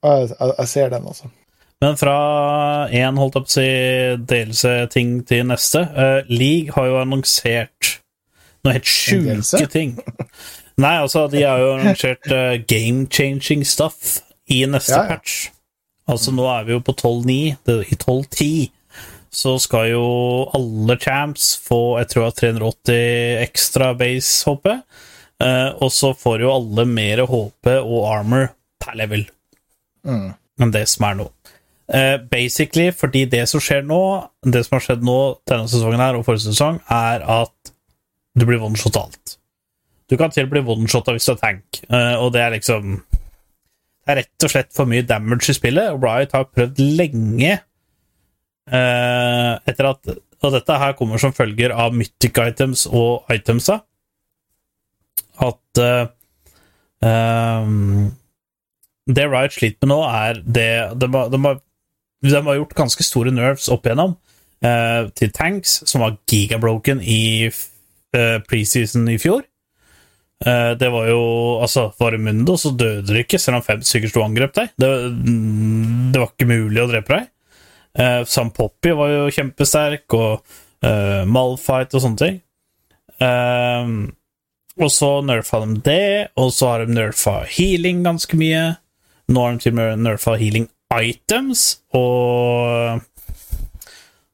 Jeg, 0.01 0.29
jeg, 0.57 0.67
ser 0.67 0.89
den, 0.93 1.07
altså. 1.07 1.29
Men 1.81 1.97
fra 1.97 2.15
én 2.93 3.17
holdt 3.17 3.37
opp 3.41 3.49
si 3.49 3.65
delelse-ting 4.29 5.21
til 5.29 5.47
neste 5.49 5.81
uh, 5.93 6.29
League 6.29 6.73
har 6.75 6.89
jo 6.89 6.99
annonsert 7.01 7.95
noe 8.61 8.75
helt 8.77 8.89
sjuke 8.89 9.65
ting. 9.77 9.95
Nei, 10.81 10.97
altså, 11.01 11.25
de 11.29 11.41
har 11.45 11.61
jo 11.61 11.73
annonsert 11.79 12.29
uh, 12.29 12.53
game-changing 12.69 13.65
stuff 13.65 14.19
i 14.51 14.61
neste 14.69 14.93
Ja, 14.93 15.07
ja. 15.07 15.15
patch. 15.15 15.49
Altså, 16.09 16.33
nå 16.35 16.45
er 16.49 16.65
vi 16.67 16.75
jo 16.75 16.83
på 16.85 16.93
12.9. 16.97 17.33
I 17.93 17.97
12.10 17.97 18.69
så 19.31 19.55
skal 19.63 19.89
jo 19.93 20.05
alle 20.57 20.97
champs 20.99 21.53
få 21.63 21.97
jeg 22.01 22.09
tror 22.11 22.25
det 22.27 22.31
er 22.31 22.39
380 22.59 23.43
ekstra 23.45 23.91
base 23.99 24.43
HP. 24.49 24.67
Uh, 25.41 25.69
og 25.81 25.89
så 25.89 26.11
får 26.13 26.43
jo 26.43 26.51
alle 26.53 26.85
mer 26.85 27.23
HP 27.25 27.71
og 27.79 28.01
armor 28.11 28.51
per 28.81 28.97
level 28.99 29.27
Mm. 30.01 30.31
enn 30.57 30.71
det 30.73 30.87
som 30.89 31.05
er 31.05 31.17
nå. 31.19 31.27
Uh, 31.91 32.17
basically, 32.31 32.87
fordi 32.95 33.25
det 33.29 33.43
som 33.49 33.61
skjer 33.61 33.83
nå, 33.85 33.99
det 34.41 34.63
som 34.65 34.77
har 34.79 34.81
skjedd 34.85 35.03
nå 35.05 35.17
denne 35.49 35.69
sesongen 35.69 36.01
her 36.01 36.17
og 36.17 36.23
forrige 36.25 36.47
sesong, 36.47 36.79
er 36.89 37.21
at 37.21 37.71
du 38.33 38.45
blir 38.47 38.63
one-shot 38.63 38.97
alt. 38.97 39.35
Du 40.09 40.15
kan 40.17 40.33
til 40.33 40.49
bli 40.49 40.63
one-shotta 40.65 41.13
hvis 41.13 41.27
du 41.29 41.35
er 41.35 41.41
tank, 41.43 41.81
uh, 41.91 42.17
og 42.23 42.31
det 42.33 42.41
er 42.41 42.55
liksom 42.57 42.95
Det 44.01 44.09
er 44.15 44.17
rett 44.23 44.45
og 44.47 44.49
slett 44.49 44.71
for 44.73 44.89
mye 44.89 45.05
damage 45.05 45.51
i 45.53 45.53
spillet, 45.53 45.91
og 45.93 46.01
Riot 46.01 46.31
har 46.33 46.47
prøvd 46.49 46.79
lenge 46.97 47.51
eh, 47.51 47.61
etter 48.71 49.87
at 49.89 50.13
Og 50.41 50.53
dette 50.55 50.77
her 50.79 50.95
kommer 50.97 51.19
som 51.21 51.33
følger 51.35 51.73
av 51.75 51.93
mythic 51.93 52.37
items 52.39 52.87
og 52.87 53.27
itemsa, 53.29 53.75
at 55.41 55.81
uh, 55.81 56.07
um, 57.05 58.07
det 59.05 59.27
Riot 59.27 59.53
sliter 59.53 59.85
med 59.85 59.91
nå, 59.93 59.99
er 60.07 60.41
det 60.41 60.71
de 60.97 61.11
de, 61.11 61.41
har, 61.45 61.61
de 62.25 62.41
har 62.47 62.57
gjort 62.57 62.73
ganske 62.79 63.05
store 63.05 63.35
nerves 63.35 63.69
opp 63.69 63.85
igjennom 63.85 64.15
uh, 64.65 65.11
til 65.13 65.29
tanks, 65.35 65.81
som 65.85 66.01
var 66.05 66.17
gigabroken 66.31 67.05
i 67.05 67.51
uh, 67.51 68.39
preseason 68.49 69.05
i 69.13 69.19
fjor. 69.21 69.45
Eh, 70.41 70.71
det 70.77 70.89
var 70.89 71.05
jo 71.09 71.21
Altså, 71.61 71.91
var 71.99 72.11
det 72.11 72.23
Mundo, 72.25 72.57
så 72.57 72.71
døde 72.73 73.05
du 73.05 73.19
ikke, 73.19 73.39
selv 73.39 73.59
om 73.59 73.65
fem 73.65 73.83
stykker 73.85 74.09
sto 74.09 74.23
og 74.23 74.31
angrep 74.31 74.55
deg. 74.57 74.71
Det, 74.79 74.89
mm, 75.11 76.11
det 76.13 76.21
var 76.21 76.31
ikke 76.31 76.49
mulig 76.49 76.81
å 76.81 76.89
drepe 76.89 77.17
deg. 77.17 77.29
Uh, 77.97 78.23
Sam 78.23 78.53
Poppy 78.55 78.93
var 78.95 79.11
jo 79.11 79.27
kjempesterk, 79.35 80.07
og 80.15 80.41
uh, 80.85 81.23
Malfight 81.27 81.93
og 81.97 82.05
sånne 82.05 82.21
ting. 82.21 82.41
Eh, 83.21 83.89
og 84.81 84.89
så 84.89 85.09
nerfa 85.25 85.59
de 85.65 85.75
det, 85.85 86.31
og 86.39 86.49
så 86.55 86.71
har 86.71 86.85
de 86.85 86.95
nerfa 86.95 87.41
healing 87.53 88.01
ganske 88.05 88.37
mye. 88.39 88.63
Nå 89.31 89.43
har 89.43 89.55
de 89.55 89.63
til 89.65 89.75
og 89.75 89.77
med 89.77 90.03
nerfa 90.07 90.35
healing 90.41 90.67
items 90.91 91.83
og 91.95 93.01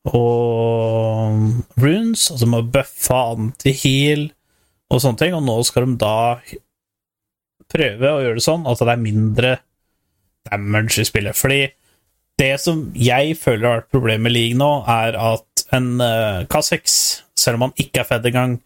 og 0.07 1.41
runes, 1.83 2.29
altså 2.31 2.45
de 2.45 2.53
har 2.53 2.69
buffa 2.77 3.17
anti-heal 3.33 4.29
og 4.87 5.01
sånne 5.03 5.19
ting, 5.19 5.33
og 5.35 5.43
nå 5.43 5.57
skal 5.67 5.83
de 5.83 5.97
da 5.99 6.37
prøve 7.67 8.13
å 8.13 8.21
gjøre 8.23 8.37
det 8.39 8.45
sånn 8.45 8.63
at 8.71 8.79
det 8.79 8.93
er 8.93 9.01
mindre 9.03 9.51
damage 10.47 11.03
i 11.03 11.09
spillet. 11.09 11.35
Fordi 11.35 11.65
det 12.37 12.53
som 12.61 12.83
jeg 12.97 13.37
føler 13.39 13.65
har 13.65 13.79
vært 13.81 13.93
problemet 13.93 14.27
med 14.27 14.35
League 14.35 14.57
nå, 14.59 14.69
er 14.89 15.17
at 15.19 15.65
en 15.75 15.95
uh, 16.01 16.45
K6, 16.51 16.99
selv 17.37 17.57
om 17.57 17.67
han 17.67 17.81
ikke 17.81 18.03
er 18.03 18.07
fed 18.07 18.29
engang, 18.29 18.59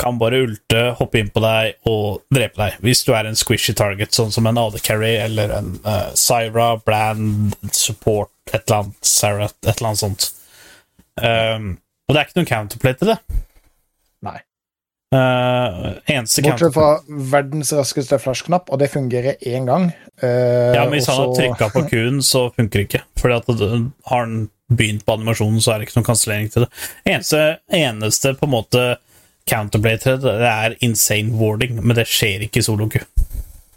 kan 0.00 0.18
bare 0.18 0.42
ulte, 0.42 0.80
hoppe 0.98 1.20
inn 1.20 1.30
på 1.30 1.42
deg 1.44 1.88
og 1.90 2.24
drepe 2.34 2.58
deg. 2.58 2.78
Hvis 2.82 3.04
du 3.06 3.12
er 3.14 3.28
en 3.28 3.38
squishy 3.38 3.76
target, 3.78 4.14
sånn 4.16 4.32
som 4.34 4.48
en 4.50 4.58
AD 4.58 4.80
Carry 4.82 5.14
eller 5.22 5.54
en 5.54 5.76
uh, 5.86 6.10
Syra, 6.18 6.74
Brand, 6.82 7.54
Support, 7.70 8.32
et 8.50 8.64
eller 8.66 8.82
annet, 8.82 8.98
Sarah, 9.06 9.54
et 9.62 9.70
eller 9.76 9.92
annet 9.92 10.02
sånt. 10.02 10.28
Um, 11.14 11.74
og 12.04 12.14
det 12.14 12.20
er 12.20 12.26
ikke 12.26 12.40
noen 12.40 12.50
counterplay 12.50 12.96
til 12.98 13.14
det. 13.14 13.18
Uh, 15.14 15.92
Bortsett 16.42 16.74
fra 16.74 16.88
verdens 17.30 17.70
raskeste 17.76 18.18
flash-knapp, 18.18 18.72
og 18.72 18.80
det 18.82 18.90
fungerer 18.90 19.38
én 19.46 19.68
gang. 19.68 19.92
Uh, 20.22 20.74
Ja, 20.74 20.84
men 20.84 20.96
hvis 20.96 21.08
han 21.10 21.20
har 21.20 21.34
trykka 21.36 21.70
på 21.74 21.84
Q-en, 21.90 22.20
så 22.24 22.48
funker 22.56 22.82
det 22.82 22.88
ikke. 22.88 23.02
Fordi 23.20 23.38
at 23.38 23.64
har 24.10 24.24
han 24.24 24.48
begynt 24.72 25.04
på 25.06 25.18
animasjonen, 25.18 25.60
så 25.62 25.74
er 25.74 25.78
det 25.78 25.88
ikke 25.88 26.00
noen 26.00 26.08
kansellering 26.08 26.50
til 26.50 26.66
det. 26.66 26.70
Eneste, 27.04 27.42
eneste 27.68 28.34
på 28.40 28.48
en 28.48 28.54
måte 28.56 28.84
counterplay 29.50 30.00
til 30.00 30.18
det, 30.22 30.38
det 30.40 30.50
er 30.50 30.76
insane 30.84 31.36
warding, 31.36 31.78
men 31.84 31.96
det 31.98 32.08
skjer 32.08 32.46
ikke 32.46 32.62
i 32.62 32.66
solo-Q. 32.66 33.02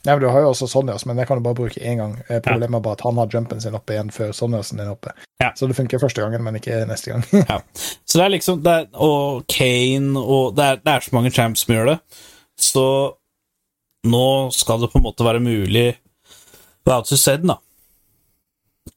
Nei, 0.07 0.13
men 0.15 0.23
Du 0.23 0.29
har 0.31 0.39
jo 0.45 0.51
også 0.53 0.69
Sonjas, 0.71 1.03
men 1.05 1.17
det 1.19 1.25
kan 1.27 1.37
du 1.39 1.43
bare 1.43 1.57
bruke 1.57 1.81
én 1.83 1.99
gang. 1.99 2.13
Eh, 2.29 2.39
Problemet 2.45 2.79
er 2.79 2.83
bare 2.85 2.95
at 2.95 3.03
han 3.03 3.17
har 3.19 3.27
jumpen 3.33 3.59
sin 3.61 3.75
oppe 3.75 3.93
igjen 3.97 4.11
før 4.15 4.31
Sonjasen 4.35 4.79
er 4.79 4.93
oppe. 4.93 5.11
Ja. 5.43 5.51
Så 5.57 5.67
det 5.67 5.75
funker 5.77 5.99
første 5.99 6.23
gangen, 6.23 6.43
men 6.45 6.55
ikke 6.59 6.79
neste 6.87 7.11
gang. 7.11 7.25
Ja. 7.51 7.59
Så 8.07 8.17
det 8.21 8.25
er 8.25 8.33
liksom 8.37 8.63
det 8.63 8.73
er, 8.73 8.87
Og 9.03 9.43
Kane 9.51 10.17
og 10.23 10.55
det 10.55 10.65
er, 10.65 10.79
det 10.81 10.93
er 10.93 11.05
så 11.05 11.15
mange 11.17 11.31
champs 11.35 11.65
som 11.65 11.75
gjør 11.75 11.91
det. 11.91 11.97
Så 12.57 12.85
nå 14.07 14.25
skal 14.55 14.79
det 14.81 14.91
på 14.93 15.01
en 15.01 15.07
måte 15.09 15.25
være 15.27 15.43
mulig 15.43 15.89
Without 16.87 17.09
to 17.09 17.17
said, 17.19 17.43
da. 17.43 17.57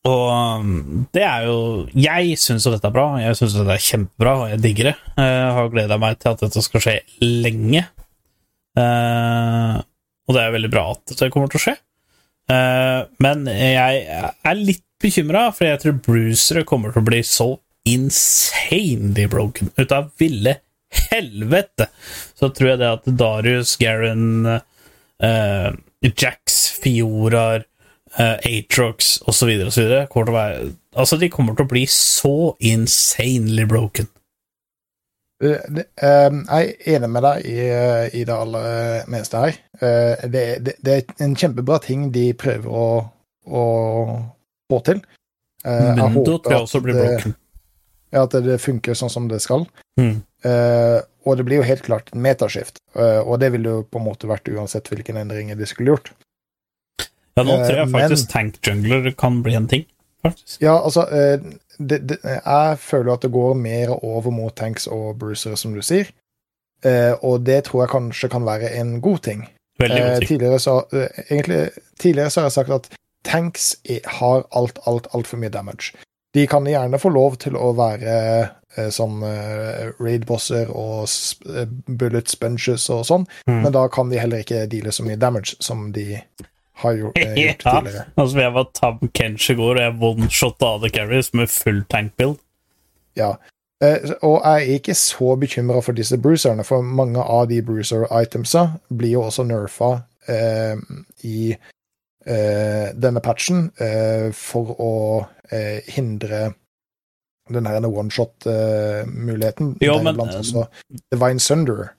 Og 0.06 0.26
um, 0.62 1.06
det 1.12 1.24
er 1.26 1.48
jo 1.48 1.56
Jeg 1.98 2.36
syns 2.38 2.64
jo 2.64 2.70
dette 2.72 2.86
er 2.86 2.94
bra. 2.94 3.08
Jeg 3.18 3.34
syns 3.40 3.56
dette 3.58 3.74
er 3.74 3.82
kjempebra, 3.82 4.34
og 4.44 4.52
jeg 4.52 4.62
digger 4.62 4.92
det. 4.92 4.96
Jeg 5.18 5.54
har 5.58 5.72
gleda 5.74 5.98
meg 5.98 6.20
til 6.22 6.30
at 6.30 6.44
dette 6.46 6.62
skal 6.62 6.84
skje 6.84 6.94
lenge. 7.20 7.82
Eh, 8.78 9.80
og 10.30 10.36
det 10.36 10.44
er 10.44 10.54
veldig 10.54 10.70
bra 10.70 10.84
at 10.94 11.16
det 11.18 11.30
kommer 11.34 11.50
til 11.50 11.58
å 11.58 11.64
skje. 11.64 11.74
Eh, 12.50 13.00
men 13.26 13.44
jeg 13.50 14.04
er 14.06 14.62
litt 14.62 14.86
bekymra, 15.02 15.48
for 15.56 15.66
jeg 15.66 15.82
tror 15.82 16.00
brucere 16.06 16.66
kommer 16.68 16.94
til 16.94 17.02
å 17.02 17.08
bli 17.10 17.20
så 17.26 17.50
insanely 17.88 19.26
broken 19.32 19.72
ut 19.74 19.94
av 19.96 20.12
ville 20.20 20.60
helvete. 21.10 21.90
Så 22.38 22.52
tror 22.54 22.72
jeg 22.72 22.82
det 22.82 22.92
at 22.94 23.10
Darius, 23.18 23.74
Garen, 23.80 24.46
eh, 24.46 25.68
Jax, 26.06 26.62
Fiorar, 26.80 27.66
uh, 28.18 28.36
Atrox 28.46 29.18
osv. 29.28 29.50
osv. 29.66 29.90
kommer 30.10 30.30
til 30.30 30.34
å 30.34 30.38
være 30.38 30.70
Altså, 30.98 31.14
de 31.20 31.28
kommer 31.30 31.54
til 31.54 31.68
å 31.68 31.70
bli 31.70 31.84
så 31.86 32.56
insanely 32.66 33.62
broken. 33.70 34.08
Eh, 35.40 35.56
eh, 36.04 36.30
Jeg 36.30 36.74
er 36.84 36.96
enig 36.96 37.08
med 37.10 37.24
deg 37.24 37.46
i, 37.48 37.58
eh, 37.64 38.08
i 38.20 38.24
det 38.28 38.34
aller 38.34 39.06
meste 39.10 39.40
her. 39.40 39.56
Det, 39.80 40.42
det, 40.66 40.74
det 40.84 40.96
er 40.98 41.24
en 41.24 41.36
kjempebra 41.38 41.78
ting 41.80 42.10
de 42.12 42.26
prøver 42.36 42.68
å, 42.68 42.88
å 43.48 43.62
få 44.70 44.80
til. 44.84 45.00
Jeg 45.64 45.94
Men 45.96 46.02
håper 46.16 46.26
tror 46.44 46.52
jeg 46.54 46.64
også 46.66 46.80
blir 46.84 46.98
blokken. 46.98 47.36
Ja, 48.10 48.24
at 48.26 48.34
det 48.44 48.58
funker 48.60 48.96
sånn 48.98 49.12
som 49.12 49.28
det 49.30 49.38
skal. 49.44 49.64
Mm. 50.00 50.18
Og 51.24 51.36
det 51.38 51.44
blir 51.46 51.60
jo 51.60 51.66
helt 51.68 51.84
klart 51.86 52.08
en 52.12 52.22
metaskift, 52.24 52.80
og 52.96 53.34
det 53.42 53.50
ville 53.54 53.74
jo 53.76 53.82
på 53.86 54.00
en 54.00 54.06
måte 54.08 54.28
vært 54.28 54.48
uansett 54.50 54.88
hvilken 54.90 55.20
endringer 55.20 55.56
de 55.56 55.68
skulle 55.68 55.92
gjort. 55.94 56.10
Ja, 57.36 57.44
nå 57.44 57.58
tror 57.62 57.76
jeg 57.76 57.88
men- 57.88 57.96
faktisk 58.02 58.32
tank 58.32 58.58
jungler 58.66 59.12
kan 59.16 59.40
bli 59.44 59.54
en 59.56 59.68
ting, 59.70 59.84
faktisk. 60.24 60.58
Ja, 60.64 60.78
altså 60.80 61.06
det, 61.80 61.98
det, 62.08 62.18
Jeg 62.24 62.78
føler 62.78 63.12
at 63.12 63.22
det 63.24 63.32
går 63.32 63.54
mer 63.56 63.92
over 64.04 64.30
mot 64.30 64.54
tanks 64.56 64.86
og 64.86 65.18
brucere, 65.18 65.56
som 65.56 65.72
du 65.74 65.80
sier. 65.82 66.10
Eh, 66.84 67.12
og 67.22 67.42
det 67.44 67.64
tror 67.66 67.82
jeg 67.84 67.90
kanskje 67.94 68.30
kan 68.32 68.44
være 68.46 68.70
en 68.80 69.00
god 69.00 69.18
ting. 69.26 69.46
Veldig 69.80 69.96
Eh, 70.00 70.06
god 70.10 70.18
ting. 70.20 70.28
tidligere, 70.28 70.58
så, 70.60 70.74
eh, 70.92 71.08
egentlig, 71.30 71.70
tidligere 71.98 72.30
så 72.30 72.40
har 72.40 72.48
jeg 72.48 72.52
sagt 72.52 72.70
at 72.70 72.88
tanks 73.24 73.76
har 74.06 74.44
alt, 74.56 74.78
alt, 74.86 75.06
altfor 75.14 75.36
mye 75.40 75.48
damage. 75.52 75.92
De 76.34 76.46
kan 76.46 76.64
gjerne 76.64 76.98
få 76.98 77.08
lov 77.12 77.36
til 77.42 77.56
å 77.58 77.72
være 77.76 78.50
eh, 78.78 78.88
sånn 78.94 79.22
eh, 79.26 79.90
raid-bosser 80.00 80.70
og 80.70 81.08
eh, 81.50 81.66
bullet 81.88 82.28
sponges 82.30 82.88
og 82.90 83.04
sånn, 83.04 83.26
Mm. 83.48 83.62
men 83.64 83.72
da 83.72 83.88
kan 83.88 84.08
de 84.10 84.18
heller 84.18 84.38
ikke 84.44 84.66
deale 84.70 84.92
så 84.92 85.02
mye 85.04 85.16
damage 85.18 85.56
som 85.60 85.90
de 85.92 86.20
har 86.82 86.98
gjort, 86.98 87.18
eh, 87.18 87.34
gjort 87.44 87.64
Ja, 87.64 87.76
tidligere. 87.78 88.04
altså 88.16 88.42
jeg 88.44 88.54
var 88.56 88.68
Tab 88.74 89.06
Kench 89.14 89.50
i 89.50 89.56
går, 89.58 89.78
og 89.78 89.82
jeg 89.84 89.96
one-shotta 90.10 90.74
AD 90.74 90.90
Carries 90.96 91.32
med 91.34 91.52
full 91.52 91.82
tank 91.90 92.16
build. 92.16 92.38
Ja. 93.18 93.34
Eh, 93.82 94.12
og 94.22 94.40
jeg 94.44 94.68
er 94.68 94.78
ikke 94.78 94.94
så 94.94 95.34
bekymra 95.40 95.80
for 95.80 95.96
disse 95.96 96.18
bruiserne, 96.20 96.64
for 96.64 96.84
mange 96.84 97.22
av 97.22 97.48
de 97.48 97.62
bruiser-itemsa 97.64 98.66
blir 98.92 99.16
jo 99.16 99.26
også 99.28 99.46
nerfa 99.48 99.92
eh, 100.28 100.76
i 101.24 101.52
eh, 101.54 102.88
denne 102.92 103.22
patchen 103.24 103.70
eh, 103.80 104.28
for 104.36 104.74
å 104.76 104.94
eh, 105.50 105.80
hindre 105.88 106.50
den 107.50 107.66
her 107.66 107.86
one-shot-muligheten. 107.86 109.72
Uh, 109.80 109.88
eh, 109.88 110.38
også 110.38 110.66
Divine 111.10 111.40
Sunderer. 111.40 111.94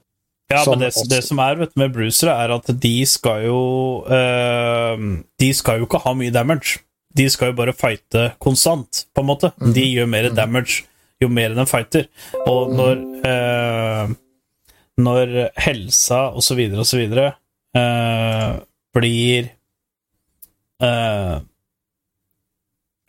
Ja, 0.52 0.62
men 0.68 0.84
det, 0.84 0.92
det 1.10 1.24
som 1.26 1.40
er 1.44 1.60
vet, 1.64 1.74
med 1.80 1.94
brucere, 1.96 2.36
er 2.44 2.54
at 2.56 2.70
de 2.84 2.94
skal 3.10 3.48
jo 3.48 3.60
uh, 4.06 4.96
De 5.42 5.52
skal 5.58 5.82
jo 5.82 5.88
ikke 5.90 6.02
ha 6.04 6.16
mye 6.18 6.34
damage. 6.34 6.82
De 7.16 7.26
skal 7.32 7.52
jo 7.52 7.58
bare 7.58 7.76
fighte 7.76 8.30
konstant, 8.44 9.06
på 9.12 9.24
en 9.24 9.30
måte. 9.32 9.52
Mm. 9.60 9.74
De 9.76 9.86
gjør 9.90 10.10
mer 10.12 10.30
damage 10.36 10.84
jo 11.22 11.30
mer 11.30 11.56
de 11.56 11.66
fighter. 11.70 12.10
Og 12.50 12.74
når 12.76 13.06
uh, 13.28 14.18
Når 15.02 15.38
helsa 15.62 16.28
og 16.36 16.44
så 16.44 16.56
videre 16.58 16.84
så 16.86 17.00
videre 17.00 17.32
eh, 17.74 18.58
blir 18.94 19.48
uh, 20.84 21.40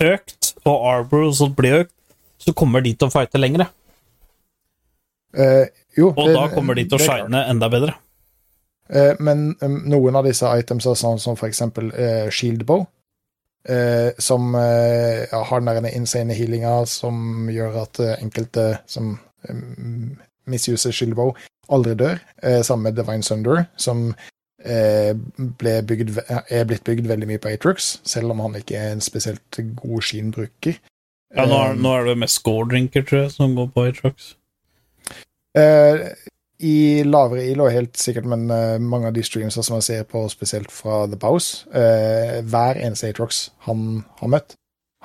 økt, 0.01 0.55
og 0.63 0.87
arbor 0.89 1.27
og 1.27 1.35
sånt 1.37 1.57
blir 1.59 1.83
økt, 1.83 1.93
så 2.41 2.55
kommer 2.57 2.81
de 2.87 2.95
til 2.95 3.11
å 3.11 3.13
fighte 3.13 3.41
lengre. 3.43 3.67
Eh, 5.35 5.67
jo, 5.97 6.09
Og 6.17 6.27
det- 6.29 6.35
da 6.35 6.49
kommer 6.55 6.75
de 6.75 6.85
til 6.85 6.99
å 6.99 7.01
er 7.03 7.07
shine 7.25 7.45
enda 7.49 7.69
bedre. 7.69 7.95
Eh, 8.91 9.15
men 9.21 9.55
noen 9.61 10.17
av 10.17 10.25
disse 10.25 10.45
itemsa, 10.45 10.95
sånn 10.99 11.21
som 11.21 11.37
for 11.37 11.49
eksempel 11.49 11.93
eh, 11.95 12.29
Shield 12.31 12.67
Bow, 12.67 12.87
eh, 13.69 14.11
som 14.19 14.55
eh, 14.55 15.27
ja, 15.31 15.43
har 15.45 15.61
den 15.61 15.83
der 15.85 15.95
insane 15.97 16.35
healinga 16.35 16.87
som 16.87 17.49
gjør 17.49 17.83
at 17.83 18.01
eh, 18.01 18.17
enkelte 18.23 18.81
som 18.87 19.19
misuser 20.47 20.93
Shield 20.93 21.15
Bow, 21.17 21.35
aldri 21.71 21.95
dør. 21.95 22.21
Eh, 22.43 22.61
samme 22.63 22.91
med 22.91 22.97
Divine 22.99 23.23
Sunder, 23.23 23.67
som 23.77 24.15
eh, 24.65 25.15
bygd, 25.39 26.19
er 26.51 26.65
blitt 26.69 26.85
bygd 26.85 27.07
veldig 27.11 27.27
mye 27.31 27.39
på 27.43 27.53
Atrux, 27.55 27.99
selv 28.05 28.31
om 28.35 28.41
han 28.45 28.55
ikke 28.61 28.77
er 28.79 28.93
en 28.93 29.01
spesielt 29.05 29.61
god 29.79 30.03
skinbruker. 30.03 30.79
Ja, 31.35 31.47
nå 31.49 31.57
er, 31.65 31.75
nå 31.81 31.95
er 31.97 32.05
det 32.11 32.19
mest 32.21 32.43
score-drinker, 32.43 33.07
tror 33.09 33.23
jeg, 33.25 33.33
som 33.39 33.55
går 33.57 33.71
på 33.73 33.87
i 33.89 33.93
Eh, 35.59 36.07
I 36.63 37.03
lavere 37.05 37.45
ILO 37.51 37.67
helt 37.69 37.97
sikkert, 37.99 38.25
men 38.31 38.47
uh, 38.51 38.79
mange 38.79 39.09
av 39.11 39.15
de 39.17 39.23
streamsa 39.27 39.65
som 39.67 39.81
jeg 39.81 39.83
ser 39.89 40.05
på, 40.07 40.21
spesielt 40.31 40.71
fra 40.71 41.07
The 41.11 41.19
Pause, 41.19 41.67
uh, 41.75 42.39
hver 42.47 42.79
eneste 42.79 43.11
Atrox 43.11 43.49
han 43.67 44.05
har 44.21 44.31
møtt, 44.31 44.55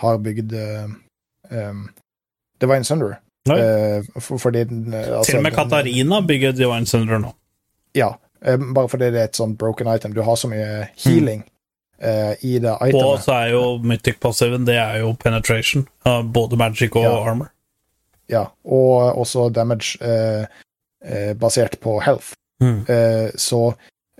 har 0.04 0.20
bygd 0.22 0.54
uh, 0.54 0.86
um, 1.50 1.88
Divine 2.62 2.86
Sunder. 2.86 3.18
Oi. 3.50 3.60
Eh, 3.60 4.04
for, 4.20 4.56
eh, 4.56 4.68
altså, 5.18 5.32
Til 5.32 5.38
og 5.38 5.44
med 5.44 5.56
Katarina 5.56 6.22
bygger 6.22 6.52
Divine 6.52 6.86
Sunder 6.86 7.18
nå. 7.18 7.34
Ja, 7.96 8.14
bare 8.76 8.90
fordi 8.90 9.12
det 9.14 9.22
er 9.22 9.30
et 9.32 9.40
sånt 9.40 9.58
broken 9.58 9.88
item. 9.88 10.14
Du 10.14 10.22
har 10.22 10.36
så 10.36 10.50
mye 10.52 10.88
healing 11.04 11.44
eh, 12.00 12.34
i 12.42 12.60
det 12.60 12.76
itemet. 12.76 13.04
Og 13.04 13.22
så 13.24 13.32
er 13.32 13.54
jo 13.56 13.78
Mythic 13.84 14.20
Passiven 14.22 14.68
det 14.68 14.76
er 14.78 15.00
jo 15.00 15.14
penetration. 15.20 15.88
Uh, 16.06 16.22
både 16.22 16.58
magic 16.58 16.96
og 16.96 17.04
Ja. 17.04 17.16
armor. 17.30 17.52
Ja, 18.32 18.48
og 18.68 19.20
også 19.22 19.48
damage 19.56 19.98
eh, 20.04 20.48
eh, 21.06 21.34
basert 21.40 21.80
på 21.80 22.00
health. 22.04 22.34
Mm. 22.64 22.82
Eh, 22.90 23.30
så 23.36 23.62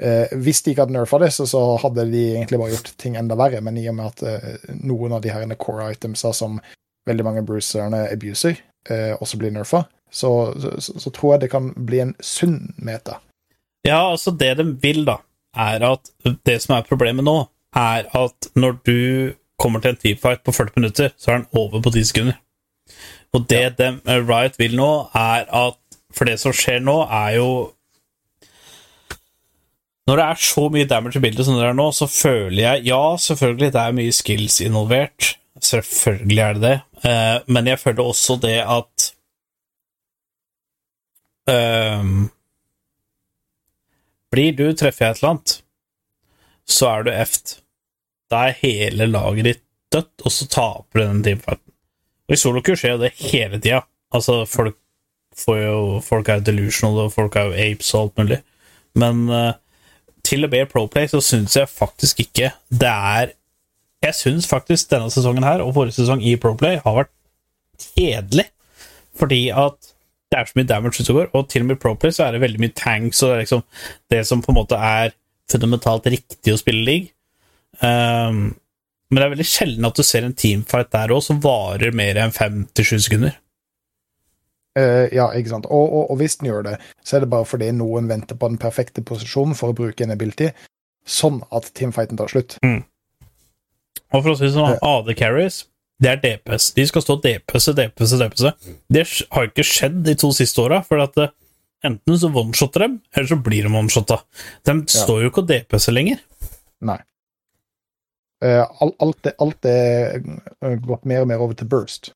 eh, 0.02 0.34
hvis 0.38 0.62
de 0.64 0.72
ikke 0.72 0.86
hadde 0.86 0.96
nerfa 0.96 1.20
det, 1.22 1.32
så, 1.36 1.48
så 1.50 1.64
hadde 1.82 2.08
de 2.12 2.24
egentlig 2.36 2.60
bare 2.62 2.76
gjort 2.76 2.94
ting 3.02 3.18
enda 3.20 3.38
verre. 3.40 3.62
Men 3.66 3.80
i 3.80 3.88
og 3.92 3.98
med 4.00 4.14
at 4.14 4.24
eh, 4.24 4.74
noen 4.80 5.18
av 5.18 5.24
de 5.26 5.34
her 5.34 5.56
core 5.60 5.92
itemsa 5.96 6.34
som 6.36 6.60
veldig 7.08 7.28
mange 7.28 7.44
bruiserne 7.48 8.06
abuser, 8.12 8.60
eh, 8.90 9.14
også 9.20 9.40
blir 9.40 9.54
nerfa, 9.56 9.86
så, 10.12 10.32
så, 10.60 11.00
så 11.00 11.12
tror 11.12 11.36
jeg 11.36 11.46
det 11.46 11.52
kan 11.52 11.72
bli 11.88 12.04
en 12.04 12.16
sunn 12.24 12.74
meta. 12.78 13.20
Ja, 13.88 14.10
altså, 14.12 14.32
det 14.32 14.58
de 14.60 14.66
vil, 14.82 15.06
da, 15.08 15.22
er 15.58 15.84
at 15.88 16.12
Det 16.46 16.58
som 16.62 16.76
er 16.76 16.88
problemet 16.88 17.26
nå, 17.26 17.38
er 17.76 18.08
at 18.16 18.50
når 18.56 18.80
du 18.88 19.00
kommer 19.60 19.82
til 19.82 19.94
en 19.94 20.02
teamfight 20.02 20.44
på 20.46 20.52
40 20.52 20.76
minutter, 20.76 21.14
så 21.18 21.32
er 21.32 21.40
den 21.40 21.48
over 21.58 21.82
på 21.82 21.92
10 21.92 22.04
sekunder. 22.12 22.38
Og 23.36 23.48
det 23.50 23.78
dem, 23.80 24.02
eh, 24.08 24.22
Riot 24.24 24.60
vil 24.60 24.78
nå, 24.78 24.92
er 25.16 25.48
at 25.52 25.80
For 26.16 26.26
det 26.26 26.40
som 26.42 26.54
skjer 26.56 26.80
nå, 26.82 27.02
er 27.04 27.36
jo 27.38 27.50
Når 30.08 30.20
det 30.20 30.26
er 30.26 30.40
så 30.48 30.70
mye 30.72 30.88
damage 30.88 31.20
i 31.20 31.24
bildet 31.26 31.46
som 31.46 31.58
det 31.60 31.68
er 31.68 31.76
nå, 31.78 31.90
så 31.92 32.08
føler 32.08 32.62
jeg 32.64 32.88
Ja, 32.88 33.18
selvfølgelig, 33.20 33.74
det 33.74 33.84
er 33.84 34.00
mye 34.00 34.16
skills 34.16 34.62
involvert. 34.64 35.36
Selvfølgelig 35.62 36.40
er 36.44 36.54
det 36.54 36.64
det. 36.64 36.80
Uh, 37.04 37.38
men 37.54 37.68
jeg 37.68 37.80
føler 37.80 38.04
også 38.04 38.38
det 38.42 38.58
at 38.64 39.12
um, 41.52 42.30
Blir 44.32 44.56
du 44.58 44.66
treffer 44.76 45.06
jeg 45.06 45.12
et 45.12 45.22
eller 45.22 45.34
annet, 45.36 45.54
så 46.68 46.90
er 46.90 47.06
du 47.08 47.12
eft. 47.14 47.60
Da 48.32 48.48
er 48.48 48.60
hele 48.60 49.08
laget 49.08 49.48
ditt 49.48 49.64
dødt, 49.94 50.26
og 50.26 50.34
så 50.36 50.48
taper 50.52 51.00
du 51.00 51.06
den 51.06 51.24
teamfighten. 51.24 51.67
Og 52.28 52.36
i 52.36 52.40
solo 52.40 52.62
skjer 52.64 52.96
jo 52.96 53.04
det 53.06 53.14
hele 53.20 53.60
tida. 53.60 53.86
Altså, 54.14 54.44
folk 54.46 54.76
jo 55.48 56.02
Folk 56.02 56.30
er 56.30 56.40
jo 56.40 56.48
delusional, 56.48 57.06
og 57.06 57.14
folk 57.14 57.36
er 57.36 57.50
jo 57.50 57.58
apes 57.68 57.94
og 57.94 58.02
alt 58.02 58.18
mulig. 58.18 58.38
Men 58.98 59.30
uh, 59.30 59.54
til 60.26 60.44
og 60.44 60.52
med 60.52 60.66
Proplay 60.72 61.08
så 61.08 61.22
syns 61.22 61.56
jeg 61.56 61.70
faktisk 61.70 62.20
ikke 62.20 62.52
det 62.70 62.90
er 62.90 63.36
Jeg 64.04 64.16
syns 64.16 64.48
faktisk 64.48 64.90
denne 64.92 65.12
sesongen 65.12 65.44
her 65.44 65.62
og 65.62 65.74
forrige 65.74 66.00
sesong 66.00 66.24
i 66.26 66.36
Proplay 66.36 66.80
har 66.84 66.96
vært 66.96 67.14
kjedelig. 67.94 68.46
Fordi 69.18 69.50
at 69.50 69.94
det 70.32 70.40
er 70.40 70.46
så 70.46 70.58
mye 70.60 70.68
damage 70.68 71.02
utover, 71.02 71.30
og 71.34 71.50
til 71.50 71.64
og 71.64 71.70
med 71.70 71.78
i 71.78 71.80
Proplay 71.80 72.12
så 72.12 72.26
er 72.26 72.36
det 72.36 72.42
veldig 72.42 72.60
mye 72.60 72.76
tanks, 72.76 73.22
og 73.24 73.32
det 73.32 73.46
liksom 73.46 73.64
det 74.12 74.26
som 74.28 74.42
på 74.44 74.52
en 74.52 74.58
måte 74.60 74.76
er 74.76 75.14
fundamentalt 75.52 76.10
riktig 76.12 76.54
å 76.54 76.60
spille 76.60 76.84
league. 76.84 77.14
Um, 77.80 78.58
men 79.10 79.20
det 79.20 79.26
er 79.26 79.34
veldig 79.36 79.48
sjelden 79.48 79.88
at 79.88 80.00
du 80.00 80.04
ser 80.06 80.28
en 80.28 80.36
teamfight 80.38 80.90
der 80.96 81.14
òg 81.16 81.24
som 81.26 81.42
varer 81.44 81.96
mer 81.96 82.20
enn 82.22 82.36
fem 82.36 82.66
til 82.76 82.90
sju 82.90 82.98
sekunder. 83.06 83.38
Uh, 84.78 85.08
ja, 85.10 85.32
ikke 85.34 85.56
sant. 85.56 85.66
Og, 85.74 85.86
og, 85.88 86.12
og 86.14 86.20
hvis 86.20 86.38
den 86.38 86.52
gjør 86.52 86.68
det, 86.68 86.76
så 87.02 87.18
er 87.18 87.24
det 87.24 87.32
bare 87.32 87.48
fordi 87.50 87.72
noen 87.74 88.10
venter 88.12 88.38
på 88.38 88.52
den 88.52 88.60
perfekte 88.62 89.02
posisjonen 89.06 89.58
for 89.58 89.74
å 89.74 89.78
bruke 89.78 90.06
en 90.06 90.14
ability, 90.14 90.52
sånn 91.08 91.40
at 91.56 91.72
teamfighten 91.78 92.20
tar 92.20 92.30
slutt. 92.30 92.60
Og 94.14 94.22
for 94.22 94.34
å 94.36 94.38
si 94.38 94.52
sånn, 94.54 94.78
uh, 94.78 95.00
AD 95.00 95.16
carries, 95.18 95.64
det 96.04 96.12
er 96.12 96.22
DPS. 96.22 96.72
De 96.78 96.86
skal 96.86 97.02
stå 97.02 97.18
DPS, 97.24 97.72
DPS, 97.80 98.14
DPS. 98.22 98.70
Det 98.94 99.04
har 99.34 99.50
ikke 99.50 99.66
skjedd 99.66 100.04
de 100.06 100.14
to 100.20 100.30
siste 100.36 100.62
åra, 100.62 100.84
for 100.86 101.02
at 101.02 101.18
eh, 101.24 101.34
enten 101.88 102.20
så 102.22 102.30
one-shotter 102.30 102.86
dem, 102.86 103.00
eller 103.16 103.32
så 103.32 103.40
blir 103.42 103.66
de 103.66 103.74
one-shotta. 103.74 104.20
De 104.68 104.76
står 104.94 105.24
jo 105.24 105.32
ikke 105.32 105.42
og 105.42 105.50
DPS-er 105.50 105.98
lenger. 105.98 106.22
Nei. 106.86 107.00
Eh, 108.46 108.62
al- 108.62 108.96
alt, 109.02 109.26
er, 109.26 109.34
alt 109.42 109.62
det 109.66 109.78
eh, 110.22 110.76
gått 110.86 111.08
mer 111.10 111.24
og 111.24 111.32
mer 111.32 111.42
over 111.42 111.58
til 111.58 111.70
burst. 111.72 112.12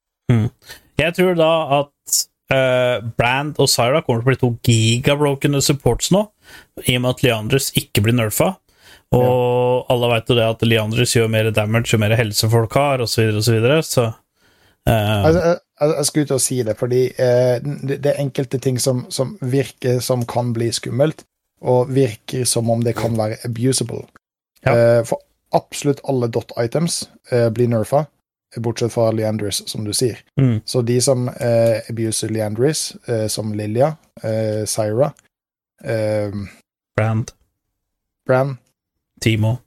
Jeg 1.02 1.16
tror 1.18 1.34
da 1.36 1.52
at 1.82 2.18
uh, 2.54 2.98
Brand 3.18 3.58
og 3.62 3.70
Syra 3.72 4.04
kommer 4.06 4.22
til 4.22 4.28
å 4.28 4.30
bli 4.30 4.40
to 4.40 4.52
gigabrokene 4.68 5.62
supports 5.66 6.12
nå, 6.14 6.28
i 6.86 6.98
og 6.98 7.04
med 7.04 7.16
at 7.16 7.24
Leandres 7.26 7.72
ikke 7.80 8.06
blir 8.06 8.18
nerfa. 8.20 8.54
Og 9.12 9.90
alle 9.92 10.08
veit 10.14 10.30
jo 10.30 10.38
det 10.38 10.46
at 10.48 10.62
Leandres 10.64 11.16
gjør 11.18 11.32
mer 11.32 11.50
damage 11.52 11.92
jo 11.92 12.00
mer 12.00 12.14
helse 12.16 12.48
folk 12.52 12.78
har, 12.80 13.04
osv., 13.04 13.26
osv., 13.34 13.42
så, 13.44 13.56
videre, 13.58 13.82
så 13.84 14.06
eh, 14.88 15.26
Altså, 15.28 15.58
jeg, 15.82 16.06
skulle 16.08 16.30
ut 16.30 16.36
og 16.38 16.44
si 16.46 16.62
det, 16.68 16.78
fordi 16.80 17.02
uh, 17.18 17.58
det, 17.60 17.98
det 18.06 18.14
er 18.14 18.22
enkelte 18.24 18.62
ting 18.64 18.80
som, 18.80 19.04
som 19.12 19.34
virker 19.42 20.00
som 20.06 20.24
kan 20.30 20.54
bli 20.56 20.70
skummelt, 20.76 21.26
og 21.62 21.92
virker 21.94 22.46
som 22.48 22.70
om 22.74 22.86
det 22.86 22.96
kan 22.98 23.18
være 23.18 23.42
abusable. 23.46 24.06
Ja. 24.62 25.02
For 25.08 25.20
absolutt 25.52 26.02
alle 26.10 26.28
dot 26.28 26.52
items 26.60 27.10
eh, 27.32 27.50
blir 27.50 27.68
nerfa, 27.72 28.06
bortsett 28.58 28.94
fra 28.94 29.12
Leandris, 29.12 29.64
som 29.70 29.86
du 29.86 29.94
sier. 29.94 30.20
Mm. 30.40 30.62
Så 30.66 30.82
de 30.82 31.00
som 31.02 31.28
eh, 31.30 31.82
abuser 31.90 32.30
Leandris, 32.30 32.92
eh, 33.08 33.28
som 33.28 33.54
Lilia, 33.54 33.96
eh, 34.24 34.66
Syra, 34.66 35.14
eh, 35.84 36.32
Brand, 36.96 37.32
Bran, 38.28 38.58
Timo 39.22 39.58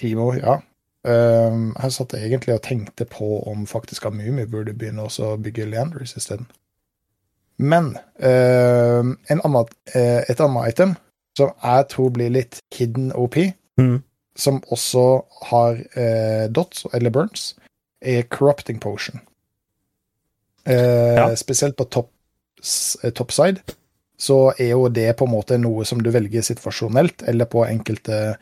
Timo, 0.00 0.32
ja. 0.34 0.60
Um, 1.04 1.74
jeg 1.82 1.92
satt 1.92 2.14
egentlig 2.16 2.54
og 2.54 2.62
tenkte 2.64 3.04
på 3.04 3.42
om 3.50 3.66
faktisk 3.68 4.06
Amumi 4.08 4.46
burde 4.48 4.72
begynne 4.72 5.04
å 5.04 5.34
bygge 5.36 5.66
Leandris 5.68 6.16
isteden. 6.16 6.48
Men 7.60 7.92
um, 8.18 9.12
en 9.30 9.42
annen, 9.44 9.68
eh, 9.94 10.24
et 10.30 10.40
annet 10.40 10.72
item 10.72 10.94
som 11.38 11.52
jeg 11.62 11.86
tror 11.92 12.10
blir 12.14 12.32
litt 12.32 12.58
hidden 12.74 13.12
OP, 13.12 13.36
mm. 13.78 13.98
Som 14.36 14.60
også 14.74 15.04
har 15.50 15.78
eh, 15.98 16.48
dots 16.50 16.86
eller 16.92 17.10
burns, 17.14 17.54
er 18.02 18.22
corrupting 18.30 18.80
potion. 18.82 19.20
Eh, 20.66 21.14
Ja. 21.14 21.34
Spesielt 21.36 21.76
på 21.76 21.84
top, 21.90 22.10
eh, 23.02 23.10
topside, 23.10 23.60
så 24.18 24.52
er 24.58 24.70
jo 24.70 24.88
det 24.88 25.16
på 25.16 25.24
en 25.26 25.32
måte 25.32 25.58
noe 25.60 25.84
som 25.84 26.00
du 26.02 26.10
velger 26.10 26.42
situasjonelt, 26.42 27.22
eller 27.28 27.44
på 27.44 27.64
enkelte 27.66 28.36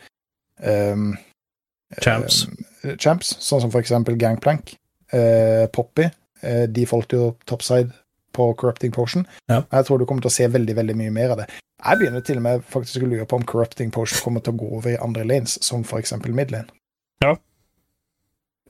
ehm, 0.62 1.16
Champs. 2.00 2.46
eh, 2.84 2.96
champs, 2.96 3.36
sånn 3.40 3.60
som 3.60 3.70
for 3.70 3.80
eksempel 3.80 4.16
Gangplank. 4.16 4.76
Eh, 5.12 5.66
Poppy 5.72 6.08
eh, 6.42 6.86
falt 6.86 7.12
jo 7.12 7.36
topside 7.46 7.92
på 8.32 8.54
Corrupting 8.56 8.92
Potion. 8.92 9.26
Ja. 9.48 9.62
Jeg 9.72 9.84
tror 9.84 9.98
du 9.98 10.06
kommer 10.06 10.22
til 10.22 10.30
å 10.30 10.32
se 10.32 10.46
veldig 10.48 10.74
veldig 10.74 10.96
mye 10.96 11.10
mer 11.12 11.30
av 11.30 11.42
det. 11.42 11.48
Jeg 11.82 11.98
begynner 11.98 12.22
til 12.22 12.38
og 12.38 12.44
med 12.44 12.66
faktisk 12.70 13.02
å 13.02 13.08
lure 13.10 13.26
på 13.26 13.38
om 13.40 13.46
Corrupting 13.48 13.90
Potion 13.94 14.20
kommer 14.22 14.42
til 14.44 14.54
å 14.54 14.60
gå 14.60 14.68
over 14.78 14.92
i 14.92 15.00
andre 15.02 15.24
lanes, 15.26 15.56
som 15.66 15.82
eksempel 15.98 16.34
midlane. 16.36 16.70
Ja. 17.24 17.34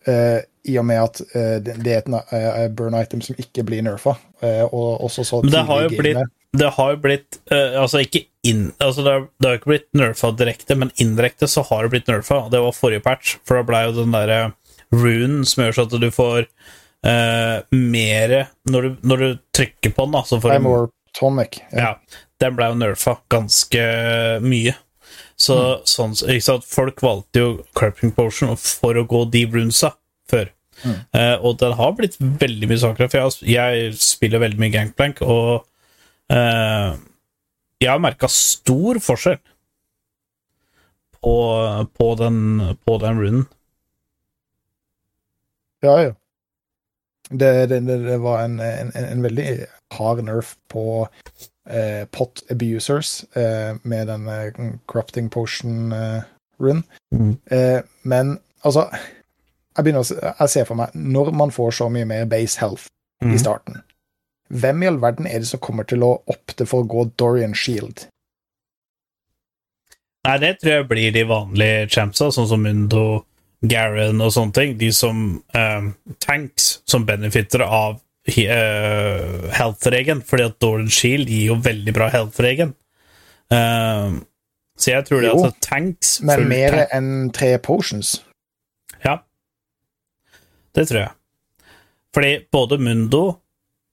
Uh, 0.08 0.40
I 0.66 0.78
og 0.80 0.86
med 0.88 1.02
at 1.02 1.20
uh, 1.34 1.58
det, 1.62 1.76
det 1.84 1.92
er 1.92 2.00
et 2.02 2.14
eh, 2.34 2.68
burn 2.74 2.96
item 2.98 3.20
som 3.22 3.36
ikke 3.38 3.64
blir 3.68 3.84
nerfa. 3.84 4.16
Og 4.42 5.04
også 5.06 5.24
så 5.26 5.42
Men 5.44 5.52
det 5.54 5.66
har 5.68 5.84
jo 5.84 5.90
blitt. 5.98 6.32
Det 6.52 6.68
har 6.76 6.96
blitt 7.00 7.38
Altså, 7.48 8.02
ikke 8.02 8.26
inn, 8.44 8.72
altså 8.82 9.04
det, 9.04 9.12
har, 9.12 9.22
det 9.40 9.48
har 9.48 9.60
ikke 9.60 9.70
blitt 9.70 9.86
nerfa 9.96 10.32
direkte, 10.36 10.76
men 10.76 10.90
indirekte 11.00 11.48
så 11.48 11.62
har 11.68 11.84
det 11.84 11.92
blitt 11.94 12.10
nerfa. 12.10 12.42
Det 12.52 12.60
var 12.60 12.76
forrige 12.76 13.04
patch, 13.04 13.36
for 13.46 13.60
da 13.60 13.66
ble 13.68 13.84
jo 13.86 13.94
den 14.00 14.12
derre 14.12 14.40
runen 14.92 15.46
som 15.48 15.64
gjør 15.64 15.76
så 15.76 15.86
at 15.86 15.94
du 16.02 16.08
får 16.12 16.42
uh, 16.44 17.62
mere 17.70 18.42
når 18.68 18.82
du, 18.84 18.98
når 19.08 19.22
du 19.22 19.28
trykker 19.56 19.94
på 19.94 20.04
den, 20.04 20.18
da, 20.18 20.24
så 20.28 20.40
får 20.42 20.58
du 20.58 20.90
more 21.20 21.44
tonic. 21.44 21.60
Ja, 21.72 21.98
den 22.40 22.56
ble 22.56 22.68
jo 22.70 22.74
nerfa 22.74 23.18
ganske 23.30 24.40
mye. 24.42 24.74
Så 25.36 25.54
Mm. 25.56 25.84
sånn, 25.84 26.40
sant? 26.40 26.64
Folk 26.64 27.00
valgte 27.00 27.34
jo 27.40 27.64
Crapping 27.74 28.12
Potion 28.14 28.56
for 28.56 28.94
å 28.94 29.06
gå 29.06 29.30
de 29.30 29.46
runesa 29.46 29.94
før. 30.28 30.48
Mm. 30.84 31.06
Eh, 31.14 31.36
og 31.42 31.58
den 31.58 31.72
har 31.72 31.92
blitt 31.92 32.16
veldig 32.18 32.68
mye 32.68 32.78
svakere, 32.78 33.10
for 33.10 33.18
jeg, 33.18 33.54
jeg 33.54 33.94
spiller 33.94 34.38
veldig 34.38 34.58
mye 34.58 34.72
Gangplank, 34.72 35.20
og 35.22 35.64
eh, 36.30 36.96
jeg 37.80 37.88
har 37.90 37.98
merka 37.98 38.28
stor 38.28 38.94
forskjell 39.02 39.38
på, 41.22 41.86
på, 41.94 42.14
den, 42.18 42.76
på 42.86 42.98
den 42.98 43.18
runen. 43.20 43.46
Ja, 45.82 45.96
ja. 46.02 46.12
Det, 47.30 47.66
det, 47.70 47.80
det, 47.86 47.98
det 48.04 48.18
var 48.20 48.42
en, 48.44 48.58
en, 48.60 48.90
en 48.94 49.22
veldig 49.22 49.66
hard 49.98 50.22
nerf 50.26 50.54
på 50.72 50.84
eh, 51.68 52.04
pot 52.10 52.42
abusers 52.50 53.24
eh, 53.36 53.74
med 53.84 54.06
den 54.10 54.24
crafting 54.26 54.78
corrupting 54.86 55.30
potion 55.30 55.92
eh, 55.92 56.22
run. 56.62 56.82
Mm. 57.14 57.36
Eh, 57.50 57.80
men 58.02 58.36
altså 58.64 58.88
jeg, 58.92 59.84
begynner 59.84 60.02
å, 60.04 60.08
se- 60.10 60.20
jeg 60.38 60.48
ser 60.52 60.66
for 60.68 60.76
meg 60.78 60.92
Når 60.94 61.30
man 61.34 61.50
får 61.54 61.70
så 61.78 61.86
mye 61.90 62.04
mer 62.08 62.24
base 62.30 62.58
health 62.60 62.88
Mm. 63.22 63.36
i 63.36 63.38
starten, 63.38 63.76
hvem 64.50 64.80
i 64.82 64.86
all 64.90 64.96
verden 64.98 65.28
er 65.30 65.38
det 65.38 65.46
som 65.46 65.60
kommer 65.62 65.86
til 65.86 66.02
å 66.02 66.08
opte 66.26 66.64
for 66.66 66.82
å 66.82 66.88
gå 66.90 67.04
Dorian 67.20 67.52
Shield? 67.54 68.08
Nei, 70.26 70.36
det 70.42 70.56
tror 70.58 70.72
jeg 70.74 70.88
blir 70.90 71.12
de 71.14 71.22
vanlige 71.30 71.84
champsa, 71.94 72.32
sånn 72.34 72.48
som 72.50 72.62
Mundo, 72.66 73.04
Garen 73.62 74.18
og 74.22 74.32
sånne 74.34 74.54
ting. 74.56 74.72
De 74.80 74.88
som 74.94 75.20
eh, 75.54 75.86
tanks 76.22 76.80
som 76.90 77.06
benefitter 77.06 77.62
av 77.62 78.00
health-regen, 78.28 80.22
fordi 80.22 80.44
at 80.46 80.58
Doran 80.62 80.90
Shield 80.90 81.30
gir 81.30 81.48
jo 81.52 81.56
veldig 81.62 81.94
bra 81.96 82.08
health-regen. 82.12 82.74
Uh, 83.52 84.20
så 84.78 84.94
jeg 84.94 85.04
tror 85.08 85.20
det 85.20 85.32
Jo, 85.32 85.44
at 85.50 85.58
tanks 85.62 86.20
Men 86.24 86.48
mer 86.48 86.70
tank- 86.76 86.94
enn 86.96 87.10
tre 87.34 87.58
potions. 87.58 88.22
Ja. 89.04 89.18
Det 90.74 90.86
tror 90.88 91.00
jeg. 91.02 91.10
Fordi 92.14 92.32
både 92.52 92.78
Mundo 92.78 93.22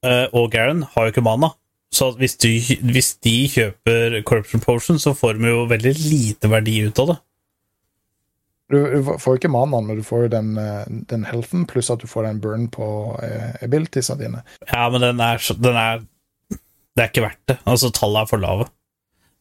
uh, 0.06 0.28
og 0.34 0.52
Garen 0.52 0.84
har 0.94 1.08
jo 1.08 1.14
ikke 1.14 1.26
mana. 1.26 1.52
Så 1.92 2.12
hvis, 2.20 2.36
du, 2.38 2.48
hvis 2.94 3.16
de 3.26 3.48
kjøper 3.50 4.22
Corruption 4.24 4.62
Potion, 4.62 5.00
så 5.02 5.16
får 5.18 5.40
de 5.40 5.50
jo 5.50 5.66
veldig 5.66 5.94
lite 5.98 6.50
verdi 6.52 6.76
ut 6.86 7.00
av 7.02 7.08
det. 7.12 7.18
Du, 8.70 8.78
du 8.78 9.02
får 9.18 9.34
jo 9.34 9.40
ikke 9.40 9.52
manaen, 9.52 9.88
men 9.88 9.98
du 9.98 10.06
får 10.06 10.28
jo 10.28 10.32
den, 10.36 10.52
eh, 10.62 10.86
den 11.10 11.26
healthen, 11.26 11.66
pluss 11.70 11.90
at 11.90 12.04
du 12.04 12.10
får 12.10 12.28
den 12.28 12.42
burn 12.44 12.68
på 12.70 12.88
uh, 13.18 13.52
abilitiesa 13.66 14.18
dine. 14.20 14.44
Ja, 14.70 14.84
men 14.94 15.02
den 15.02 15.22
er, 15.26 15.42
den 15.58 15.80
er 15.80 16.06
Det 16.50 17.04
er 17.04 17.10
ikke 17.10 17.26
verdt 17.26 17.44
det. 17.50 17.58
Altså, 17.66 17.90
tallene 17.96 18.26
er 18.26 18.30
for 18.30 18.44
lave. 18.44 18.70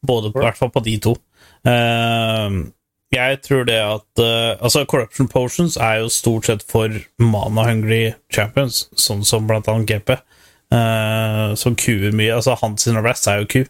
Både, 0.07 0.31
I 0.31 0.45
hvert 0.47 0.59
fall 0.61 0.71
på 0.73 0.85
de 0.87 0.97
to. 1.03 1.15
Uh, 1.67 2.69
jeg 3.13 3.41
tror 3.45 3.65
det 3.67 3.79
at 3.81 4.23
uh, 4.23 4.55
Altså, 4.63 4.85
Corruption 4.89 5.29
Potions 5.29 5.77
er 5.77 6.05
jo 6.05 6.13
stort 6.13 6.47
sett 6.47 6.65
for 6.65 6.93
mana-hungry 7.21 8.15
champions, 8.33 8.87
sånn 8.97 9.25
som 9.27 9.49
blant 9.49 9.69
annet 9.69 9.91
GP, 9.91 10.15
uh, 10.73 11.57
som 11.59 11.77
kuer 11.77 12.15
mye. 12.15 12.37
Altså, 12.37 12.57
hans 12.63 12.89
arrest 12.89 13.29
er 13.29 13.43
jo 13.43 13.51
ku, 13.53 13.61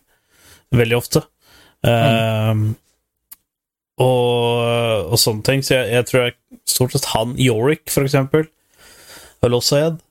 veldig 0.77 0.99
ofte. 0.99 1.25
Eh, 1.87 2.55
og, 3.99 5.09
og 5.13 5.19
sånne 5.21 5.45
ting. 5.47 5.65
Så 5.65 5.75
jeg, 5.75 5.93
jeg 5.93 6.09
tror 6.09 6.25
jeg, 6.25 6.37
stort 6.69 6.95
sett 6.95 7.09
han, 7.15 7.35
Yorick, 7.39 7.87
for 7.93 8.07
eksempel, 8.07 8.49
vel 9.43 9.57
også 9.59 9.81
en. 9.83 10.03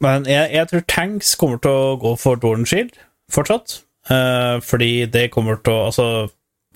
Men 0.00 0.26
jeg, 0.28 0.48
jeg 0.56 0.68
tror 0.68 0.84
Tanks 0.88 1.34
kommer 1.36 1.60
til 1.60 1.76
å 1.76 1.96
gå 2.00 2.14
for 2.20 2.40
Dorn 2.40 2.66
Shield 2.68 2.96
fortsatt. 3.32 3.80
Eh, 4.10 4.56
fordi 4.64 5.06
det 5.12 5.30
kommer 5.34 5.60
til 5.60 5.76
å 5.76 5.86
Altså, 5.90 6.06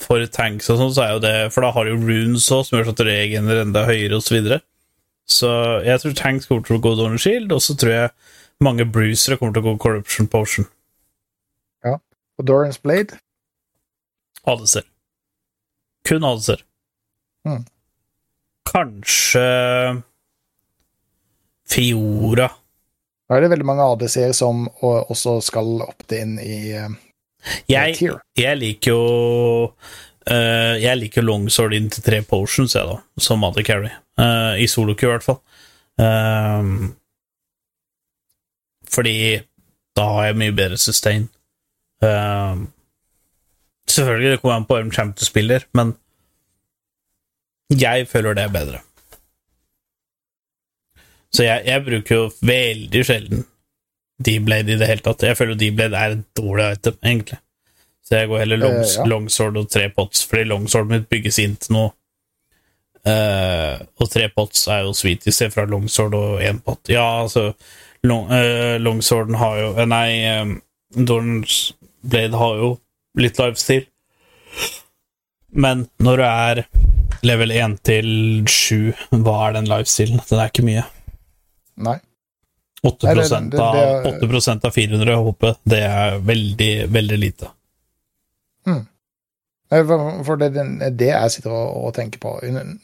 for 0.02 0.20
tanks 0.26 0.68
og 0.70 0.78
sånn, 0.80 0.92
så 0.92 1.02
er 1.04 1.10
jo 1.14 1.20
det 1.22 1.34
For 1.54 1.64
da 1.64 1.70
har 1.72 1.86
du 1.86 1.94
runes 1.94 2.46
òg, 2.52 2.64
som 2.66 2.76
gjør 2.76 2.88
så 2.90 2.94
at 2.96 3.02
regelen 3.06 3.50
er 3.50 3.62
enda 3.62 3.84
høyere, 3.88 4.18
og 4.18 4.24
så 4.26 4.36
videre. 4.36 4.60
Så 5.30 5.50
jeg 5.86 6.02
tror 6.02 6.16
tanks 6.18 6.48
kommer 6.50 6.66
til 6.66 6.76
å 6.76 6.82
gå 6.84 6.94
Dorn 6.98 7.20
Shield, 7.20 7.52
og 7.54 7.62
så 7.64 7.76
tror 7.78 7.94
jeg 7.94 8.10
mange 8.64 8.86
brucere 8.86 9.38
kommer 9.40 9.54
til 9.54 9.64
å 9.64 9.70
gå 9.70 9.76
Corruption 9.82 10.28
Potion. 10.30 10.68
Ja. 11.86 11.96
Og 12.38 12.48
Dorans 12.48 12.80
Blade 12.82 13.16
ADC-er. 14.44 14.84
Kun 16.08 16.26
ADC-er. 16.28 16.64
Mm. 17.48 17.64
Kanskje 18.68 19.46
Fiora. 21.68 22.48
Da 23.28 23.36
er 23.36 23.44
det 23.44 23.52
veldig 23.54 23.66
mange 23.68 23.86
ADC-er 23.94 24.34
som 24.36 24.66
også 24.84 25.38
skal 25.44 25.80
opte 25.84 26.20
inn 26.20 26.36
i 26.42 26.74
uh, 26.76 26.90
Jeg, 27.70 27.96
jeg 28.36 28.58
liker 28.60 28.92
jo 28.92 29.04
uh, 29.72 30.74
Jeg 30.80 31.00
liker 31.00 31.24
longsword 31.24 31.76
inn 31.76 31.88
til 31.92 32.04
tre 32.04 32.20
potions, 32.28 32.76
jeg, 32.76 32.84
da, 32.84 33.00
som 33.20 33.44
AD 33.48 33.62
carry. 33.64 33.92
Uh, 34.20 34.60
I 34.60 34.68
soloku, 34.70 35.08
i 35.08 35.12
hvert 35.14 35.24
fall. 35.24 35.40
Ehm, 36.00 36.92
fordi 38.90 39.40
da 39.96 40.06
har 40.16 40.30
jeg 40.30 40.38
mye 40.40 40.54
bedre 40.56 40.78
sustain. 40.78 41.28
Ehm, 42.02 42.66
selvfølgelig, 43.90 44.30
det 44.30 44.40
kommer 44.40 44.56
an 44.56 44.66
på 44.68 44.78
hvem 44.78 44.90
champ 44.92 45.16
du 45.18 45.24
spiller, 45.24 45.64
men 45.74 45.94
jeg 47.74 48.08
føler 48.08 48.34
det 48.34 48.44
er 48.44 48.52
bedre. 48.54 48.80
Så 51.34 51.42
jeg, 51.44 51.64
jeg 51.66 51.82
bruker 51.84 52.14
jo 52.16 52.26
veldig 52.46 53.04
sjelden 53.06 53.44
D-blade 54.24 54.70
i 54.72 54.78
det 54.78 54.86
hele 54.86 55.02
tatt. 55.02 55.24
Jeg 55.26 55.36
føler 55.36 55.58
D-blade 55.58 55.98
er 55.98 56.14
et 56.14 56.24
dårlig 56.38 56.68
item, 56.76 56.98
egentlig. 57.02 57.38
Så 58.04 58.18
jeg 58.20 58.28
går 58.30 58.38
heller 58.44 58.60
longs, 58.60 58.92
Eh, 58.94 59.00
ja. 59.00 59.06
longsword 59.08 59.56
og 59.56 59.70
tre 59.72 59.88
pots, 59.96 60.22
fordi 60.28 60.44
longsword 60.44 60.90
mitt 60.92 61.08
bygges 61.10 61.38
inn 61.42 61.56
til 61.56 61.74
noe. 61.74 61.90
Eh, 63.04 63.80
og 64.00 64.10
tre 64.12 64.28
pots 64.36 64.66
er 64.68 64.84
jo 64.86 64.92
sweet, 64.96 65.26
i 65.26 65.32
stedet 65.34 65.52
for 65.56 65.66
longsword 65.68 66.14
og 66.14 66.40
én 66.44 66.60
pot. 66.64 66.80
Ja, 66.88 67.22
altså 67.24 67.50
long, 68.04 68.30
eh, 68.32 68.78
Longsworden 68.80 69.34
har 69.40 69.58
jo 69.58 69.72
eh, 69.76 69.86
Nei, 69.86 70.40
um, 70.40 70.54
Dorn's 70.94 71.72
Blade 72.04 72.36
har 72.36 72.56
jo 72.60 72.70
litt 73.18 73.38
lifestyle. 73.38 73.86
Men 75.54 75.86
når 76.02 76.16
du 76.16 76.24
er 76.26 76.62
level 77.24 77.52
1 77.54 77.76
til 77.86 78.08
7, 78.50 78.92
hva 79.24 79.36
er 79.48 79.52
den 79.58 79.68
lifestealen? 79.70 80.20
Den 80.28 80.40
er 80.42 80.50
ikke 80.50 80.66
mye. 80.66 80.84
Nei. 81.76 81.98
8, 82.84 83.06
Nei, 83.06 83.14
det- 83.14 83.28
det- 83.30 83.50
det 83.50 83.60
av, 83.60 83.76
er- 83.76 84.26
8 84.28 84.66
av 84.66 84.72
400 84.74 85.14
HP, 85.16 85.54
det 85.64 85.82
er 85.82 86.18
veldig, 86.20 86.72
veldig 86.92 87.18
lite. 87.18 87.50
Nei, 88.66 89.80
For 90.24 90.36
det, 90.36 90.50
er 90.56 90.90
det 90.90 91.08
jeg 91.08 91.30
sitter 91.34 91.50
og, 91.50 91.86
og 91.88 91.94
tenker 91.96 92.20
på 92.22 92.34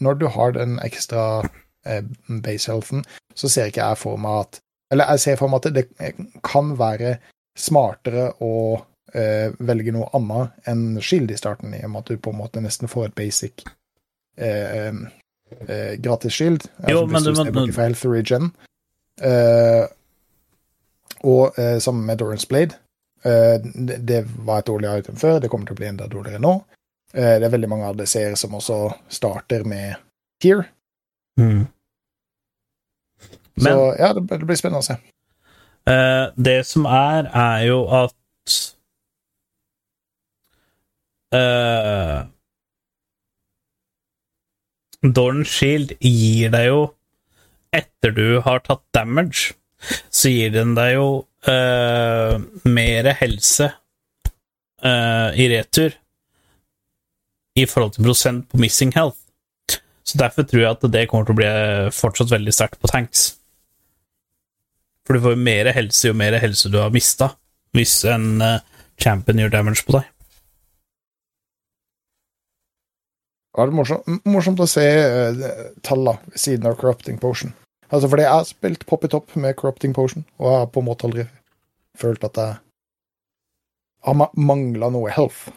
Når 0.00 0.18
du 0.18 0.26
har 0.28 0.52
den 0.56 0.78
ekstra 0.82 1.44
eh, 1.86 2.00
base 2.42 2.70
healthen, 2.72 3.04
så 3.36 3.48
ser 3.48 3.68
ikke 3.70 3.84
jeg 3.84 3.98
for 4.00 4.16
meg 4.18 4.40
at 4.46 4.60
Eller 4.90 5.04
jeg 5.12 5.20
ser 5.20 5.36
for 5.36 5.48
meg 5.48 5.60
at 5.66 5.72
det, 5.74 5.84
det 5.98 6.14
kan 6.42 6.72
være 6.80 7.18
smartere 7.56 8.32
å 8.42 8.82
eh, 9.14 9.52
velge 9.58 9.92
noe 9.92 10.08
annet 10.16 10.68
enn 10.70 11.00
shield 11.02 11.30
i 11.30 11.36
starten, 11.38 11.74
i 11.74 11.84
og 11.84 11.90
med 11.90 12.00
at 12.04 12.10
du 12.12 12.16
på 12.18 12.30
en 12.34 12.38
måte 12.40 12.60
nesten 12.64 12.88
får 12.88 13.06
et 13.10 13.14
basic 13.18 13.64
eh, 14.38 14.90
eh, 15.68 15.94
gratis 16.02 16.32
shield. 16.36 16.66
Jo, 16.88 17.02
Altså, 17.02 17.06
men 17.06 17.22
hvis 17.22 17.24
du 17.24 17.30
må- 17.40 17.44
ser 17.44 17.52
bort 17.56 17.74
fra 17.74 17.82
health 17.88 18.06
regen. 18.06 18.50
Eh, 19.20 19.86
og 21.24 21.58
eh, 21.58 21.78
sammen 21.78 22.06
med 22.06 22.18
Dorans 22.18 22.46
Blade. 22.48 22.74
Eh, 23.24 23.58
det, 23.60 23.98
det 24.08 24.22
var 24.46 24.58
et 24.62 24.66
dårlig 24.70 24.98
item 25.02 25.16
før, 25.20 25.38
det 25.40 25.50
kommer 25.52 25.66
til 25.68 25.74
å 25.76 25.80
bli 25.82 25.86
enda 25.90 26.06
dårligere 26.08 26.40
nå. 26.40 26.54
Eh, 27.12 27.34
det 27.40 27.44
er 27.48 27.52
veldig 27.52 27.68
mange 27.68 27.88
ADC-er 27.90 28.34
som 28.38 28.54
også 28.56 28.78
starter 29.12 29.64
med 29.68 29.96
Here. 30.42 30.64
Mm. 31.36 31.66
Så 33.60 33.64
Men 33.64 33.78
ja, 33.98 34.12
det, 34.16 34.22
det 34.30 34.46
blir 34.48 34.56
spennende 34.56 34.80
å 34.80 34.86
se. 34.86 34.96
Eh, 35.90 36.30
det 36.40 36.62
som 36.68 36.86
er, 36.88 37.28
er 37.36 37.66
jo 37.66 37.82
at 37.92 38.14
uh, 41.34 42.26
Dorn 45.00 45.44
Shield 45.48 45.94
gir 46.00 46.52
deg 46.52 46.66
jo 46.68 46.80
Etter 47.70 48.10
du 48.10 48.40
har 48.42 48.64
tatt 48.66 48.82
damage, 48.90 49.52
så 50.10 50.30
gir 50.32 50.50
den 50.50 50.72
deg 50.74 50.96
jo 50.96 51.04
uh, 51.46 52.34
mer 52.66 53.08
helse 53.20 53.68
uh, 54.82 55.30
i 55.38 55.46
retur 55.52 55.94
i 57.54 57.66
forhold 57.70 57.94
til 57.94 58.08
prosent 58.08 58.48
på 58.50 58.58
missing 58.58 58.90
health. 58.96 59.18
Så 60.02 60.18
derfor 60.18 60.42
tror 60.42 60.64
jeg 60.64 60.70
at 60.70 60.86
det 60.92 61.06
kommer 61.10 61.28
til 61.28 61.36
å 61.36 61.40
bli 61.40 61.50
fortsatt 61.94 62.32
veldig 62.32 62.54
sterkt 62.54 62.80
på 62.82 62.90
tanks. 62.90 63.28
For 65.06 65.14
du 65.14 65.24
får 65.24 65.36
jo 65.36 65.44
mer 65.46 65.70
helse 65.74 66.10
jo 66.10 66.16
mer 66.16 66.38
helse 66.42 66.70
du 66.70 66.80
har 66.80 66.92
mista, 66.94 67.32
hvis 67.76 68.00
en 68.10 68.42
eh, 68.42 68.62
champion 69.00 69.42
gjør 69.42 69.54
damage 69.54 69.84
på 69.86 69.96
deg. 69.98 70.08
Ja, 73.60 73.66
det 73.68 73.76
morsomt, 73.76 74.06
morsomt 74.24 74.60
å 74.64 74.66
se 74.70 74.80
uh, 74.88 75.40
tallene 75.84 76.16
ved 76.30 76.40
siden 76.40 76.68
av 76.70 76.78
Corrupting 76.80 77.18
Potion. 77.20 77.52
Altså, 77.90 78.08
fordi 78.08 78.24
jeg 78.24 78.32
har 78.32 78.46
spilt 78.48 78.86
Pop 78.88 79.04
It 79.04 79.12
Up 79.12 79.34
med 79.36 79.52
Corrupting 79.58 79.92
Potion, 79.92 80.24
og 80.38 80.46
jeg 80.48 80.62
har 80.62 80.70
på 80.72 80.80
en 80.80 80.86
måte 80.86 81.04
aldri 81.04 81.26
følt 82.00 82.24
at 82.24 82.40
jeg 82.40 82.56
har 84.08 84.16
ma 84.16 84.30
mangla 84.32 84.88
noe 84.94 85.12
health. 85.12 85.50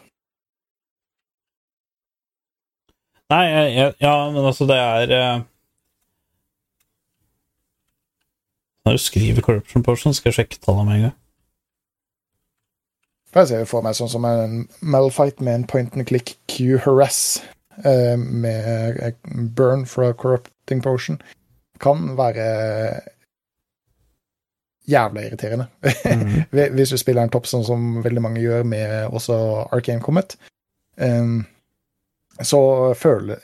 Nei, 3.32 3.44
jeg, 3.48 3.94
ja, 4.04 4.14
men 4.36 4.44
altså, 4.44 4.68
det 4.68 4.76
er 4.76 5.16
uh... 5.16 5.42
Når 8.84 8.98
du 8.98 8.98
skriver 9.00 9.48
Corruption 9.48 9.82
Potion, 9.82 10.12
skal 10.12 10.28
jeg 10.28 10.42
sjekke 10.42 10.60
tallene 10.60 10.90
med 10.90 10.98
en 10.98 11.06
gang. 11.08 11.18
Jeg 13.34 13.48
ser 13.48 13.64
for 13.66 13.82
meg 13.82 13.96
sånn 13.96 14.12
som 14.12 14.28
en 14.28 14.60
Malfight 14.84 15.40
med 15.40 15.56
en 15.56 15.64
point 15.66 15.96
and 15.96 16.06
click 16.06 16.36
Q-harass 16.52 17.40
eh, 17.40 17.54
med 17.82 19.14
Burn 19.24 19.48
burn 19.54 19.86
fra 19.86 20.12
Corrupting 20.14 20.82
Potion 20.82 21.18
kan 21.80 22.16
være 22.16 22.44
jævla 24.86 25.24
irriterende. 25.26 25.66
Mm. 26.04 26.44
Hvis 26.76 26.92
du 26.92 26.98
spiller 27.00 27.24
en 27.24 27.32
topp 27.32 27.48
sånn 27.48 27.64
som 27.66 28.02
veldig 28.04 28.22
mange 28.22 28.42
gjør 28.42 28.62
med 28.68 29.08
også 29.08 29.36
Arcane 29.72 30.02
Comet, 30.04 30.36
um, 31.00 31.40
så, 32.38 32.60
føler, 32.94 33.40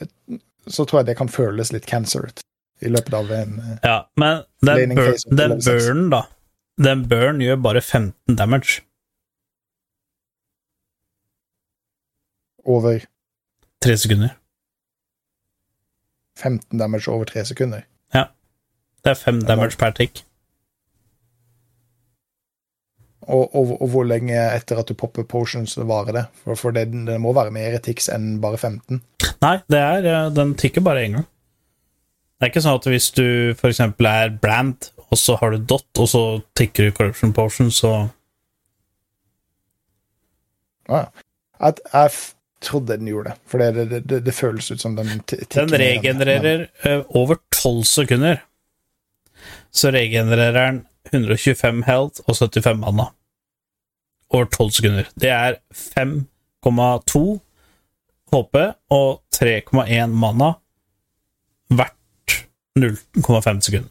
så 0.67 0.85
tror 0.85 1.01
jeg 1.01 1.09
det 1.09 1.17
kan 1.19 1.31
føles 1.31 1.73
litt 1.73 1.89
cancer 1.89 2.29
ut 2.29 2.43
i 2.81 2.91
løpet 2.91 3.17
av 3.17 3.33
en 3.33 3.57
eh, 3.59 3.73
Ja, 3.83 3.97
men 4.15 4.43
den, 4.61 4.95
bur 4.95 5.11
den 5.27 5.57
level 5.57 5.65
burn, 5.65 6.05
da 6.13 6.21
Den 6.81 7.03
burn 7.09 7.41
gjør 7.43 7.59
bare 7.65 7.81
15 7.81 8.37
damage. 8.37 8.81
over 12.63 13.05
Tre 13.81 13.97
sekunder. 13.97 14.35
15 16.41 16.79
damage 16.79 17.11
over 17.11 17.25
tre 17.25 17.45
sekunder. 17.45 17.81
Ja. 18.13 18.27
Det 19.03 19.13
er 19.13 19.17
fem 19.19 19.41
damage 19.41 19.77
per 19.77 19.93
tick. 19.97 20.23
Og, 23.21 23.55
og, 23.55 23.75
og 23.81 23.89
hvor 23.93 24.05
lenge 24.07 24.33
etter 24.33 24.79
at 24.81 24.89
du 24.89 24.95
popper 24.97 25.23
potions 25.29 25.77
varer 25.77 26.15
det? 26.15 26.23
For, 26.43 26.57
for 26.57 26.75
det, 26.75 26.87
det 27.07 27.19
må 27.21 27.33
være 27.37 27.53
mer 27.53 27.77
tics 27.83 28.09
enn 28.11 28.39
bare 28.41 28.57
15. 28.57 29.01
Nei, 29.41 29.57
det 29.69 29.79
er, 29.81 30.07
eh, 30.09 30.31
den 30.33 30.55
tikker 30.57 30.83
bare 30.85 31.05
én 31.05 31.17
gang. 31.17 31.27
Det 32.41 32.47
er 32.47 32.51
ikke 32.51 32.63
sånn 32.65 32.79
at 32.79 32.89
hvis 32.89 33.11
du 33.13 33.25
eksempel 33.69 34.09
er 34.09 34.33
brand, 34.41 34.89
og 35.11 35.19
så 35.21 35.35
har 35.37 35.53
du 35.53 35.61
dot, 35.69 35.85
og 36.01 36.09
så 36.09 36.23
tikker 36.57 36.87
du 36.89 36.95
corruption 36.97 37.33
potion, 37.37 37.71
så 37.73 37.93
Ja, 40.89 41.05
ja. 41.05 41.25
Jeg, 41.61 41.77
jeg 41.93 42.11
trodde 42.61 42.97
den 42.97 43.09
gjorde 43.09 43.31
det, 43.31 43.37
for 43.49 43.61
det, 43.61 43.85
det, 43.89 43.99
det, 44.09 44.19
det 44.25 44.33
føles 44.35 44.71
ut 44.71 44.81
som 44.81 44.95
den 44.95 45.09
Den 45.27 45.73
regenererer 45.81 46.67
eh, 46.85 47.01
over 47.09 47.35
12 47.55 47.83
sekunder. 47.83 48.43
Så 49.71 49.91
regenererer 49.91 50.71
den 50.71 50.85
125 51.11 51.83
health 51.83 52.21
og 52.27 52.35
75 52.35 52.79
mana. 52.79 53.05
Over 54.29 54.45
12 54.45 54.71
sekunder. 54.71 55.09
Det 55.15 55.29
er 55.29 55.57
5,2 55.73 57.39
HP 58.31 58.55
og 58.89 59.23
3,1 59.35 60.07
mana 60.07 60.53
hvert 61.71 62.37
0,5 62.79 63.61
sekunder. 63.61 63.89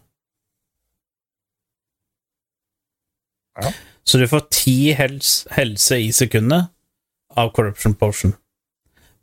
Ja. 3.60 3.72
Så 4.04 4.18
du 4.18 4.28
får 4.28 4.40
10 4.50 4.92
helse 5.56 6.00
i 6.00 6.12
sekundet 6.12 6.70
av 7.36 7.52
Corruption 7.52 7.94
Potion. 7.94 8.32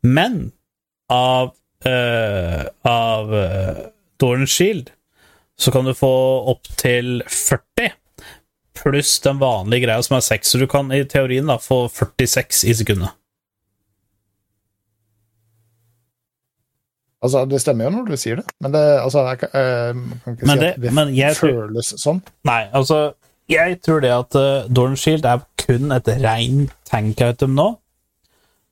Men 0.03 0.51
av 1.09 1.53
uh, 1.87 2.63
av 2.85 3.33
uh, 3.33 3.85
Dorn 4.19 4.47
Shield 4.47 4.91
så 5.57 5.71
kan 5.73 5.85
du 5.85 5.93
få 5.97 6.11
opp 6.51 6.67
til 6.77 7.23
40 7.25 7.93
pluss 8.77 9.15
den 9.25 9.39
vanlige 9.41 9.87
greia 9.87 10.03
som 10.05 10.17
er 10.19 10.25
6, 10.25 10.51
så 10.53 10.59
du 10.61 10.67
kan 10.69 10.91
i 10.93 10.99
teorien 11.09 11.47
da 11.49 11.55
få 11.57 11.87
46 11.89 12.63
i 12.69 12.75
sekundet. 12.77 13.09
Altså, 17.25 17.41
det 17.49 17.57
stemmer 17.63 17.87
jo 17.87 17.93
når 17.95 18.11
du 18.11 18.17
sier 18.21 18.37
det, 18.37 18.45
men 18.61 18.75
det, 18.75 18.83
altså, 19.01 19.23
jeg, 19.25 19.39
kan- 19.41 19.55
eh, 19.57 20.19
kan 20.23 20.35
ikke 20.35 20.45
Men 20.45 20.59
si 20.59 20.61
det- 20.61 20.69
at 20.69 21.33
det 21.33 21.37
føles 21.37 21.87
tror- 21.89 22.03
sånn. 22.03 22.21
Nei, 22.45 22.63
altså 22.73 23.13
Jeg 23.49 23.81
tror 23.81 24.01
det 24.01 24.11
at 24.11 24.35
uh, 24.35 24.67
Dorn 24.67 24.95
Shield 24.99 25.25
er 25.25 25.39
kun 25.57 25.91
et 25.95 26.07
rent 26.07 26.69
tank-item 26.85 27.55
nå. 27.55 27.77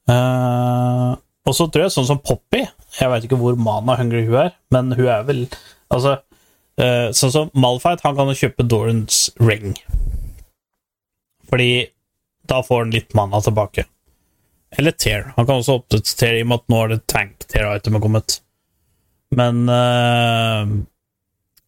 Eh, 0.06 1.11
og 1.45 1.53
så 1.57 1.65
tror 1.69 1.86
jeg 1.86 1.94
sånn 1.95 2.06
som 2.06 2.19
Poppy 2.22 2.60
Jeg 2.61 3.10
vet 3.10 3.23
ikke 3.26 3.40
hvor 3.41 3.56
mana 3.57 3.95
hungry 3.98 4.22
hun 4.27 4.38
er, 4.44 4.52
men 4.73 4.91
hun 4.94 5.07
er 5.10 5.23
vel 5.26 5.40
Altså 5.94 6.19
uh, 6.19 7.10
Sånn 7.15 7.34
som 7.34 7.49
Malfight, 7.57 8.03
han 8.06 8.18
kan 8.18 8.30
jo 8.30 8.38
kjøpe 8.38 8.65
Dorans 8.69 9.27
ring. 9.41 9.73
Fordi 11.49 11.88
da 12.49 12.61
får 12.65 12.84
han 12.84 12.94
litt 12.94 13.14
mana 13.18 13.40
tilbake. 13.41 13.86
Eller 14.77 14.94
Tear. 14.94 15.32
Han 15.38 15.48
kan 15.48 15.61
også 15.61 15.77
oppdatere 15.80 16.40
i 16.40 16.44
og 16.44 16.49
med 16.52 16.60
at 16.61 16.73
nå 16.73 16.82
er 16.82 16.91
det 16.91 16.98
tank-Tear-itemet 17.10 18.03
kommet. 18.03 18.38
Men 19.38 19.61
uh, 19.69 20.73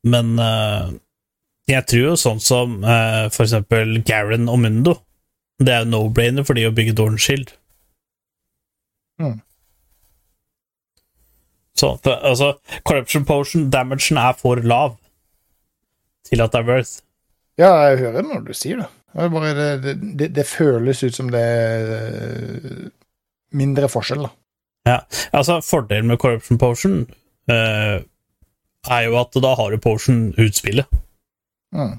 Men 0.06 0.34
uh, 0.42 0.90
jeg 1.70 1.86
tror 1.90 2.04
jo 2.04 2.18
sånn 2.20 2.42
som 2.42 2.78
for 2.80 3.44
eksempel 3.44 3.98
Garen 4.08 4.46
og 4.48 4.62
Mundo 4.64 4.94
Det 5.60 5.74
er 5.74 5.82
jo 5.82 5.90
no-brainer 5.92 6.46
for 6.48 6.56
de 6.56 6.64
å 6.70 6.72
bygge 6.72 6.94
Dorans 6.96 7.26
Shield. 7.26 7.52
Mm. 9.20 9.40
Så 11.78 11.98
altså 12.06 12.54
Corruption 12.86 13.26
Potion, 13.26 13.70
damagen 13.70 14.18
er 14.18 14.34
for 14.38 14.56
lav 14.56 14.96
til 16.26 16.42
at 16.42 16.54
det 16.54 16.60
er 16.60 16.70
worth. 16.72 17.04
Ja, 17.58 17.70
jeg 17.88 18.00
hører 18.00 18.22
det 18.22 18.26
når 18.26 18.40
du 18.48 18.54
sier 18.54 18.82
det. 18.82 18.88
Bare, 19.18 19.54
det, 19.82 19.94
det, 20.20 20.36
det, 20.36 20.46
føles 20.46 21.04
ut 21.04 21.16
som 21.16 21.30
det 21.34 21.42
er 21.42 21.94
eh, 21.98 22.90
mindre 23.58 23.90
forskjell, 23.90 24.28
da. 24.28 24.34
Ja, 24.88 24.98
altså 25.34 25.60
Fordelen 25.66 26.12
med 26.12 26.20
Corruption 26.22 26.58
Potion 26.58 27.00
eh, 27.50 28.04
er 28.88 29.02
jo 29.08 29.18
at 29.20 29.40
da 29.44 29.54
har 29.58 29.72
du 29.74 29.82
Potion-utspillet. 29.82 30.86
Mm. 31.74 31.96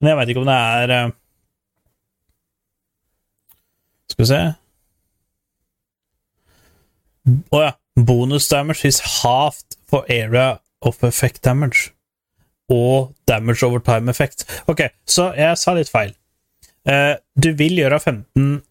Men 0.00 0.10
jeg 0.10 0.18
veit 0.18 0.32
ikke 0.32 0.42
om 0.42 0.48
det 0.48 0.56
er 0.56 0.94
eh, 0.96 1.12
Skal 4.12 4.24
vi 4.24 4.30
se 4.32 4.42
Å 7.52 7.62
ja. 7.62 7.72
Bonus 7.92 8.46
damage 8.48 8.88
is 8.88 9.02
halved 9.20 9.76
for 9.84 10.06
area 10.08 10.62
of 10.80 11.02
effect 11.04 11.42
damage. 11.44 11.90
Og 12.72 13.12
damage 13.28 13.66
over 13.66 13.82
time 13.84 14.08
effect. 14.08 14.46
Ok, 14.66 14.86
så 15.04 15.28
jeg 15.36 15.58
sa 15.60 15.74
litt 15.76 15.92
feil. 15.92 16.14
Uh, 16.88 17.20
du 17.36 17.52
vil 17.58 17.76
gjøre 17.78 18.00
15 18.00 18.62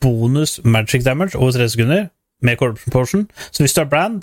bonus 0.00 0.60
magic 0.64 1.02
damage 1.04 1.34
over 1.34 1.58
3 1.58 1.68
sekunder 1.74 2.06
med 2.42 2.60
corruption 2.60 2.94
potion. 2.94 3.26
Så 3.50 3.64
hvis 3.64 3.74
du 3.74 3.82
er 3.82 3.90
brand, 3.90 4.22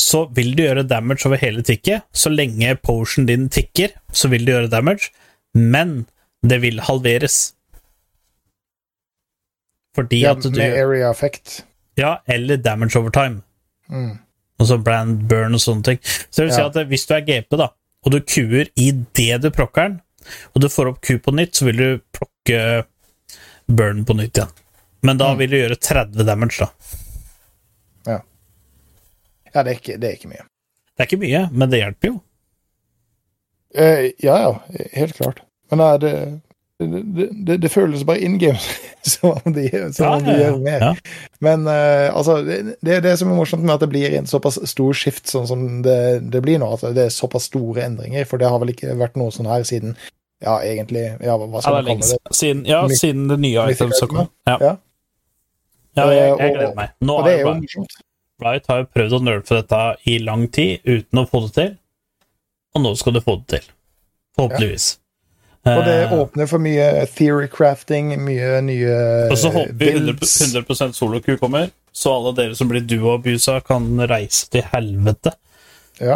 så 0.00 0.26
vil 0.36 0.56
du 0.56 0.64
gjøre 0.64 0.88
damage 0.88 1.28
over 1.28 1.40
hele 1.40 1.62
tikket. 1.62 2.04
Så 2.12 2.32
lenge 2.32 2.76
potion 2.80 3.28
din 3.28 3.48
tikker, 3.52 3.94
så 4.12 4.28
vil 4.32 4.46
du 4.46 4.52
gjøre 4.52 4.72
damage, 4.72 5.12
men 5.54 6.06
det 6.44 6.62
vil 6.62 6.80
halveres. 6.80 7.54
Fordi 9.96 10.20
Ja, 10.22 10.34
at 10.36 10.42
du 10.44 10.50
med 10.52 10.76
area 10.76 11.10
effect. 11.10 11.62
Ja, 11.96 12.18
eller 12.28 12.56
damage 12.60 12.98
over 13.00 13.10
time. 13.10 13.42
Mm. 13.88 14.18
så 14.66 14.78
brand 14.82 15.26
burn 15.28 15.54
og 15.54 15.60
sånne 15.60 15.84
ting. 15.84 15.98
Så 16.30 16.42
det 16.42 16.44
vil 16.46 16.52
si 16.54 16.60
Ja. 16.60 16.66
at 16.68 16.88
hvis 16.90 17.06
du 17.06 17.14
er 17.14 17.20
GP, 17.26 17.56
da, 17.60 17.68
og 18.04 18.12
du 18.12 18.20
kuer 18.20 18.68
i 18.76 18.90
det 19.14 19.40
du 19.42 19.50
prokker 19.50 19.88
den, 19.88 20.00
og 20.54 20.60
du 20.62 20.68
får 20.68 20.88
opp 20.90 21.00
ku 21.04 21.18
på 21.18 21.32
nytt, 21.34 21.54
så 21.54 21.64
vil 21.68 21.76
du 21.76 21.98
plukke 22.12 22.84
burn 23.68 24.04
på 24.04 24.16
nytt 24.16 24.36
igjen. 24.40 24.52
Men 25.02 25.18
da 25.18 25.32
Mm. 25.34 25.38
vil 25.38 25.50
du 25.50 25.56
gjøre 25.56 25.76
30 25.80 26.24
damage, 26.24 26.58
da. 26.58 26.70
Ja, 29.54 29.62
det 29.62 29.70
er, 29.72 29.78
ikke, 29.78 29.96
det 30.00 30.08
er 30.10 30.16
ikke 30.18 30.28
mye. 30.28 30.44
Det 30.96 31.00
er 31.00 31.06
ikke 31.08 31.20
mye, 31.22 31.42
men 31.52 31.70
det 31.70 31.78
hjelper 31.80 32.08
jo. 32.10 32.16
Eh, 33.74 34.10
ja, 34.24 34.36
ja, 34.42 34.50
helt 34.92 35.16
klart. 35.16 35.40
Men 35.70 35.80
er 35.80 35.98
det, 36.02 36.12
det, 36.78 37.28
det, 37.46 37.56
det 37.62 37.70
føles 37.72 38.02
bare 38.04 38.20
in 38.20 38.34
game 38.38 38.58
som 39.02 39.30
om 39.38 39.52
de, 39.56 39.64
som 39.96 40.18
om 40.18 40.24
de 40.26 40.34
gjør 40.36 40.58
mer. 40.60 40.82
ja. 40.82 40.90
Men 41.44 41.64
uh, 41.68 42.10
altså, 42.16 42.38
det, 42.44 42.76
det 42.84 42.98
er 42.98 43.04
det 43.04 43.14
som 43.20 43.30
er 43.32 43.38
morsomt 43.38 43.64
med 43.64 43.74
at 43.78 43.84
det 43.84 43.88
blir 43.92 44.12
en 44.18 44.28
såpass 44.28 44.58
stor 44.68 44.92
skift 44.96 45.30
sånn 45.32 45.46
som 45.48 45.62
det, 45.86 45.96
det 46.32 46.42
blir 46.44 46.60
nå. 46.60 46.68
At 46.76 46.84
det 46.96 47.06
er 47.08 47.14
såpass 47.14 47.48
store 47.48 47.86
endringer. 47.86 48.26
For 48.28 48.36
det 48.42 48.50
har 48.52 48.60
vel 48.60 48.74
ikke 48.74 48.96
vært 49.00 49.16
noe 49.16 49.32
sånn 49.32 49.48
her 49.48 49.64
siden 49.68 49.96
Ja, 50.44 50.58
egentlig 50.60 51.06
ja, 51.24 51.36
Hva 51.40 51.62
skal 51.64 51.78
man 51.78 51.86
kalle 51.88 52.10
det? 52.12 52.20
siden. 52.36 52.66
Ja, 52.68 52.82
My, 52.84 52.98
siden 53.00 53.24
det 53.32 53.38
nye 53.40 53.70
items 53.72 54.02
kom. 54.10 54.26
Ja. 54.44 54.58
Ja. 54.60 54.74
ja, 55.96 56.04
jeg, 56.12 56.20
jeg 56.20 56.34
Og- 56.34 56.58
gleder 56.58 56.76
meg. 56.76 56.92
Nå 57.00 57.16
Og 57.22 57.24
det 57.24 57.38
er 57.38 57.40
jo 57.46 57.54
morsomt. 57.62 57.96
Riot 58.44 58.66
har 58.68 58.82
jo 58.82 58.88
prøvd 58.92 59.14
å 59.16 59.22
nerfe 59.24 59.56
dette 59.62 59.80
i 60.12 60.18
lang 60.20 60.42
tid 60.52 60.84
uten 60.84 61.22
å 61.22 61.24
få 61.30 61.40
det 61.46 61.52
til, 61.56 61.70
og 62.76 62.82
nå 62.84 62.90
skal 63.00 63.14
du 63.16 63.22
få 63.24 63.38
det 63.40 63.46
til. 63.54 63.70
Forhåpentligvis. 64.36 64.90
Og 65.66 65.80
det 65.86 65.94
Eh, 66.06 66.12
åpner 66.14 66.46
for 66.50 66.62
mye 66.62 67.06
theory 67.10 67.48
crafting, 67.50 68.12
mye 68.22 68.60
nye 68.62 68.98
og 69.32 69.38
så 69.40 69.50
håper 69.50 69.72
vi 69.80 69.88
100, 69.96 70.12
builds. 70.20 70.34
100 70.54 70.92
solo-Q 70.94 71.36
kommer, 71.40 71.70
så 71.92 72.12
alle 72.18 72.32
dere 72.36 72.54
som 72.58 72.68
blir 72.70 72.84
duo-abusa, 72.86 73.58
kan 73.66 73.88
reise 74.10 74.46
til 74.52 74.62
helvete. 74.72 75.32
Ja. 76.00 76.14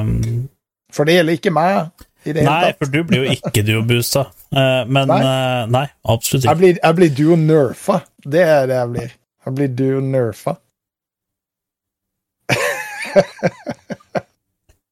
Um, 0.00 0.48
For 0.94 1.04
det 1.06 1.18
gjelder 1.18 1.38
ikke 1.38 1.52
meg 1.54 2.04
i 2.24 2.32
det 2.32 2.44
nei, 2.46 2.72
for 2.78 2.88
du 2.88 3.02
blir 3.04 3.24
jo 3.26 3.32
ikke 3.36 3.62
duo-boosta. 3.66 4.26
Uh, 4.54 4.82
men 4.88 5.10
Nei. 5.10 5.20
Uh, 5.20 5.64
nei, 5.74 5.84
absolutt 6.08 6.44
Jeg 6.46 6.50
ikke. 6.50 6.58
blir, 6.62 6.78
jeg 6.82 6.94
blir 7.00 7.14
duo 7.18 7.36
nerfa. 7.36 8.00
Det 8.24 8.42
er 8.48 8.66
det 8.70 8.78
jeg 8.80 8.92
blir. 8.94 9.10
Jeg 9.44 9.54
blir 9.58 9.74
duo 9.76 10.00
nerfa. 10.00 10.56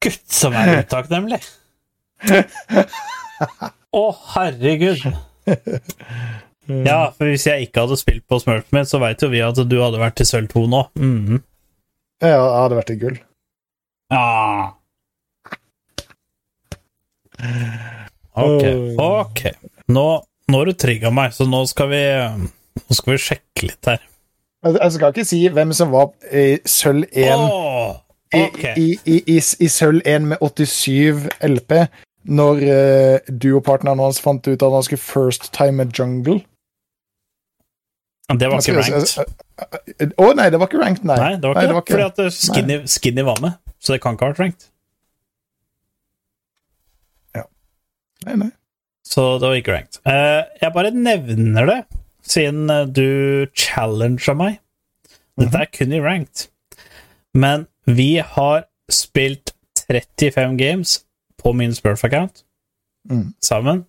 Gutt, 0.03 0.23
som 0.33 0.53
er 0.59 0.83
utakknemlig! 0.83 1.41
Å, 3.93 4.06
herregud! 4.36 5.06
Ja, 6.70 7.09
for 7.10 7.27
hvis 7.27 7.43
jeg 7.48 7.66
ikke 7.66 7.82
hadde 7.82 7.97
spilt 7.98 8.23
på 8.31 8.39
Smurfmate, 8.39 8.86
så 8.86 9.01
veit 9.02 9.23
jo 9.23 9.28
vi 9.32 9.40
at 9.43 9.59
du 9.66 9.74
hadde 9.82 9.98
vært 9.98 10.14
til 10.20 10.28
sølv 10.28 10.47
2 10.52 10.60
nå. 10.70 10.82
Mm 10.94 11.40
Ja, 12.23 12.28
jeg 12.31 12.60
hadde 12.62 12.77
vært 12.78 12.93
i 12.94 12.97
gull. 13.01 13.16
Ja. 14.14 14.69
Ok, 18.39 18.62
ok. 19.02 19.43
Nå, 19.93 20.06
nå 20.23 20.60
har 20.60 20.70
du 20.70 20.78
trigga 20.78 21.10
meg, 21.10 21.35
så 21.35 21.48
nå 21.51 21.64
skal 21.70 21.90
vi 21.90 22.02
Nå 22.78 22.97
skal 22.97 23.16
vi 23.16 23.20
sjekke 23.20 23.66
litt 23.66 23.90
her. 23.90 24.06
Jeg 24.62 24.94
skal 24.94 25.10
ikke 25.10 25.27
si 25.27 25.40
hvem 25.51 25.74
som 25.74 25.90
var 25.93 26.12
i 26.31 26.60
sølv 26.70 27.09
1 27.10 27.43
Åh, 27.43 27.97
i, 28.32 28.44
i, 28.78 28.86
i, 29.05 29.16
i, 29.35 29.39
i 29.43 29.69
sølv 29.69 30.06
1 30.09 30.31
med 30.31 30.39
87 30.40 31.27
LP, 31.51 31.74
når 32.24 32.62
uh, 32.62 33.32
duopartneren 33.43 34.03
hans 34.03 34.20
fant 34.23 34.47
ut 34.47 34.62
at 34.62 34.74
han 34.77 34.86
skulle 34.86 35.03
first 35.03 35.51
time 35.55 35.82
a 35.82 35.86
jungle. 35.86 36.40
Det 38.32 38.49
var 38.49 38.62
ikke 38.62 38.78
ranked. 38.78 40.15
Å 40.16 40.28
nei, 40.39 40.49
det 40.53 40.61
var 40.61 40.70
ikke 40.70 40.81
ranked, 40.81 41.05
nei. 41.09 41.19
Nei, 41.20 41.32
det 41.40 41.49
var 41.51 41.59
ikke 41.59 41.66
det. 41.69 41.82
Fordi 41.90 42.07
at 42.07 42.20
eh, 42.23 42.31
Skinny, 42.32 42.78
Skinny 42.89 43.24
var 43.27 43.43
med, 43.43 43.59
så 43.82 43.94
det 43.94 44.01
kan 44.05 44.16
ikke 44.16 44.28
ha 44.28 44.32
vært 44.32 44.44
ranked. 44.47 44.69
nei, 48.23 48.36
nei. 48.39 48.53
Så 49.03 49.24
det 49.43 49.49
var 49.51 49.59
ikke 49.59 49.74
ranked. 49.74 49.99
Uh, 50.07 50.47
jeg 50.62 50.73
bare 50.77 50.93
nevner 50.94 51.69
det, 51.69 51.78
siden 52.24 52.70
eh, 52.70 52.86
du 52.86 53.51
challenga 53.59 54.36
meg. 54.39 54.61
Dette 55.40 55.65
er 55.65 55.70
kun 55.74 55.93
i 55.97 56.01
ranked. 56.01 56.47
Men 57.35 57.66
vi 57.85 58.23
har 58.23 58.69
spilt 58.93 59.53
35 59.89 60.57
games 60.61 61.01
på 61.43 61.52
min 61.56 61.74
Spurf-account 61.77 62.44
Mm. 63.10 63.32
sammen. 63.43 63.85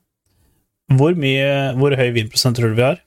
Hvor 0.97 1.13
mye, 1.15 1.73
hvor 1.77 1.93
høy 1.95 2.09
vinprosent 2.15 2.57
tror 2.57 2.71
du 2.73 2.75
vi 2.79 2.81
har? 2.87 2.97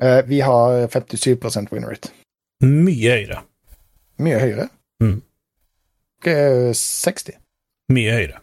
Eh, 0.00 0.20
vi 0.28 0.38
har 0.40 0.86
57 0.88 1.72
win 1.72 1.84
rate. 1.84 2.12
Mye 2.62 3.10
høyere. 3.16 3.40
Mye 4.22 4.38
høyere. 4.38 4.68
Mm. 5.02 5.16
Ok, 6.20 6.30
60. 6.78 7.34
Mye 7.90 8.12
høyere. 8.14 8.40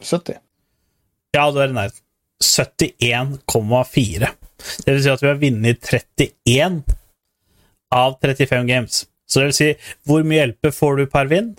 70. 0.00 0.38
Ja, 1.36 1.50
du 1.50 1.58
er 1.60 1.68
i 1.68 1.76
nærheten. 1.76 2.00
71,4. 2.44 4.28
Det 4.84 4.92
vil 4.94 5.02
si 5.04 5.10
at 5.12 5.22
vi 5.22 5.28
har 5.28 5.40
vunnet 5.40 5.80
31 5.84 6.82
av 7.94 8.16
35 8.22 8.66
games. 8.68 9.04
Så 9.28 9.40
det 9.40 9.46
vil 9.50 9.56
si, 9.58 9.68
hvor 10.08 10.24
mye 10.26 10.46
LP 10.50 10.70
får 10.74 10.96
du 11.00 11.06
per 11.10 11.28
vinn? 11.30 11.54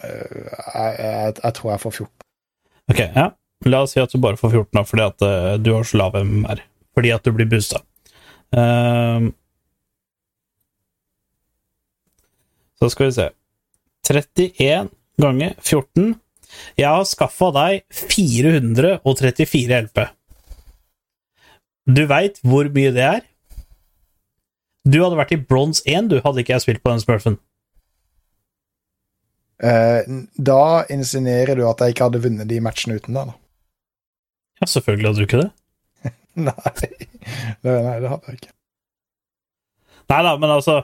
Jeg, 0.00 0.94
jeg, 0.98 1.34
jeg 1.42 1.54
tror 1.58 1.72
jeg 1.74 1.82
får 1.82 1.96
14. 1.98 2.10
Ok, 2.92 3.00
ja. 3.04 3.28
La 3.68 3.82
oss 3.84 3.94
si 3.94 4.00
at 4.02 4.10
du 4.10 4.18
bare 4.22 4.40
får 4.40 4.56
14 4.56 4.72
da, 4.74 4.82
fordi 4.88 5.04
at 5.06 5.24
eh, 5.26 5.52
du 5.62 5.70
har 5.74 5.86
så 5.86 6.00
lav 6.00 6.16
MR. 6.18 6.62
Fordi 6.96 7.12
at 7.14 7.24
du 7.24 7.32
blir 7.36 7.48
boosta. 7.48 7.82
Uh, 8.52 9.30
så 12.76 12.90
skal 12.92 13.08
vi 13.08 13.14
se 13.16 13.28
31 14.10 14.90
ganger 15.22 15.54
14. 15.62 16.10
Jeg 16.76 16.88
har 16.88 17.06
skaffa 17.08 17.48
deg 17.56 17.86
434 17.96 19.78
LP. 19.86 20.02
Du 21.88 22.04
veit 22.10 22.42
hvor 22.44 22.68
mye 22.74 22.92
det 22.94 23.06
er? 23.06 23.22
Du 24.82 24.98
hadde 25.00 25.18
vært 25.18 25.32
i 25.36 25.40
bronse 25.40 25.82
1, 25.86 26.10
du, 26.10 26.18
hadde 26.24 26.42
ikke 26.42 26.56
jeg 26.56 26.64
spilt 26.64 26.82
på 26.82 26.92
den 26.92 27.02
smurfen. 27.02 27.38
Eh, 29.62 30.00
da 30.42 30.62
insinuerer 30.90 31.58
du 31.58 31.62
at 31.68 31.82
jeg 31.84 31.94
ikke 31.94 32.08
hadde 32.08 32.22
vunnet 32.24 32.50
de 32.50 32.58
matchene 32.64 32.96
uten 32.98 33.14
deg, 33.14 33.30
da. 33.30 33.36
Ja, 34.62 34.68
selvfølgelig 34.74 35.08
hadde 35.10 35.22
du 35.22 35.26
ikke 35.28 35.42
det. 35.42 35.50
Nei. 36.48 36.72
Det, 37.62 37.70
nei, 37.70 37.96
det 38.02 38.10
hadde 38.10 38.32
jeg 38.32 38.40
ikke. 38.40 38.52
Nei 40.10 40.18
da, 40.26 40.32
men 40.40 40.50
altså 40.50 40.74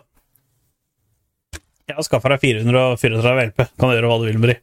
Jeg 1.89 1.97
har 1.97 2.05
skaffa 2.07 2.31
deg 2.35 2.43
434 2.45 3.47
LP. 3.49 3.65
Kan 3.81 3.93
gjøre 3.95 4.11
hva 4.11 4.19
du 4.21 4.27
vil 4.29 4.41
med 4.43 4.53
de. 4.53 4.57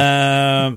Eh, 0.00 0.68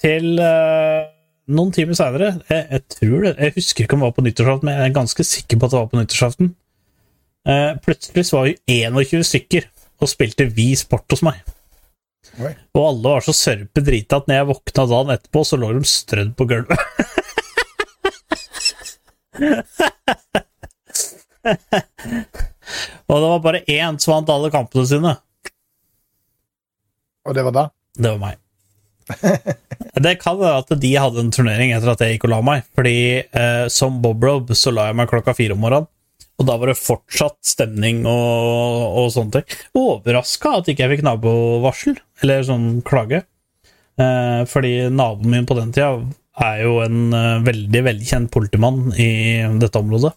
til 0.00 0.40
eh, 0.40 1.10
noen 1.50 1.72
timer 1.74 1.96
seinere 1.98 2.28
jeg, 2.48 2.66
jeg 2.70 2.82
tror 2.94 3.18
det, 3.26 3.32
jeg 3.38 3.54
husker 3.56 3.84
ikke 3.84 3.94
om 3.96 4.02
det 4.02 4.08
var 4.08 4.16
på 4.16 4.24
nyttårsaften, 4.26 4.66
men 4.68 4.76
jeg 4.76 4.84
er 4.88 4.96
ganske 4.96 5.22
sikker 5.26 5.56
på 5.58 5.64
at 5.66 5.72
det 5.72 5.80
var 5.80 5.90
på 5.90 6.00
nyttårsaften. 6.00 6.46
Eh, 7.50 7.72
plutselig 7.84 8.22
så 8.28 8.36
var 8.36 8.44
vi 8.50 8.54
21 8.80 9.24
stykker 9.30 9.62
og 10.00 10.06
spilte 10.10 10.52
Vi 10.56 10.68
Sport 10.78 11.08
hos 11.14 11.22
meg. 11.26 11.36
Oi. 12.40 12.52
Og 12.76 12.82
alle 12.84 13.08
var 13.16 13.22
så 13.24 13.34
sørpe 13.36 13.80
drita 13.84 14.14
at 14.20 14.26
når 14.28 14.36
jeg 14.36 14.50
våkna 14.50 14.82
dagen 14.92 15.14
etterpå, 15.16 15.40
så 15.44 15.54
lå 15.60 15.68
de 15.76 15.80
strødd 15.88 16.32
på 16.38 16.44
gulvet. 16.50 16.80
og 23.10 23.16
det 23.16 23.28
var 23.32 23.40
bare 23.44 23.66
én 23.66 23.94
som 23.98 24.10
vant 24.14 24.32
alle 24.32 24.52
kampene 24.52 24.86
sine. 24.88 25.12
Og 27.26 27.32
det 27.36 27.42
var 27.48 27.54
da? 27.56 27.64
Det 27.96 28.08
var 28.14 28.20
meg. 28.22 28.34
Det 30.04 30.14
kan 30.20 30.38
være 30.38 30.60
at 30.62 30.70
de 30.80 30.90
hadde 30.96 31.20
en 31.20 31.32
turnering 31.34 31.72
etter 31.74 31.90
at 31.92 32.02
jeg 32.04 32.14
gikk 32.14 32.28
og 32.28 32.32
la 32.32 32.38
meg. 32.46 32.68
Fordi 32.78 32.98
eh, 33.20 33.64
som 33.72 33.98
Bob 34.04 34.22
Rob 34.24 34.52
så 34.56 34.72
la 34.72 34.88
jeg 34.88 34.98
meg 35.00 35.10
klokka 35.10 35.34
fire 35.36 35.56
om 35.56 35.60
morgenen. 35.64 35.90
Og 36.40 36.46
da 36.48 36.54
var 36.56 36.70
det 36.70 36.78
fortsatt 36.80 37.36
stemning 37.44 38.06
og, 38.08 38.84
og 38.96 39.10
sånne 39.12 39.40
ting. 39.40 39.58
Overraska 39.76 40.54
at 40.60 40.70
ikke 40.72 40.86
jeg 40.86 40.94
fikk 40.94 41.04
nabovarsel, 41.04 41.98
eller 42.24 42.46
sånn 42.48 42.68
klage. 42.86 43.26
Eh, 44.00 44.40
fordi 44.48 44.72
naboen 44.94 45.34
min 45.34 45.48
på 45.48 45.58
den 45.58 45.74
tida 45.76 45.98
er 46.40 46.62
jo 46.64 46.78
en 46.80 47.12
eh, 47.12 47.44
veldig, 47.44 47.84
veldig 47.90 48.08
kjent 48.08 48.32
politimann 48.32 48.88
i 48.96 49.10
dette 49.60 49.84
området. 49.84 50.14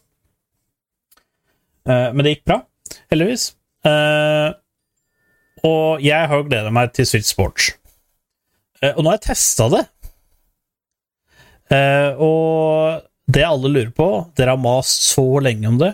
Eh, 1.90 2.10
men 2.14 2.24
det 2.24 2.38
gikk 2.38 2.46
bra, 2.48 2.62
heldigvis. 3.12 3.50
Eh, 3.88 4.50
og 5.68 6.04
jeg 6.04 6.32
har 6.32 6.48
gleda 6.48 6.72
meg 6.76 6.96
til 6.96 7.08
Switch 7.10 7.28
Sports. 7.32 7.74
Eh, 8.84 8.92
og 8.92 9.04
nå 9.04 9.12
har 9.12 9.20
jeg 9.20 9.28
testa 9.30 9.70
det. 9.72 9.84
Eh, 11.72 12.20
og 12.20 13.04
det 13.34 13.46
alle 13.48 13.72
lurer 13.72 13.94
på 13.96 14.08
Dere 14.36 14.54
har 14.54 14.62
mast 14.62 15.06
så 15.14 15.26
lenge 15.44 15.70
om 15.70 15.80
det. 15.80 15.94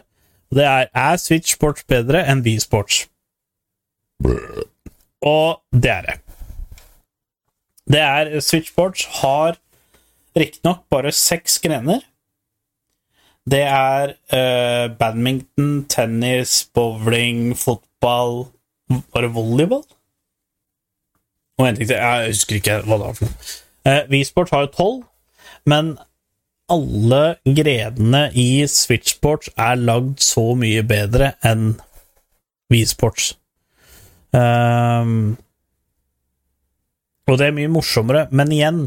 og 0.49 0.57
Det 0.57 0.65
er 0.65 0.89
er 0.93 1.21
Switch 1.21 1.53
Sports 1.53 1.85
bedre 1.85 2.25
enn 2.25 2.41
Wii 2.45 2.59
Sports. 2.59 3.05
Og 5.21 5.61
det 5.71 5.91
er 5.91 6.01
det. 6.07 6.17
Det 7.89 7.99
er 7.99 8.39
Switch 8.39 8.71
Sports 8.71 9.05
har 9.21 9.57
riktignok 10.37 10.83
bare 10.89 11.11
seks 11.11 11.59
grener. 11.59 12.01
Det 13.49 13.61
er 13.65 14.13
uh, 14.33 14.97
badminton, 14.97 15.85
tennis, 15.89 16.69
bowling, 16.73 17.55
fotball 17.57 18.45
Var 18.89 19.21
det 19.21 19.33
volleyball? 19.33 19.83
Til, 21.59 21.89
jeg 21.91 22.29
husker 22.31 22.59
ikke 22.59 22.77
hva 22.85 22.95
det 22.95 23.07
var 23.07 23.17
for 23.17 23.27
noe. 23.27 23.49
Eh, 23.89 24.05
Wii-sport 24.11 24.53
har 24.53 24.63
jo 24.65 24.71
tolv, 24.75 25.01
men 25.67 25.97
alle 26.69 27.23
gredene 27.43 28.29
i 28.37 28.63
Switch-sports 28.69 29.51
er 29.57 29.79
lagd 29.81 30.21
så 30.23 30.53
mye 30.59 30.83
bedre 30.87 31.33
enn 31.45 31.73
Wii-sports. 32.71 33.33
Ehm, 34.37 35.37
og 37.29 37.37
det 37.41 37.47
er 37.47 37.55
mye 37.57 37.71
morsommere, 37.73 38.27
men 38.31 38.53
igjen 38.53 38.83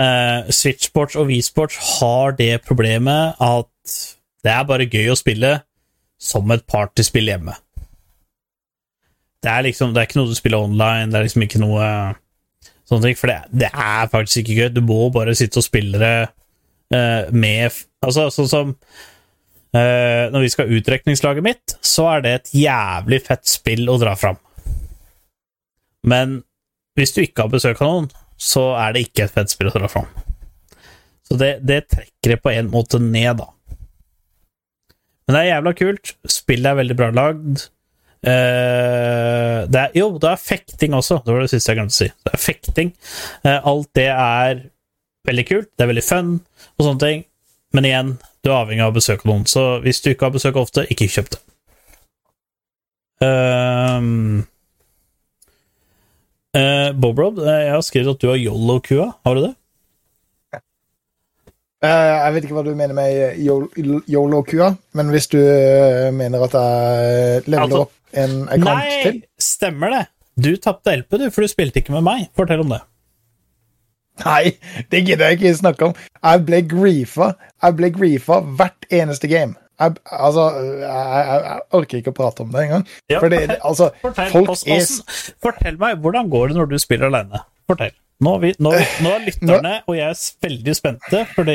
uh, 0.00 0.46
Switch-sports 0.50 1.18
og 1.18 1.30
Wii-sports 1.30 1.78
har 1.98 2.36
det 2.38 2.62
problemet 2.66 3.38
at 3.42 3.98
det 4.44 4.54
er 4.54 4.66
bare 4.66 4.88
gøy 4.90 5.12
å 5.12 5.18
spille 5.18 5.58
som 6.20 6.50
et 6.54 6.66
partyspill 6.70 7.30
hjemme. 7.30 7.54
Det 9.40 9.50
er 9.50 9.64
liksom, 9.64 9.94
det 9.94 10.02
er 10.02 10.08
ikke 10.08 10.18
noe 10.20 10.30
du 10.30 10.36
spiller 10.36 10.64
online, 10.66 11.08
det 11.12 11.18
er 11.18 11.26
liksom 11.26 11.44
ikke 11.46 11.62
noe 11.62 11.86
sånne 12.90 13.06
ting, 13.06 13.16
for 13.18 13.30
det, 13.30 13.38
det 13.62 13.70
er 13.70 14.10
faktisk 14.12 14.42
ikke 14.42 14.58
gøy. 14.58 14.68
Du 14.74 14.82
må 14.84 14.98
bare 15.14 15.36
sitte 15.38 15.62
og 15.62 15.66
spille 15.66 16.00
det 16.00 16.14
uh, 16.26 17.30
med 17.32 17.86
Altså, 18.00 18.30
sånn 18.32 18.48
som 18.48 18.68
uh, 18.72 20.24
Når 20.32 20.40
vi 20.40 20.48
skal 20.48 20.64
ha 20.64 20.78
utdrekningslaget 20.78 21.44
mitt, 21.44 21.74
så 21.84 22.06
er 22.14 22.24
det 22.24 22.32
et 22.38 22.54
jævlig 22.62 23.20
fett 23.26 23.44
spill 23.48 23.90
å 23.92 23.98
dra 24.00 24.14
fram. 24.18 24.40
Men 26.08 26.40
hvis 26.96 27.12
du 27.14 27.22
ikke 27.22 27.44
har 27.44 27.52
besøk 27.52 27.80
av 27.84 27.90
noen, 27.92 28.10
så 28.40 28.70
er 28.80 28.96
det 28.96 29.04
ikke 29.06 29.26
et 29.26 29.34
fett 29.34 29.52
spill 29.52 29.68
å 29.68 29.74
dra 29.76 29.88
fram. 29.92 30.08
Så 31.28 31.36
det, 31.38 31.58
det 31.62 31.84
trekker 31.92 32.34
det 32.34 32.40
på 32.42 32.52
en 32.52 32.70
måte 32.72 32.98
ned, 33.02 33.38
da. 33.38 33.50
Men 35.28 35.36
det 35.36 35.42
er 35.42 35.50
jævla 35.52 35.74
kult. 35.78 36.14
Spillet 36.26 36.72
er 36.72 36.80
veldig 36.80 36.96
bra 36.98 37.10
lagd. 37.14 37.68
Eh, 38.20 39.58
det 39.72 39.80
er, 39.80 39.94
jo, 39.96 40.12
det 40.20 40.28
er 40.28 40.42
fekting 40.42 40.94
også. 40.96 41.22
Det 41.24 41.32
var 41.32 41.44
det 41.44 41.52
siste 41.52 41.72
jeg 41.72 41.80
glemte 41.80 41.96
å 41.96 42.00
si. 42.00 42.10
Det 42.26 42.34
er 42.36 42.42
fekting. 42.42 42.92
Uh, 43.46 43.58
alt 43.72 43.90
det 43.96 44.08
er 44.12 44.64
veldig 45.28 45.46
kult. 45.48 45.70
Det 45.74 45.84
er 45.84 45.92
veldig 45.92 46.04
fun 46.04 46.34
og 46.40 46.84
sånne 46.84 47.02
ting. 47.04 47.24
Men 47.76 47.86
igjen, 47.86 48.16
du 48.42 48.50
er 48.50 48.58
avhengig 48.58 48.84
av 48.84 48.92
å 48.92 48.98
besøke 48.98 49.28
noen. 49.30 49.46
Så 49.48 49.78
hvis 49.84 50.02
du 50.02 50.10
ikke 50.12 50.28
har 50.28 50.34
besøk 50.34 50.58
ofte, 50.60 50.84
ikke 50.90 51.08
kjøp 51.10 51.32
det. 51.36 51.40
Uh, 53.20 54.40
uh, 56.56 56.90
Bob 56.96 57.20
Rob, 57.20 57.40
eh, 57.44 57.64
jeg 57.66 57.74
har 57.76 57.84
skrevet 57.84 58.14
at 58.16 58.22
du 58.22 58.30
har 58.32 58.40
Yolo-kua. 58.40 59.10
Har 59.28 59.36
du 59.36 59.44
det? 59.46 59.54
Uh, 61.80 61.88
jeg 61.88 62.32
vet 62.34 62.44
ikke 62.44 62.56
hva 62.58 62.64
du 62.66 62.74
mener 62.76 62.92
med 62.92 63.38
yolo-kua, 64.12 64.66
men 65.00 65.12
hvis 65.14 65.30
du 65.32 65.38
uh, 65.40 66.10
mener 66.12 66.42
at 66.44 66.56
jeg 66.58 67.46
leveler 67.46 67.62
Altså, 67.64 67.86
opp 67.86 67.94
en 68.16 68.36
account 68.48 68.64
Nei, 68.68 69.00
til 69.04 69.18
stemmer 69.40 69.94
det. 69.94 70.04
Du 70.40 70.50
tapte 70.56 70.94
LP, 70.96 71.18
du, 71.20 71.26
for 71.34 71.44
du 71.44 71.50
spilte 71.52 71.82
ikke 71.82 71.92
med 71.96 72.06
meg. 72.06 72.28
Fortell 72.38 72.62
om 72.64 72.70
det. 72.72 72.80
Nei, 74.24 74.52
det 74.92 75.00
gidder 75.06 75.30
jeg 75.30 75.38
ikke 75.38 75.54
snakke 75.56 75.86
om. 75.90 75.94
Jeg 76.20 76.42
ble 76.48 76.60
griefa. 76.68 77.30
Jeg 77.64 77.76
ble 77.78 77.90
griefa 77.94 78.40
hvert 78.44 78.88
eneste 78.92 79.30
game. 79.30 79.56
Jeg, 79.80 79.94
altså, 80.12 80.42
jeg, 80.60 80.82
jeg, 80.84 81.38
jeg 81.46 81.62
orker 81.78 82.00
ikke 82.02 82.12
å 82.12 82.16
prate 82.18 82.44
om 82.44 82.50
det 82.52 82.66
engang. 82.66 82.82
Ja, 83.08 83.20
Fordi, 83.22 83.38
altså, 83.64 83.88
Fortell, 84.04 84.28
folk 84.34 84.50
oss- 84.52 84.66
er 84.68 85.32
fortell 85.40 85.78
meg, 85.80 85.96
hvordan 86.04 86.28
går 86.32 86.52
det 86.52 86.58
når 86.60 86.68
du 86.74 86.76
spiller 86.82 87.08
alene? 87.08 87.40
Fortell. 87.70 87.94
Nå, 88.20 88.34
vi, 88.42 88.50
nå, 88.60 88.74
nå 89.00 89.12
er 89.16 89.22
lytterne 89.30 89.72
og 89.88 89.94
jeg 89.96 90.04
er 90.12 90.18
veldig 90.44 90.74
spente, 90.76 91.22
fordi 91.32 91.54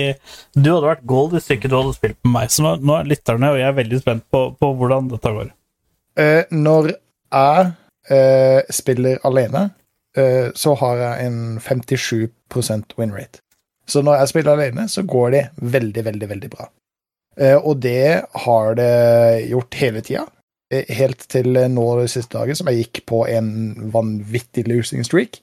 du 0.57 0.71
hadde 0.71 0.87
vært 0.87 1.03
gold 1.05 1.35
hvis 1.35 1.51
ikke 1.53 1.69
du 1.69 1.75
hadde 1.77 1.93
spilt 1.99 2.17
med 2.25 2.33
meg. 2.39 2.49
Så 2.55 2.65
nå, 2.65 2.71
nå 2.81 2.95
er 2.97 3.11
lytterne 3.11 3.51
og 3.53 3.59
jeg 3.61 3.67
er 3.69 3.77
veldig 3.77 3.99
spent 4.01 4.25
på, 4.33 4.41
på 4.57 4.71
hvordan 4.79 5.11
dette 5.13 5.33
går. 5.37 5.51
Eh, 6.19 6.43
når 6.51 6.91
jeg 7.33 7.71
eh, 8.09 8.61
spiller 8.69 9.19
alene, 9.27 9.69
eh, 10.17 10.51
så 10.55 10.75
har 10.79 11.01
jeg 11.01 11.27
en 11.27 11.59
57 11.59 12.95
win 12.97 13.13
rate. 13.13 13.41
Så 13.87 14.01
når 14.01 14.15
jeg 14.15 14.27
spiller 14.27 14.51
alene, 14.51 14.87
så 14.89 15.03
går 15.03 15.29
det 15.29 15.43
veldig, 15.61 16.05
veldig, 16.05 16.29
veldig 16.29 16.49
bra. 16.49 16.69
Og 17.67 17.81
det 17.83 18.23
har 18.45 18.75
det 18.79 19.49
gjort 19.49 19.75
hele 19.75 20.01
tida. 20.01 20.23
Helt 20.71 21.25
til 21.29 21.51
nå 21.69 21.83
de 21.99 22.07
siste 22.07 22.37
dagen, 22.37 22.55
som 22.55 22.69
jeg 22.71 22.85
gikk 22.85 23.01
på 23.11 23.25
en 23.27 23.75
vanvittig 23.93 24.63
losing 24.71 25.03
streak. 25.05 25.41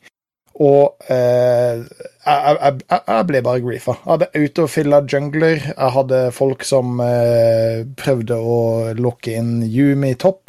Og 0.60 0.96
eh, 1.08 1.80
jeg, 2.26 2.56
jeg, 2.60 2.80
jeg 3.08 3.26
ble 3.28 3.40
bare 3.44 3.62
griefa. 3.64 3.94
Jeg 4.02 4.10
hadde 4.10 4.28
autofilla 4.36 5.00
jungler. 5.08 5.62
Jeg 5.70 5.92
hadde 5.96 6.20
folk 6.36 6.64
som 6.66 7.00
eh, 7.00 7.84
prøvde 7.96 8.36
å 8.36 8.58
lokke 8.98 9.36
inn 9.38 9.62
Yumi 9.64 10.14
topp. 10.20 10.41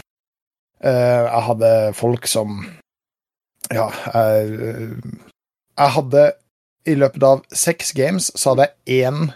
Eh, 0.84 1.24
jeg 1.30 1.44
hadde 1.48 1.70
folk 1.96 2.28
som 2.28 2.58
Ja, 3.72 3.86
jeg, 4.14 4.98
jeg 5.80 5.90
hadde 5.96 6.24
I 6.86 6.96
løpet 7.00 7.24
av 7.24 7.42
seks 7.56 7.94
games 7.96 8.28
så 8.36 8.52
hadde 8.54 8.68
jeg 8.86 9.06
én 9.08 9.30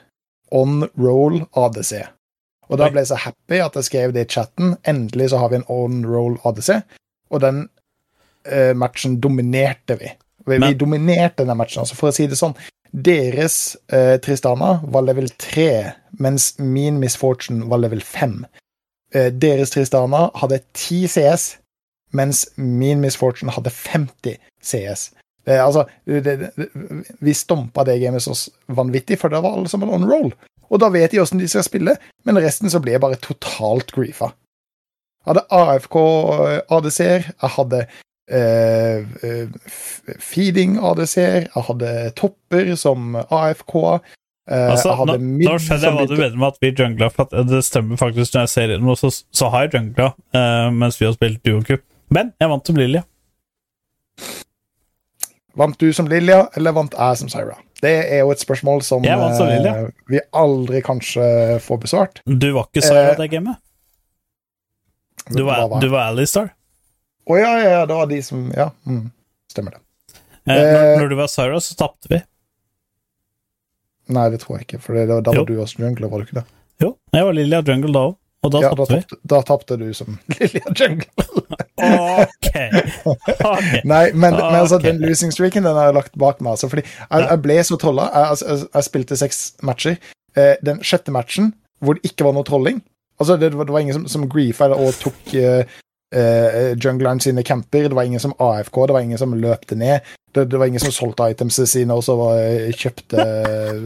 on 0.51 0.81
roll 0.99 1.41
ADC. 1.59 1.93
Og 2.67 2.77
da 2.79 2.89
ble 2.91 2.99
jeg 3.03 3.09
så 3.13 3.17
happy 3.23 3.61
at 3.63 3.75
jeg 3.79 3.87
skrev 3.87 4.13
det 4.15 4.25
i 4.25 4.29
chatten. 4.33 4.73
Endelig 4.87 5.29
så 5.31 5.39
har 5.39 5.49
vi 5.53 5.61
en 5.61 5.65
on 5.71 6.01
roll 6.07 6.35
ADC. 6.47 6.81
Og 7.31 7.39
den 7.43 7.61
eh, 8.47 8.73
matchen 8.75 9.17
dominerte 9.23 9.95
vi. 10.01 10.11
Vi, 10.45 10.53
vi 10.53 10.59
Men- 10.59 10.77
dominerte 10.79 11.45
den 11.47 11.55
matchen. 11.59 11.81
Altså 11.85 11.95
for 11.95 12.11
å 12.11 12.15
si 12.15 12.27
det 12.27 12.35
sånn, 12.39 12.55
deres 12.91 13.77
eh, 13.91 14.15
Tristana 14.23 14.81
var 14.83 15.03
level 15.07 15.27
3, 15.39 15.67
mens 16.19 16.53
min 16.59 16.99
Misfortune 16.99 17.67
var 17.71 17.79
level 17.83 17.99
5. 18.03 18.41
Eh, 19.15 19.31
deres 19.31 19.71
Tristana 19.71 20.27
hadde 20.35 20.59
10 20.73 21.07
CS, 21.07 21.57
mens 22.11 22.45
min 22.57 22.99
Misfortune 23.03 23.51
hadde 23.51 23.69
50 23.69 24.37
CS. 24.63 25.11
Det, 25.47 25.59
altså, 25.63 25.85
det, 26.05 26.23
det, 26.25 26.67
vi 27.23 27.33
stompa 27.33 27.85
det 27.87 28.01
gamet 28.01 28.23
så 28.23 28.35
vanvittig, 28.67 29.19
for 29.19 29.31
det 29.31 29.39
var 29.43 29.55
alle 29.55 29.69
sammen 29.71 29.93
on 29.95 30.09
roll. 30.11 30.33
Og 30.67 30.81
da 30.83 30.89
vet 30.91 31.13
de 31.13 31.21
åssen 31.23 31.39
de 31.39 31.47
skal 31.47 31.63
spille, 31.63 31.95
men 32.27 32.39
resten 32.43 32.71
så 32.71 32.81
ble 32.83 32.97
jeg 32.97 33.03
bare 33.03 33.19
totalt 33.23 33.93
griefa. 33.95 34.33
Jeg 35.23 35.33
hadde 35.33 35.45
AFK-ADC-er, 35.55 37.31
jeg 37.31 37.53
hadde 37.55 37.79
eh, 38.31 39.07
eh, 39.23 39.55
feeding 40.19 40.77
ADC-er, 40.83 41.47
jeg 41.47 41.65
hadde 41.69 41.93
topper 42.19 42.75
som 42.79 43.15
AFK-er. 43.15 44.03
Eh, 44.47 44.69
Altså, 44.71 44.95
nå, 45.07 45.17
nå 45.19 45.57
skjønner 45.61 45.85
jeg 45.87 45.97
hva 45.97 46.07
du 46.07 46.15
mener 46.15 46.39
med 46.39 46.47
at 46.47 46.63
vi 46.63 46.71
jungla. 46.71 47.11
At 47.23 47.35
det 47.49 47.61
stemmer 47.67 47.99
faktisk 47.99 48.35
når 48.35 48.47
jeg 48.47 48.53
ser 48.53 48.73
inn, 48.75 48.89
så, 48.99 49.11
så 49.11 49.51
har 49.53 49.67
jeg 49.67 49.75
jungla 49.77 50.11
uh, 50.15 50.67
mens 50.73 50.99
vi 50.99 51.07
har 51.07 51.15
spilt 51.17 51.43
duocup. 51.45 51.83
Men 52.13 52.33
jeg 52.39 52.51
vant 52.51 52.69
som 52.69 52.79
Lilia. 52.79 53.03
Vant 55.57 55.79
du 55.81 55.89
som 55.93 56.07
Lilja, 56.09 56.43
eller 56.55 56.75
vant 56.77 56.93
jeg 56.93 57.17
som 57.21 57.31
Syra? 57.31 57.57
Det 57.81 57.93
er 58.09 58.21
jo 58.23 58.33
et 58.33 58.41
spørsmål 58.41 58.83
som 58.85 59.05
som 59.05 59.49
Lilja. 59.49 59.73
eh, 59.73 59.87
vi 60.09 60.21
aldri 60.33 60.81
kanskje 60.85 61.57
får 61.61 61.79
besvart. 61.81 62.21
Du 62.25 62.51
var 62.53 62.69
ikke 62.69 62.85
Syra 62.85 63.11
uh, 63.11 63.17
det 63.17 63.29
gamet. 63.33 63.57
Du 65.33 65.43
var, 65.43 65.81
du 65.81 65.89
var 65.89 66.13
Alistar. 66.13 66.53
Å 67.27 67.37
ja, 67.37 67.51
ja, 67.59 67.69
ja, 67.79 67.85
det 67.89 67.97
var 67.97 68.07
de 68.07 68.21
som 68.23 68.47
Ja, 68.55 68.69
mm, 68.87 69.09
stemmer 69.51 69.75
det. 69.75 69.81
Uh, 70.47 70.53
når, 70.53 70.61
Eh, 70.63 70.93
når 71.01 71.09
du 71.11 71.15
var 71.19 71.27
Syra, 71.31 71.59
så 71.59 71.75
tapte 71.75 72.13
vi. 72.13 72.21
Nei, 74.09 74.29
det 74.31 74.39
tror 74.43 74.57
jeg 74.57 74.67
ikke, 74.67 74.79
for 74.83 74.93
det, 74.95 75.07
da 75.09 75.33
Jo. 75.33 75.41
var 75.41 75.45
du 75.49 75.57
også 75.63 75.81
jungler, 75.83 76.07
var 76.11 76.21
du 76.21 76.25
ikke 76.29 76.39
det? 76.39 76.45
Jo, 76.83 76.93
jeg 77.13 77.25
var 77.25 77.33
Lilja 77.35 77.59
Jungle 77.67 77.91
da 77.95 78.03
òg, 78.11 78.15
og 78.45 78.51
da 78.53 78.59
ja, 78.61 78.69
tapte 78.69 78.95
vi. 78.99 79.17
da 79.33 79.39
tapte 79.43 79.77
du 79.81 79.87
som 79.97 80.19
Lilja 80.37 80.73
Jungle. 80.77 81.25
Ok. 81.77 82.47
Nei, 83.85 84.11
men, 84.13 84.33
men 84.33 84.33
altså, 84.57 84.79
den 84.81 84.97
losing 85.03 85.31
streaken 85.33 85.65
den 85.67 85.75
har 85.77 85.91
jeg 85.91 85.95
lagt 85.99 86.15
bak 86.17 86.39
meg. 86.41 86.55
Altså, 86.55 86.69
fordi 86.71 86.83
jeg, 86.87 87.25
jeg 87.29 87.41
ble 87.43 87.57
så 87.67 87.77
trolla. 87.81 88.07
Jeg, 88.13 88.29
altså, 88.33 88.47
jeg, 88.49 88.69
jeg 88.73 88.87
spilte 88.87 89.17
seks 89.19 89.41
matcher. 89.67 89.97
Eh, 90.37 90.55
den 90.65 90.81
sjette 90.85 91.13
matchen, 91.13 91.51
hvor 91.83 91.97
det 91.97 92.09
ikke 92.11 92.25
var 92.27 92.33
noe 92.37 92.45
trolling 92.47 92.79
Altså, 93.17 93.33
det, 93.41 93.47
var- 93.57 93.65
det 93.65 93.73
var 93.73 93.81
ingen 93.81 93.95
som, 93.97 94.03
som 94.09 94.25
griefa 94.29 94.67
og 94.73 94.91
tok 95.01 95.31
eh, 95.37 95.63
eh, 96.15 96.73
jungleren 96.77 97.19
sine 97.23 97.43
camper. 97.43 97.87
Det 97.89 97.95
var 97.97 98.03
ingen 98.07 98.19
som 98.23 98.33
AFK, 98.39 98.85
det 98.87 98.93
var 98.97 99.05
ingen 99.05 99.17
som 99.21 99.33
løpte 99.35 99.75
ned. 99.75 99.99
Det, 100.35 100.45
det 100.51 100.59
var 100.59 100.67
ingen 100.69 100.83
som 100.83 100.91
solgte 100.93 101.29
itemsene 101.33 101.67
sine 101.67 101.95
og 101.97 102.03
så 102.05 102.15
var, 102.19 102.39
kjøpte 102.77 103.23
eh, 103.23 103.81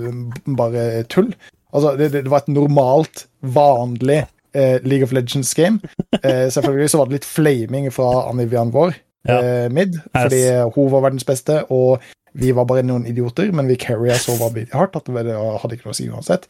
bare 0.57 1.03
tull. 1.11 1.31
Altså, 1.71 1.95
det, 1.97 2.11
det 2.17 2.27
var 2.31 2.43
et 2.43 2.51
normalt, 2.51 3.25
vanlig 3.41 4.25
uh, 4.57 4.77
League 4.83 5.05
of 5.05 5.13
Legends-game. 5.15 5.79
Uh, 6.19 6.49
selvfølgelig 6.51 6.89
så 6.91 6.99
var 6.99 7.07
det 7.07 7.15
litt 7.21 7.27
flaming 7.29 7.87
fra 7.95 8.09
Anivian 8.29 8.73
vår, 8.75 8.97
Ja. 9.29 9.37
eh, 9.37 9.67
mid, 9.69 9.99
fordi 10.17 10.41
hun 10.75 10.87
var 10.91 11.03
verdens 11.05 11.23
beste, 11.23 11.59
og 11.71 12.01
vi 12.33 12.49
var 12.57 12.65
bare 12.65 12.81
noen 12.83 13.03
idioter, 13.05 13.51
men 13.53 13.67
vi 13.69 13.75
carria 13.77 14.15
så 14.17 14.33
vanvittig 14.39 14.73
hardt 14.73 14.95
at 14.97 15.05
det 15.05 15.35
hadde 15.35 15.75
ikke 15.77 15.85
noe 15.87 15.93
å 15.93 15.97
si 15.99 16.07
uansett. 16.09 16.47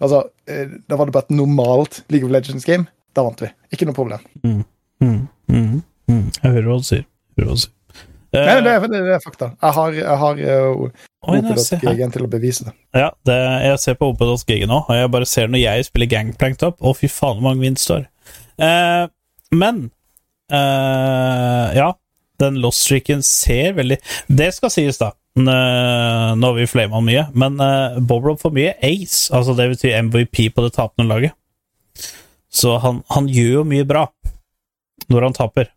Altså, 0.00 0.24
eh, 0.50 0.66
Da 0.90 0.96
var 0.98 1.06
det 1.06 1.14
bare 1.14 1.28
et 1.30 1.36
normalt 1.38 2.02
League 2.10 2.26
of 2.26 2.32
Legends-game. 2.34 2.88
Da 3.16 3.22
vant 3.22 3.40
vi. 3.40 3.48
Ikke 3.72 3.86
noe 3.88 3.94
problem. 3.96 4.20
Mm, 4.44 4.64
mm, 5.00 5.82
mm. 6.08 6.24
Jeg 6.42 6.50
hører 6.50 6.70
hva 6.70 6.80
du 6.80 6.88
sier. 6.88 7.06
Hører 7.38 7.52
hva 7.52 7.58
du 7.58 7.62
sier. 7.64 7.76
Uh, 8.30 8.44
Nei, 8.46 8.60
det, 8.62 8.72
er, 8.76 8.84
det 8.92 9.14
er 9.16 9.22
fakta. 9.24 9.48
Jeg 9.58 9.74
har, 9.74 9.94
jeg 9.96 10.18
har 10.20 10.40
uh, 10.46 11.56
se 11.58 11.78
her. 11.82 12.02
til 12.14 12.26
å 12.26 12.28
bevise 12.30 12.68
det. 12.68 12.74
Ja, 12.94 13.08
det, 13.26 13.38
jeg 13.64 13.80
ser 13.82 13.96
på 13.98 14.12
OP.GG 14.12 14.68
nå, 14.70 14.84
og 14.84 14.94
jeg 14.94 15.10
bare 15.10 15.26
ser 15.26 15.50
når 15.50 15.64
jeg 15.64 15.88
spiller 15.88 16.10
Gangplanked 16.12 16.62
opp 16.68 16.78
Å, 16.78 16.92
fy 16.94 17.10
faen, 17.10 17.40
hvor 17.40 17.48
mange 17.48 17.64
vinst 17.66 17.88
står. 17.88 18.06
Uh, 18.60 19.10
men 19.50 19.88
uh, 20.54 21.74
Ja, 21.74 21.90
den 22.38 22.60
lost 22.62 22.84
streaken 22.84 23.24
ser 23.26 23.74
veldig 23.78 23.98
Det 24.30 24.52
skal 24.54 24.72
sies, 24.72 25.00
da. 25.00 25.10
Nå 25.40 25.50
har 25.50 26.54
vi 26.54 26.70
flama 26.70 27.02
mye, 27.02 27.26
men 27.34 27.58
uh, 27.58 27.98
Bobrob 27.98 28.38
får 28.42 28.54
mye 28.54 28.76
ace, 28.78 29.26
altså 29.34 29.54
det 29.58 29.72
betyr 29.74 29.98
MVP 30.06 30.50
på 30.54 30.64
det 30.66 30.74
tapende 30.78 31.10
laget. 31.10 31.34
Så 32.50 32.78
han, 32.82 33.02
han 33.10 33.28
gjør 33.30 33.60
jo 33.60 33.68
mye 33.74 33.86
bra 33.86 34.08
når 35.10 35.28
han 35.28 35.36
taper. 35.36 35.70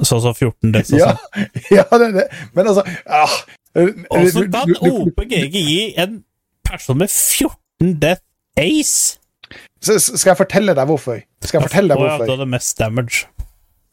Sånn 0.00 0.22
som 0.24 0.34
14 0.34 0.72
deaths 0.74 0.92
og 0.94 1.00
Ja, 1.00 1.14
sånn. 1.14 1.48
ja 1.78 1.86
det 1.92 2.06
er 2.08 2.14
det. 2.16 2.26
Men 2.56 2.70
altså 2.72 2.84
ah, 3.06 3.38
så 3.74 4.44
kan 4.50 4.76
OPGG 4.80 5.56
gi 5.56 5.80
en 6.00 6.22
person 6.66 6.98
med 7.00 7.10
14 7.12 7.98
death 8.00 8.24
ace! 8.58 9.18
Så 9.80 9.96
Skal 9.98 10.34
jeg 10.34 10.38
fortelle 10.38 10.74
deg 10.76 10.88
hvorfor? 10.88 11.20
Skal 11.42 11.60
jeg 11.60 11.68
fortelle 11.68 11.94
deg 11.94 12.02
hvorfor? 12.02 12.26
du 12.28 12.34
hadde 12.36 12.48
mest 12.50 12.78
damage. 12.78 13.26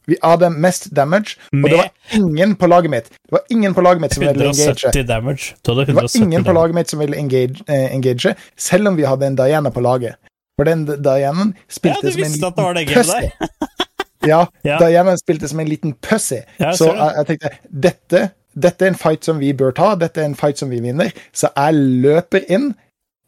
Vi 0.08 0.16
hadde 0.24 0.48
mest 0.50 0.86
damage, 0.96 1.36
og 1.52 1.66
det 1.68 1.76
var 1.76 1.90
ingen 2.16 2.54
på 2.56 2.66
laget 2.66 2.90
mitt 2.90 3.10
Det 3.12 3.34
var 3.34 3.42
ingen 3.52 3.74
på 3.76 3.82
laget 3.84 4.00
mitt 4.00 4.14
som 4.14 4.22
ville 4.24 4.46
engage. 4.46 5.02
damage. 5.04 5.54
Det 5.64 5.94
var 5.94 6.16
ingen 6.16 6.44
på 6.44 6.52
laget 6.56 6.74
mitt 6.74 6.90
som 6.90 7.02
ville 7.02 7.16
engage, 7.16 7.60
eh, 7.68 7.94
engage 7.94 8.34
selv 8.56 8.88
om 8.88 8.96
vi 8.96 9.04
hadde 9.04 9.26
en 9.26 9.36
Diana 9.36 9.70
på 9.70 9.80
laget. 9.80 10.16
For 10.56 10.64
den 10.64 10.86
Dianaen 10.86 11.52
spilte 11.68 12.08
ja, 12.08 12.10
som 12.10 12.22
en 12.24 12.32
det 12.32 12.86
det 12.86 12.86
liten 12.88 13.04
der. 13.04 13.87
Ja, 14.26 14.46
da 14.64 14.78
Diana 14.88 15.16
spilte 15.20 15.48
som 15.48 15.60
en 15.60 15.68
liten 15.70 15.94
pussy. 15.94 16.40
Ja, 16.58 16.72
så 16.72 16.90
jeg, 16.94 17.14
jeg 17.16 17.26
tenkte 17.26 17.50
dette, 17.70 18.24
dette 18.58 18.82
er 18.84 18.88
en 18.94 18.98
fight 18.98 19.24
som 19.24 19.38
vi 19.38 19.52
bør 19.54 19.70
ta, 19.76 19.94
dette 19.94 20.18
er 20.22 20.24
en 20.32 20.34
fight 20.34 20.58
som 20.58 20.70
vi 20.70 20.80
vinner. 20.82 21.12
Så 21.32 21.52
jeg 21.54 21.74
løper 22.02 22.42
inn, 22.50 22.72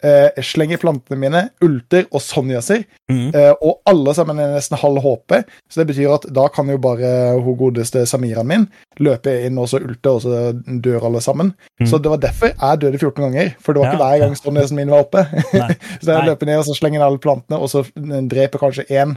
eh, 0.02 0.30
slenger 0.42 0.80
plantene 0.82 1.18
mine, 1.20 1.42
ulter 1.62 2.06
og 2.10 2.20
sonjaser, 2.24 2.84
Mm. 3.10 3.34
eh, 3.34 3.52
og 3.62 3.80
alle 3.90 4.12
sammen 4.14 4.38
er 4.38 4.52
nesten 4.54 4.78
halv 4.78 5.00
HP. 5.02 5.32
Så 5.68 5.80
det 5.82 5.86
betyr 5.88 6.12
at 6.14 6.26
da 6.32 6.44
kan 6.48 6.68
jo 6.70 6.76
bare 6.78 7.40
hun 7.42 7.56
godeste 7.58 8.04
Samiraen 8.06 8.46
min 8.46 8.68
løpe 9.02 9.32
inn 9.46 9.58
og 9.58 9.66
så 9.68 9.80
ulte, 9.82 10.10
og 10.14 10.20
så 10.22 10.52
dør 10.80 11.06
alle 11.08 11.20
sammen. 11.20 11.52
Mm. 11.80 11.86
Så 11.90 11.98
det 12.02 12.10
var 12.12 12.18
derfor 12.22 12.52
jeg 12.54 12.80
døde 12.80 12.98
14 12.98 13.24
ganger, 13.24 13.54
for 13.60 13.72
det 13.74 13.80
var 13.82 13.86
Ja. 13.86 13.92
ikke 13.92 14.04
hver 14.04 14.18
gang 14.26 14.36
sonjasen 14.38 14.76
min 14.76 14.90
var 14.90 15.00
oppe. 15.04 15.24
Så 16.02 16.12
jeg 16.14 16.26
løper 16.26 16.46
ned 16.46 16.58
og 16.58 16.64
så 16.64 16.74
slenger 16.78 17.00
jeg 17.00 17.06
alle 17.06 17.18
plantene, 17.18 17.58
og 17.58 17.68
så 17.68 17.82
dreper 18.30 18.58
kanskje 18.62 18.86
én. 18.90 19.16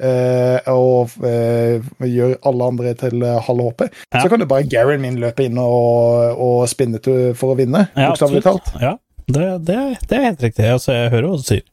Eh, 0.00 0.70
og 0.72 1.10
eh, 1.26 1.82
gjør 2.08 2.36
alle 2.48 2.68
andre 2.72 2.94
til 2.98 3.22
eh, 3.26 3.40
halv 3.48 3.64
HP. 3.68 3.84
Ja. 4.14 4.22
Så 4.22 4.28
kan 4.32 4.40
du 4.40 4.46
bare 4.50 4.66
Garen 4.68 5.02
min 5.04 5.18
løpe 5.22 5.44
inn 5.46 5.58
og, 5.60 6.38
og 6.40 6.64
spinne 6.70 7.00
til, 7.02 7.32
for 7.38 7.52
å 7.54 7.58
vinne, 7.58 7.86
Ja, 7.96 8.10
bokstavelig 8.12 8.42
talt. 8.46 8.72
Ja, 8.82 8.96
det, 9.28 9.50
det, 9.68 9.78
det 10.08 10.18
er 10.18 10.26
helt 10.30 10.42
riktig. 10.48 10.66
Altså, 10.72 10.94
jeg 10.96 11.12
hører 11.14 11.28
hva 11.32 11.38
du 11.42 11.46
sier. 11.46 11.66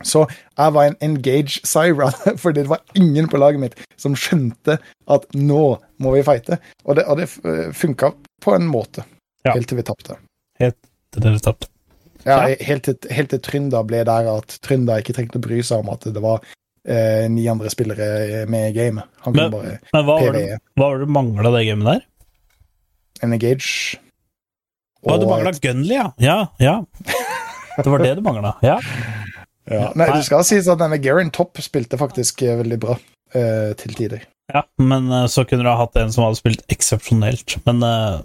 Så 0.00 0.22
jeg 0.56 0.72
var 0.72 0.86
en 0.88 0.96
engage 1.04 1.60
Syra, 1.68 2.08
fordi 2.42 2.62
det 2.64 2.70
var 2.72 2.80
ingen 2.96 3.28
på 3.28 3.36
laget 3.40 3.60
mitt 3.60 3.74
som 4.00 4.14
skjønte 4.16 4.78
at 5.12 5.26
nå 5.36 5.64
må 6.00 6.14
vi 6.14 6.22
fighte. 6.24 6.56
Og 6.88 6.96
det, 6.96 7.04
og 7.04 7.20
det 7.20 7.28
funka 7.76 8.14
på 8.40 8.54
en 8.56 8.68
måte, 8.70 9.04
Ja. 9.44 9.52
helt 9.56 9.68
til 9.68 9.76
vi 9.80 9.84
tapte. 9.88 10.16
Helt 10.60 10.76
til 11.12 11.22
dere 11.24 11.40
tapte. 11.44 11.68
Ja, 12.24 12.46
Ja. 12.48 12.56
Helt, 12.60 12.84
til, 12.84 12.96
helt 13.12 13.30
til 13.32 13.40
Trynda 13.40 13.80
ble 13.88 14.02
der 14.04 14.26
at 14.28 14.56
Trynda 14.64 14.98
ikke 15.00 15.14
trengte 15.16 15.40
å 15.40 15.44
bry 15.44 15.60
seg 15.64 15.80
om 15.80 15.88
at 15.92 16.04
det 16.04 16.20
var 16.20 16.42
eh, 16.88 17.26
ni 17.30 17.46
andre 17.48 17.70
spillere 17.72 18.46
med 18.48 18.70
i 18.70 18.72
gamet. 18.78 19.04
Han 19.24 19.34
kunne 19.34 19.50
Men- 19.50 19.52
bare 19.52 19.78
Men 19.92 20.04
hva 20.04 20.06
var 20.06 20.20
PvE. 20.20 20.32
det, 20.32 20.58
hva 20.76 20.86
var 20.88 20.98
det 20.98 21.06
du 21.06 21.12
mangla 21.12 21.50
det 21.58 21.66
gamet 21.66 21.86
der? 21.92 22.06
en 23.22 23.32
engage. 23.36 23.98
Å, 25.04 25.18
du 25.18 25.24
Og 25.26 25.30
mangla 25.30 25.50
et- 25.50 25.60
Gunley, 25.60 25.96
ja. 25.96 26.12
ja. 26.18 26.46
Ja. 26.58 26.84
Det 27.76 27.86
var 27.90 27.98
det 27.98 28.14
du 28.16 28.22
mangla. 28.22 28.54
Ja. 28.62 28.78
ja. 29.70 29.92
Nei, 29.96 30.06
det 30.12 30.24
skal 30.24 30.44
sies 30.44 30.68
at 30.68 30.78
denne 30.80 30.98
Garen 31.00 31.30
Topp 31.30 31.56
spilte 31.60 31.98
faktisk 32.00 32.42
eh, 32.42 32.56
veldig 32.62 32.78
bra 32.80 32.96
eh, 33.34 33.72
til 33.80 33.94
tider. 33.94 34.22
ja. 34.52 34.62
Men 34.78 35.10
eh, 35.12 35.26
så 35.32 35.44
kunne 35.48 35.62
du 35.64 35.68
ha 35.68 35.76
hatt 35.76 35.96
en 35.96 36.12
som 36.12 36.24
hadde 36.24 36.40
spilt 36.40 36.64
eksepsjonelt. 36.72 37.58
Men 37.66 37.82
eh, 37.82 38.20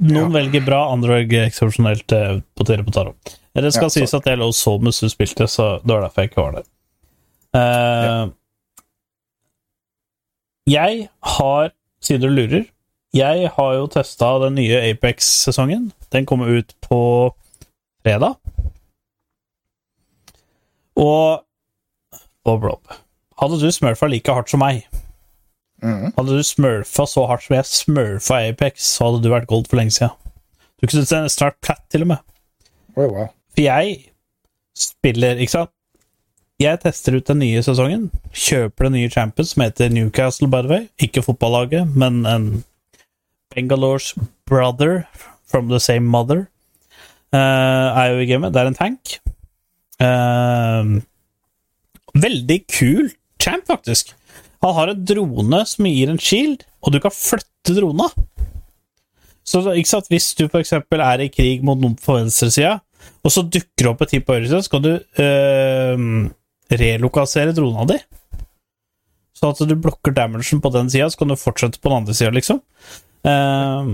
noen 0.00 0.32
Ja. 0.32 0.40
velger 0.40 0.64
bra, 0.64 0.80
andre 0.92 1.20
velger 1.22 1.44
eksepsjonelt 1.46 2.12
uh, 2.16 2.40
på 2.56 2.64
Tere 2.68 2.84
på 2.84 2.92
Taro. 2.92 3.14
Det 3.56 3.72
skal 3.72 3.88
Ja, 3.88 3.94
sies 4.00 4.12
at 4.16 4.24
jeg 4.28 4.36
lå 4.40 4.48
og 4.48 4.56
så 4.56 4.74
mens 4.80 5.00
du 5.00 5.08
spilte, 5.08 5.46
så 5.48 5.78
det 5.84 5.88
var 5.92 6.02
derfor 6.08 6.22
jeg 6.24 6.30
ikke 6.32 6.42
var 6.42 6.52
der. 6.58 6.64
Eh, 7.56 8.28
Jeg 10.66 11.08
har, 11.22 11.70
siden 12.02 12.20
du 12.22 12.28
lurer 12.28 12.64
Jeg 13.14 13.48
har 13.54 13.72
jo 13.78 13.86
testa 13.86 14.32
den 14.42 14.54
nye 14.58 14.80
Apex-sesongen. 14.90 15.92
Den 16.12 16.26
kommer 16.26 16.50
ut 16.58 16.74
på 16.84 16.98
fredag. 18.04 18.34
Og 20.96 21.42
Bob 22.44 22.64
Rob, 22.64 22.92
hadde 23.40 23.58
du 23.60 23.70
smurfa 23.72 24.06
like 24.10 24.32
hardt 24.32 24.50
som 24.52 24.60
meg, 24.64 24.84
Mm. 25.82 26.12
hadde 26.16 26.36
du 26.38 26.42
smurfa 26.42 27.04
så 27.06 27.26
hardt 27.28 27.42
som 27.44 27.54
jeg 27.56 27.64
smurfa 27.68 28.38
Apex, 28.48 28.80
så 28.96 29.04
hadde 29.10 29.22
du 29.22 29.28
vært 29.32 29.46
gold 29.46 29.66
for 29.68 29.76
lenge 29.76 29.92
siden. 29.92 30.14
Du 30.80 30.86
kunne 30.86 31.28
snart 31.28 31.58
platt, 31.62 31.82
til 31.90 32.00
og 32.02 32.06
med. 32.08 32.16
Oh, 32.96 33.08
wow. 33.12 33.26
For 33.52 33.60
jeg 33.60 34.06
spiller, 34.76 35.36
ikke 35.36 35.50
sant 35.52 35.70
Jeg 36.56 36.80
tester 36.80 37.18
ut 37.18 37.26
den 37.28 37.42
nye 37.42 37.60
sesongen. 37.60 38.06
Kjøper 38.32 38.88
den 38.88 38.94
nye 38.96 39.10
champions, 39.12 39.52
som 39.52 39.66
heter 39.66 39.90
Newcastle, 39.92 40.48
by 40.48 40.62
the 40.64 40.70
way. 40.70 40.86
Ikke 41.04 41.20
fotballaget, 41.24 41.90
men 41.92 42.22
en 42.24 42.46
Bengalores 43.52 44.14
brother 44.48 45.04
from 45.44 45.68
the 45.68 45.80
same 45.80 46.08
mother. 46.08 46.46
Uh, 47.34 47.92
er 47.92 48.14
jo 48.14 48.22
i 48.22 48.28
gamet. 48.30 48.54
Det 48.54 48.62
er 48.62 48.70
en 48.70 48.78
tank. 48.78 49.18
Uh, 50.00 51.02
veldig 52.16 52.58
kul 52.72 53.10
champ, 53.42 53.66
faktisk. 53.68 54.14
Han 54.64 54.74
har 54.78 54.94
en 54.94 55.04
drone 55.04 55.60
som 55.68 55.90
gir 55.90 56.08
en 56.08 56.20
shield, 56.20 56.64
og 56.80 56.96
du 56.96 57.00
kan 57.04 57.12
flytte 57.12 57.76
drona. 57.76 58.08
Så 59.46 59.60
ikke 59.76 59.92
sant, 59.92 60.08
Hvis 60.08 60.32
du 60.34 60.46
f.eks. 60.48 60.72
er 60.72 61.20
i 61.20 61.28
krig 61.28 61.60
mot 61.62 61.78
noen 61.78 62.00
på 62.00 62.16
venstresida, 62.16 62.78
og 63.22 63.30
så 63.30 63.44
dukker 63.44 63.84
det 63.84 63.92
opp 63.92 64.02
et 64.02 64.14
team 64.14 64.24
på 64.24 64.34
høyresida, 64.34 64.62
så 64.64 64.72
kan 64.72 64.82
du 64.82 64.92
øh, 64.96 66.32
relokalisere 66.70 67.54
drona 67.56 67.86
di. 67.88 67.98
Så 69.36 69.50
at 69.52 69.60
du 69.68 69.74
blokker 69.76 70.14
damagen 70.16 70.62
på 70.64 70.72
den 70.72 70.88
sida, 70.90 71.10
så 71.12 71.20
kan 71.20 71.32
du 71.32 71.36
fortsette 71.36 71.80
på 71.80 71.90
den 71.90 71.98
andre 72.00 72.14
sida, 72.16 72.32
liksom. 72.32 72.62
Eh, 73.28 73.90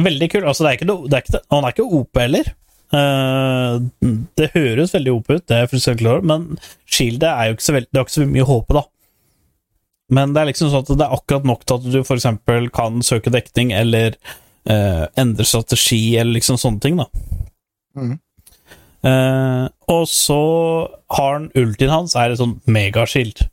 veldig 0.00 0.30
kul. 0.32 0.46
Altså, 0.48 0.64
er 0.70 0.86
noe, 0.88 1.10
er 1.10 1.24
ikke, 1.24 1.42
han 1.52 1.66
er 1.66 1.74
ikke 1.74 1.88
OP 1.98 2.20
heller. 2.22 2.52
Eh, 2.94 3.78
det 4.38 4.50
høres 4.54 4.94
veldig 4.94 5.12
OP 5.12 5.30
ut, 5.32 5.46
det 5.50 5.56
er 5.58 5.70
fullstendig 5.70 6.04
klar 6.04 6.20
men 6.22 6.52
shieldet 6.86 7.26
er 7.26 7.48
jo 7.48 7.56
ikke 7.56 7.64
så, 7.66 7.72
veldig, 7.74 7.88
det 7.90 7.98
har 7.98 8.06
ikke 8.06 8.14
så 8.14 8.26
mye 8.30 8.46
håpe, 8.46 8.76
da. 8.78 8.84
Men 10.16 10.34
det 10.34 10.42
er 10.42 10.50
liksom 10.52 10.70
sånn 10.70 10.84
at 10.84 10.92
det 10.92 11.06
er 11.08 11.16
akkurat 11.16 11.48
nok 11.50 11.64
til 11.66 11.80
at 11.80 11.88
du 11.90 11.98
f.eks. 12.04 12.28
kan 12.76 13.00
søke 13.02 13.32
dekning 13.34 13.72
eller 13.74 14.14
eh, 14.70 15.02
endre 15.18 15.46
strategi 15.48 16.14
eller 16.14 16.38
liksom 16.38 16.60
sånne 16.62 16.84
ting, 16.84 17.00
da. 17.02 17.08
Mhm. 17.98 18.20
Eh, 19.06 19.66
og 19.92 20.06
så 20.10 20.40
har 21.16 21.36
han 21.36 21.50
ultien 21.58 21.92
hans 21.92 22.16
er 22.18 22.32
et 22.32 22.40
sånn 22.40 22.58
megaskilt. 22.70 23.46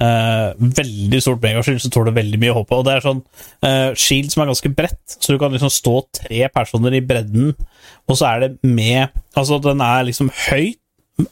Uh, 0.00 0.56
veldig 0.56 1.18
stort 1.20 1.42
megaskilt 1.44 1.82
som 1.84 1.92
tåler 1.92 2.14
veldig 2.16 2.38
mye 2.40 2.54
hoppe. 2.56 2.72
Og 2.72 2.86
det 2.86 2.94
er 2.94 3.04
sånn 3.04 3.18
uh, 3.66 3.90
shield 3.92 4.30
som 4.32 4.40
er 4.40 4.48
ganske 4.48 4.70
bredt, 4.72 5.02
så 5.12 5.34
du 5.34 5.40
kan 5.42 5.52
liksom 5.52 5.68
stå 5.74 5.92
tre 6.22 6.46
personer 6.54 6.96
i 6.96 7.02
bredden, 7.04 7.50
og 8.08 8.16
så 8.16 8.30
er 8.30 8.46
det 8.46 8.50
med 8.64 9.12
Altså, 9.36 9.58
den 9.60 9.82
er 9.84 10.06
liksom 10.08 10.30
høy, 10.48 10.72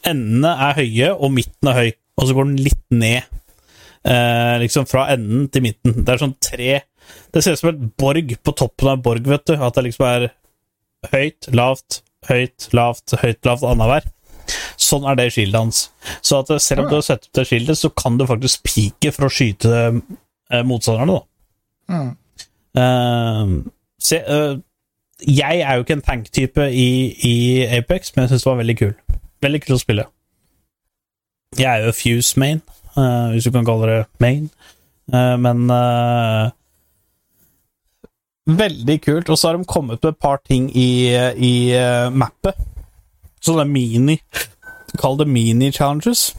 endene 0.07 0.53
er 0.69 0.77
høye, 0.77 1.09
og 1.17 1.33
midten 1.33 1.73
er 1.73 1.79
høy, 1.79 1.89
og 2.21 2.29
så 2.29 2.37
går 2.37 2.51
den 2.51 2.61
litt 2.69 2.85
ned. 2.93 3.39
Eh, 4.09 4.55
liksom 4.63 4.87
fra 4.89 5.09
enden 5.13 5.49
til 5.53 5.65
midten. 5.65 5.97
Det 6.05 6.13
er 6.15 6.21
sånn 6.23 6.37
tre 6.41 6.77
Det 7.35 7.43
ser 7.43 7.57
ut 7.57 7.61
som 7.61 7.71
et 7.73 7.81
borg 7.99 8.31
på 8.45 8.55
toppen 8.57 8.89
av 8.89 8.99
en 8.99 9.03
borg, 9.05 9.27
vet 9.27 9.49
du. 9.49 9.55
At 9.57 9.77
det 9.77 9.89
liksom 9.89 10.07
er 10.09 10.29
høyt, 11.13 11.49
lavt, 11.57 12.03
høyt, 12.29 12.69
lavt, 12.77 13.17
høyt, 13.23 13.41
lavt 13.47 13.67
annenhver. 13.67 14.07
Sånn 14.81 15.05
er 15.09 15.19
det 15.19 15.29
skildet 15.35 15.61
hans. 15.61 15.83
Så 16.25 16.41
at 16.43 16.53
selv 16.63 16.85
om 16.85 16.91
du 16.91 16.97
har 16.99 17.05
satt 17.05 17.27
opp 17.27 17.37
det 17.37 17.47
skildet, 17.49 17.79
så 17.81 17.91
kan 17.93 18.17
du 18.19 18.27
faktisk 18.29 18.65
pike 18.69 19.13
for 19.15 19.29
å 19.29 19.33
skyte 19.33 19.73
eh, 19.89 20.65
motstanderne, 20.67 21.19
da. 21.19 21.25
Mm. 21.89 22.09
Uh, 22.79 23.71
se, 24.01 24.21
uh, 24.29 24.59
jeg 25.25 25.61
er 25.65 25.75
jo 25.75 25.85
ikke 25.85 25.97
en 25.99 26.05
tank-type 26.05 26.69
i, 26.71 26.91
i 27.27 27.35
Apex, 27.79 28.13
men 28.15 28.25
jeg 28.25 28.35
syns 28.35 28.45
det 28.45 28.51
var 28.51 28.61
veldig 28.63 28.79
kul. 28.79 28.95
Veldig 29.45 29.63
kul 29.65 29.77
å 29.77 29.81
spille. 29.83 30.07
Jeg 31.59 31.69
er 31.69 31.89
jo 31.89 31.97
Fuse 31.97 32.41
main, 32.41 32.61
uh, 32.95 33.33
hvis 33.33 33.49
du 33.49 33.53
kan 33.55 33.67
kalle 33.69 33.89
det 33.89 34.03
main, 34.23 34.51
men 35.09 35.71
Veldig 38.49 38.97
kult. 39.05 39.29
Og 39.29 39.39
så 39.39 39.51
har 39.51 39.59
de 39.59 39.69
kommet 39.69 40.01
med 40.01 40.15
et 40.15 40.21
par 40.21 40.41
ting 40.45 40.71
i, 40.73 41.13
i 41.37 41.53
uh, 41.77 42.09
mappet. 42.15 42.57
Sånne 43.45 43.69
mini 43.69 44.19
Kall 44.99 45.19
det 45.21 45.29
mini-challenges. 45.29 46.31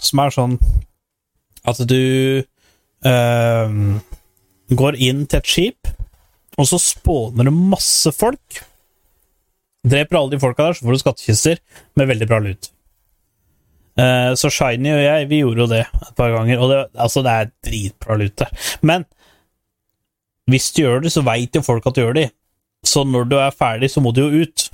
Som 0.00 0.22
er 0.24 0.32
sånn 0.32 0.56
at 1.68 1.80
du 1.88 2.44
uh, 3.04 3.74
går 4.72 4.98
inn 5.00 5.24
til 5.28 5.40
et 5.40 5.48
skip, 5.48 5.90
og 6.60 6.68
så 6.68 6.80
spåner 6.80 7.48
det 7.48 7.54
masse 7.54 8.12
folk. 8.16 8.62
Dreper 9.84 10.18
alle 10.18 10.34
de 10.34 10.40
folka 10.40 10.68
der, 10.68 10.76
så 10.76 10.86
får 10.86 10.96
du 10.96 11.02
skattkister 11.02 11.60
med 11.98 12.08
veldig 12.10 12.28
bra 12.30 12.40
lut. 12.44 12.70
Uh, 14.00 14.32
så 14.34 14.50
Shiny 14.50 14.90
og 14.90 15.02
jeg, 15.04 15.28
vi 15.30 15.42
gjorde 15.42 15.62
jo 15.62 15.70
det 15.70 15.82
et 15.84 16.14
par 16.18 16.32
ganger, 16.34 16.60
og 16.64 16.72
det, 16.72 16.80
altså, 16.96 17.22
det 17.24 17.34
er 17.34 17.52
dritbra 17.68 18.18
lut 18.20 18.36
der. 18.40 18.68
Men 18.82 19.04
hvis 20.50 20.72
du 20.72 20.82
gjør 20.82 21.04
det, 21.04 21.12
så 21.12 21.24
veit 21.24 21.56
jo 21.56 21.62
folk 21.64 21.86
at 21.86 21.96
du 21.96 22.02
gjør 22.02 22.18
det. 22.18 22.28
Så 22.84 23.04
når 23.08 23.28
du 23.30 23.38
er 23.40 23.54
ferdig, 23.56 23.90
så 23.90 24.02
må 24.04 24.12
du 24.12 24.26
jo 24.26 24.44
ut. 24.44 24.68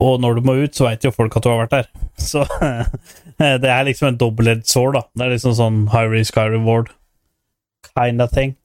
Og 0.00 0.20
når 0.20 0.38
du 0.38 0.40
må 0.44 0.54
ut, 0.60 0.76
så 0.76 0.86
veit 0.88 1.04
jo 1.04 1.12
folk 1.12 1.36
at 1.36 1.44
du 1.44 1.50
har 1.50 1.62
vært 1.62 1.76
der. 1.76 1.90
Så 2.30 2.44
det 3.62 3.68
er 3.68 3.84
liksom 3.88 4.10
en 4.10 4.20
dobbeltledd 4.20 4.64
sår, 4.68 4.92
da. 4.96 5.02
Det 5.16 5.26
er 5.26 5.34
liksom 5.34 5.56
sånn 5.56 5.82
high 5.92 6.08
risk, 6.12 6.36
high 6.36 6.52
reward 6.52 6.92
kind 7.94 8.22
of 8.22 8.32
thing. 8.32 8.56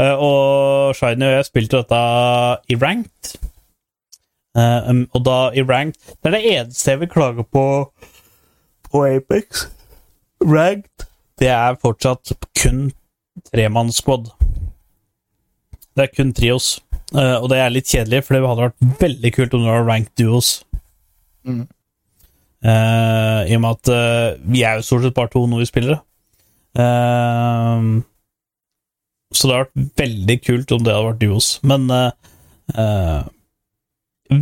Eh, 0.00 0.12
og 0.12 0.94
Shiny 0.98 1.28
og 1.28 1.36
jeg 1.36 1.48
spilte 1.48 1.82
dette 1.82 2.00
i 2.72 2.78
ranked. 2.80 3.34
Eh, 4.58 4.90
um, 4.90 5.04
og 5.14 5.24
da 5.26 5.38
i 5.50 5.64
ranked 5.66 5.98
Det 6.22 6.30
er 6.30 6.34
det 6.36 6.52
eneste 6.52 6.92
jeg 6.92 7.00
vil 7.00 7.10
klage 7.10 7.44
på 7.44 7.64
på 8.90 9.04
Apex. 9.08 9.66
Ranked. 10.42 11.08
Det 11.38 11.48
er 11.50 11.80
fortsatt 11.82 12.32
kun 12.60 12.92
tremannssquad. 13.50 14.30
Det 15.94 16.04
er 16.04 16.14
kun 16.14 16.32
trios. 16.34 16.80
uh, 17.14 17.38
og 17.38 17.48
det 17.52 17.60
er 17.62 17.72
litt 17.72 17.90
kjedelig, 17.90 18.24
for 18.24 18.34
det 18.34 18.48
hadde 18.48 18.66
vært 18.66 19.00
veldig 19.02 19.32
kult 19.36 19.54
om 19.54 19.62
det 19.64 19.70
var 19.70 19.86
ranked 19.88 20.14
duos. 20.18 20.50
Mm. 21.46 21.66
Uh, 22.64 23.44
I 23.44 23.54
og 23.58 23.60
med 23.60 23.70
at 23.76 23.92
uh, 23.92 24.40
vi 24.50 24.64
er 24.64 24.78
jo 24.78 24.86
stort 24.88 25.04
sett 25.04 25.16
bare 25.16 25.30
to 25.32 25.44
når 25.46 25.62
vi 25.62 25.70
spiller 25.70 25.94
det. 25.94 26.00
Eh, 26.74 27.82
så 29.34 29.46
det 29.46 29.54
hadde 29.54 29.62
vært 29.62 30.00
veldig 30.00 30.36
kult 30.42 30.72
om 30.74 30.80
det 30.82 30.94
hadde 30.94 31.06
vært 31.06 31.20
duos. 31.20 31.50
Men 31.62 31.84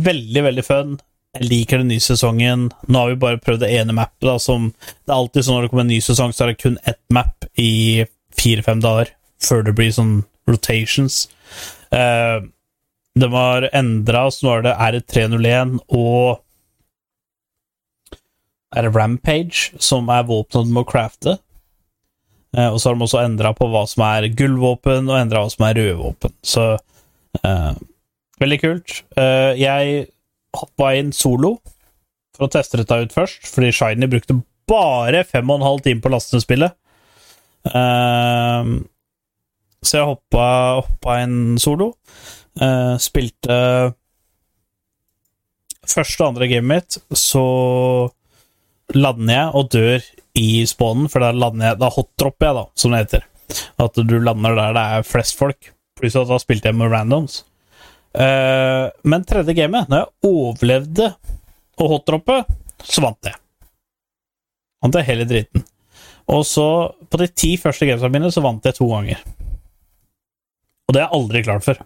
veldig, 0.07 0.43
veldig 0.47 0.63
fun. 0.65 0.95
Jeg 1.37 1.49
liker 1.49 1.81
den 1.81 1.89
nye 1.89 2.01
sesongen. 2.01 2.67
Nå 2.87 3.03
har 3.03 3.11
vi 3.11 3.21
bare 3.21 3.41
prøvd 3.41 3.63
det 3.65 3.71
ene 3.73 3.95
mappet. 3.97 4.25
Da, 4.25 4.35
som, 4.41 4.71
det 5.05 5.13
er 5.13 5.19
alltid 5.19 5.45
sånn 5.45 5.57
når 5.57 5.65
det 5.65 5.71
kommer 5.73 5.85
en 5.85 5.93
ny 5.93 6.01
sesong, 6.05 6.33
så 6.33 6.45
er 6.45 6.53
det 6.53 6.61
kun 6.61 6.79
ett 6.89 7.01
map 7.13 7.45
i 7.57 8.05
fire-fem 8.37 8.81
dager 8.81 9.13
før 9.43 9.65
det 9.65 9.75
blir 9.77 9.93
sånn 9.93 10.23
rotations. 10.49 11.27
Eh, 11.93 12.45
de 13.13 13.29
har 13.29 13.69
endra, 13.77 14.25
så 14.31 14.47
nå 14.47 14.55
er 14.55 14.65
det 14.65 14.73
R301 14.87 15.77
og 15.93 16.41
er 18.73 18.87
det 18.87 18.93
Rampage, 18.95 19.73
som 19.77 20.09
er 20.09 20.25
våpenet 20.25 20.69
du 20.69 20.73
må 20.73 20.85
crafte. 20.89 21.37
Eh, 22.57 22.69
og 22.69 22.79
så 22.81 22.89
har 22.89 22.97
de 22.97 23.05
også 23.05 23.21
endra 23.21 23.53
på 23.57 23.67
hva 23.69 23.83
som 23.89 24.05
er 24.07 24.31
gullvåpen, 24.33 25.09
og 25.11 25.19
endra 25.19 25.43
hva 25.43 25.53
som 25.53 25.67
er 25.67 25.77
rødvåpen. 25.77 26.33
Så 26.41 26.65
eh, 27.43 27.73
veldig 28.41 28.59
kult. 28.63 28.95
Eh, 29.17 29.51
jeg 29.61 30.07
hoppa 30.57 30.93
inn 30.97 31.13
solo 31.13 31.59
for 32.33 32.47
å 32.47 32.53
teste 32.53 32.81
dette 32.81 32.97
ut 33.03 33.13
først, 33.13 33.45
fordi 33.49 33.69
Shiny 33.73 34.09
brukte 34.09 34.39
bare 34.69 35.21
fem 35.27 35.49
og 35.51 35.59
en 35.59 35.67
halv 35.67 35.85
time 35.85 36.01
på 36.01 36.09
lastespillet. 36.13 36.73
laste. 36.73 37.77
Eh, 37.77 38.73
så 39.83 39.99
jeg 39.99 40.09
hoppa, 40.09 40.45
hoppa 40.81 41.19
en 41.23 41.59
solo. 41.61 41.93
Uh, 42.59 42.95
spilte 43.01 43.57
første 45.89 46.21
og 46.21 46.33
andre 46.33 46.47
gamet 46.51 46.69
mitt, 46.69 46.97
så 47.17 47.43
lander 48.93 49.33
jeg 49.33 49.53
og 49.57 49.71
dør 49.73 50.09
i 50.39 50.47
spawnen, 50.69 51.09
for 51.11 51.23
da 51.23 51.31
lander 51.35 51.71
jeg 51.71 51.79
Da 51.81 51.89
hotdropper 51.93 52.49
jeg, 52.49 52.57
da, 52.57 52.65
som 52.79 52.93
det 52.93 53.01
heter. 53.03 53.25
At 53.83 53.97
du 53.97 54.15
lander 54.19 54.55
der 54.57 54.77
det 54.77 54.85
er 54.97 55.07
flest 55.07 55.37
folk. 55.39 55.73
Pluss 55.99 56.17
at 56.17 56.29
da 56.29 56.39
spilte 56.41 56.71
jeg 56.71 56.79
med 56.79 56.91
randoms. 56.93 57.43
Uh, 58.13 58.89
men 59.09 59.25
tredje 59.25 59.55
gamet, 59.57 59.89
når 59.89 60.03
jeg 60.03 60.31
overlevde 60.31 61.13
å 61.81 61.89
hotdroppe, 61.89 62.43
så 62.83 63.03
vant 63.05 63.29
jeg. 63.29 63.37
Vant 64.83 64.99
jeg 64.99 65.09
hele 65.09 65.27
dritten. 65.29 65.63
Og 66.33 66.45
så, 66.47 66.65
på 67.09 67.19
de 67.19 67.27
ti 67.33 67.55
første 67.59 67.87
gamesene 67.87 68.13
mine, 68.13 68.31
så 68.31 68.43
vant 68.43 68.63
jeg 68.67 68.77
to 68.77 68.87
ganger. 68.91 69.23
Og 70.87 70.95
det 70.95 71.03
har 71.03 71.09
jeg 71.09 71.19
aldri 71.19 71.43
klart 71.45 71.65
før. 71.65 71.79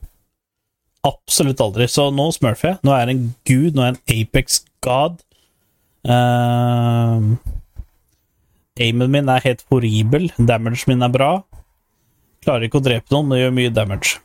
Absolutt 1.07 1.61
aldri. 1.63 1.87
Så 1.91 2.09
nå 2.13 2.29
smurfer 2.35 2.73
jeg. 2.73 2.79
Nå 2.85 2.93
er 2.93 3.05
jeg 3.05 3.15
en 3.15 3.27
gud, 3.47 3.69
nå 3.75 3.83
er 3.83 3.91
jeg 3.91 3.97
en 3.97 4.21
Apex 4.21 4.59
god. 4.85 5.21
Uh, 6.07 7.35
aimen 8.81 9.13
min 9.13 9.29
er 9.31 9.45
helt 9.45 9.63
horribel. 9.71 10.29
Damage 10.37 10.89
min 10.89 11.05
er 11.05 11.13
bra. 11.13 11.31
Klarer 12.45 12.67
ikke 12.67 12.81
å 12.81 12.85
drepe 12.85 13.13
noen, 13.13 13.29
men 13.29 13.41
gjør 13.41 13.55
mye 13.57 13.73
damage. 13.73 14.17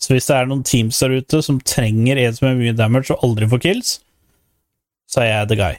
Så 0.00 0.12
hvis 0.12 0.28
det 0.28 0.36
er 0.36 0.48
noen 0.50 0.64
teams 0.66 0.98
der 1.00 1.14
ute 1.20 1.40
som 1.44 1.60
trenger 1.64 2.18
en 2.20 2.36
som 2.36 2.48
gjør 2.48 2.60
mye 2.60 2.76
damage 2.76 3.14
og 3.14 3.24
aldri 3.24 3.48
får 3.48 3.62
kills, 3.64 3.92
så 5.08 5.22
er 5.22 5.30
jeg 5.30 5.50
the 5.52 5.60
guy. 5.60 5.78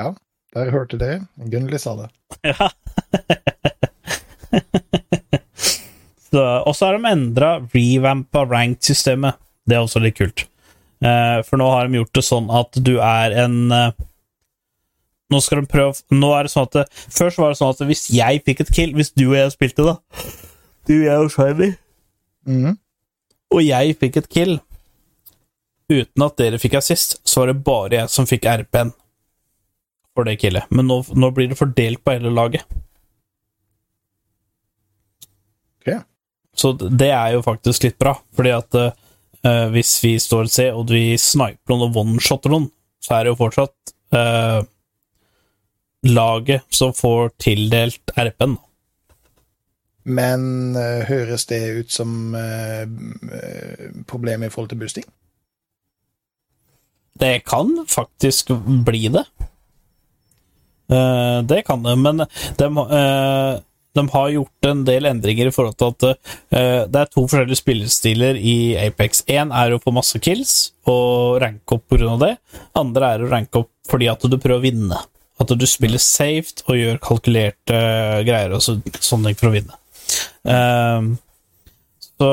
Ja, 0.00 0.12
der 0.56 0.72
hørte 0.74 0.98
det. 1.00 1.20
Gunnli 1.52 1.78
sa 1.82 1.94
det. 2.00 2.10
Ja. 2.46 2.70
Og 6.42 6.74
så 6.76 6.88
har 6.88 6.98
de 6.98 7.10
endra 7.10 7.56
revampa 7.72 8.44
ranked-systemet. 8.48 9.38
Det 9.66 9.76
er 9.76 9.84
også 9.84 10.02
litt 10.02 10.18
kult. 10.18 10.46
Eh, 11.04 11.38
for 11.44 11.60
nå 11.60 11.68
har 11.70 11.86
de 11.86 12.00
gjort 12.00 12.14
det 12.16 12.24
sånn 12.24 12.46
at 12.56 12.78
du 12.80 12.94
er 13.04 13.34
en 13.44 13.56
eh, 13.74 14.04
Nå 15.28 15.40
skal 15.44 15.60
de 15.60 15.68
prøve 15.68 15.92
Nå 16.14 16.30
er 16.32 16.46
det 16.46 16.52
sånn 16.54 16.64
at 16.64 16.72
det, 16.72 16.84
Først 17.12 17.36
var 17.36 17.52
det 17.52 17.58
sånn 17.58 17.74
at 17.74 17.82
hvis 17.84 18.06
jeg 18.14 18.40
fikk 18.46 18.62
et 18.64 18.70
kill 18.72 18.94
Hvis 18.96 19.10
du 19.12 19.26
og 19.26 19.34
jeg 19.36 19.52
spilte, 19.52 19.84
da 19.84 19.98
Du, 20.88 20.94
jeg 20.94 21.18
og 21.20 21.28
Shiny 21.34 21.74
mm. 22.48 22.78
Og 23.52 23.60
jeg 23.66 23.98
fikk 24.00 24.16
et 24.22 24.30
kill 24.32 24.54
uten 25.92 26.24
at 26.24 26.40
dere 26.40 26.58
fikk 26.58 26.80
assist, 26.80 27.20
så 27.22 27.42
var 27.42 27.52
det 27.52 27.60
bare 27.66 28.00
jeg 28.00 28.10
som 28.10 28.26
fikk 28.26 28.48
RP-en 28.50 28.88
for 30.16 30.26
det 30.26 30.38
killet. 30.40 30.66
Men 30.74 30.88
nå, 30.90 30.96
nå 31.14 31.30
blir 31.36 31.50
det 31.52 31.58
fordelt 31.60 32.02
på 32.02 32.16
hele 32.16 32.32
laget. 32.34 32.64
Ok. 35.78 35.92
Så 36.56 36.72
det 36.72 37.10
er 37.12 37.34
jo 37.34 37.42
faktisk 37.44 37.84
litt 37.84 37.98
bra, 38.00 38.14
fordi 38.36 38.52
at 38.56 38.78
uh, 38.80 39.66
hvis 39.74 39.92
vi 40.04 40.14
står 40.20 40.48
og 40.48 40.52
ser, 40.52 40.76
og 40.76 40.88
vi 40.88 41.18
sniper 41.20 41.74
noen 41.74 41.90
og 41.90 41.98
one-shotter 42.02 42.52
noen, 42.52 42.70
så 43.04 43.18
er 43.18 43.26
det 43.26 43.34
jo 43.34 43.40
fortsatt 43.42 43.92
uh, 44.16 44.62
laget 46.06 46.64
som 46.72 46.94
får 46.96 47.34
tildelt 47.42 48.14
RP-en. 48.16 48.56
Men 50.06 50.48
uh, 50.78 51.04
høres 51.10 51.44
det 51.50 51.60
ut 51.82 51.92
som 51.92 52.32
problem 54.08 54.46
i 54.46 54.50
forhold 54.52 54.72
til 54.72 54.80
boosting? 54.80 55.06
Det 57.20 57.40
kan 57.48 57.72
faktisk 57.88 58.52
bli 58.84 59.08
det. 59.08 59.24
Det 60.86 61.62
kan 61.66 61.80
det, 61.82 61.94
men 61.98 62.20
de, 62.60 62.66
de 63.96 64.04
har 64.12 64.30
gjort 64.34 64.68
en 64.68 64.84
del 64.86 65.08
endringer 65.08 65.48
i 65.48 65.54
forhold 65.54 65.76
til 65.80 65.92
at 65.94 66.06
uh, 66.06 66.84
det 66.86 67.02
er 67.02 67.10
to 67.10 67.24
forskjellige 67.24 67.60
spillestiler 67.60 68.38
i 68.38 68.56
Apex. 68.86 69.24
Én 69.32 69.52
er 69.54 69.74
å 69.74 69.80
få 69.82 69.94
masse 69.96 70.20
kills 70.22 70.54
og 70.86 71.40
ranke 71.42 71.78
opp 71.78 71.86
pga. 71.90 72.14
det. 72.22 72.32
Andre 72.78 73.12
er 73.14 73.24
å 73.24 73.30
ranke 73.32 73.64
opp 73.64 73.72
fordi 73.90 74.10
at 74.10 74.24
du 74.24 74.36
prøver 74.38 74.60
å 74.60 74.64
vinne. 74.64 75.02
At 75.36 75.52
du 75.52 75.66
spiller 75.68 76.00
safe 76.00 76.64
og 76.64 76.78
gjør 76.78 77.02
kalkulerte 77.04 77.80
greier 78.24 78.54
og 78.56 78.62
så, 78.64 78.78
sånne 79.00 79.32
ting 79.32 79.40
for 79.40 79.50
å 79.50 79.56
vinne. 79.56 79.82
Uh, 80.46 81.16
så 82.16 82.30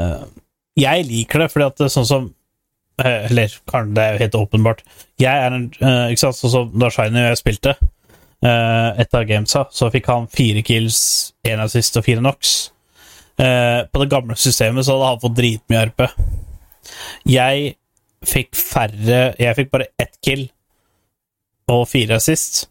uh, 0.00 0.26
Jeg 0.78 1.06
liker 1.06 1.44
det, 1.44 1.50
fordi 1.52 1.68
at 1.68 1.78
det 1.78 1.86
er 1.88 1.94
sånn 1.94 2.08
som 2.08 2.26
eh, 3.02 3.28
Eller 3.28 3.52
det 3.94 4.04
er 4.04 4.14
jo 4.14 4.22
helt 4.24 4.40
åpenbart. 4.40 4.82
Jeg 5.20 5.44
er 5.46 5.54
en 5.54 5.68
eh, 5.78 6.14
Ikke 6.14 6.24
sant, 6.26 6.40
sånn 6.40 6.54
som 6.54 6.74
da 6.74 6.90
Shiny 6.94 7.20
og 7.22 7.32
jeg 7.32 7.40
spilte 7.42 7.76
eh, 8.44 9.00
et 9.02 9.14
av 9.14 9.26
gamesa, 9.28 9.66
så 9.74 9.90
fikk 9.92 10.08
han 10.10 10.28
fire 10.32 10.62
kills, 10.66 11.00
én 11.46 11.62
assist 11.62 11.96
og 11.98 12.06
fire 12.06 12.22
knocks. 12.22 12.70
Eh, 13.38 13.84
på 13.86 14.02
det 14.02 14.10
gamle 14.12 14.36
systemet 14.38 14.86
så 14.86 14.96
hadde 14.96 15.10
han 15.12 15.22
fått 15.22 15.38
dritmye 15.38 15.84
RP. 15.90 16.06
Jeg 17.28 17.74
fikk 18.26 18.56
færre 18.58 19.18
Jeg 19.38 19.54
fikk 19.54 19.68
bare 19.70 19.92
ett 20.00 20.16
kill 20.24 20.48
og 21.70 21.84
fire 21.86 22.18
assist. 22.18 22.64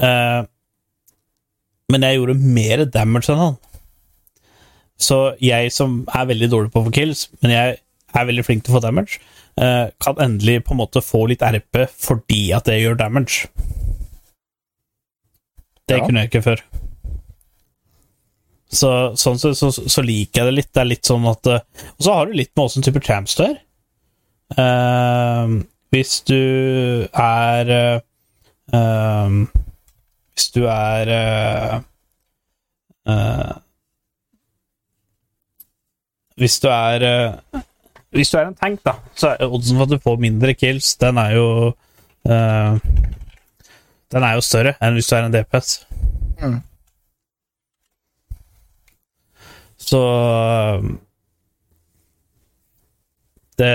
Eh, 0.00 0.42
men 1.88 2.04
jeg 2.04 2.18
gjorde 2.18 2.38
mer 2.42 2.84
damage 2.90 3.30
enn 3.32 3.42
han. 3.42 3.58
Så 4.98 5.18
jeg 5.40 5.70
som 5.72 6.00
er 6.10 6.26
veldig 6.32 6.48
dårlig 6.50 6.72
på 6.74 6.82
å 6.82 6.88
få 6.88 6.94
kills, 6.94 7.28
men 7.38 7.54
jeg 7.54 7.78
er 8.18 8.26
veldig 8.26 8.44
flink 8.44 8.64
til 8.66 8.74
å 8.74 8.78
få 8.78 8.82
damage, 8.82 9.20
kan 9.58 10.20
endelig 10.22 10.60
på 10.66 10.74
en 10.74 10.78
måte 10.78 11.00
få 11.02 11.24
litt 11.30 11.42
RP 11.42 11.80
fordi 11.90 12.52
at 12.54 12.66
det 12.70 12.76
gjør 12.78 12.98
damage. 12.98 13.48
Det 15.88 15.98
Ja. 15.98 16.04
kunne 16.04 16.20
jeg 16.22 16.30
ikke 16.30 16.44
før. 16.44 16.62
Så 18.68 18.90
sånn 19.16 19.38
sett 19.40 19.56
så, 19.56 19.70
så, 19.72 20.02
liker 20.04 20.42
jeg 20.42 20.50
det 20.50 20.56
litt. 20.58 20.72
Det 20.74 20.82
er 20.82 20.90
litt 20.90 21.08
sånn 21.08 21.24
at 21.30 21.48
eh, 21.48 21.64
Og 21.96 22.04
så 22.04 22.16
har 22.18 22.28
du 22.28 22.36
litt 22.36 22.52
med 22.52 22.66
åssen 22.66 22.84
type 22.84 23.00
champs 23.04 23.38
du 23.38 23.46
er. 23.46 23.56
Uh, 24.56 25.60
hvis 25.92 26.20
du 26.24 27.04
er 27.12 27.70
uh, 28.72 29.32
Hvis 30.32 30.46
du 30.54 30.62
er 30.68 31.10
uh, 31.12 31.80
Hvis 36.36 36.56
du 36.64 36.68
er 36.72 37.04
Hvis 38.08 38.32
du 38.32 38.38
er 38.38 38.46
en 38.46 38.56
tank, 38.56 38.80
da, 38.84 38.96
så 39.12 39.34
er 39.34 39.52
oddsen 39.52 39.76
for 39.76 39.84
at 39.84 39.92
du 39.92 40.00
får 40.00 40.16
mindre 40.20 40.56
kills, 40.56 40.94
den 40.96 41.20
er 41.20 41.36
jo 41.36 41.48
Den 44.12 44.24
er 44.24 44.38
jo 44.38 44.44
større 44.44 44.74
enn 44.80 44.96
hvis 44.96 45.10
du 45.10 45.16
er 45.16 45.26
en 45.26 45.34
DPS. 45.34 45.74
Mm. 46.40 46.58
Så 49.88 50.00
eh, 50.00 50.88
det, 53.58 53.72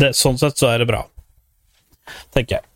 det 0.00 0.12
Sånn 0.18 0.38
sett 0.40 0.58
så 0.60 0.70
er 0.72 0.82
det 0.82 0.90
bra, 0.90 1.04
tenker 2.34 2.60
jeg. 2.60 2.66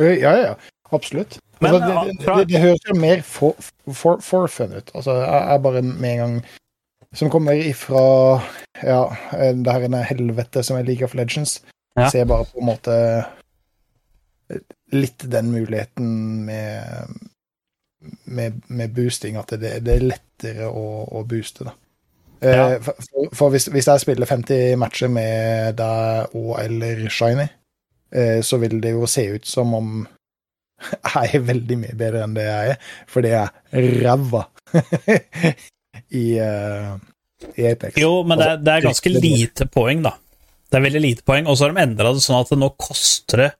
Eh, 0.00 0.18
Ja, 0.22 0.36
ja. 0.38 0.54
Absolutt. 0.90 1.36
Men, 1.60 1.76
altså, 1.76 2.06
det, 2.08 2.14
det, 2.24 2.44
det, 2.50 2.60
høres 2.64 2.86
jo 2.88 2.94
mer 2.98 3.20
for, 3.22 3.68
for, 3.94 4.22
for 4.24 4.50
fun 4.50 4.72
ut. 4.74 4.88
Altså, 4.90 5.20
jeg 5.20 5.42
er 5.54 5.60
bare 5.62 5.82
med 5.86 6.10
en 6.10 6.18
gang 6.18 6.34
Som 7.14 7.30
kommer 7.30 7.58
ifra 7.58 8.00
ja, 8.82 9.02
eh, 9.34 9.52
det 9.54 9.74
her 9.74 10.02
helvete 10.08 10.62
som 10.62 10.78
er 10.78 10.86
League 10.86 11.04
of 11.04 11.14
Legends. 11.14 11.60
Ja. 11.98 12.08
Ser 12.10 12.24
bare 12.24 12.46
på 12.50 12.58
en 12.58 12.66
måte 12.70 12.96
litt 14.92 15.26
den 15.30 15.50
muligheten 15.52 16.08
med 16.48 17.18
med, 18.24 18.62
med 18.72 18.94
boosting, 18.96 19.36
at 19.36 19.50
det, 19.60 19.74
det 19.84 19.92
er 19.98 20.04
lettere 20.08 20.68
å, 20.72 20.84
å 21.18 21.22
booste, 21.28 21.66
da. 21.68 21.74
Eh, 22.40 22.54
Ja. 22.56 22.78
For, 22.80 23.26
for, 23.36 23.50
hvis, 23.52 23.66
hvis 23.68 23.88
jeg 23.90 24.00
spiller 24.00 24.24
50 24.30 24.78
matcher 24.80 25.10
med 25.12 25.74
deg 25.76 26.32
og 26.40 26.54
eller 26.62 27.02
Shiny, 27.12 27.44
eh, 28.16 28.38
så 28.40 28.56
vil 28.62 28.78
det 28.80 28.94
jo 28.94 29.04
se 29.10 29.26
ut 29.34 29.44
som 29.44 29.74
om 29.76 29.90
jeg 31.12 31.34
er 31.36 31.44
veldig 31.50 31.76
mye 31.82 31.98
bedre 32.00 32.24
enn 32.24 32.38
det 32.38 32.46
jeg 32.48 32.72
er, 32.72 32.80
fordi 33.12 33.34
jeg 33.34 33.76
er 33.76 33.90
ræva 34.06 34.42
i, 36.22 36.24
uh, 36.40 36.96
i 37.56 37.66
Apex. 37.68 38.00
Jo, 38.00 38.14
men 38.24 38.40
det, 38.40 38.48
er- 38.54 38.64
det 38.64 38.72
er 38.78 38.88
Altså, 38.88 39.04
ganske 39.10 39.12
lite 39.28 39.68
poeng, 39.76 40.00
da. 40.08 40.14
Det 40.70 40.78
er 40.78 40.84
veldig 40.88 41.02
lite 41.04 41.26
poeng, 41.26 41.48
og 41.50 41.58
så 41.58 41.66
har 41.68 41.74
de 41.76 41.82
endra 41.84 42.12
det 42.16 42.22
sånn 42.24 42.40
at 42.40 42.48
det 42.54 42.60
nå 42.62 42.72
koster 42.80 43.44
det 43.44 43.50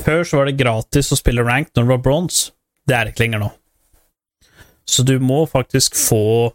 Før 0.00 0.24
så 0.24 0.40
var 0.40 0.48
det 0.48 0.58
gratis 0.60 1.12
å 1.12 1.18
spille 1.18 1.44
ranked 1.46 1.76
når 1.76 1.84
du 1.84 1.92
var 1.94 2.02
bronze. 2.06 2.52
Det 2.88 2.96
er 2.96 3.06
det 3.06 3.14
ikke 3.14 3.26
lenger 3.26 3.44
nå. 3.44 3.50
Så 4.88 5.04
du 5.06 5.14
må 5.22 5.44
faktisk 5.46 5.94
få 5.94 6.50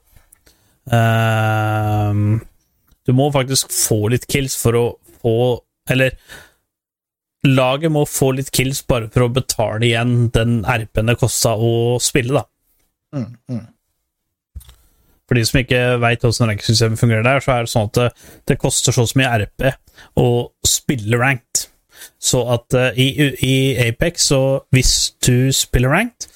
um, 0.92 2.42
Du 3.08 3.14
må 3.16 3.30
faktisk 3.32 3.72
få 3.72 4.10
litt 4.12 4.28
kills 4.28 4.58
for 4.60 4.76
å 4.76 4.84
få 5.22 5.38
Eller 5.90 6.18
laget 7.48 7.94
må 7.94 8.04
få 8.10 8.34
litt 8.36 8.52
kills 8.52 8.82
bare 8.84 9.08
for 9.14 9.24
å 9.24 9.32
betale 9.32 9.86
igjen 9.88 10.28
den 10.36 10.60
RP-en 10.68 11.14
det 11.14 11.16
kosta 11.22 11.54
å 11.56 11.96
spille, 12.04 12.42
da. 12.42 12.44
Mm, 13.16 13.38
mm. 13.48 13.62
For 15.28 15.38
de 15.38 15.44
som 15.48 15.60
ikke 15.62 15.80
veit 16.02 16.26
hvordan 16.26 16.52
rankingsystemet 16.52 17.00
fungerer 17.00 17.24
der, 17.24 17.44
så 17.44 17.54
er 17.54 17.64
det 17.64 17.72
sånn 17.72 17.88
at 17.88 18.00
det, 18.00 18.08
det 18.52 18.60
koster 18.60 18.96
så 18.96 19.06
så 19.08 19.20
mye 19.22 19.32
RP 19.46 19.70
å 20.20 20.28
spille 20.68 21.22
ranked. 21.22 21.70
Så 22.20 22.42
at 22.54 22.78
uh, 22.78 22.90
i, 22.98 23.32
i 23.46 23.56
Apex, 23.88 24.30
så 24.32 24.42
hvis 24.74 24.94
du 25.24 25.50
spiller 25.56 25.94
ranked 25.94 26.30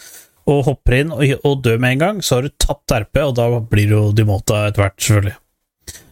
og 0.50 0.66
hopper 0.66 0.98
inn 0.98 1.14
og, 1.14 1.24
og 1.48 1.62
dør 1.66 1.80
med 1.82 1.96
en 1.96 2.04
gang, 2.06 2.24
så 2.26 2.38
har 2.38 2.48
du 2.48 2.56
tapt 2.62 2.94
RP, 2.96 3.22
og 3.24 3.36
da 3.38 3.48
blir 3.72 3.92
du 3.92 4.00
demota 4.18 4.66
etter 4.68 4.86
hvert, 4.86 4.98
selvfølgelig. 5.00 5.38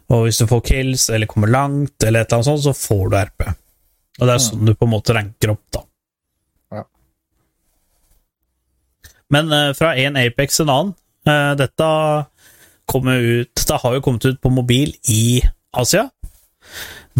Og 0.10 0.26
hvis 0.26 0.40
du 0.42 0.48
får 0.50 0.62
kills 0.66 1.10
eller 1.14 1.30
kommer 1.30 1.52
langt, 1.54 1.98
eller 2.02 2.24
et 2.24 2.32
eller 2.32 2.40
annet 2.40 2.50
sånt, 2.50 2.66
så 2.66 2.74
får 2.78 3.04
du 3.10 3.18
RP. 3.20 3.46
Og 4.20 4.28
det 4.28 4.34
er 4.34 4.44
sånn 4.44 4.66
du 4.68 4.74
på 4.76 4.88
en 4.88 4.94
måte 4.94 5.16
ranker 5.16 5.54
opp, 5.54 5.64
da. 5.76 5.84
Ja. 6.80 6.84
Men 9.36 9.54
uh, 9.54 9.70
fra 9.78 9.94
en 10.02 10.18
Apex 10.20 10.60
til 10.60 10.68
en 10.68 10.76
annen 10.76 10.96
uh, 11.30 11.54
Dette 11.60 11.90
kommer 12.90 13.22
ut 13.22 13.52
Dette 13.54 13.78
har 13.84 13.96
jo 13.96 14.02
kommet 14.02 14.26
ut 14.26 14.40
på 14.42 14.52
mobil 14.54 14.96
i 15.14 15.40
Asia. 15.78 16.08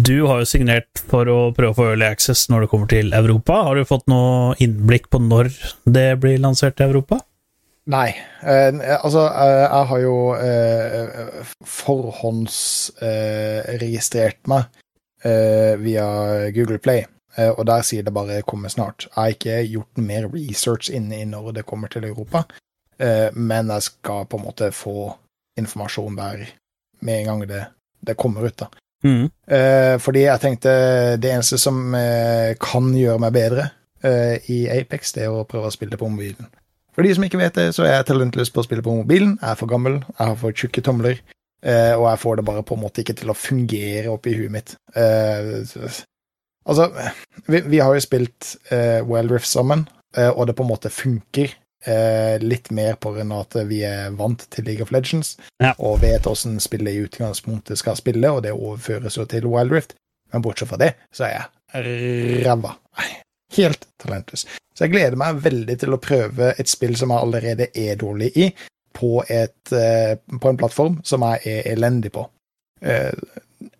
Du 0.00 0.22
har 0.24 0.38
jo 0.40 0.46
signert 0.48 0.96
for 1.10 1.28
å 1.28 1.50
prøve 1.52 1.74
å 1.74 1.76
få 1.76 1.84
early 1.90 2.06
access 2.08 2.46
når 2.48 2.62
det 2.64 2.70
kommer 2.72 2.88
til 2.88 3.12
Europa. 3.16 3.54
Har 3.66 3.74
du 3.76 3.84
fått 3.84 4.06
noe 4.08 4.54
innblikk 4.62 5.10
på 5.12 5.18
når 5.20 5.50
det 5.84 6.20
blir 6.22 6.38
lansert 6.40 6.80
i 6.80 6.84
Europa? 6.86 7.18
Nei. 7.90 8.14
Eh, 8.40 8.72
altså, 8.96 9.26
eh, 9.28 9.66
jeg 9.66 9.86
har 9.90 10.00
jo 10.00 10.34
eh, 10.36 11.42
forhåndsregistrert 11.66 14.46
meg 14.52 14.64
via 15.20 16.06
Google 16.56 16.80
Play, 16.80 17.04
og 17.58 17.66
der 17.68 17.82
sier 17.84 18.02
det 18.06 18.16
bare 18.16 18.42
'kommer 18.42 18.68
snart'. 18.72 19.04
Jeg 19.04 19.12
har 19.14 19.28
ikke 19.28 19.68
gjort 19.68 19.98
mer 19.98 20.28
research 20.32 20.88
inne 20.88 21.20
i 21.20 21.24
når 21.28 21.52
det 21.52 21.66
kommer 21.66 21.88
til 21.92 22.04
Europa, 22.04 22.44
men 23.34 23.68
jeg 23.68 23.82
skal 23.82 24.24
på 24.24 24.36
en 24.38 24.44
måte 24.44 24.72
få 24.72 25.16
informasjon 25.58 26.16
der 26.16 26.46
med 27.02 27.18
en 27.18 27.26
gang 27.26 27.48
det, 27.48 27.66
det 28.00 28.16
kommer 28.16 28.46
ut. 28.46 28.56
da. 28.56 28.66
Mm. 29.04 29.30
Eh, 29.48 29.96
fordi 30.02 30.24
jeg 30.26 30.42
tenkte 30.42 30.72
det 31.20 31.32
eneste 31.32 31.58
som 31.60 31.94
eh, 31.96 32.52
kan 32.60 32.90
gjøre 32.96 33.20
meg 33.22 33.32
bedre 33.34 33.68
eh, 34.04 34.50
i 34.52 34.60
Apex, 34.72 35.14
det 35.16 35.24
er 35.26 35.34
å 35.34 35.46
prøve 35.48 35.70
å 35.70 35.74
spille 35.74 35.98
på 36.00 36.08
mobilen. 36.10 36.50
For 36.94 37.06
de 37.06 37.14
som 37.16 37.24
ikke 37.24 37.40
vet 37.40 37.56
det, 37.56 37.68
så 37.76 37.86
er 37.86 37.96
jeg 37.96 38.10
talentløs 38.10 38.52
på 38.52 38.60
å 38.60 38.66
spille 38.66 38.84
på 38.84 38.94
mobilen. 38.98 39.36
Jeg 39.40 39.54
er 39.54 39.60
for 39.60 39.70
gammel, 39.70 40.00
jeg 40.10 40.20
har 40.20 40.36
for 40.40 40.56
tjukke 40.56 40.82
tomler, 40.84 41.22
og 41.62 42.04
jeg 42.08 42.20
får 42.20 42.40
det 42.40 42.44
bare 42.48 42.64
på 42.66 42.76
en 42.76 42.80
måte 42.82 43.02
ikke 43.04 43.14
til 43.20 43.30
å 43.30 43.36
fungere 43.36 44.10
oppi 44.10 44.32
huet 44.34 44.52
mitt. 44.52 44.72
Altså, 46.66 46.88
vi, 47.46 47.60
vi 47.70 47.80
har 47.80 47.94
jo 47.94 48.02
spilt 48.02 48.50
Wild 49.06 49.32
Rift 49.32 49.48
sammen, 49.48 49.86
og 50.18 50.42
det 50.50 50.56
på 50.58 50.66
en 50.66 50.72
måte 50.72 50.92
funker. 50.92 51.54
Eh, 51.88 52.36
litt 52.44 52.68
mer 52.70 52.98
på 53.00 53.14
grunn 53.14 53.30
av 53.32 53.46
at 53.46 53.54
vi 53.70 53.78
er 53.88 54.10
vant 54.12 54.42
til 54.52 54.66
League 54.68 54.84
of 54.84 54.90
Legends 54.92 55.38
Ja. 55.62 55.70
og 55.78 56.02
vet 56.02 56.26
hvordan 56.28 56.58
spillet 56.60 56.92
i 56.92 57.06
utgangspunktet 57.06 57.78
skal 57.80 57.96
spille, 57.96 58.28
og 58.28 58.42
det 58.44 58.52
overføres 58.52 59.16
jo 59.16 59.24
til 59.24 59.46
Wild 59.48 59.72
Rift. 59.72 59.94
Men 60.32 60.42
bortsett 60.44 60.68
fra 60.68 60.76
det, 60.76 60.90
så 61.10 61.24
er 61.24 61.32
jeg 61.72 62.44
ræva. 62.44 62.74
Helt 63.56 63.86
talentløs. 63.98 64.44
Så 64.74 64.84
jeg 64.84 64.92
gleder 64.92 65.16
meg 65.16 65.40
veldig 65.42 65.78
til 65.80 65.96
å 65.96 66.00
prøve 66.02 66.52
et 66.58 66.68
spill 66.68 66.96
som 66.96 67.10
jeg 67.10 67.24
allerede 67.24 67.70
er 67.74 67.96
dårlig 67.96 68.30
i, 68.36 68.50
på, 68.92 69.24
et, 69.28 69.72
eh, 69.72 70.16
på 70.40 70.48
en 70.52 70.60
plattform 70.60 71.00
som 71.02 71.22
jeg 71.22 71.40
er 71.46 71.72
elendig 71.72 72.12
på. 72.12 72.28
Eh, 72.82 73.10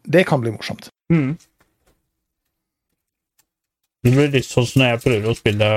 det 0.09 0.25
kan 0.27 0.41
bli 0.41 0.51
morsomt. 0.57 0.89
Mm. 1.13 1.37
Det 4.03 4.13
blir 4.17 4.33
litt 4.33 4.49
sånn 4.49 4.67
som 4.67 4.81
når 4.81 4.95
jeg 4.95 5.03
prøver 5.05 5.31
å 5.31 5.37
spille 5.37 5.71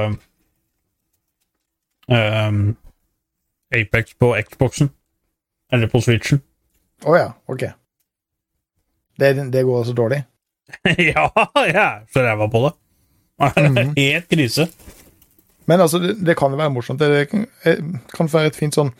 ehm, 2.11 2.75
Apex 3.75 4.13
på 4.19 4.35
Xboxen. 4.49 4.89
Eller 5.71 5.87
på 5.87 6.01
Switchen. 6.01 6.41
Å 7.05 7.15
ja, 7.17 7.29
ok. 7.49 7.63
Det, 9.19 9.33
det 9.51 9.63
går 9.63 9.79
også 9.79 9.95
dårlig. 9.97 10.23
ja, 11.11 11.27
jeg 11.65 11.75
er 11.75 12.03
så 12.13 12.25
ræva 12.25 12.49
på 12.51 12.67
det. 12.67 12.73
Mhm. 13.43 13.95
Helt 13.97 14.29
krise. 14.29 14.67
Men 15.65 15.81
altså, 15.81 15.99
det, 15.99 16.13
det 16.25 16.35
kan 16.37 16.51
jo 16.51 16.59
være 16.59 16.69
morsomt. 16.69 16.99
Det 16.99 17.29
kan, 17.29 17.47
eh, 17.65 17.79
kan 18.13 18.29
være 18.31 18.51
et 18.51 18.55
fint 18.55 18.75
sånn 18.75 18.91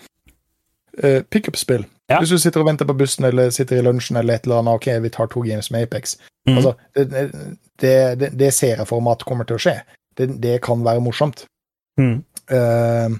uh, 1.03 1.21
pickup-spill. 1.31 1.85
Ja. 2.11 2.19
Hvis 2.19 2.34
du 2.34 2.39
sitter 2.41 2.63
og 2.63 2.67
venter 2.67 2.88
på 2.89 2.95
bussen 2.97 3.27
eller 3.27 3.53
sitter 3.53 3.80
i 3.80 3.85
lunsjen 3.85 4.17
eller 4.19 4.35
et 4.35 4.47
eller 4.47 4.63
annet, 4.63 4.81
ok, 4.81 4.89
vi 5.05 5.11
tar 5.13 5.30
to 5.31 5.43
games 5.45 5.69
med 5.71 5.85
Apex. 5.88 6.17
Mm. 6.49 6.57
Altså, 6.57 6.73
det, 6.95 7.23
det, 7.80 8.31
det, 8.39 8.51
ser 8.53 8.81
jeg 8.81 8.88
for 8.89 9.03
meg 9.05 9.15
at 9.19 9.25
kommer 9.27 9.47
til 9.47 9.59
å 9.59 9.63
skje. 9.63 9.77
Det, 10.17 10.27
det 10.43 10.57
kan 10.65 10.84
være 10.85 11.03
morsomt. 11.03 11.45
Mhm. 12.01 12.23
Eh, 12.52 13.15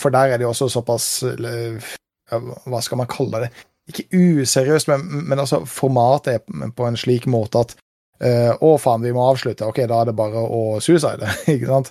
for 0.00 0.14
der 0.14 0.32
er 0.32 0.38
det 0.38 0.46
jo 0.46 0.52
også 0.52 0.68
såpass 0.72 1.24
Hva 1.26 2.80
skal 2.80 3.00
man 3.00 3.08
kalle 3.10 3.42
det? 3.42 3.48
Ikke 3.90 4.06
useriøst, 4.16 4.88
men, 4.88 5.26
men 5.28 5.38
altså 5.42 5.64
formatet 5.68 6.38
er 6.38 6.70
på 6.76 6.86
en 6.88 6.96
slik 6.96 7.26
måte 7.28 7.60
at 7.60 7.74
Uh, 8.22 8.54
Å, 8.62 8.74
faen, 8.78 9.02
vi 9.04 9.12
må 9.14 9.24
avslutte. 9.26 9.66
Ok, 9.66 9.82
da 9.90 10.00
er 10.00 10.10
det 10.10 10.16
bare 10.18 10.42
å 10.42 10.78
suicide, 10.84 11.28
ikke 11.54 11.70
sant? 11.70 11.90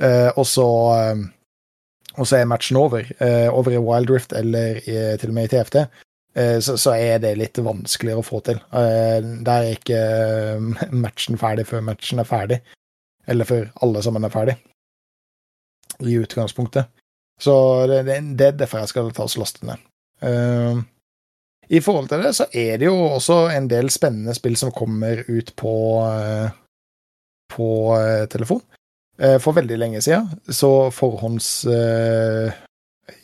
Uh, 0.00 0.30
og 0.40 0.46
så 0.48 0.66
eh, 0.96 1.26
og 2.16 2.26
så 2.26 2.38
er 2.38 2.48
matchen 2.48 2.78
over. 2.80 3.04
Eh, 3.22 3.46
over 3.52 3.74
i 3.76 3.80
Wild 3.80 4.10
Rift 4.10 4.32
eller 4.34 4.80
i, 4.80 4.94
til 5.20 5.30
og 5.30 5.36
med 5.36 5.46
i 5.46 5.50
TFT. 5.52 5.76
Så, 6.62 6.74
så 6.78 6.92
er 6.94 7.20
det 7.22 7.30
litt 7.38 7.58
vanskeligere 7.62 8.22
å 8.22 8.26
få 8.26 8.38
til. 8.46 8.58
Der 8.70 9.50
er 9.50 9.70
ikke 9.72 10.00
matchen 10.94 11.38
ferdig 11.40 11.64
før 11.70 11.82
matchen 11.86 12.22
er 12.22 12.28
ferdig. 12.28 12.58
Eller 13.30 13.48
før 13.48 13.70
alle 13.86 14.02
sammen 14.04 14.26
er 14.26 14.34
ferdig 14.34 14.56
i 16.06 16.18
utgangspunktet. 16.20 16.84
Så 17.40 17.86
det, 17.86 18.02
det, 18.36 18.46
er 18.46 18.52
derfor 18.60 18.78
jeg 18.82 18.88
skal 18.92 19.12
ta 19.16 19.22
oss 19.24 19.38
laste 19.40 19.66
ned. 19.66 19.78
Uh, 20.20 20.76
I 21.72 21.80
forhold 21.80 22.08
til 22.10 22.22
det 22.24 22.34
så 22.36 22.44
er 22.52 22.76
det 22.80 22.86
jo 22.90 22.96
også 23.14 23.48
en 23.54 23.68
del 23.70 23.90
spennende 23.92 24.34
spill 24.36 24.56
som 24.60 24.72
kommer 24.76 25.24
ut 25.28 25.54
på 25.56 25.74
uh, 26.04 26.48
på 27.50 27.96
uh, 27.96 28.26
telefon. 28.30 28.62
Eh, 29.20 29.38
for 29.42 29.52
veldig 29.52 29.76
lenge 29.76 30.00
siden 30.00 30.28
så 30.48 30.88
forhånds 30.96 31.66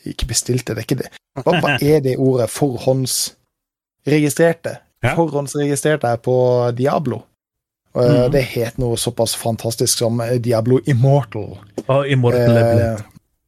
Ikke 0.05 0.29
bestilte, 0.29 0.75
det 0.75 0.81
er 0.83 0.85
ikke 0.85 0.99
det. 0.99 1.09
Hva, 1.39 1.51
hva 1.57 1.71
er 1.93 1.99
det 2.05 2.21
ordet? 2.21 2.49
Forhåndsregistrerte. 2.53 4.73
Ja. 5.01 5.15
Forhåndsregistrerte 5.17 6.07
er 6.11 6.19
på 6.21 6.35
Diablo. 6.77 7.17
Mhm. 7.97 8.31
Det 8.31 8.41
het 8.53 8.77
noe 8.77 8.97
såpass 8.97 9.35
fantastisk 9.35 9.97
som 9.97 10.19
eh, 10.21 10.37
Diablo 10.39 10.79
Immortal. 10.85 11.57
Oh, 11.87 12.03
Immortal. 12.11 12.57
Eh, 12.57 13.01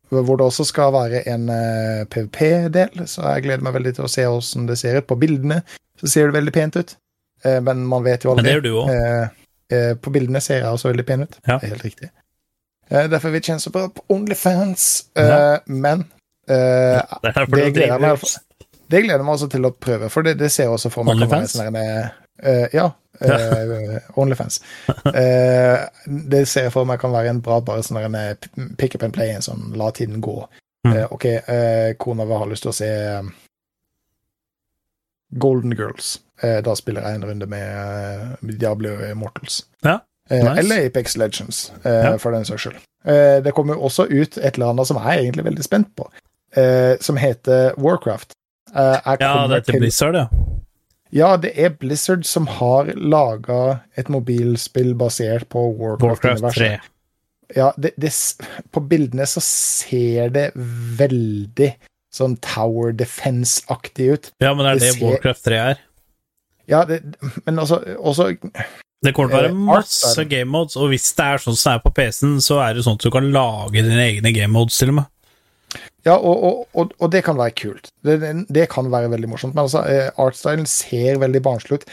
hvor 0.09 0.37
det 0.39 0.45
også 0.47 0.65
skal 0.65 0.91
være 0.95 1.19
en 1.29 1.49
eh, 1.53 2.05
PVP-del, 2.09 3.03
så 3.05 3.21
jeg 3.35 3.43
gleder 3.45 3.61
meg 3.61 3.75
veldig 3.75 3.91
til 3.99 4.07
å 4.07 4.09
se 4.09 4.23
hvordan 4.25 4.65
det 4.71 4.77
ser 4.81 4.97
ut. 4.97 5.05
På 5.07 5.15
bildene 5.21 5.61
så 6.01 6.07
ser 6.09 6.31
det 6.31 6.33
veldig 6.39 6.53
pent 6.55 6.75
ut, 6.81 6.95
eh, 7.45 7.59
men 7.61 7.83
man 7.85 8.03
vet 8.03 8.23
jo 8.25 8.33
Men 8.33 8.39
aldri. 8.39 8.49
det 8.49 8.55
gjør 8.55 8.65
du 8.65 8.71
òg. 8.79 8.89
Eh, 8.95 9.27
eh, 9.77 9.93
på 10.01 10.09
bildene 10.15 10.41
ser 10.41 10.63
jeg 10.63 10.71
også 10.71 10.89
veldig 10.89 11.05
pen 11.05 11.21
ut. 11.27 11.37
Ja. 11.45 11.59
Det 11.59 11.69
er 11.69 11.75
helt 11.75 11.85
riktig. 11.85 12.09
Eh, 12.89 13.05
derfor 13.07 13.29
vil 13.29 13.37
jeg 13.41 13.43
tjene 13.51 13.61
så 13.61 13.71
bra 13.75 13.87
på 13.93 14.01
Onlyfans. 14.09 14.87
Eh, 15.15 15.29
Ja. 15.29 15.59
Men 15.67 16.07
eh, 16.49 17.01
Det 17.21 17.35
det 17.53 17.73
gleder 17.75 17.99
meg 17.99 18.19
det 18.89 19.03
gleder 19.05 19.21
meg 19.23 19.35
også 19.35 19.49
til 19.51 19.61
å 19.67 19.69
prøve, 19.77 20.09
for 20.09 20.23
det, 20.25 20.39
det 20.39 20.49
ser 20.51 20.63
jeg 20.63 20.71
også 20.73 20.89
for 20.89 21.03
meg 21.05 21.13
Onlyfans? 21.19 21.53
Eh, 22.43 22.67
Ja. 22.73 22.91
Uh, 23.21 23.97
Onlyfans. 24.21 24.61
Uh, 24.87 25.87
det 26.29 26.45
ser 26.47 26.63
jeg 26.69 26.71
for 26.71 26.85
meg 26.87 27.01
kan 27.01 27.11
være 27.11 27.27
en 27.33 27.41
bra 27.43 27.57
bare 27.59 27.83
sånn 27.83 27.97
der 27.99 28.05
en, 28.07 28.71
pick 28.77 28.95
up 28.95 29.03
and 29.03 29.11
play, 29.13 29.33
en 29.35 29.41
sånn 29.43 29.73
la 29.75 29.89
tiden 29.91 30.21
gå. 30.23 30.37
Mm. 30.87 30.93
OK, 31.11 31.25
kona 31.99 32.23
vår 32.29 32.39
har 32.39 32.47
lyst 32.53 32.63
til 32.63 32.71
å 32.71 32.77
se 32.77 32.87
Golden 35.35 35.75
Girls. 35.75 36.19
Da 36.39 36.75
spiller 36.79 37.03
jeg 37.03 37.19
en 37.19 37.25
runde 37.27 37.45
med 37.51 38.37
Diablo 38.59 38.93
Immortals. 39.09 39.65
Ja, 39.83 39.99
nice. 40.31 40.53
Eller 40.61 40.85
Apex 40.87 41.17
Legends, 41.19 41.71
eh, 41.83 41.91
Ja. 42.05 42.17
for 42.17 42.31
den 42.31 42.45
saks 42.45 42.61
skyld. 42.63 42.79
Eh, 43.05 43.41
det 43.43 43.51
kommer 43.53 43.75
også 43.75 44.07
ut 44.07 44.37
et 44.37 44.53
eller 44.55 44.69
annet 44.71 44.87
som 44.87 44.97
jeg 44.97 45.17
er 45.17 45.21
egentlig 45.23 45.45
veldig 45.45 45.63
spent 45.63 45.91
på, 45.95 46.07
eh, 46.55 46.95
som 47.01 47.17
heter 47.17 47.73
Warcraft. 47.77 48.31
Eh, 48.75 48.97
Ja, 49.19 49.47
det 49.47 49.57
er 49.57 49.59
til 49.59 49.73
til- 49.73 49.79
Blizzard, 49.81 50.15
ja. 50.15 50.27
Ja, 51.15 51.31
det 51.41 51.55
er 51.57 51.71
Blizzard 51.73 52.25
som 52.29 52.45
har 52.59 52.91
laga 52.95 53.79
et 53.97 54.09
mobilspill 54.13 54.91
basert 54.99 55.47
på 55.49 55.63
Warcraft 55.73 56.03
Warcraft-universet. 56.05 56.81
3. 56.85 57.55
Ja, 57.57 57.71
det, 57.81 57.95
det, 57.97 58.11
på 58.71 58.83
bildene 58.91 59.25
så 59.25 59.41
ser 59.41 60.29
det 60.35 60.51
veldig 60.99 61.71
sånn 62.13 62.35
Tower 62.45 62.93
Defense-aktig 62.93 64.09
ut. 64.13 64.29
Ja, 64.41 64.53
men 64.53 64.67
er 64.69 64.77
Det 64.77 64.85
det 64.85 64.93
ser- 64.99 65.05
Warcraft 65.07 65.43
3 65.49 65.57
er. 65.71 65.81
Ja, 66.69 66.83
det, 66.85 66.99
men 67.47 67.57
altså 67.57 67.79
også 67.97 68.27
Det 69.01 69.13
kommer 69.15 69.31
til 69.31 69.37
å 69.39 69.41
være 69.41 69.49
Eh, 69.49 69.53
masse 69.71 70.25
game 70.29 70.51
modes, 70.51 70.75
og 70.77 70.89
hvis 70.91 71.07
det 71.17 71.25
er 71.25 71.37
sånn 71.41 71.55
som 71.57 71.71
det 71.71 71.79
er 71.79 71.83
på 71.89 71.93
PC-en, 71.97 72.37
så 72.43 72.59
er 72.61 72.73
det 72.77 72.83
sånn 72.85 72.99
at 72.99 73.05
du 73.07 73.09
kan 73.09 73.31
lage 73.33 73.81
dine 73.81 74.03
egne 74.05 74.33
game 74.35 74.51
modes, 74.53 74.77
til 74.77 74.89
og 74.91 74.99
med. 74.99 75.05
Ja, 76.07 76.15
og, 76.15 76.43
og, 76.43 76.67
og, 76.73 76.91
og 76.99 77.11
det 77.11 77.23
kan 77.25 77.37
være 77.39 77.55
kult. 77.59 77.89
Det, 78.05 78.19
det, 78.47 78.69
kan 78.71 78.87
være 78.91 79.11
veldig 79.11 79.29
morsomt. 79.29 79.55
Men 79.55 79.65
altså, 79.67 79.83
eh, 79.83 80.11
artstylen 80.19 80.67
ser 80.69 81.19
veldig 81.19 81.41
barnslig 81.43 81.81
ut. 81.81 81.89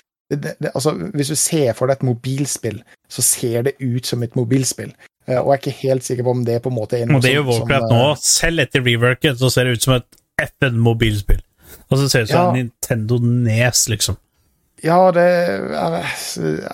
Altså, 0.75 0.95
hvis 1.15 1.31
du 1.31 1.39
ser 1.39 1.75
for 1.79 1.91
deg 1.91 1.99
et 2.01 2.07
mobilspill, 2.07 2.81
så 3.11 3.23
ser 3.23 3.67
det 3.67 3.77
ut 3.83 4.07
som 4.07 4.23
et 4.27 4.37
mobilspill. 4.39 4.95
Eh, 5.27 5.39
og 5.41 5.51
jeg 5.51 5.57
er 5.57 5.63
ikke 5.63 5.81
helt 5.83 6.07
sikker 6.07 6.27
på 6.27 6.37
om 6.37 6.45
det 6.47 6.59
er 6.59 6.63
på 6.63 6.71
en 6.71 6.79
måte 6.79 7.01
er 7.01 7.11
noe 7.11 7.19
Og 7.19 7.27
det 7.27 7.35
gjør 7.35 7.49
Warcraft 7.51 7.91
eh, 7.91 7.97
nå. 7.97 8.05
Selv 8.23 8.67
etter 8.67 8.87
reworket 8.87 9.43
så 9.43 9.51
ser 9.53 9.67
det 9.67 9.79
ut 9.79 9.89
som 9.89 9.97
et 9.99 10.23
FN-mobilspill. 10.47 11.43
Og 11.91 11.99
så 11.99 12.09
ser 12.09 12.23
det 12.25 12.31
ut 12.31 12.35
som 12.35 12.43
Ja. 12.43 12.49
en 12.51 12.61
Nintendo 12.61 13.19
Nes, 13.23 13.89
liksom. 13.91 14.19
Ja, 14.85 15.11
det 15.13 15.23
Jeg, 15.25 16.05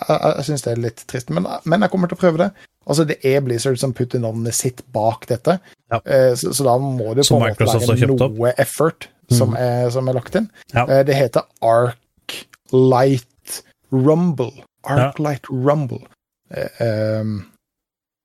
jeg, 0.08 0.44
syns 0.48 0.62
det 0.64 0.72
er 0.72 0.80
litt 0.82 1.04
trist, 1.06 1.30
men, 1.30 1.46
men 1.64 1.84
jeg 1.84 1.90
kommer 1.92 2.08
til 2.10 2.16
å 2.18 2.20
prøve 2.22 2.38
det. 2.40 2.50
Altså, 2.86 3.04
Det 3.06 3.18
er 3.24 3.40
Blizzard 3.46 3.78
som 3.78 3.92
putter 3.94 4.18
navnet 4.18 4.54
sitt 4.58 4.82
bak 4.92 5.26
dette, 5.30 5.58
Ja. 5.92 6.00
Eh, 6.06 6.32
så, 6.34 6.50
så 6.56 6.64
da 6.66 6.78
må 6.82 7.12
det 7.14 7.26
på 7.28 7.36
en 7.36 7.44
måte 7.52 7.68
være 7.68 8.08
noe 8.08 8.50
opp. 8.50 8.58
effort 8.58 9.08
som, 9.30 9.50
Mm. 9.52 9.56
er, 9.60 9.90
som 9.90 10.08
er 10.08 10.12
lagt 10.18 10.34
inn. 10.34 10.50
Ja. 10.74 10.86
Eh, 10.88 11.02
Det 11.04 11.14
heter 11.14 11.42
Arc 11.62 12.44
Light 12.72 13.62
Rumble. 13.92 14.64
Arc 14.84 15.18
Light 15.18 15.46
Rumble. 15.50 16.00
Eh, 16.50 16.68
ehm, 16.80 17.44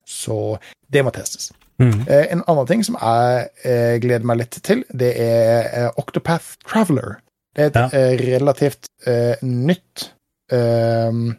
Så 0.08 0.58
det 0.90 1.04
må 1.04 1.10
testes. 1.12 1.52
Mm. 1.78 2.08
Eh, 2.08 2.26
En 2.32 2.42
annen 2.48 2.66
ting 2.66 2.82
som 2.82 2.96
jeg 3.00 3.48
eh, 3.64 3.98
gleder 4.00 4.24
meg 4.24 4.38
litt 4.38 4.56
til, 4.62 4.82
det 4.90 5.12
er 5.20 5.68
eh, 5.84 5.90
Octopath 6.00 6.56
Traveler. 6.66 7.20
Det 7.58 7.64
er 7.64 7.70
et 7.72 7.76
Ja. 7.76 7.86
eh, 7.98 8.16
relativt 8.22 8.86
eh, 9.06 9.36
nytt 9.42 10.12
ehm, 10.54 11.32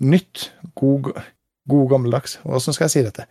Nytt, 0.00 0.52
god, 0.74 1.12
god 1.68 1.88
gammeldags 1.90 2.36
Hvordan 2.42 2.74
skal 2.74 2.84
jeg 2.84 2.90
si 2.90 3.02
dette? 3.06 3.24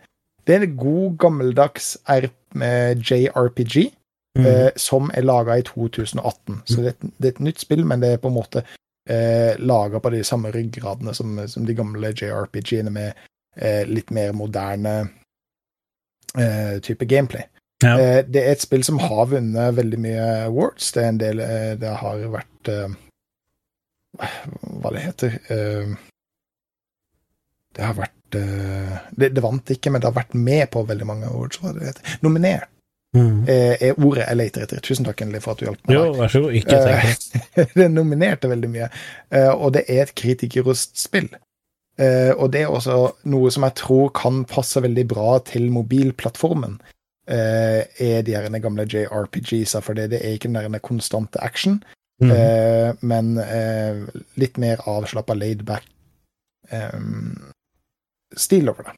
Det 0.46 0.54
er 0.56 0.64
en 0.64 0.76
god 0.80 1.18
gammeldags 1.20 1.96
JRPG 2.08 3.92
Mm. 4.38 4.46
eh, 4.46 4.70
som 4.76 5.10
er 5.14 5.22
laga 5.24 5.56
i 5.58 5.62
2018. 5.62 6.62
Så 6.66 6.76
det, 6.76 6.84
er 6.86 6.90
et- 6.90 7.12
det 7.18 7.24
er 7.24 7.28
et 7.34 7.40
nytt 7.40 7.58
spill, 7.60 7.84
men 7.84 8.00
det 8.00 8.12
er 8.12 8.16
på 8.22 8.28
en 8.28 8.34
måte 8.36 8.62
eh, 9.08 9.56
laga 9.58 9.98
på 9.98 10.10
de 10.12 10.20
samme 10.24 10.50
ryggradene 10.52 11.14
som, 11.14 11.48
som 11.48 11.64
de 11.66 11.74
gamle 11.74 12.12
JRPG-ene, 12.12 12.90
med 12.90 13.12
eh, 13.56 13.84
litt 13.88 14.10
mer 14.10 14.32
moderne 14.32 15.08
eh, 16.38 16.78
type 16.80 17.06
gameplay. 17.08 17.42
Ja. 17.84 17.92
Eh, 18.00 18.20
det 18.26 18.40
er 18.42 18.56
et 18.56 18.62
spill 18.64 18.82
som 18.82 18.98
har 18.98 19.28
vunnet 19.30 19.76
veldig 19.76 19.98
mye 20.02 20.22
awards. 20.48 20.88
Det 20.94 21.02
er 21.04 21.08
en 21.12 21.20
del 21.20 21.42
eh, 21.44 21.74
Det 21.78 21.92
har 22.00 22.24
vært 22.32 22.70
eh, 22.72 22.96
Hva 24.18 24.90
det 24.96 25.02
heter 25.04 25.36
Det 27.76 27.84
har 27.84 27.94
vært 27.98 28.14
det, 28.34 29.28
det 29.32 29.40
vant 29.40 29.70
ikke, 29.72 29.88
men 29.94 30.02
det 30.02 30.08
har 30.10 30.16
vært 30.18 30.34
med 30.36 30.66
på 30.74 30.82
veldig 30.84 31.06
mange 31.08 31.28
awards. 31.30 31.60
Hva 31.62 31.70
det 31.76 31.86
heter. 31.92 32.18
Nominert 32.26 32.68
Mm. 33.16 33.46
er 33.48 33.94
ordet 34.04 34.26
jeg 34.26 34.36
leter 34.36 34.62
etter. 34.66 34.80
Tusen 34.84 35.06
takk 35.06 35.22
Endelig, 35.24 35.40
for 35.40 35.54
at 35.54 35.62
du 35.62 35.64
hjalp 35.64 35.78
meg. 35.88 35.94
Jo, 35.96 36.00
vær 36.12 36.28
så 36.28 36.42
god. 36.44 36.52
Ikke 36.58 36.76
tenk 36.84 37.70
det. 37.78 37.86
Nominerte 37.88 38.50
veldig 38.50 38.68
mye, 38.68 38.88
og 39.54 39.72
det 39.78 39.86
er 39.88 40.02
et 40.02 40.12
kritikerrost 40.20 40.92
spill. 41.00 41.30
Og 42.36 42.44
det 42.52 42.60
er 42.66 42.68
også 42.68 42.98
noe 43.32 43.48
som 43.54 43.64
jeg 43.64 43.78
tror 43.80 44.12
kan 44.12 44.42
passe 44.50 44.82
veldig 44.84 45.06
bra 45.08 45.38
til 45.48 45.70
mobilplattformen. 45.72 46.76
Eh, 47.28 47.84
er 48.00 48.22
de 48.26 48.34
her 48.36 48.58
gamle 48.58 48.86
JRPGs-a, 48.88 49.80
for 49.84 49.94
det, 49.94 50.10
det 50.10 50.22
er 50.24 50.36
ikke 50.36 50.48
den 50.48 50.72
der 50.72 50.84
konstante 50.84 51.40
action, 51.44 51.82
Mm. 52.18 52.30
Uh, 52.34 52.94
men 53.06 53.36
uh, 53.38 54.08
litt 54.42 54.56
mer 54.58 54.80
avslappa, 54.90 55.36
laid 55.38 55.60
back 55.62 55.84
eh, 56.70 57.00
stil 58.34 58.68
over 58.72 58.88
det. 58.88 58.94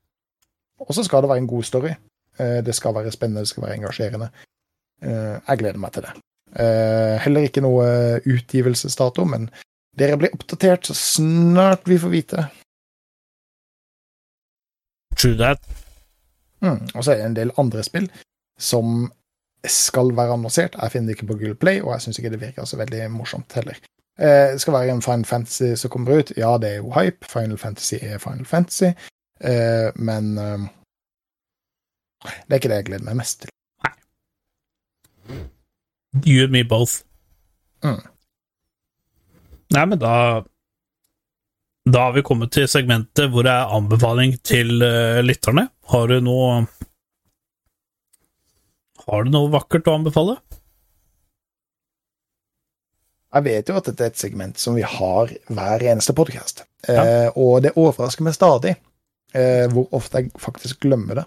Og 0.80 0.94
så 0.96 1.04
skal 1.04 1.20
det 1.20 1.28
være 1.28 1.42
en 1.44 1.50
god 1.50 1.66
story. 1.68 1.90
Uh, 2.40 2.64
det 2.64 2.74
skal 2.74 2.94
være 2.96 3.12
spennende, 3.12 3.44
det 3.44 3.52
skal 3.52 3.66
være 3.66 3.76
engasjerende. 3.76 4.30
Eh, 5.02 5.36
jeg 5.48 5.58
gleder 5.58 5.80
meg 5.80 5.92
til 5.94 6.04
det. 6.04 6.14
Eh, 6.60 7.16
heller 7.24 7.46
ikke 7.46 7.62
noe 7.64 7.84
utgivelsesdato, 8.28 9.24
men 9.24 9.46
dere 9.98 10.18
blir 10.20 10.34
oppdatert 10.36 10.90
så 10.90 10.96
snart 10.96 11.88
vi 11.88 11.98
får 12.00 12.12
vite. 12.12 12.44
True 15.16 15.36
that. 15.40 15.64
Mm. 16.60 16.82
Og 16.94 17.04
så 17.04 17.12
er 17.12 17.20
det 17.20 17.30
en 17.30 17.38
del 17.38 17.54
andre 17.60 17.82
spill 17.86 18.10
som 18.60 19.08
skal 19.66 20.12
være 20.16 20.36
annonsert. 20.36 20.76
Jeg 20.76 20.92
finner 20.92 21.10
det 21.10 21.18
ikke 21.18 21.32
på 21.32 21.38
Google 21.38 21.58
Play, 21.60 21.80
og 21.80 21.92
jeg 21.94 22.06
syns 22.06 22.20
ikke 22.20 22.32
det 22.34 22.40
virker 22.40 22.68
så 22.68 22.78
veldig 22.80 23.06
morsomt 23.12 23.52
heller. 23.56 23.80
Eh, 24.20 24.52
det 24.52 24.60
skal 24.60 24.76
være 24.76 24.92
en 24.92 25.02
Final 25.02 25.24
Fantasy 25.24 25.74
som 25.80 25.90
kommer 25.90 26.20
ut. 26.20 26.32
Ja, 26.36 26.56
det 26.58 26.70
er 26.70 26.76
jo 26.76 26.92
hype. 26.92 27.26
Final 27.28 27.58
Fantasy 27.58 27.94
er 28.00 28.18
Final 28.18 28.44
Fantasy. 28.44 28.92
Eh, 29.40 29.88
men 29.96 30.38
eh, 30.38 30.68
det 32.24 32.52
er 32.52 32.60
ikke 32.60 32.72
det 32.72 32.80
jeg 32.82 32.88
gleder 32.90 33.08
meg 33.08 33.20
mest 33.22 33.44
til. 33.44 33.52
You 36.26 36.44
and 36.44 36.52
me 36.52 36.64
both. 36.64 37.04
Mm. 37.84 38.00
Nei, 39.70 39.84
men 39.86 39.98
da 39.98 40.14
Da 41.90 42.02
har 42.04 42.12
vi 42.12 42.22
kommet 42.22 42.52
til 42.52 42.68
segmentet 42.68 43.30
hvor 43.32 43.46
det 43.46 43.52
er 43.54 43.70
anbefaling 43.72 44.34
til 44.44 44.82
uh, 44.84 45.22
lytterne. 45.24 45.70
Har 45.90 46.08
du 46.08 46.20
noe 46.22 46.66
Har 49.06 49.24
du 49.26 49.32
noe 49.34 49.50
vakkert 49.50 49.88
å 49.90 49.96
anbefale? 49.98 50.36
Jeg 53.34 53.46
vet 53.46 53.70
jo 53.70 53.78
at 53.78 53.88
dette 53.90 54.06
er 54.06 54.12
et 54.12 54.20
segment 54.20 54.58
som 54.58 54.74
vi 54.78 54.82
har 54.86 55.30
hver 55.50 55.82
eneste 55.86 56.14
podkast. 56.18 56.64
Eh, 56.90 57.28
og 57.38 57.60
det 57.62 57.76
overrasker 57.78 58.26
meg 58.26 58.34
stadig 58.34 58.72
eh, 58.74 59.66
hvor 59.70 59.86
ofte 59.94 60.22
jeg 60.22 60.32
faktisk 60.42 60.82
glemmer 60.86 61.20
det. 61.20 61.26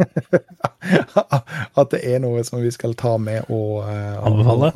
at 1.80 1.92
det 1.92 2.00
er 2.08 2.22
noe 2.24 2.44
som 2.46 2.60
vi 2.62 2.72
skal 2.72 2.96
ta 2.96 3.16
med 3.20 3.48
og 3.52 3.84
eh, 3.84 4.16
Anbefale? 4.28 4.72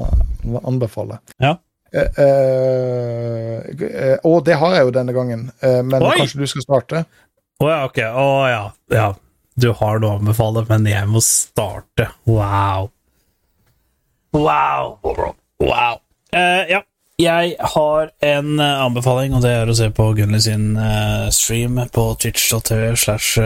anbefale. 0.69 1.21
Ja. 1.41 1.55
Eh, 1.93 2.21
eh, 2.21 4.17
og 4.29 4.45
det 4.49 4.61
har 4.61 4.77
jeg 4.77 4.89
jo 4.89 4.95
denne 4.97 5.17
gangen, 5.17 5.49
men 5.61 6.01
Oi! 6.03 6.17
kanskje 6.21 6.41
du 6.45 6.49
skal 6.51 6.67
starte? 6.67 7.05
Å 7.61 7.69
ja, 7.69 7.81
ok. 7.85 7.99
Å 8.17 8.29
ja. 8.49 8.63
ja. 8.95 9.09
Du 9.61 9.73
har 9.77 10.01
noe 10.01 10.15
å 10.15 10.21
anbefale, 10.21 10.65
men 10.71 10.87
jeg 10.89 11.09
må 11.11 11.21
starte. 11.25 12.09
Wow. 12.29 12.89
Wow. 14.33 14.97
Wow. 15.61 16.01
Uh, 16.33 16.65
ja. 16.71 16.81
Jeg 17.21 17.51
har 17.75 18.09
en 18.25 18.55
eh, 18.65 18.79
anbefaling, 18.81 19.35
og 19.37 19.43
det 19.45 19.51
er 19.53 19.69
å 19.69 19.75
se 19.77 19.91
på 19.93 20.07
Gunli 20.17 20.39
sin 20.41 20.71
uh, 20.81 21.27
stream 21.29 21.77
på 21.93 22.17
twitch.tv 22.17 22.97
slash 22.97 23.37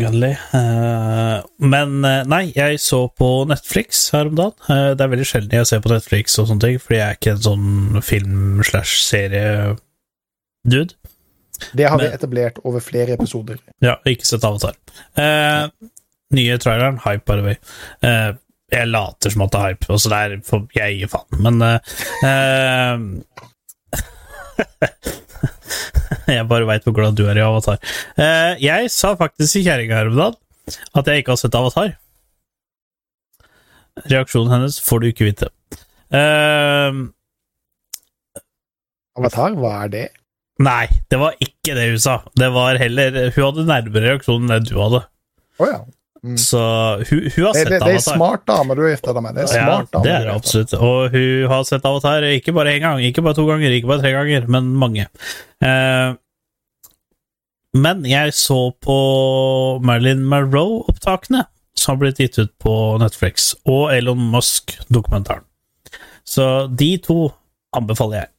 Gunli. 0.00 0.30
Eh, 0.32 1.42
men 1.60 2.00
nei, 2.00 2.40
jeg 2.56 2.80
så 2.80 3.02
på 3.12 3.44
Netflix 3.50 4.06
her 4.16 4.30
om 4.30 4.38
dagen. 4.40 4.56
Det 4.96 5.04
er 5.04 5.12
veldig 5.12 5.28
sjelden 5.28 5.58
jeg 5.58 5.68
ser 5.68 5.84
på 5.84 5.92
Netflix 5.92 6.40
og 6.40 6.48
sånne 6.48 6.64
ting, 6.64 6.80
fordi 6.80 7.02
jeg 7.02 7.04
er 7.10 7.20
ikke 7.20 7.34
en 7.36 7.46
sånn 7.50 8.00
film 8.00 8.64
slash 8.64 9.04
serie-dude. 9.10 10.96
Det 11.72 11.88
har 11.88 11.98
vi 12.00 12.08
etablert 12.10 12.58
over 12.64 12.80
flere 12.84 13.16
episoder. 13.16 13.58
Ja, 13.84 13.96
ikke 14.08 14.26
sett 14.28 14.44
Avatar. 14.44 14.74
Eh, 15.18 15.68
nye 16.36 16.58
traileren, 16.62 16.98
hype 17.04 17.24
by 17.28 17.38
the 17.38 17.46
way. 17.46 17.56
Eh, 18.02 18.30
jeg 18.72 18.88
later 18.88 19.30
som 19.32 19.44
at 19.44 19.52
det 19.52 19.60
er 19.60 19.66
hype, 19.68 19.88
og 19.92 20.00
så 20.00 20.08
der 20.12 20.36
er 20.36 20.44
for 20.46 20.58
jeg 20.76 20.98
gir 21.00 21.10
faen, 21.12 21.42
men 21.44 21.54
eh, 21.66 21.78
eh, 22.24 22.96
Jeg 26.32 26.46
bare 26.48 26.68
veit 26.68 26.84
hvor 26.86 26.94
glad 26.96 27.16
du 27.18 27.24
er 27.28 27.38
i 27.38 27.44
Avatar. 27.44 27.80
Eh, 28.16 28.52
jeg 28.62 28.90
sa 28.92 29.14
faktisk 29.18 29.58
i 29.58 29.64
kjerringa 29.66 29.98
her 29.98 30.10
om 30.12 30.18
dagen 30.18 30.38
at 30.96 31.08
jeg 31.10 31.22
ikke 31.22 31.34
har 31.34 31.40
sett 31.40 31.58
Avatar. 31.58 31.96
Reaksjonen 34.08 34.52
hennes 34.54 34.78
får 34.80 35.02
du 35.02 35.06
ikke 35.10 35.28
vite. 35.28 35.50
Eh, 36.14 36.90
Avatar, 39.18 39.56
hva 39.58 39.72
er 39.82 39.92
det? 39.92 40.06
Nei, 40.60 40.86
det 41.10 41.18
var 41.20 41.34
ikke 41.40 41.74
det 41.78 41.88
hun 41.94 42.02
sa. 42.02 42.20
Det 42.36 42.48
var 42.52 42.76
heller 42.80 43.18
Hun 43.32 43.44
hadde 43.44 43.66
nærmere 43.68 44.12
reaksjon 44.12 44.44
enn 44.44 44.52
det 44.52 44.72
du 44.72 44.78
hadde. 44.80 45.04
Oh, 45.58 45.68
ja. 45.68 45.82
Mm. 46.22 46.36
Så 46.38 46.58
hun, 47.10 47.22
hun 47.34 47.44
har 47.48 47.54
sett 47.56 47.66
sett 47.66 47.70
det, 47.72 47.78
det 47.82 47.88
er 47.88 47.96
Avatar. 47.96 48.16
smart 48.16 48.42
dame 48.46 48.74
du 48.78 48.82
har 48.84 48.92
gifta 48.92 49.14
deg 49.16 49.24
med. 49.24 49.34
Det 49.34 49.42
er 49.42 49.52
smart 49.52 49.88
ja, 49.88 49.92
dame. 49.96 50.04
det 50.04 50.12
er 50.12 50.20
er 50.20 50.28
det 50.28 50.34
absolutt. 50.36 50.74
Og 50.78 51.16
hun 51.16 51.48
har 51.50 51.64
sett 51.66 51.88
Avatar 51.88 52.26
ikke 52.28 52.54
bare 52.54 52.74
én 52.76 52.84
gang, 52.84 53.02
ikke 53.06 53.24
bare 53.26 53.38
to 53.38 53.46
ganger, 53.48 53.74
ikke 53.74 53.90
bare 53.90 54.04
tre 54.04 54.12
ganger, 54.14 54.46
men 54.54 54.68
mange. 54.78 55.08
Eh, 55.64 56.12
men 57.82 58.04
jeg 58.06 58.36
så 58.36 58.60
på 58.84 58.98
Marilyn 59.82 60.22
Monroe-opptakene 60.28 61.46
som 61.74 61.94
har 61.94 62.02
blitt 62.02 62.20
gitt 62.20 62.38
ut 62.38 62.52
på 62.62 62.74
Netflix, 63.00 63.52
og 63.64 63.94
Elon 63.94 64.20
Musk-dokumentaren. 64.32 65.44
Så 66.24 66.66
de 66.68 66.94
to 67.02 67.32
anbefaler 67.76 68.22
jeg. 68.22 68.31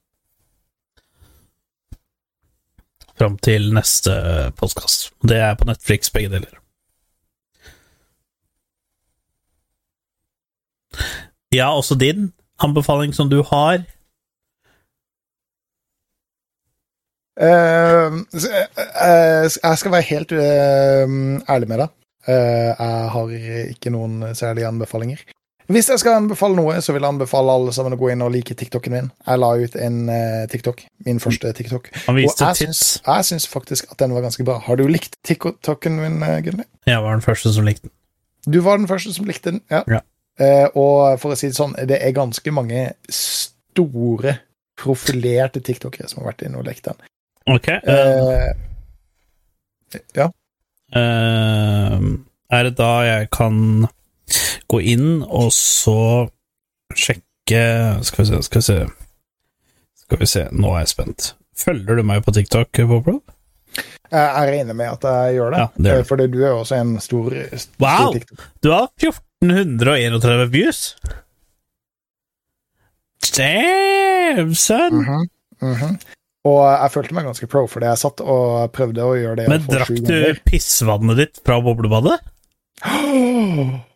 Fram 3.24 3.38
til 3.40 3.70
neste 3.72 4.12
postkast. 4.60 5.14
Det 5.24 5.38
er 5.40 5.54
på 5.56 5.64
Netflix, 5.64 6.10
begge 6.12 6.28
deler. 6.34 6.58
Ja, 11.56 11.70
også 11.72 11.96
din 11.96 12.34
anbefaling 12.60 13.16
som 13.16 13.30
du 13.32 13.38
har. 13.48 13.86
Uh, 17.40 18.20
jeg 19.64 19.78
skal 19.80 19.92
være 19.96 20.10
helt 20.10 20.36
eh, 20.36 21.16
ærlig 21.56 21.68
med 21.72 21.80
deg. 21.80 21.96
Eh, 22.28 22.74
jeg 22.76 23.10
har 23.16 23.32
ikke 23.72 23.96
noen 23.96 24.36
særlige 24.36 24.68
anbefalinger. 24.68 25.24
Hvis 25.72 25.88
jeg 25.88 26.02
skal 26.02 26.18
anbefale 26.20 26.58
noe, 26.58 26.76
så 26.84 26.92
vil 26.92 27.06
jeg 27.06 27.14
anbefale 27.14 27.54
alle 27.56 27.74
sammen 27.76 27.96
å 27.96 28.00
gå 28.00 28.10
inn 28.12 28.24
og 28.26 28.34
like 28.34 28.56
TikToken 28.60 28.94
min. 28.94 29.10
Jeg 29.24 29.40
la 29.40 29.52
ut 29.62 29.76
en 29.80 30.00
uh, 30.12 30.44
TikTok, 30.52 30.84
min 31.08 31.22
første 31.24 31.54
TikTok. 31.56 31.88
Han 32.08 32.18
Og 32.18 32.20
viste 32.20 32.50
jeg 32.50 32.60
tips. 32.60 32.82
syns, 32.82 33.04
jeg 33.08 33.28
syns 33.30 33.48
faktisk 33.48 33.94
at 33.94 34.02
den 34.04 34.16
var 34.16 34.26
ganske 34.26 34.44
bra. 34.48 34.58
Har 34.66 34.80
du 34.80 34.84
likt 34.92 35.16
TikToken 35.24 36.00
min, 36.02 36.18
eh, 36.28 36.42
Gunni? 36.44 36.68
Jeg 36.90 37.04
var 37.06 37.16
den 37.16 37.24
første 37.24 37.54
som 37.56 37.68
likte 37.68 37.88
den. 37.88 37.96
Du 38.52 38.60
var 38.66 38.82
den 38.82 38.90
første 38.92 39.14
som 39.16 39.30
likte 39.30 39.54
den, 39.54 39.64
ja. 39.72 39.84
Ja. 39.88 40.02
Uh, 40.42 40.68
og 40.76 41.22
for 41.22 41.32
å 41.32 41.40
si 41.40 41.48
det 41.48 41.56
sånn, 41.56 41.78
det 41.88 42.02
er 42.02 42.16
ganske 42.16 42.52
mange 42.52 42.90
store, 43.08 44.40
profilerte 44.84 45.62
tiktokere 45.64 46.10
som 46.10 46.24
har 46.24 46.34
vært 46.34 46.48
inne 46.48 46.60
og 46.60 46.68
lekt 46.68 46.90
den. 46.90 47.00
Ok. 47.54 47.70
Uh, 47.88 48.52
ja. 50.18 50.28
er 50.98 52.68
det 52.68 52.74
da 52.80 52.94
jeg 53.06 53.30
kan 53.34 53.86
gå 54.74 54.82
inn 54.94 55.22
og 55.24 55.52
så 55.56 55.98
sjekke 56.98 57.22
Skal 58.06 58.24
vi 58.24 58.28
se, 58.30 58.42
skal 58.48 58.62
vi 58.62 58.66
se 58.68 58.78
Skal 60.04 60.20
vi 60.22 60.28
se, 60.30 60.44
nå 60.52 60.74
er 60.74 60.84
jeg 60.84 60.92
spent. 60.94 61.30
Følger 61.58 62.00
du 62.00 62.04
meg 62.06 62.24
på 62.26 62.34
TikTok, 62.36 62.84
Boblo? 62.90 63.20
Jeg 64.14 64.50
regner 64.52 64.76
med 64.78 64.92
at 64.92 65.06
jeg 65.10 65.38
gjør 65.40 65.54
det. 65.54 65.60
Ja, 65.64 65.68
det 65.86 65.94
Eh, 65.98 66.04
Fordi 66.06 66.28
du 66.30 66.40
er 66.44 66.52
også 66.54 66.78
en 66.78 67.00
stor, 67.02 67.34
stor 67.58 67.82
Wow! 67.82 68.12
TikTok. 68.14 68.44
Du 68.62 68.70
har 68.74 68.90
1431 69.02 70.50
views! 70.54 70.82
Damn, 73.34 74.54
son! 74.54 75.00
Mhm, 75.02 75.30
mhm. 75.62 75.96
Og 76.44 76.60
jeg 76.68 76.92
følte 76.92 77.16
meg 77.16 77.26
ganske 77.30 77.48
pro, 77.48 77.64
fordi 77.72 77.88
jeg 77.88 78.02
satt 78.02 78.22
og 78.22 78.72
prøvde 78.76 79.06
å 79.08 79.16
gjøre 79.16 79.38
det. 79.40 79.48
Men 79.50 79.64
drakk 79.64 79.94
du 80.04 80.18
pissvannet 80.44 81.22
ditt 81.22 81.40
fra 81.46 81.62
boblebadet? 81.64 82.20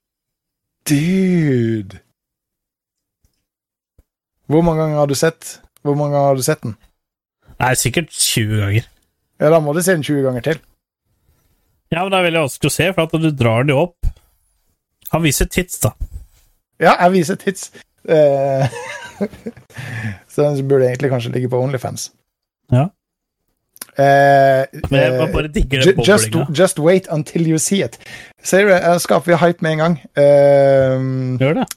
Dude! 0.87 1.99
Hvor 4.47 4.61
mange 4.63 4.81
ganger 4.81 4.97
har 4.97 5.09
du 5.11 5.15
sett 5.15 5.61
Hvor 5.81 5.95
mange 5.95 6.15
ganger 6.15 6.27
har 6.27 6.35
du 6.35 6.43
sett 6.45 6.63
den? 6.63 6.77
Nei, 7.59 7.73
sikkert 7.75 8.11
20 8.13 8.61
ganger. 8.61 8.87
Ja, 9.41 9.49
da 9.49 9.59
må 9.59 9.73
du 9.73 9.81
se 9.81 9.95
den 9.95 10.03
20 10.05 10.21
ganger 10.27 10.43
til. 10.45 10.59
Ja, 11.89 12.03
men 12.03 12.11
det 12.11 12.19
er 12.19 12.27
veldig 12.27 12.43
vanskelig 12.43 12.69
å 12.69 12.75
se, 12.75 12.87
for 12.93 13.07
at 13.07 13.15
du 13.23 13.31
drar 13.33 13.65
den 13.65 13.73
jo 13.73 13.79
opp. 13.87 14.09
Han 15.09 15.23
viser 15.23 15.49
tits, 15.49 15.79
da. 15.81 15.93
Ja, 16.77 16.93
jeg 17.01 17.15
viser 17.15 17.39
tits. 17.41 17.71
Uh, 18.05 18.69
så 20.31 20.45
den 20.45 20.67
burde 20.69 20.85
egentlig 20.91 21.09
kanskje 21.15 21.33
ligge 21.33 21.49
på 21.49 21.63
Onlyfans. 21.63 22.11
Ja. 22.73 22.89
Eh, 23.97 24.65
Men 24.91 24.99
jeg 25.01 25.13
eh, 25.13 25.31
bare 25.33 25.49
digger 25.49 25.81
den 25.81 26.03
just, 26.05 26.35
just 26.59 26.79
wait 26.79 27.07
until 27.11 27.47
you 27.49 27.57
see 27.57 27.81
it. 27.83 27.97
Ser 28.43 28.67
du, 28.67 28.73
jeg 28.75 29.01
skaper 29.01 29.31
vi 29.31 29.39
hype 29.41 29.65
med 29.65 29.71
en 29.71 29.83
gang. 29.83 29.97
Eh, 30.17 31.41
Gjør 31.41 31.53
det? 31.63 31.67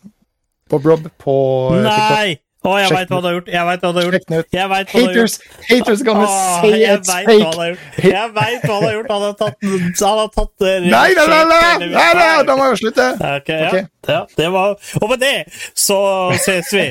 Bob 0.70 0.86
Rob 0.86 1.08
på 1.18 1.34
TikTok. 1.72 2.14
Nei! 2.14 2.38
Å, 2.60 2.74
jeg 2.76 2.90
veit 2.92 3.08
hva 3.08 3.18
du 3.22 3.26
har 3.26 3.34
gjort. 3.38 3.46
Jeg 3.48 3.64
vet 3.64 3.84
hva 3.86 3.90
du 3.90 3.98
har 3.98 4.04
gjort. 4.04 4.16
Jeg 4.52 4.68
vet 4.68 4.90
hva 4.92 5.00
du 5.00 5.06
har 5.08 5.14
gjort. 5.16 5.36
Haters, 5.40 5.64
haters 5.70 6.02
gonna 6.04 6.26
oh, 6.26 6.58
say 6.60 6.74
jeg 6.82 6.98
it's 6.98 7.08
vet 7.08 7.30
fake. 7.30 7.54
har. 7.56 7.78
Jeg 8.04 8.32
veit 8.36 8.66
hva 8.66 8.74
han 8.74 8.84
har 8.84 8.92
gjort. 8.98 9.08
Han 9.14 9.24
har 9.24 9.38
tatt 9.40 9.64
Han 10.02 10.20
har 10.20 10.30
tatt 10.34 10.66
Nei, 10.66 10.90
nei, 10.90 11.24
nei, 11.24 11.40
nei, 11.48 11.88
nei, 11.88 12.10
nei, 12.20 12.28
da 12.44 12.58
må 12.60 12.68
jeg 12.68 12.82
slutte. 12.82 13.08
Ok, 13.30 13.48
ja. 13.48 13.70
Ok. 13.70 13.90
ja. 14.12 14.20
Det 14.36 14.52
var 14.52 14.76
Og 15.00 15.08
med 15.14 15.24
det 15.24 15.34
så 15.72 16.00
ses 16.36 16.68
vi. 16.76 16.90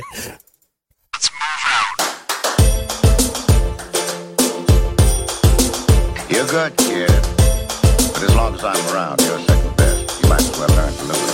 You're 6.30 6.46
good, 6.46 6.78
kid. 6.78 7.10
But 7.10 8.22
as 8.22 8.36
long 8.36 8.54
as 8.54 8.64
I'm 8.64 8.94
around, 8.94 9.20
you're 9.22 9.40
second 9.40 9.76
best. 9.78 10.22
You 10.22 10.30
might 10.30 10.42
as 10.42 10.60
well 10.60 10.70
learn 10.70 10.94
to 10.94 11.24
it. 11.24 11.29